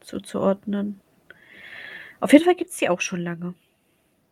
Zuzuordnen. 0.01 1.01
Auf 2.25 2.33
jeden 2.33 2.47
Fall 2.47 2.55
gibt 2.55 2.71
es 2.71 2.79
die 2.79 2.89
auch 2.89 3.03
schon 3.03 3.21
lange. 3.21 3.55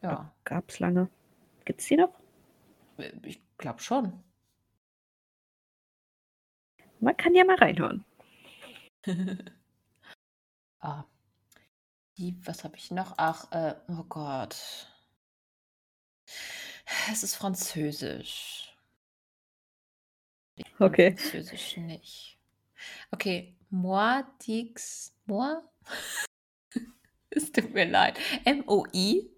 Ja. 0.00 0.34
Gab 0.44 0.70
es 0.70 0.78
lange. 0.78 1.10
Gibt 1.66 1.82
es 1.82 1.88
die 1.88 1.96
noch? 1.96 2.18
Äh, 2.96 3.12
ich 3.22 3.38
glaube 3.58 3.80
schon. 3.80 4.24
Man 7.00 7.14
kann 7.18 7.34
ja 7.34 7.44
mal 7.44 7.56
reinhören. 7.56 8.02
ah. 10.80 11.04
Die, 12.16 12.34
was 12.46 12.64
habe 12.64 12.78
ich 12.78 12.90
noch? 12.92 13.12
Ach, 13.18 13.52
äh, 13.52 13.74
oh 13.88 14.04
Gott. 14.04 14.56
Es 17.10 17.22
ist 17.22 17.34
Französisch. 17.34 18.74
Okay. 20.78 21.14
Französisch 21.18 21.76
nicht. 21.76 22.38
Okay, 23.10 23.54
moi 23.68 24.22
dix 24.46 25.14
moi. 25.26 25.60
es 27.36 27.52
tut 27.52 27.74
mir 27.74 27.86
leid. 27.86 28.18
M-O-I. 28.44 29.30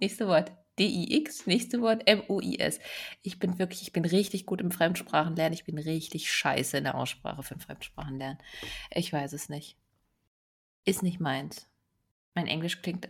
Nächste 0.00 0.26
Wort. 0.26 0.52
D-I-X. 0.78 1.46
Nächste 1.46 1.80
Wort. 1.80 2.02
M-O-I-S. 2.06 2.80
Ich 3.22 3.38
bin 3.38 3.58
wirklich, 3.58 3.82
ich 3.82 3.92
bin 3.92 4.04
richtig 4.04 4.46
gut 4.46 4.60
im 4.60 4.70
Fremdsprachenlernen. 4.70 5.52
Ich 5.52 5.64
bin 5.64 5.78
richtig 5.78 6.32
scheiße 6.32 6.78
in 6.78 6.84
der 6.84 6.94
Aussprache 6.94 7.42
für 7.42 7.58
Fremdsprachenlernen. 7.58 8.38
Ich 8.92 9.12
weiß 9.12 9.32
es 9.32 9.48
nicht. 9.48 9.76
Ist 10.84 11.02
nicht 11.02 11.20
meins. 11.20 11.68
Mein 12.34 12.46
Englisch 12.46 12.82
klingt 12.82 13.08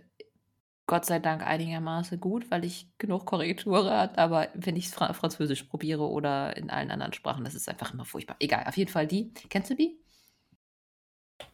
Gott 0.87 1.05
sei 1.05 1.19
Dank 1.19 1.47
einigermaßen 1.47 2.19
gut, 2.19 2.51
weil 2.51 2.65
ich 2.65 2.89
genug 2.97 3.27
Korrektur 3.27 3.91
habe. 3.91 4.17
Aber 4.17 4.49
wenn 4.55 4.77
ich 4.77 4.89
Fra 4.89 5.13
Französisch 5.13 5.65
probiere 5.65 6.09
oder 6.09 6.57
in 6.57 6.71
allen 6.71 6.91
anderen 6.91 7.13
Sprachen, 7.13 7.45
das 7.45 7.55
ist 7.55 7.69
einfach 7.69 7.93
immer 7.93 8.07
furchtbar. 8.07 8.37
Egal, 8.41 8.65
auf 8.67 8.77
jeden 8.77 8.91
Fall 8.91 9.07
die. 9.07 9.33
Kennst 9.51 9.71
du 9.71 9.75
die? 9.75 9.99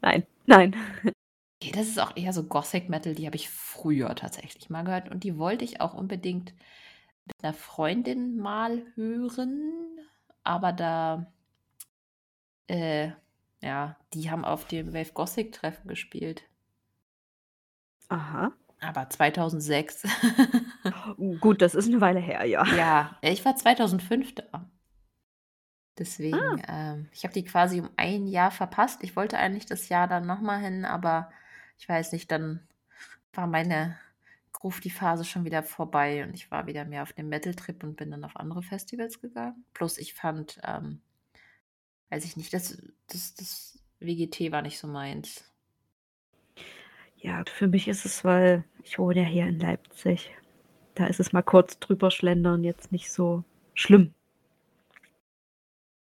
Nein, 0.01 0.24
nein. 0.46 0.76
Okay, 1.64 1.72
das 1.72 1.88
ist 1.88 1.98
auch 1.98 2.14
eher 2.14 2.34
so 2.34 2.42
Gothic 2.42 2.90
Metal, 2.90 3.14
die 3.14 3.24
habe 3.24 3.36
ich 3.36 3.48
früher 3.48 4.14
tatsächlich 4.14 4.68
mal 4.68 4.84
gehört. 4.84 5.10
Und 5.10 5.24
die 5.24 5.38
wollte 5.38 5.64
ich 5.64 5.80
auch 5.80 5.94
unbedingt 5.94 6.52
mit 7.24 7.36
einer 7.42 7.54
Freundin 7.54 8.36
mal 8.36 8.82
hören. 8.96 9.72
Aber 10.42 10.72
da, 10.72 11.32
äh, 12.66 13.12
ja, 13.62 13.96
die 14.12 14.30
haben 14.30 14.44
auf 14.44 14.66
dem 14.66 14.92
Wave 14.92 15.12
Gothic 15.14 15.52
Treffen 15.52 15.88
gespielt. 15.88 16.42
Aha. 18.10 18.52
Aber 18.80 19.08
2006. 19.08 20.06
Gut, 21.40 21.62
das 21.62 21.74
ist 21.74 21.88
eine 21.88 22.02
Weile 22.02 22.20
her, 22.20 22.44
ja. 22.44 22.64
Ja, 22.76 23.16
ich 23.22 23.42
war 23.46 23.56
2005 23.56 24.34
da. 24.34 24.70
Deswegen, 25.96 26.36
ah. 26.36 26.92
ähm, 26.92 27.08
ich 27.12 27.24
habe 27.24 27.32
die 27.32 27.44
quasi 27.44 27.80
um 27.80 27.88
ein 27.96 28.26
Jahr 28.26 28.50
verpasst. 28.50 29.02
Ich 29.02 29.16
wollte 29.16 29.38
eigentlich 29.38 29.64
das 29.64 29.88
Jahr 29.88 30.08
dann 30.08 30.26
nochmal 30.26 30.60
hin, 30.60 30.84
aber 30.84 31.30
ich 31.78 31.88
weiß 31.88 32.12
nicht, 32.12 32.30
dann 32.30 32.66
war 33.32 33.46
meine 33.46 33.98
Groove-die-Phase 34.52 35.24
schon 35.24 35.44
wieder 35.44 35.62
vorbei 35.62 36.24
und 36.24 36.34
ich 36.34 36.51
war 36.51 36.66
wieder 36.66 36.84
mehr 36.84 37.02
auf 37.02 37.12
dem 37.12 37.28
Metal-Trip 37.28 37.82
und 37.84 37.96
bin 37.96 38.10
dann 38.10 38.24
auf 38.24 38.36
andere 38.36 38.62
Festivals 38.62 39.20
gegangen. 39.20 39.64
Plus 39.74 39.98
ich 39.98 40.14
fand, 40.14 40.60
ähm, 40.64 41.01
weiß 42.10 42.24
ich 42.24 42.36
nicht, 42.36 42.55
das, 42.55 42.78
das, 43.09 43.34
das 43.34 43.78
WGT 44.01 44.52
war 44.52 44.62
nicht 44.62 44.78
so 44.78 44.86
meins. 44.86 45.44
Ja, 47.18 47.42
für 47.46 47.68
mich 47.68 47.88
ist 47.88 48.05
es, 48.05 48.24
weil 48.24 48.64
ich 48.82 48.98
wohne 48.98 49.22
ja 49.22 49.26
hier 49.26 49.46
in 49.46 49.59
Leipzig. 49.59 50.30
Da 50.94 51.06
ist 51.06 51.20
es 51.20 51.32
mal 51.32 51.42
kurz 51.42 51.78
drüber 51.78 52.10
schlendern 52.10 52.64
jetzt 52.64 52.92
nicht 52.92 53.10
so 53.10 53.44
schlimm. 53.74 54.14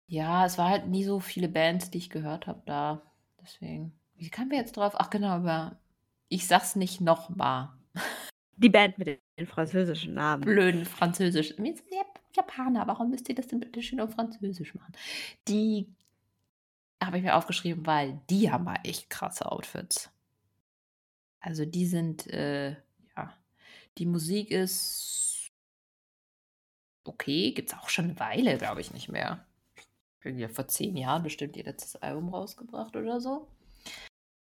Ja, 0.07 0.45
es 0.47 0.59
war 0.59 0.69
halt 0.69 0.87
nie 0.87 1.05
so 1.05 1.21
viele 1.21 1.49
Bands, 1.49 1.91
die 1.91 1.99
ich 1.99 2.11
gehört 2.11 2.47
habe 2.47 2.63
da. 2.67 3.03
Deswegen. 3.41 3.93
Wie 4.25 4.31
kamen 4.31 4.51
wir 4.51 4.59
jetzt 4.59 4.79
drauf? 4.79 4.95
Ach 4.97 5.11
genau, 5.11 5.39
über 5.39 5.79
Ich 6.31 6.47
sag's 6.47 6.77
nicht 6.77 7.03
nochmal. 7.03 7.69
Die 8.57 8.71
Band 8.71 8.97
mit 8.97 9.21
den 9.39 9.47
französischen 9.47 10.15
Namen. 10.15 10.45
Blöden 10.45 10.87
Französisch. 10.87 11.59
Mir 11.59 11.75
sind 11.75 11.89
Japaner, 12.35 12.87
warum 12.87 13.11
müsst 13.11 13.29
ihr 13.29 13.35
das 13.35 13.49
denn 13.49 13.61
bitte 13.61 13.83
schön 13.83 14.01
auf 14.01 14.15
Französisch 14.15 14.75
machen? 14.75 14.95
Die 15.47 15.93
habe 17.03 17.19
ich 17.19 17.23
mir 17.23 17.37
aufgeschrieben, 17.37 17.85
weil 17.85 18.21
die 18.31 18.51
haben 18.51 18.65
mal 18.65 18.79
echt 18.83 19.11
krasse 19.11 19.51
Outfits. 19.51 20.11
Also 21.41 21.67
die 21.67 21.85
sind, 21.87 22.27
äh, 22.29 22.71
ja, 23.17 23.37
die 23.99 24.07
Musik 24.07 24.51
ist 24.51 25.51
okay, 27.05 27.53
gibt 27.53 27.71
es 27.71 27.79
auch 27.79 27.91
schon 27.91 28.07
eine 28.07 28.19
Weile, 28.19 28.57
glaube 28.57 28.81
ich, 28.81 28.93
nicht 28.95 29.11
mehr. 29.11 29.45
Irgendwie 30.23 30.49
vor 30.49 30.67
zehn 30.67 30.97
Jahren 30.97 31.23
bestimmt 31.23 31.57
ihr 31.57 31.65
letztes 31.65 31.97
Album 31.97 32.31
rausgebracht 32.31 32.97
oder 32.97 33.21
so. 33.21 33.47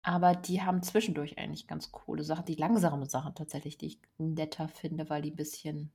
Aber 0.02 0.34
die 0.34 0.62
haben 0.62 0.82
zwischendurch 0.82 1.38
eigentlich 1.38 1.66
ganz 1.66 1.92
coole 1.92 2.24
Sachen, 2.24 2.46
die 2.46 2.54
langsame 2.54 3.06
Sachen 3.06 3.34
tatsächlich, 3.34 3.76
die 3.76 3.86
ich 3.86 3.98
netter 4.18 4.68
finde, 4.68 5.10
weil 5.10 5.22
die 5.22 5.30
ein 5.30 5.36
bisschen, 5.36 5.92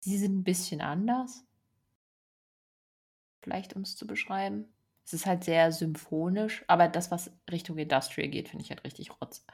sie 0.00 0.16
sind 0.16 0.38
ein 0.38 0.44
bisschen 0.44 0.80
anders. 0.80 1.44
Vielleicht, 3.42 3.74
um 3.74 3.82
es 3.82 3.96
zu 3.96 4.06
beschreiben. 4.06 4.68
Es 5.04 5.12
ist 5.12 5.26
halt 5.26 5.44
sehr 5.44 5.70
symphonisch, 5.72 6.64
aber 6.66 6.88
das, 6.88 7.10
was 7.10 7.30
Richtung 7.50 7.78
Industrial 7.78 8.28
geht, 8.28 8.48
finde 8.48 8.64
ich 8.64 8.70
halt 8.70 8.84
richtig 8.84 9.10
rotz. 9.20 9.44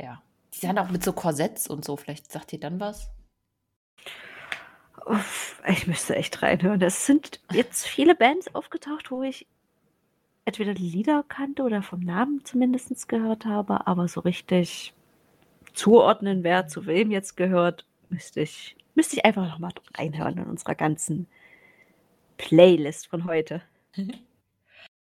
Ja. 0.00 0.22
Die 0.54 0.58
sind 0.58 0.78
auch 0.78 0.90
mit 0.90 1.04
so 1.04 1.12
Korsetts 1.12 1.68
und 1.68 1.84
so. 1.84 1.96
Vielleicht 1.96 2.30
sagt 2.30 2.52
ihr 2.52 2.60
dann 2.60 2.80
was? 2.80 3.10
Uff, 5.06 5.62
ich 5.66 5.86
müsste 5.86 6.16
echt 6.16 6.42
reinhören. 6.42 6.80
Es 6.82 7.06
sind 7.06 7.40
jetzt 7.52 7.86
viele 7.86 8.14
Bands 8.14 8.54
aufgetaucht, 8.54 9.10
wo 9.10 9.22
ich 9.22 9.46
entweder 10.48 10.74
die 10.74 10.88
Lieder 10.88 11.24
kannte 11.28 11.62
oder 11.62 11.82
vom 11.82 12.00
Namen 12.00 12.44
zumindest 12.44 13.08
gehört 13.08 13.44
habe, 13.44 13.86
aber 13.86 14.08
so 14.08 14.20
richtig 14.20 14.94
zuordnen, 15.74 16.42
wer 16.42 16.66
zu 16.66 16.86
wem 16.86 17.10
jetzt 17.10 17.36
gehört, 17.36 17.86
müsste 18.08 18.40
ich, 18.40 18.74
müsste 18.94 19.16
ich 19.16 19.24
einfach 19.26 19.46
nochmal 19.46 19.72
reinhören 19.96 20.38
in 20.38 20.44
unserer 20.44 20.74
ganzen 20.74 21.28
Playlist 22.38 23.06
von 23.08 23.24
heute. 23.24 23.62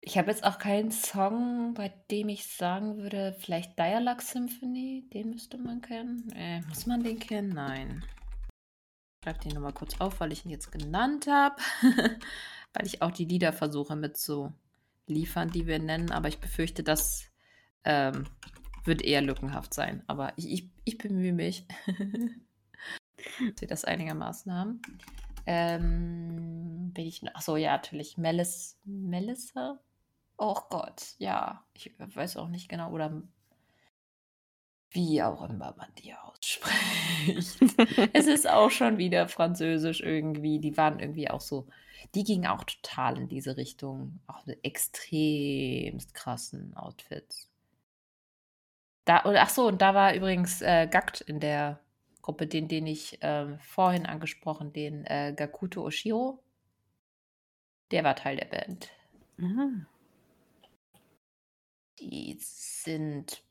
Ich 0.00 0.16
habe 0.16 0.30
jetzt 0.30 0.44
auch 0.44 0.59
keinen 0.59 0.90
Song, 0.90 1.74
bei 1.74 1.92
dem 2.10 2.30
ich 2.30 2.46
sagen 2.46 2.96
würde, 2.96 3.36
vielleicht 3.40 3.78
Dialog 3.78 4.22
Symphony, 4.22 5.05
den 5.12 5.30
müsste 5.30 5.59
man 5.59 5.82
kennen. 5.82 6.32
Äh, 6.34 6.62
muss 6.62 6.86
man 6.86 7.02
den 7.02 7.18
kennen? 7.18 7.50
Nein. 7.50 8.05
Ich 9.20 9.24
schreibe 9.26 9.40
den 9.40 9.52
nochmal 9.52 9.74
kurz 9.74 10.00
auf, 10.00 10.20
weil 10.20 10.32
ich 10.32 10.46
ihn 10.46 10.50
jetzt 10.50 10.70
genannt 10.70 11.26
habe. 11.26 11.56
weil 12.72 12.86
ich 12.86 13.02
auch 13.02 13.10
die 13.10 13.26
Lieder 13.26 13.52
versuche 13.52 13.96
mit 13.96 14.16
so 14.16 14.52
liefern, 15.09 15.51
die 15.51 15.66
wir 15.66 15.78
nennen, 15.78 16.10
aber 16.10 16.28
ich 16.28 16.39
befürchte, 16.39 16.82
das 16.82 17.28
ähm, 17.85 18.24
wird 18.85 19.02
eher 19.02 19.22
lückenhaft 19.22 19.74
sein. 19.74 20.02
Aber 20.06 20.32
ich, 20.36 20.51
ich, 20.51 20.70
ich 20.85 20.98
bemühe 20.98 21.32
mich, 21.32 21.66
dass 21.86 23.60
wir 23.60 23.68
das 23.68 23.85
einigermaßen 23.85 24.52
haben. 24.52 24.80
Ähm, 25.47 26.93
bin 26.93 27.06
ich. 27.06 27.22
Achso, 27.35 27.56
ja, 27.56 27.72
natürlich. 27.72 28.18
Melis, 28.18 28.78
Melissa? 28.85 29.80
Oh 30.36 30.59
Gott, 30.68 31.14
ja. 31.18 31.64
Ich 31.74 31.93
weiß 31.98 32.36
auch 32.36 32.48
nicht 32.48 32.68
genau. 32.68 32.93
Oder 32.93 33.22
wie 34.90 35.22
auch 35.22 35.48
immer 35.48 35.74
man 35.76 35.89
die 35.98 36.14
ausspricht. 36.14 37.59
es 38.12 38.26
ist 38.26 38.48
auch 38.48 38.70
schon 38.70 38.98
wieder 38.98 39.28
französisch 39.28 40.01
irgendwie. 40.01 40.60
Die 40.60 40.76
waren 40.76 40.98
irgendwie 41.01 41.30
auch 41.30 41.40
so, 41.40 41.66
die 42.15 42.25
gingen 42.25 42.47
auch 42.47 42.65
total 42.65 43.19
in 43.19 43.29
diese 43.29 43.57
Richtung. 43.57 44.20
Auch 44.27 44.47
mit 44.47 44.65
extremst 44.65 46.15
krassen 46.15 46.77
Outfits. 46.77 47.49
Da, 49.05 49.25
oder, 49.25 49.43
ach 49.43 49.51
so, 49.51 49.66
und 49.66 49.81
da 49.81 49.95
war 49.95 50.15
übrigens 50.15 50.61
äh, 50.61 50.87
Gakt 50.87 51.20
in 51.23 51.41
der 51.41 51.81
Gruppe, 52.23 52.47
den, 52.47 52.69
den 52.69 52.87
ich 52.87 53.23
äh, 53.23 53.59
vorhin 53.59 54.07
angesprochen, 54.07 54.73
den 54.73 55.05
äh, 55.07 55.33
Gakuto 55.35 55.83
Oshiro. 55.85 56.43
Der 57.91 58.05
war 58.05 58.16
Teil 58.16 58.37
der 58.37 58.47
Band. 58.47 58.91
Ah. 59.41 59.87
Die 62.01 62.37
sind 62.39 63.43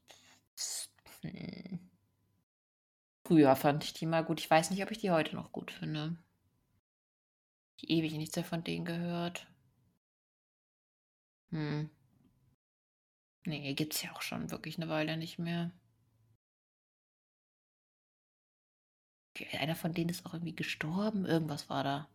hm. 1.22 1.80
Früher 3.26 3.56
fand 3.56 3.84
ich 3.84 3.94
die 3.94 4.06
mal 4.06 4.24
gut. 4.24 4.40
Ich 4.40 4.50
weiß 4.50 4.72
nicht, 4.72 4.82
ob 4.84 4.92
ich 4.92 5.00
die 5.00 5.12
heute 5.12 5.36
noch 5.36 5.52
gut 5.52 5.72
finde. 5.72 6.16
Ewig 7.82 8.14
nichts 8.14 8.36
mehr 8.36 8.46
von 8.46 8.64
denen 8.64 8.86
gehört. 8.86 9.48
Hm. 11.52 11.90
Nee, 13.46 13.74
gibt's 13.74 14.02
ja 14.02 14.14
auch 14.14 14.22
schon 14.22 14.52
wirklich 14.52 14.78
eine 14.78 14.90
Weile 14.90 15.16
nicht 15.16 15.40
mehr. 15.40 15.72
Einer 19.60 19.76
von 19.76 19.94
denen 19.94 20.10
ist 20.10 20.26
auch 20.26 20.34
irgendwie 20.34 20.56
gestorben. 20.56 21.26
Irgendwas 21.26 21.70
war 21.70 21.84
da. 21.84 22.10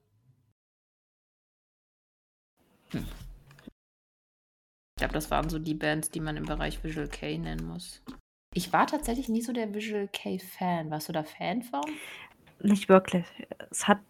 Hm. 2.90 3.06
Ich 4.97 4.98
glaube, 4.98 5.14
das 5.14 5.30
waren 5.30 5.48
so 5.48 5.59
die 5.59 5.74
Bands, 5.74 6.10
die 6.10 6.20
man 6.20 6.36
im 6.36 6.44
Bereich 6.44 6.84
Visual 6.84 7.09
K 7.09 7.39
nennen 7.39 7.66
muss. 7.66 8.02
Ich 8.55 8.72
war 8.72 8.86
tatsächlich 8.86 9.28
nie 9.28 9.40
so 9.40 9.52
der 9.52 9.72
Visual 9.72 10.09
K-Fan. 10.09 10.90
Warst 10.90 11.09
du 11.09 11.12
da 11.12 11.24
Fan 11.24 11.62
von? 11.62 11.84
Nicht 12.60 12.89
wirklich. 12.89 13.26
Es 13.70 13.89
hat 13.89 14.01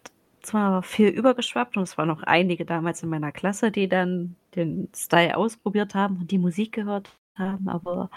zwar 0.43 0.82
viel 0.82 1.09
übergeschwappt 1.09 1.77
und 1.77 1.85
es 1.85 1.98
waren 1.98 2.09
noch 2.09 2.23
einige 2.23 2.64
damals 2.64 3.02
in 3.02 3.09
meiner 3.09 3.32
Klasse, 3.32 3.70
die 3.70 3.89
dann 3.89 4.36
den 4.56 4.89
Style 4.94 5.36
ausprobiert 5.36 5.94
haben 5.94 6.19
und 6.19 6.31
die 6.31 6.39
Musik 6.39 6.73
gehört 6.73 7.10
haben, 7.36 7.69
aber 7.69 8.10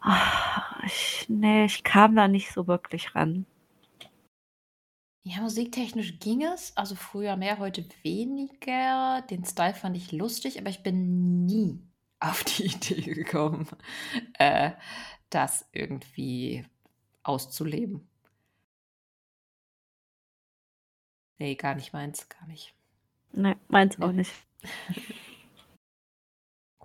ach, 0.00 0.82
ich, 0.84 1.26
nee, 1.28 1.64
ich 1.66 1.84
kam 1.84 2.16
da 2.16 2.28
nicht 2.28 2.52
so 2.52 2.66
wirklich 2.66 3.14
ran. 3.14 3.46
Ja, 5.24 5.40
musiktechnisch 5.40 6.20
ging 6.20 6.42
es. 6.44 6.76
Also 6.76 6.94
früher 6.94 7.36
mehr, 7.36 7.58
heute 7.58 7.84
weniger. 8.02 9.22
Den 9.22 9.44
Style 9.44 9.74
fand 9.74 9.96
ich 9.96 10.12
lustig, 10.12 10.60
aber 10.60 10.70
ich 10.70 10.84
bin 10.84 11.46
nie 11.46 11.80
auf 12.20 12.44
die 12.44 12.66
Idee 12.66 13.02
gekommen, 13.02 13.68
äh, 14.38 14.70
das 15.30 15.68
irgendwie 15.72 16.64
auszuleben. 17.24 18.08
Nee, 21.38 21.54
gar 21.54 21.74
nicht 21.74 21.92
meins, 21.92 22.28
gar 22.28 22.46
nicht. 22.46 22.74
Nee, 23.32 23.56
meins 23.68 24.00
auch 24.00 24.12
nicht. 24.12 24.32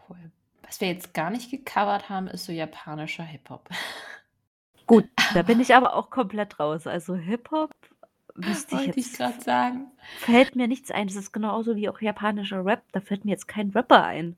Cool. 0.09 0.31
Was 0.63 0.81
wir 0.81 0.89
jetzt 0.89 1.13
gar 1.13 1.29
nicht 1.29 1.51
gecovert 1.51 2.09
haben, 2.09 2.27
ist 2.27 2.45
so 2.45 2.51
japanischer 2.51 3.23
Hip-Hop. 3.23 3.69
Gut, 4.87 5.07
da 5.33 5.41
bin 5.41 5.59
ich 5.61 5.73
aber 5.73 5.95
auch 5.95 6.09
komplett 6.09 6.59
raus. 6.59 6.85
Also 6.87 7.15
Hip-Hop 7.15 7.71
wüsste 8.35 8.75
ich 8.75 8.81
Wollte 8.87 8.99
ich 8.99 9.13
gerade 9.13 9.41
sagen. 9.41 9.91
Fällt 10.17 10.55
mir 10.55 10.67
nichts 10.67 10.91
ein. 10.91 11.07
Das 11.07 11.15
ist 11.15 11.31
genauso 11.31 11.75
wie 11.75 11.89
auch 11.89 12.01
japanischer 12.01 12.65
Rap. 12.65 12.83
Da 12.91 12.99
fällt 12.99 13.25
mir 13.25 13.31
jetzt 13.31 13.47
kein 13.47 13.69
Rapper 13.69 14.03
ein. 14.03 14.37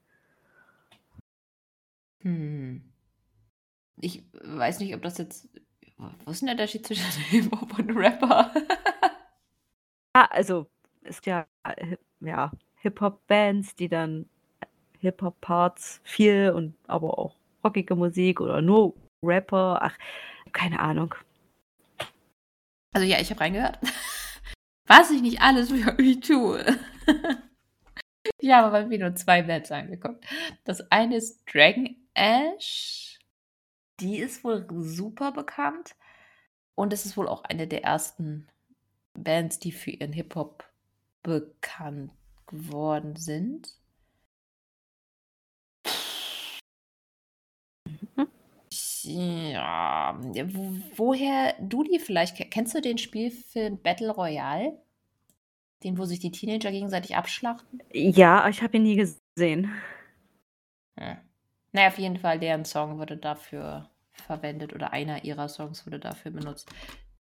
Hm. 2.22 2.84
Ich 4.00 4.24
weiß 4.44 4.80
nicht, 4.80 4.96
ob 4.96 5.02
das 5.02 5.18
jetzt. 5.18 5.50
Was 5.98 6.36
ist 6.36 6.42
denn 6.42 6.48
der 6.48 6.56
Unterschied 6.56 6.86
zwischen 6.86 7.22
Hip-Hop 7.30 7.80
und 7.80 7.92
Rapper? 7.92 8.52
Ah, 10.14 10.26
also 10.26 10.68
gibt 11.04 11.26
ja, 11.26 11.48
äh, 11.64 11.98
ja 12.22 12.52
Hip-Hop-Bands, 12.82 13.76
die 13.76 13.90
dann 13.90 14.30
Hip-Hop-Parts 15.00 16.02
viel 16.04 16.52
und 16.56 16.76
aber 16.88 17.18
auch 17.18 17.36
rockige 17.64 17.96
Musik 17.96 18.40
oder 18.40 18.62
nur 18.62 18.94
Rapper. 19.24 19.80
Ach, 19.82 19.98
keine 20.52 20.80
Ahnung. 20.80 21.16
Also 22.94 23.08
ja, 23.08 23.20
ich 23.20 23.30
habe 23.32 23.42
reingehört. 23.42 23.80
Was 24.88 25.12
ich 25.12 25.22
nicht 25.22 25.42
alles 25.42 25.72
für 25.72 25.98
euch 25.98 26.20
tue. 26.20 26.64
ich 28.40 28.52
habe 28.52 28.72
mal 28.72 28.90
wieder 28.90 29.08
nur 29.10 29.16
zwei 29.16 29.42
Bands 29.42 29.72
angeguckt. 29.72 30.26
Das 30.66 30.92
eine 30.92 31.16
ist 31.16 31.44
Dragon 31.52 31.96
Ash. 32.14 33.18
Die 34.00 34.18
ist 34.18 34.44
wohl 34.44 34.68
super 34.70 35.32
bekannt. 35.32 35.96
Und 36.76 36.92
es 36.92 37.06
ist 37.06 37.18
wohl 37.18 37.28
auch 37.28 37.44
eine 37.44 37.68
der 37.68 37.84
ersten 37.84 38.48
Bands, 39.14 39.60
die 39.60 39.72
für 39.72 39.92
ihren 39.92 40.14
Hip-Hop 40.14 40.64
bekannt 41.24 42.12
geworden 42.48 43.16
sind. 43.16 43.78
Mhm. 48.16 48.28
Ja, 49.04 50.18
wo, 50.22 50.78
woher 50.96 51.54
du 51.60 51.84
die 51.84 52.00
vielleicht 52.00 52.38
ke- 52.38 52.46
kennst 52.46 52.74
du 52.74 52.82
den 52.82 52.98
Spielfilm 52.98 53.78
Battle 53.82 54.12
Royale? 54.12 54.82
Den, 55.84 55.98
wo 55.98 56.06
sich 56.06 56.20
die 56.20 56.32
Teenager 56.32 56.72
gegenseitig 56.72 57.16
abschlachten? 57.16 57.82
Ja, 57.92 58.48
ich 58.48 58.62
habe 58.62 58.78
ihn 58.78 58.84
nie 58.84 58.96
gesehen. 58.96 59.72
Hm. 60.98 61.18
Naja, 61.72 61.88
auf 61.88 61.98
jeden 61.98 62.18
Fall, 62.18 62.40
deren 62.40 62.66
Song 62.66 62.98
wurde 63.00 63.18
dafür 63.18 63.90
verwendet 64.14 64.74
oder 64.74 64.94
einer 64.94 65.24
ihrer 65.24 65.50
Songs 65.50 65.86
wurde 65.86 66.00
dafür 66.00 66.32
benutzt. 66.32 66.70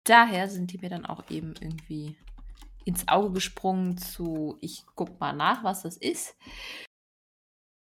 Daher 0.10 0.50
sind 0.50 0.74
die 0.74 0.80
mir 0.80 0.90
dann 0.90 1.06
auch 1.06 1.30
eben 1.30 1.54
irgendwie 1.60 2.18
ins 2.84 3.08
Auge 3.08 3.34
gesprungen 3.34 4.00
zu, 4.00 4.58
ich 4.60 4.84
guck 4.96 5.20
mal 5.20 5.34
nach, 5.34 5.64
was 5.64 5.84
das 5.84 5.98
ist. 5.98 6.36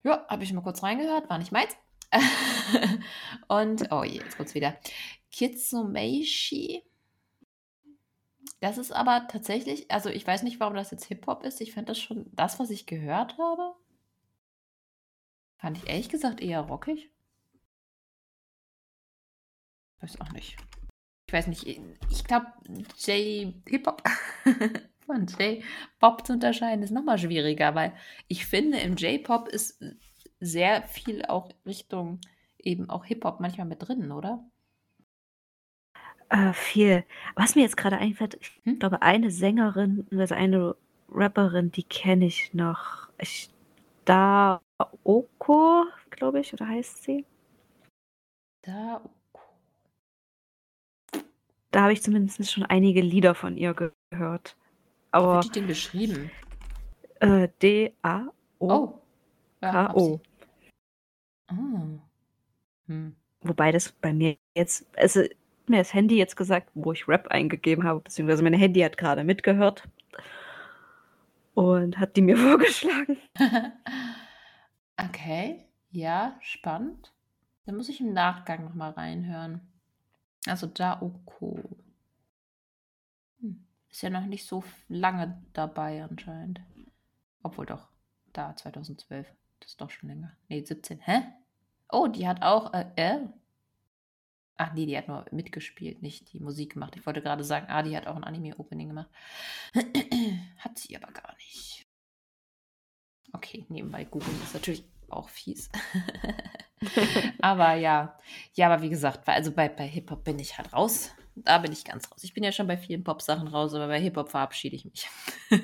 Ja, 0.04 0.26
habe 0.28 0.42
ich 0.42 0.52
mal 0.54 0.62
kurz 0.62 0.82
reingehört, 0.82 1.28
war 1.28 1.36
nicht 1.36 1.52
meins. 1.52 1.76
Und, 3.48 3.92
oh 3.92 4.04
je, 4.04 4.20
jetzt 4.20 4.38
kommt's 4.38 4.54
wieder. 4.54 4.74
Kitsumeishi. 5.32 6.82
Das 8.60 8.78
ist 8.78 8.92
aber 8.92 9.28
tatsächlich, 9.28 9.90
also 9.90 10.08
ich 10.08 10.26
weiß 10.26 10.44
nicht, 10.44 10.60
warum 10.60 10.76
das 10.76 10.92
jetzt 10.92 11.04
Hip-Hop 11.04 11.44
ist. 11.44 11.60
Ich 11.60 11.74
fand 11.74 11.90
das 11.90 12.00
schon, 12.00 12.30
das, 12.32 12.58
was 12.58 12.70
ich 12.70 12.86
gehört 12.86 13.36
habe, 13.36 13.74
fand 15.58 15.76
ich 15.76 15.86
ehrlich 15.90 16.08
gesagt 16.08 16.40
eher 16.40 16.62
rockig. 16.62 17.10
Weiß 20.00 20.18
auch 20.22 20.32
nicht. 20.32 20.56
Ich 21.34 21.38
weiß 21.38 21.48
nicht, 21.48 21.66
ich 21.66 22.24
glaube, 22.24 22.46
J-Hip-Hop 22.96 24.04
von 25.04 25.26
J-Pop 25.38 26.24
zu 26.24 26.32
unterscheiden 26.34 26.84
ist 26.84 26.92
nochmal 26.92 27.18
schwieriger, 27.18 27.74
weil 27.74 27.92
ich 28.28 28.46
finde, 28.46 28.78
im 28.78 28.94
J-Pop 28.94 29.48
ist 29.48 29.82
sehr 30.38 30.84
viel 30.84 31.24
auch 31.24 31.50
Richtung 31.66 32.20
eben 32.56 32.88
auch 32.88 33.04
Hip-Hop 33.06 33.40
manchmal 33.40 33.66
mit 33.66 33.82
drin, 33.88 34.12
oder? 34.12 34.48
Äh, 36.28 36.52
viel. 36.52 37.04
Was 37.36 37.54
mir 37.54 37.62
jetzt 37.62 37.76
gerade 37.76 37.98
einfällt, 37.98 38.38
ich 38.40 38.60
Hm? 38.64 38.80
glaube, 38.80 39.02
eine 39.02 39.30
Sängerin, 39.30 40.06
also 40.16 40.34
eine 40.34 40.76
Rapperin, 41.10 41.70
die 41.72 41.82
kenne 41.84 42.26
ich 42.26 42.54
noch. 42.54 43.08
Ich, 43.18 43.50
Daoko, 44.04 45.84
glaube 46.10 46.40
ich, 46.40 46.52
oder 46.54 46.68
heißt 46.68 47.04
sie? 47.04 47.24
Da, 48.62 49.00
Da 51.74 51.82
habe 51.82 51.92
ich 51.92 52.04
zumindest 52.04 52.52
schon 52.52 52.62
einige 52.62 53.00
Lieder 53.00 53.34
von 53.34 53.56
ihr 53.56 53.74
ge- 53.74 53.90
gehört. 54.10 54.56
wie 54.56 54.62
Aber 55.10 55.34
wird 55.34 55.46
die 55.46 55.58
denn 55.58 55.66
geschrieben? 55.66 56.30
äh. 57.18 57.48
Oh. 58.60 59.00
Ja, 59.60 59.72
hab 59.72 59.98
sie. 59.98 60.20
Ah. 61.48 61.82
Hm. 62.86 63.16
Wobei 63.40 63.72
das 63.72 63.90
bei 63.90 64.12
mir 64.12 64.36
jetzt, 64.54 64.86
also 64.96 65.22
mir 65.66 65.78
das 65.78 65.92
Handy 65.92 66.16
jetzt 66.16 66.36
gesagt, 66.36 66.70
wo 66.74 66.92
ich 66.92 67.08
Rap 67.08 67.26
eingegeben 67.26 67.82
habe, 67.82 67.98
beziehungsweise 67.98 68.44
mein 68.44 68.54
Handy 68.54 68.78
hat 68.78 68.96
gerade 68.96 69.24
mitgehört 69.24 69.88
und 71.54 71.98
hat 71.98 72.16
die 72.16 72.22
mir 72.22 72.36
vorgeschlagen. 72.36 73.16
okay, 74.96 75.64
ja, 75.90 76.38
spannend. 76.40 77.12
Dann 77.66 77.74
muss 77.74 77.88
ich 77.88 78.00
im 78.00 78.12
Nachgang 78.12 78.64
nochmal 78.64 78.92
reinhören. 78.92 79.60
Also 80.46 80.66
Daoko. 80.66 81.58
Hm. 83.40 83.66
Ist 83.90 84.02
ja 84.02 84.10
noch 84.10 84.26
nicht 84.26 84.46
so 84.46 84.64
lange 84.88 85.42
dabei 85.52 86.04
anscheinend. 86.04 86.60
Obwohl 87.42 87.66
doch, 87.66 87.88
da 88.32 88.54
2012. 88.56 89.26
das 89.60 89.70
ist 89.70 89.80
doch 89.80 89.90
schon 89.90 90.08
länger. 90.08 90.36
Nee, 90.48 90.62
17. 90.62 91.00
Hä? 91.00 91.22
Oh, 91.90 92.08
die 92.08 92.26
hat 92.26 92.42
auch, 92.42 92.72
äh, 92.72 92.90
äh? 92.96 93.20
Ach 94.56 94.72
nee, 94.72 94.86
die 94.86 94.96
hat 94.96 95.08
nur 95.08 95.26
mitgespielt, 95.32 96.00
nicht 96.02 96.32
die 96.32 96.40
Musik 96.40 96.74
gemacht. 96.74 96.94
Ich 96.96 97.04
wollte 97.06 97.22
gerade 97.22 97.42
sagen, 97.42 97.66
ah, 97.68 97.82
die 97.82 97.96
hat 97.96 98.06
auch 98.06 98.14
ein 98.14 98.24
Anime-Opening 98.24 98.88
gemacht. 98.88 99.10
hat 100.58 100.78
sie 100.78 100.96
aber 100.96 101.12
gar 101.12 101.34
nicht. 101.36 101.86
Okay, 103.32 103.66
nebenbei 103.68 104.04
googeln 104.04 104.40
ist 104.42 104.54
natürlich 104.54 104.84
auch 105.16 105.28
fies. 105.28 105.70
aber 107.40 107.74
ja, 107.74 108.18
ja, 108.54 108.66
aber 108.66 108.82
wie 108.82 108.90
gesagt, 108.90 109.28
also 109.28 109.52
bei, 109.52 109.68
bei 109.68 109.86
Hip-Hop 109.86 110.24
bin 110.24 110.38
ich 110.38 110.58
halt 110.58 110.72
raus. 110.72 111.12
Da 111.36 111.58
bin 111.58 111.72
ich 111.72 111.84
ganz 111.84 112.10
raus. 112.10 112.22
Ich 112.22 112.34
bin 112.34 112.44
ja 112.44 112.52
schon 112.52 112.66
bei 112.66 112.76
vielen 112.76 113.02
Pop-Sachen 113.02 113.48
raus, 113.48 113.74
aber 113.74 113.88
bei 113.88 114.00
Hip-Hop 114.00 114.30
verabschiede 114.30 114.76
ich 114.76 114.84
mich. 114.84 115.08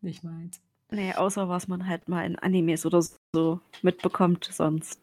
nicht 0.00 0.22
meins. 0.22 0.60
Nee, 0.90 1.14
außer 1.14 1.48
was 1.48 1.68
man 1.68 1.86
halt 1.86 2.08
mal 2.08 2.24
in 2.24 2.38
Animes 2.38 2.84
oder 2.84 3.02
so 3.32 3.60
mitbekommt, 3.82 4.48
sonst 4.50 5.00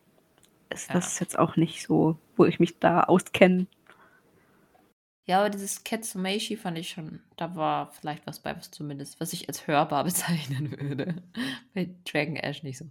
ist 0.69 0.89
ja. 0.89 0.95
das 0.95 1.19
jetzt 1.19 1.39
auch 1.39 1.55
nicht 1.55 1.81
so, 1.83 2.17
wo 2.35 2.45
ich 2.45 2.59
mich 2.59 2.79
da 2.79 3.03
auskenne. 3.03 3.67
Ja, 5.27 5.39
aber 5.39 5.49
dieses 5.49 5.83
Katsumeshi 5.83 6.55
fand 6.55 6.77
ich 6.77 6.89
schon, 6.89 7.21
da 7.35 7.53
war 7.55 7.91
vielleicht 7.91 8.25
was 8.25 8.39
bei, 8.39 8.55
was 8.55 8.71
zumindest, 8.71 9.19
was 9.19 9.33
ich 9.33 9.49
als 9.49 9.67
hörbar 9.67 10.03
bezeichnen 10.05 10.79
würde. 10.79 11.21
bei 11.73 11.93
Dragon 12.05 12.37
Ash 12.37 12.63
nicht 12.63 12.77
so. 12.77 12.85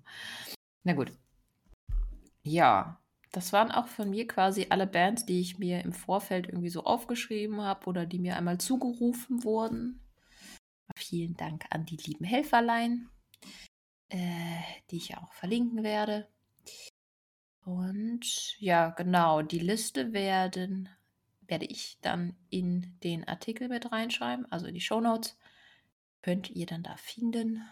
Na 0.84 0.92
gut. 0.92 1.10
Ja, 2.42 3.00
das 3.32 3.52
waren 3.52 3.70
auch 3.70 3.88
von 3.88 4.10
mir 4.10 4.26
quasi 4.26 4.66
alle 4.68 4.86
Bands, 4.86 5.24
die 5.26 5.40
ich 5.40 5.58
mir 5.58 5.82
im 5.82 5.92
Vorfeld 5.92 6.46
irgendwie 6.46 6.68
so 6.68 6.84
aufgeschrieben 6.84 7.62
habe 7.62 7.86
oder 7.86 8.06
die 8.06 8.18
mir 8.18 8.36
einmal 8.36 8.58
zugerufen 8.58 9.42
wurden. 9.42 10.00
Vielen 10.94 11.36
Dank 11.36 11.64
an 11.70 11.86
die 11.86 11.96
lieben 11.96 12.24
Helferlein, 12.24 13.08
äh, 14.08 14.60
die 14.90 14.96
ich 14.96 15.16
auch 15.16 15.32
verlinken 15.32 15.82
werde. 15.82 16.28
Und 17.64 18.56
ja, 18.60 18.90
genau, 18.90 19.42
die 19.42 19.58
Liste 19.58 20.12
werden 20.12 20.88
werde 21.48 21.66
ich 21.66 21.98
dann 22.02 22.36
in 22.50 22.98
den 23.02 23.26
Artikel 23.26 23.68
mit 23.68 23.92
reinschreiben, 23.92 24.50
also 24.50 24.66
in 24.66 24.74
die 24.74 24.80
Shownotes. 24.80 25.36
Könnt 26.22 26.50
ihr 26.50 26.66
dann 26.66 26.82
da 26.82 26.96
finden. 26.96 27.62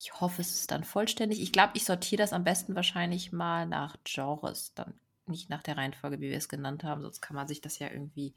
Ich 0.00 0.20
hoffe, 0.20 0.42
es 0.42 0.52
ist 0.60 0.70
dann 0.70 0.84
vollständig. 0.84 1.40
Ich 1.40 1.52
glaube, 1.52 1.72
ich 1.74 1.84
sortiere 1.84 2.20
das 2.22 2.32
am 2.32 2.44
besten 2.44 2.74
wahrscheinlich 2.74 3.32
mal 3.32 3.66
nach 3.66 3.96
Genres, 4.04 4.74
dann 4.74 4.94
nicht 5.26 5.50
nach 5.50 5.62
der 5.62 5.76
Reihenfolge, 5.76 6.20
wie 6.20 6.30
wir 6.30 6.36
es 6.36 6.48
genannt 6.48 6.84
haben, 6.84 7.02
sonst 7.02 7.20
kann 7.20 7.36
man 7.36 7.48
sich 7.48 7.60
das 7.60 7.78
ja 7.78 7.90
irgendwie 7.90 8.34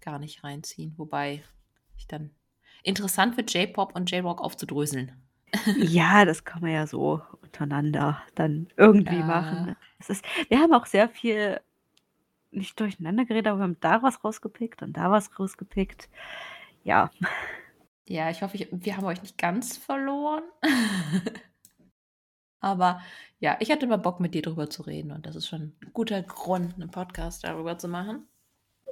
gar 0.00 0.18
nicht 0.18 0.44
reinziehen. 0.44 0.94
Wobei 0.96 1.42
ich 1.96 2.06
dann 2.06 2.30
interessant 2.82 3.36
wird, 3.36 3.52
J-Pop 3.52 3.94
und 3.94 4.10
J-Rock 4.10 4.40
aufzudröseln. 4.40 5.12
Ja, 5.78 6.24
das 6.24 6.44
kann 6.44 6.62
man 6.62 6.70
ja 6.70 6.86
so 6.86 7.20
untereinander 7.42 8.22
dann 8.36 8.68
irgendwie 8.76 9.16
ja. 9.16 9.26
machen. 9.26 9.76
Es 9.98 10.08
ist, 10.08 10.24
wir 10.48 10.60
haben 10.60 10.72
auch 10.72 10.86
sehr 10.86 11.08
viel 11.08 11.60
nicht 12.52 12.78
durcheinander 12.78 13.24
geredet, 13.24 13.48
aber 13.48 13.60
wir 13.60 13.64
haben 13.64 13.80
da 13.80 14.02
was 14.02 14.24
rausgepickt 14.24 14.82
und 14.82 14.96
da 14.96 15.10
was 15.10 15.38
rausgepickt. 15.38 16.08
Ja. 16.84 17.10
Ja, 18.08 18.30
ich 18.30 18.42
hoffe, 18.42 18.56
ich, 18.56 18.68
wir 18.70 18.96
haben 18.96 19.04
euch 19.04 19.22
nicht 19.22 19.38
ganz 19.38 19.76
verloren. 19.76 20.42
aber 22.60 23.00
ja, 23.38 23.56
ich 23.60 23.70
hatte 23.70 23.86
mal 23.86 23.98
Bock, 23.98 24.20
mit 24.20 24.34
dir 24.34 24.42
drüber 24.42 24.68
zu 24.68 24.82
reden 24.82 25.12
und 25.12 25.26
das 25.26 25.36
ist 25.36 25.48
schon 25.48 25.60
ein 25.62 25.90
guter 25.92 26.22
Grund, 26.22 26.74
einen 26.74 26.90
Podcast 26.90 27.44
darüber 27.44 27.78
zu 27.78 27.88
machen. 27.88 28.26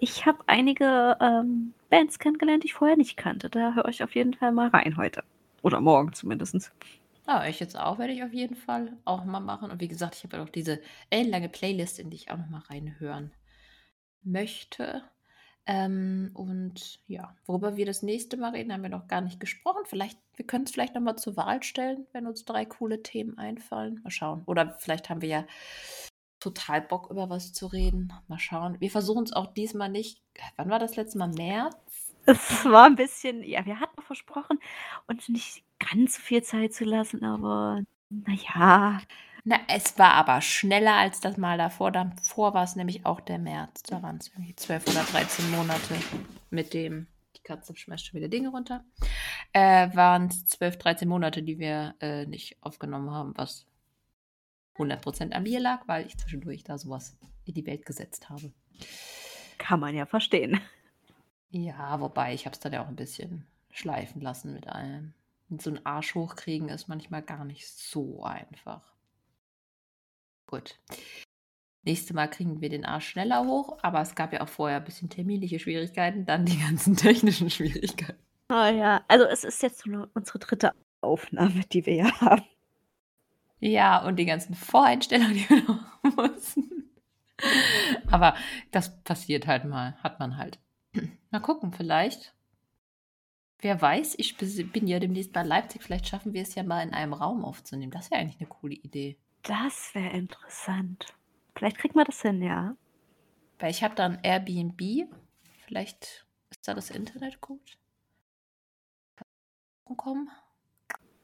Ich 0.00 0.26
habe 0.26 0.38
einige 0.46 1.16
ähm, 1.20 1.74
Bands 1.90 2.20
kennengelernt, 2.20 2.62
die 2.62 2.68
ich 2.68 2.74
vorher 2.74 2.96
nicht 2.96 3.16
kannte. 3.16 3.50
Da 3.50 3.74
höre 3.74 3.88
ich 3.88 4.04
auf 4.04 4.14
jeden 4.14 4.34
Fall 4.34 4.52
mal 4.52 4.68
rein 4.68 4.96
heute. 4.96 5.24
Oder 5.62 5.80
morgen 5.80 6.12
zumindest. 6.12 6.70
Ja, 7.26 7.44
ich 7.44 7.58
jetzt 7.58 7.76
auch, 7.76 7.98
werde 7.98 8.12
ich 8.12 8.22
auf 8.22 8.32
jeden 8.32 8.54
Fall 8.54 8.96
auch 9.04 9.24
mal 9.24 9.40
machen. 9.40 9.72
Und 9.72 9.80
wie 9.80 9.88
gesagt, 9.88 10.14
ich 10.14 10.22
habe 10.22 10.36
ja 10.36 10.44
auch 10.44 10.48
diese 10.48 10.80
ellenlange 11.10 11.48
Playlist, 11.48 11.98
in 11.98 12.10
die 12.10 12.16
ich 12.16 12.30
auch 12.30 12.36
noch 12.36 12.48
mal 12.48 12.62
reinhören 12.70 13.32
möchte. 14.22 15.02
Ähm, 15.66 16.30
und 16.34 17.00
ja, 17.06 17.36
worüber 17.46 17.76
wir 17.76 17.84
das 17.84 18.02
nächste 18.02 18.36
Mal 18.36 18.52
reden, 18.52 18.72
haben 18.72 18.82
wir 18.82 18.88
noch 18.88 19.06
gar 19.06 19.20
nicht 19.20 19.38
gesprochen. 19.38 19.82
Vielleicht, 19.84 20.18
wir 20.36 20.46
können 20.46 20.64
es 20.64 20.70
vielleicht 20.70 20.94
noch 20.94 21.02
mal 21.02 21.16
zur 21.16 21.36
Wahl 21.36 21.62
stellen, 21.62 22.06
wenn 22.12 22.26
uns 22.26 22.44
drei 22.44 22.64
coole 22.64 23.02
Themen 23.02 23.36
einfallen. 23.36 24.00
Mal 24.02 24.10
schauen. 24.10 24.42
Oder 24.46 24.76
vielleicht 24.78 25.10
haben 25.10 25.20
wir 25.20 25.28
ja 25.28 25.46
total 26.40 26.80
Bock, 26.80 27.10
über 27.10 27.28
was 27.28 27.52
zu 27.52 27.66
reden. 27.66 28.12
Mal 28.28 28.38
schauen. 28.38 28.80
Wir 28.80 28.90
versuchen 28.90 29.24
es 29.24 29.32
auch 29.32 29.52
diesmal 29.52 29.90
nicht. 29.90 30.22
Wann 30.56 30.70
war 30.70 30.78
das 30.78 30.96
letzte 30.96 31.18
Mal? 31.18 31.28
März? 31.28 31.76
Es 32.26 32.64
war 32.64 32.84
ein 32.84 32.96
bisschen, 32.96 33.42
ja, 33.42 33.64
wir 33.64 33.80
hatten 33.80 34.02
versprochen, 34.02 34.58
uns 35.06 35.28
nicht 35.30 35.64
ganz 35.78 36.16
so 36.16 36.20
viel 36.20 36.42
Zeit 36.42 36.74
zu 36.74 36.84
lassen, 36.84 37.24
aber 37.24 37.82
naja. 38.10 39.00
Na, 39.50 39.60
es 39.66 39.98
war 39.98 40.12
aber 40.12 40.42
schneller 40.42 40.92
als 40.92 41.20
das 41.20 41.38
Mal 41.38 41.56
davor. 41.56 41.90
Davor 41.90 42.52
war 42.52 42.64
es 42.64 42.76
nämlich 42.76 43.06
auch 43.06 43.18
der 43.18 43.38
März. 43.38 43.82
Da 43.84 44.02
waren 44.02 44.18
es 44.18 44.28
irgendwie 44.28 44.54
12 44.54 44.88
oder 44.88 45.02
13 45.04 45.50
Monate 45.50 45.94
mit 46.50 46.74
dem, 46.74 47.06
die 47.34 47.40
Katze 47.40 47.74
schmeißt 47.74 48.04
schon 48.04 48.18
wieder 48.18 48.28
Dinge 48.28 48.50
runter, 48.50 48.84
äh, 49.54 49.88
waren 49.96 50.26
es 50.26 50.44
12, 50.44 50.76
13 50.76 51.08
Monate, 51.08 51.42
die 51.42 51.58
wir 51.58 51.94
äh, 52.00 52.26
nicht 52.26 52.58
aufgenommen 52.60 53.10
haben, 53.10 53.32
was 53.38 53.64
100% 54.76 55.32
an 55.32 55.44
mir 55.44 55.60
lag, 55.60 55.80
weil 55.88 56.04
ich 56.04 56.18
zwischendurch 56.18 56.62
da 56.62 56.76
sowas 56.76 57.16
in 57.46 57.54
die 57.54 57.64
Welt 57.64 57.86
gesetzt 57.86 58.28
habe. 58.28 58.52
Kann 59.56 59.80
man 59.80 59.94
ja 59.94 60.04
verstehen. 60.04 60.60
Ja, 61.48 61.98
wobei 62.02 62.34
ich 62.34 62.44
habe 62.44 62.52
es 62.52 62.60
dann 62.60 62.74
ja 62.74 62.84
auch 62.84 62.88
ein 62.88 62.96
bisschen 62.96 63.46
schleifen 63.70 64.20
lassen 64.20 64.52
mit 64.52 64.68
allem. 64.68 65.14
so 65.56 65.70
einen 65.70 65.86
Arsch 65.86 66.14
hochkriegen 66.14 66.68
ist 66.68 66.88
manchmal 66.88 67.22
gar 67.22 67.46
nicht 67.46 67.66
so 67.66 68.22
einfach. 68.24 68.97
Gut. 70.48 70.78
Nächstes 71.84 72.12
Mal 72.14 72.26
kriegen 72.26 72.60
wir 72.60 72.70
den 72.70 72.84
Arsch 72.84 73.10
schneller 73.10 73.46
hoch, 73.46 73.78
aber 73.82 74.00
es 74.00 74.14
gab 74.14 74.32
ja 74.32 74.40
auch 74.40 74.48
vorher 74.48 74.78
ein 74.78 74.84
bisschen 74.84 75.10
terminliche 75.10 75.58
Schwierigkeiten, 75.58 76.26
dann 76.26 76.46
die 76.46 76.58
ganzen 76.66 76.96
technischen 76.96 77.50
Schwierigkeiten. 77.50 78.18
Oh 78.50 78.54
ja, 78.54 79.04
also 79.08 79.26
es 79.26 79.44
ist 79.44 79.62
jetzt 79.62 79.86
nur 79.86 80.10
unsere 80.14 80.38
dritte 80.38 80.72
Aufnahme, 81.02 81.60
die 81.70 81.84
wir 81.84 81.94
ja 81.94 82.20
haben. 82.20 82.44
Ja, 83.60 84.04
und 84.04 84.16
die 84.16 84.24
ganzen 84.24 84.54
Voreinstellungen, 84.54 85.34
die 85.34 85.50
wir 85.50 85.62
noch 85.64 86.02
mussten. 86.16 86.90
Aber 88.10 88.34
das 88.70 89.02
passiert 89.02 89.46
halt 89.46 89.64
mal, 89.64 89.96
hat 90.02 90.18
man 90.18 90.38
halt. 90.38 90.58
Mal 91.30 91.40
gucken, 91.40 91.72
vielleicht. 91.72 92.34
Wer 93.60 93.80
weiß, 93.80 94.14
ich 94.16 94.36
bin 94.36 94.86
ja 94.86 94.98
demnächst 94.98 95.32
bei 95.32 95.42
Leipzig. 95.42 95.82
Vielleicht 95.82 96.08
schaffen 96.08 96.32
wir 96.32 96.42
es 96.42 96.54
ja 96.54 96.62
mal 96.62 96.82
in 96.82 96.94
einem 96.94 97.12
Raum 97.12 97.44
aufzunehmen. 97.44 97.90
Das 97.90 98.10
wäre 98.10 98.20
eigentlich 98.20 98.40
eine 98.40 98.48
coole 98.48 98.74
Idee. 98.74 99.18
Das 99.42 99.94
wäre 99.94 100.10
interessant. 100.10 101.06
Vielleicht 101.56 101.78
kriegt 101.78 101.94
man 101.94 102.04
das 102.04 102.22
hin, 102.22 102.42
ja. 102.42 102.76
Weil 103.58 103.70
ich 103.70 103.82
habe 103.82 103.94
da 103.94 104.04
ein 104.04 104.18
Airbnb. 104.22 105.08
Vielleicht 105.66 106.26
ist 106.50 106.66
da 106.66 106.74
das 106.74 106.90
Internet 106.90 107.40
gut. 107.40 107.78
Kommen. 109.96 110.30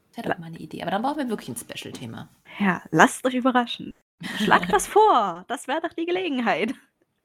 Das 0.09 0.17
wäre 0.17 0.31
doch 0.31 0.39
mal 0.39 0.47
eine 0.47 0.59
Idee. 0.59 0.81
Aber 0.83 0.91
dann 0.91 1.03
brauchen 1.03 1.19
wir 1.19 1.29
wirklich 1.29 1.51
ein 1.51 1.57
Special-Thema. 1.57 2.31
Ja, 2.59 2.83
lasst 2.91 3.25
euch 3.27 3.35
überraschen. 3.35 3.93
Schlagt 4.39 4.73
das 4.73 4.87
vor. 4.89 5.45
Das 5.49 5.69
wäre 5.69 5.83
doch 5.83 5.93
die 5.93 6.07
Gelegenheit. 6.07 6.75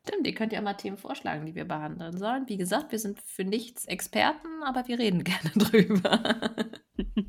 Stimmt, 0.07 0.27
ihr 0.27 0.33
könnt 0.33 0.53
ja 0.53 0.61
mal 0.61 0.73
Themen 0.73 0.97
vorschlagen, 0.97 1.45
die 1.45 1.55
wir 1.55 1.65
behandeln 1.65 2.17
sollen. 2.17 2.47
Wie 2.49 2.57
gesagt, 2.57 2.91
wir 2.91 2.99
sind 2.99 3.21
für 3.21 3.43
nichts 3.43 3.85
Experten, 3.85 4.63
aber 4.63 4.87
wir 4.87 4.97
reden 4.97 5.23
gerne 5.23 5.51
drüber. 5.55 6.51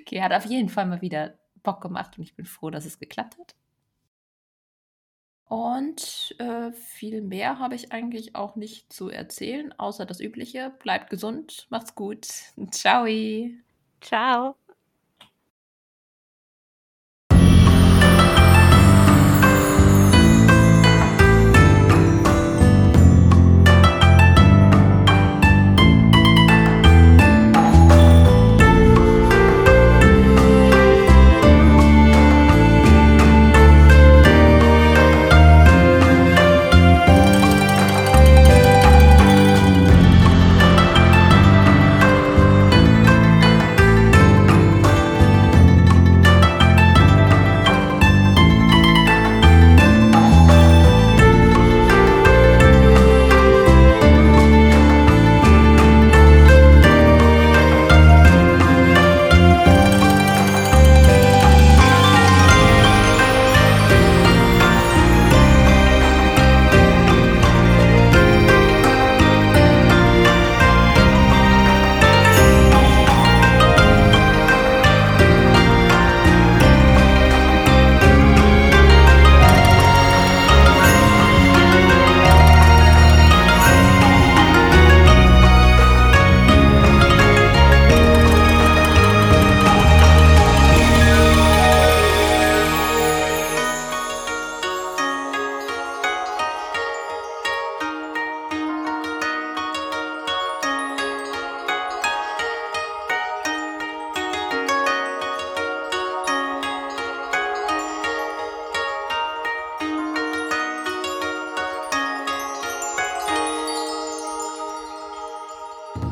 okay, 0.00 0.22
hat 0.22 0.32
auf 0.32 0.46
jeden 0.46 0.68
Fall 0.68 0.86
mal 0.86 1.00
wieder 1.00 1.38
Bock 1.62 1.80
gemacht 1.80 2.18
und 2.18 2.24
ich 2.24 2.34
bin 2.34 2.46
froh, 2.46 2.70
dass 2.70 2.84
es 2.86 2.98
geklappt 2.98 3.38
hat. 3.38 3.54
Und 5.48 6.34
äh, 6.38 6.72
viel 6.72 7.22
mehr 7.22 7.58
habe 7.58 7.74
ich 7.74 7.90
eigentlich 7.90 8.36
auch 8.36 8.54
nicht 8.54 8.92
zu 8.92 9.08
erzählen, 9.08 9.72
außer 9.78 10.04
das 10.04 10.20
Übliche. 10.20 10.74
Bleibt 10.82 11.08
gesund, 11.08 11.66
macht's 11.70 11.94
gut. 11.94 12.26
Ciao. 12.70 13.06
Ciao. 14.02 14.56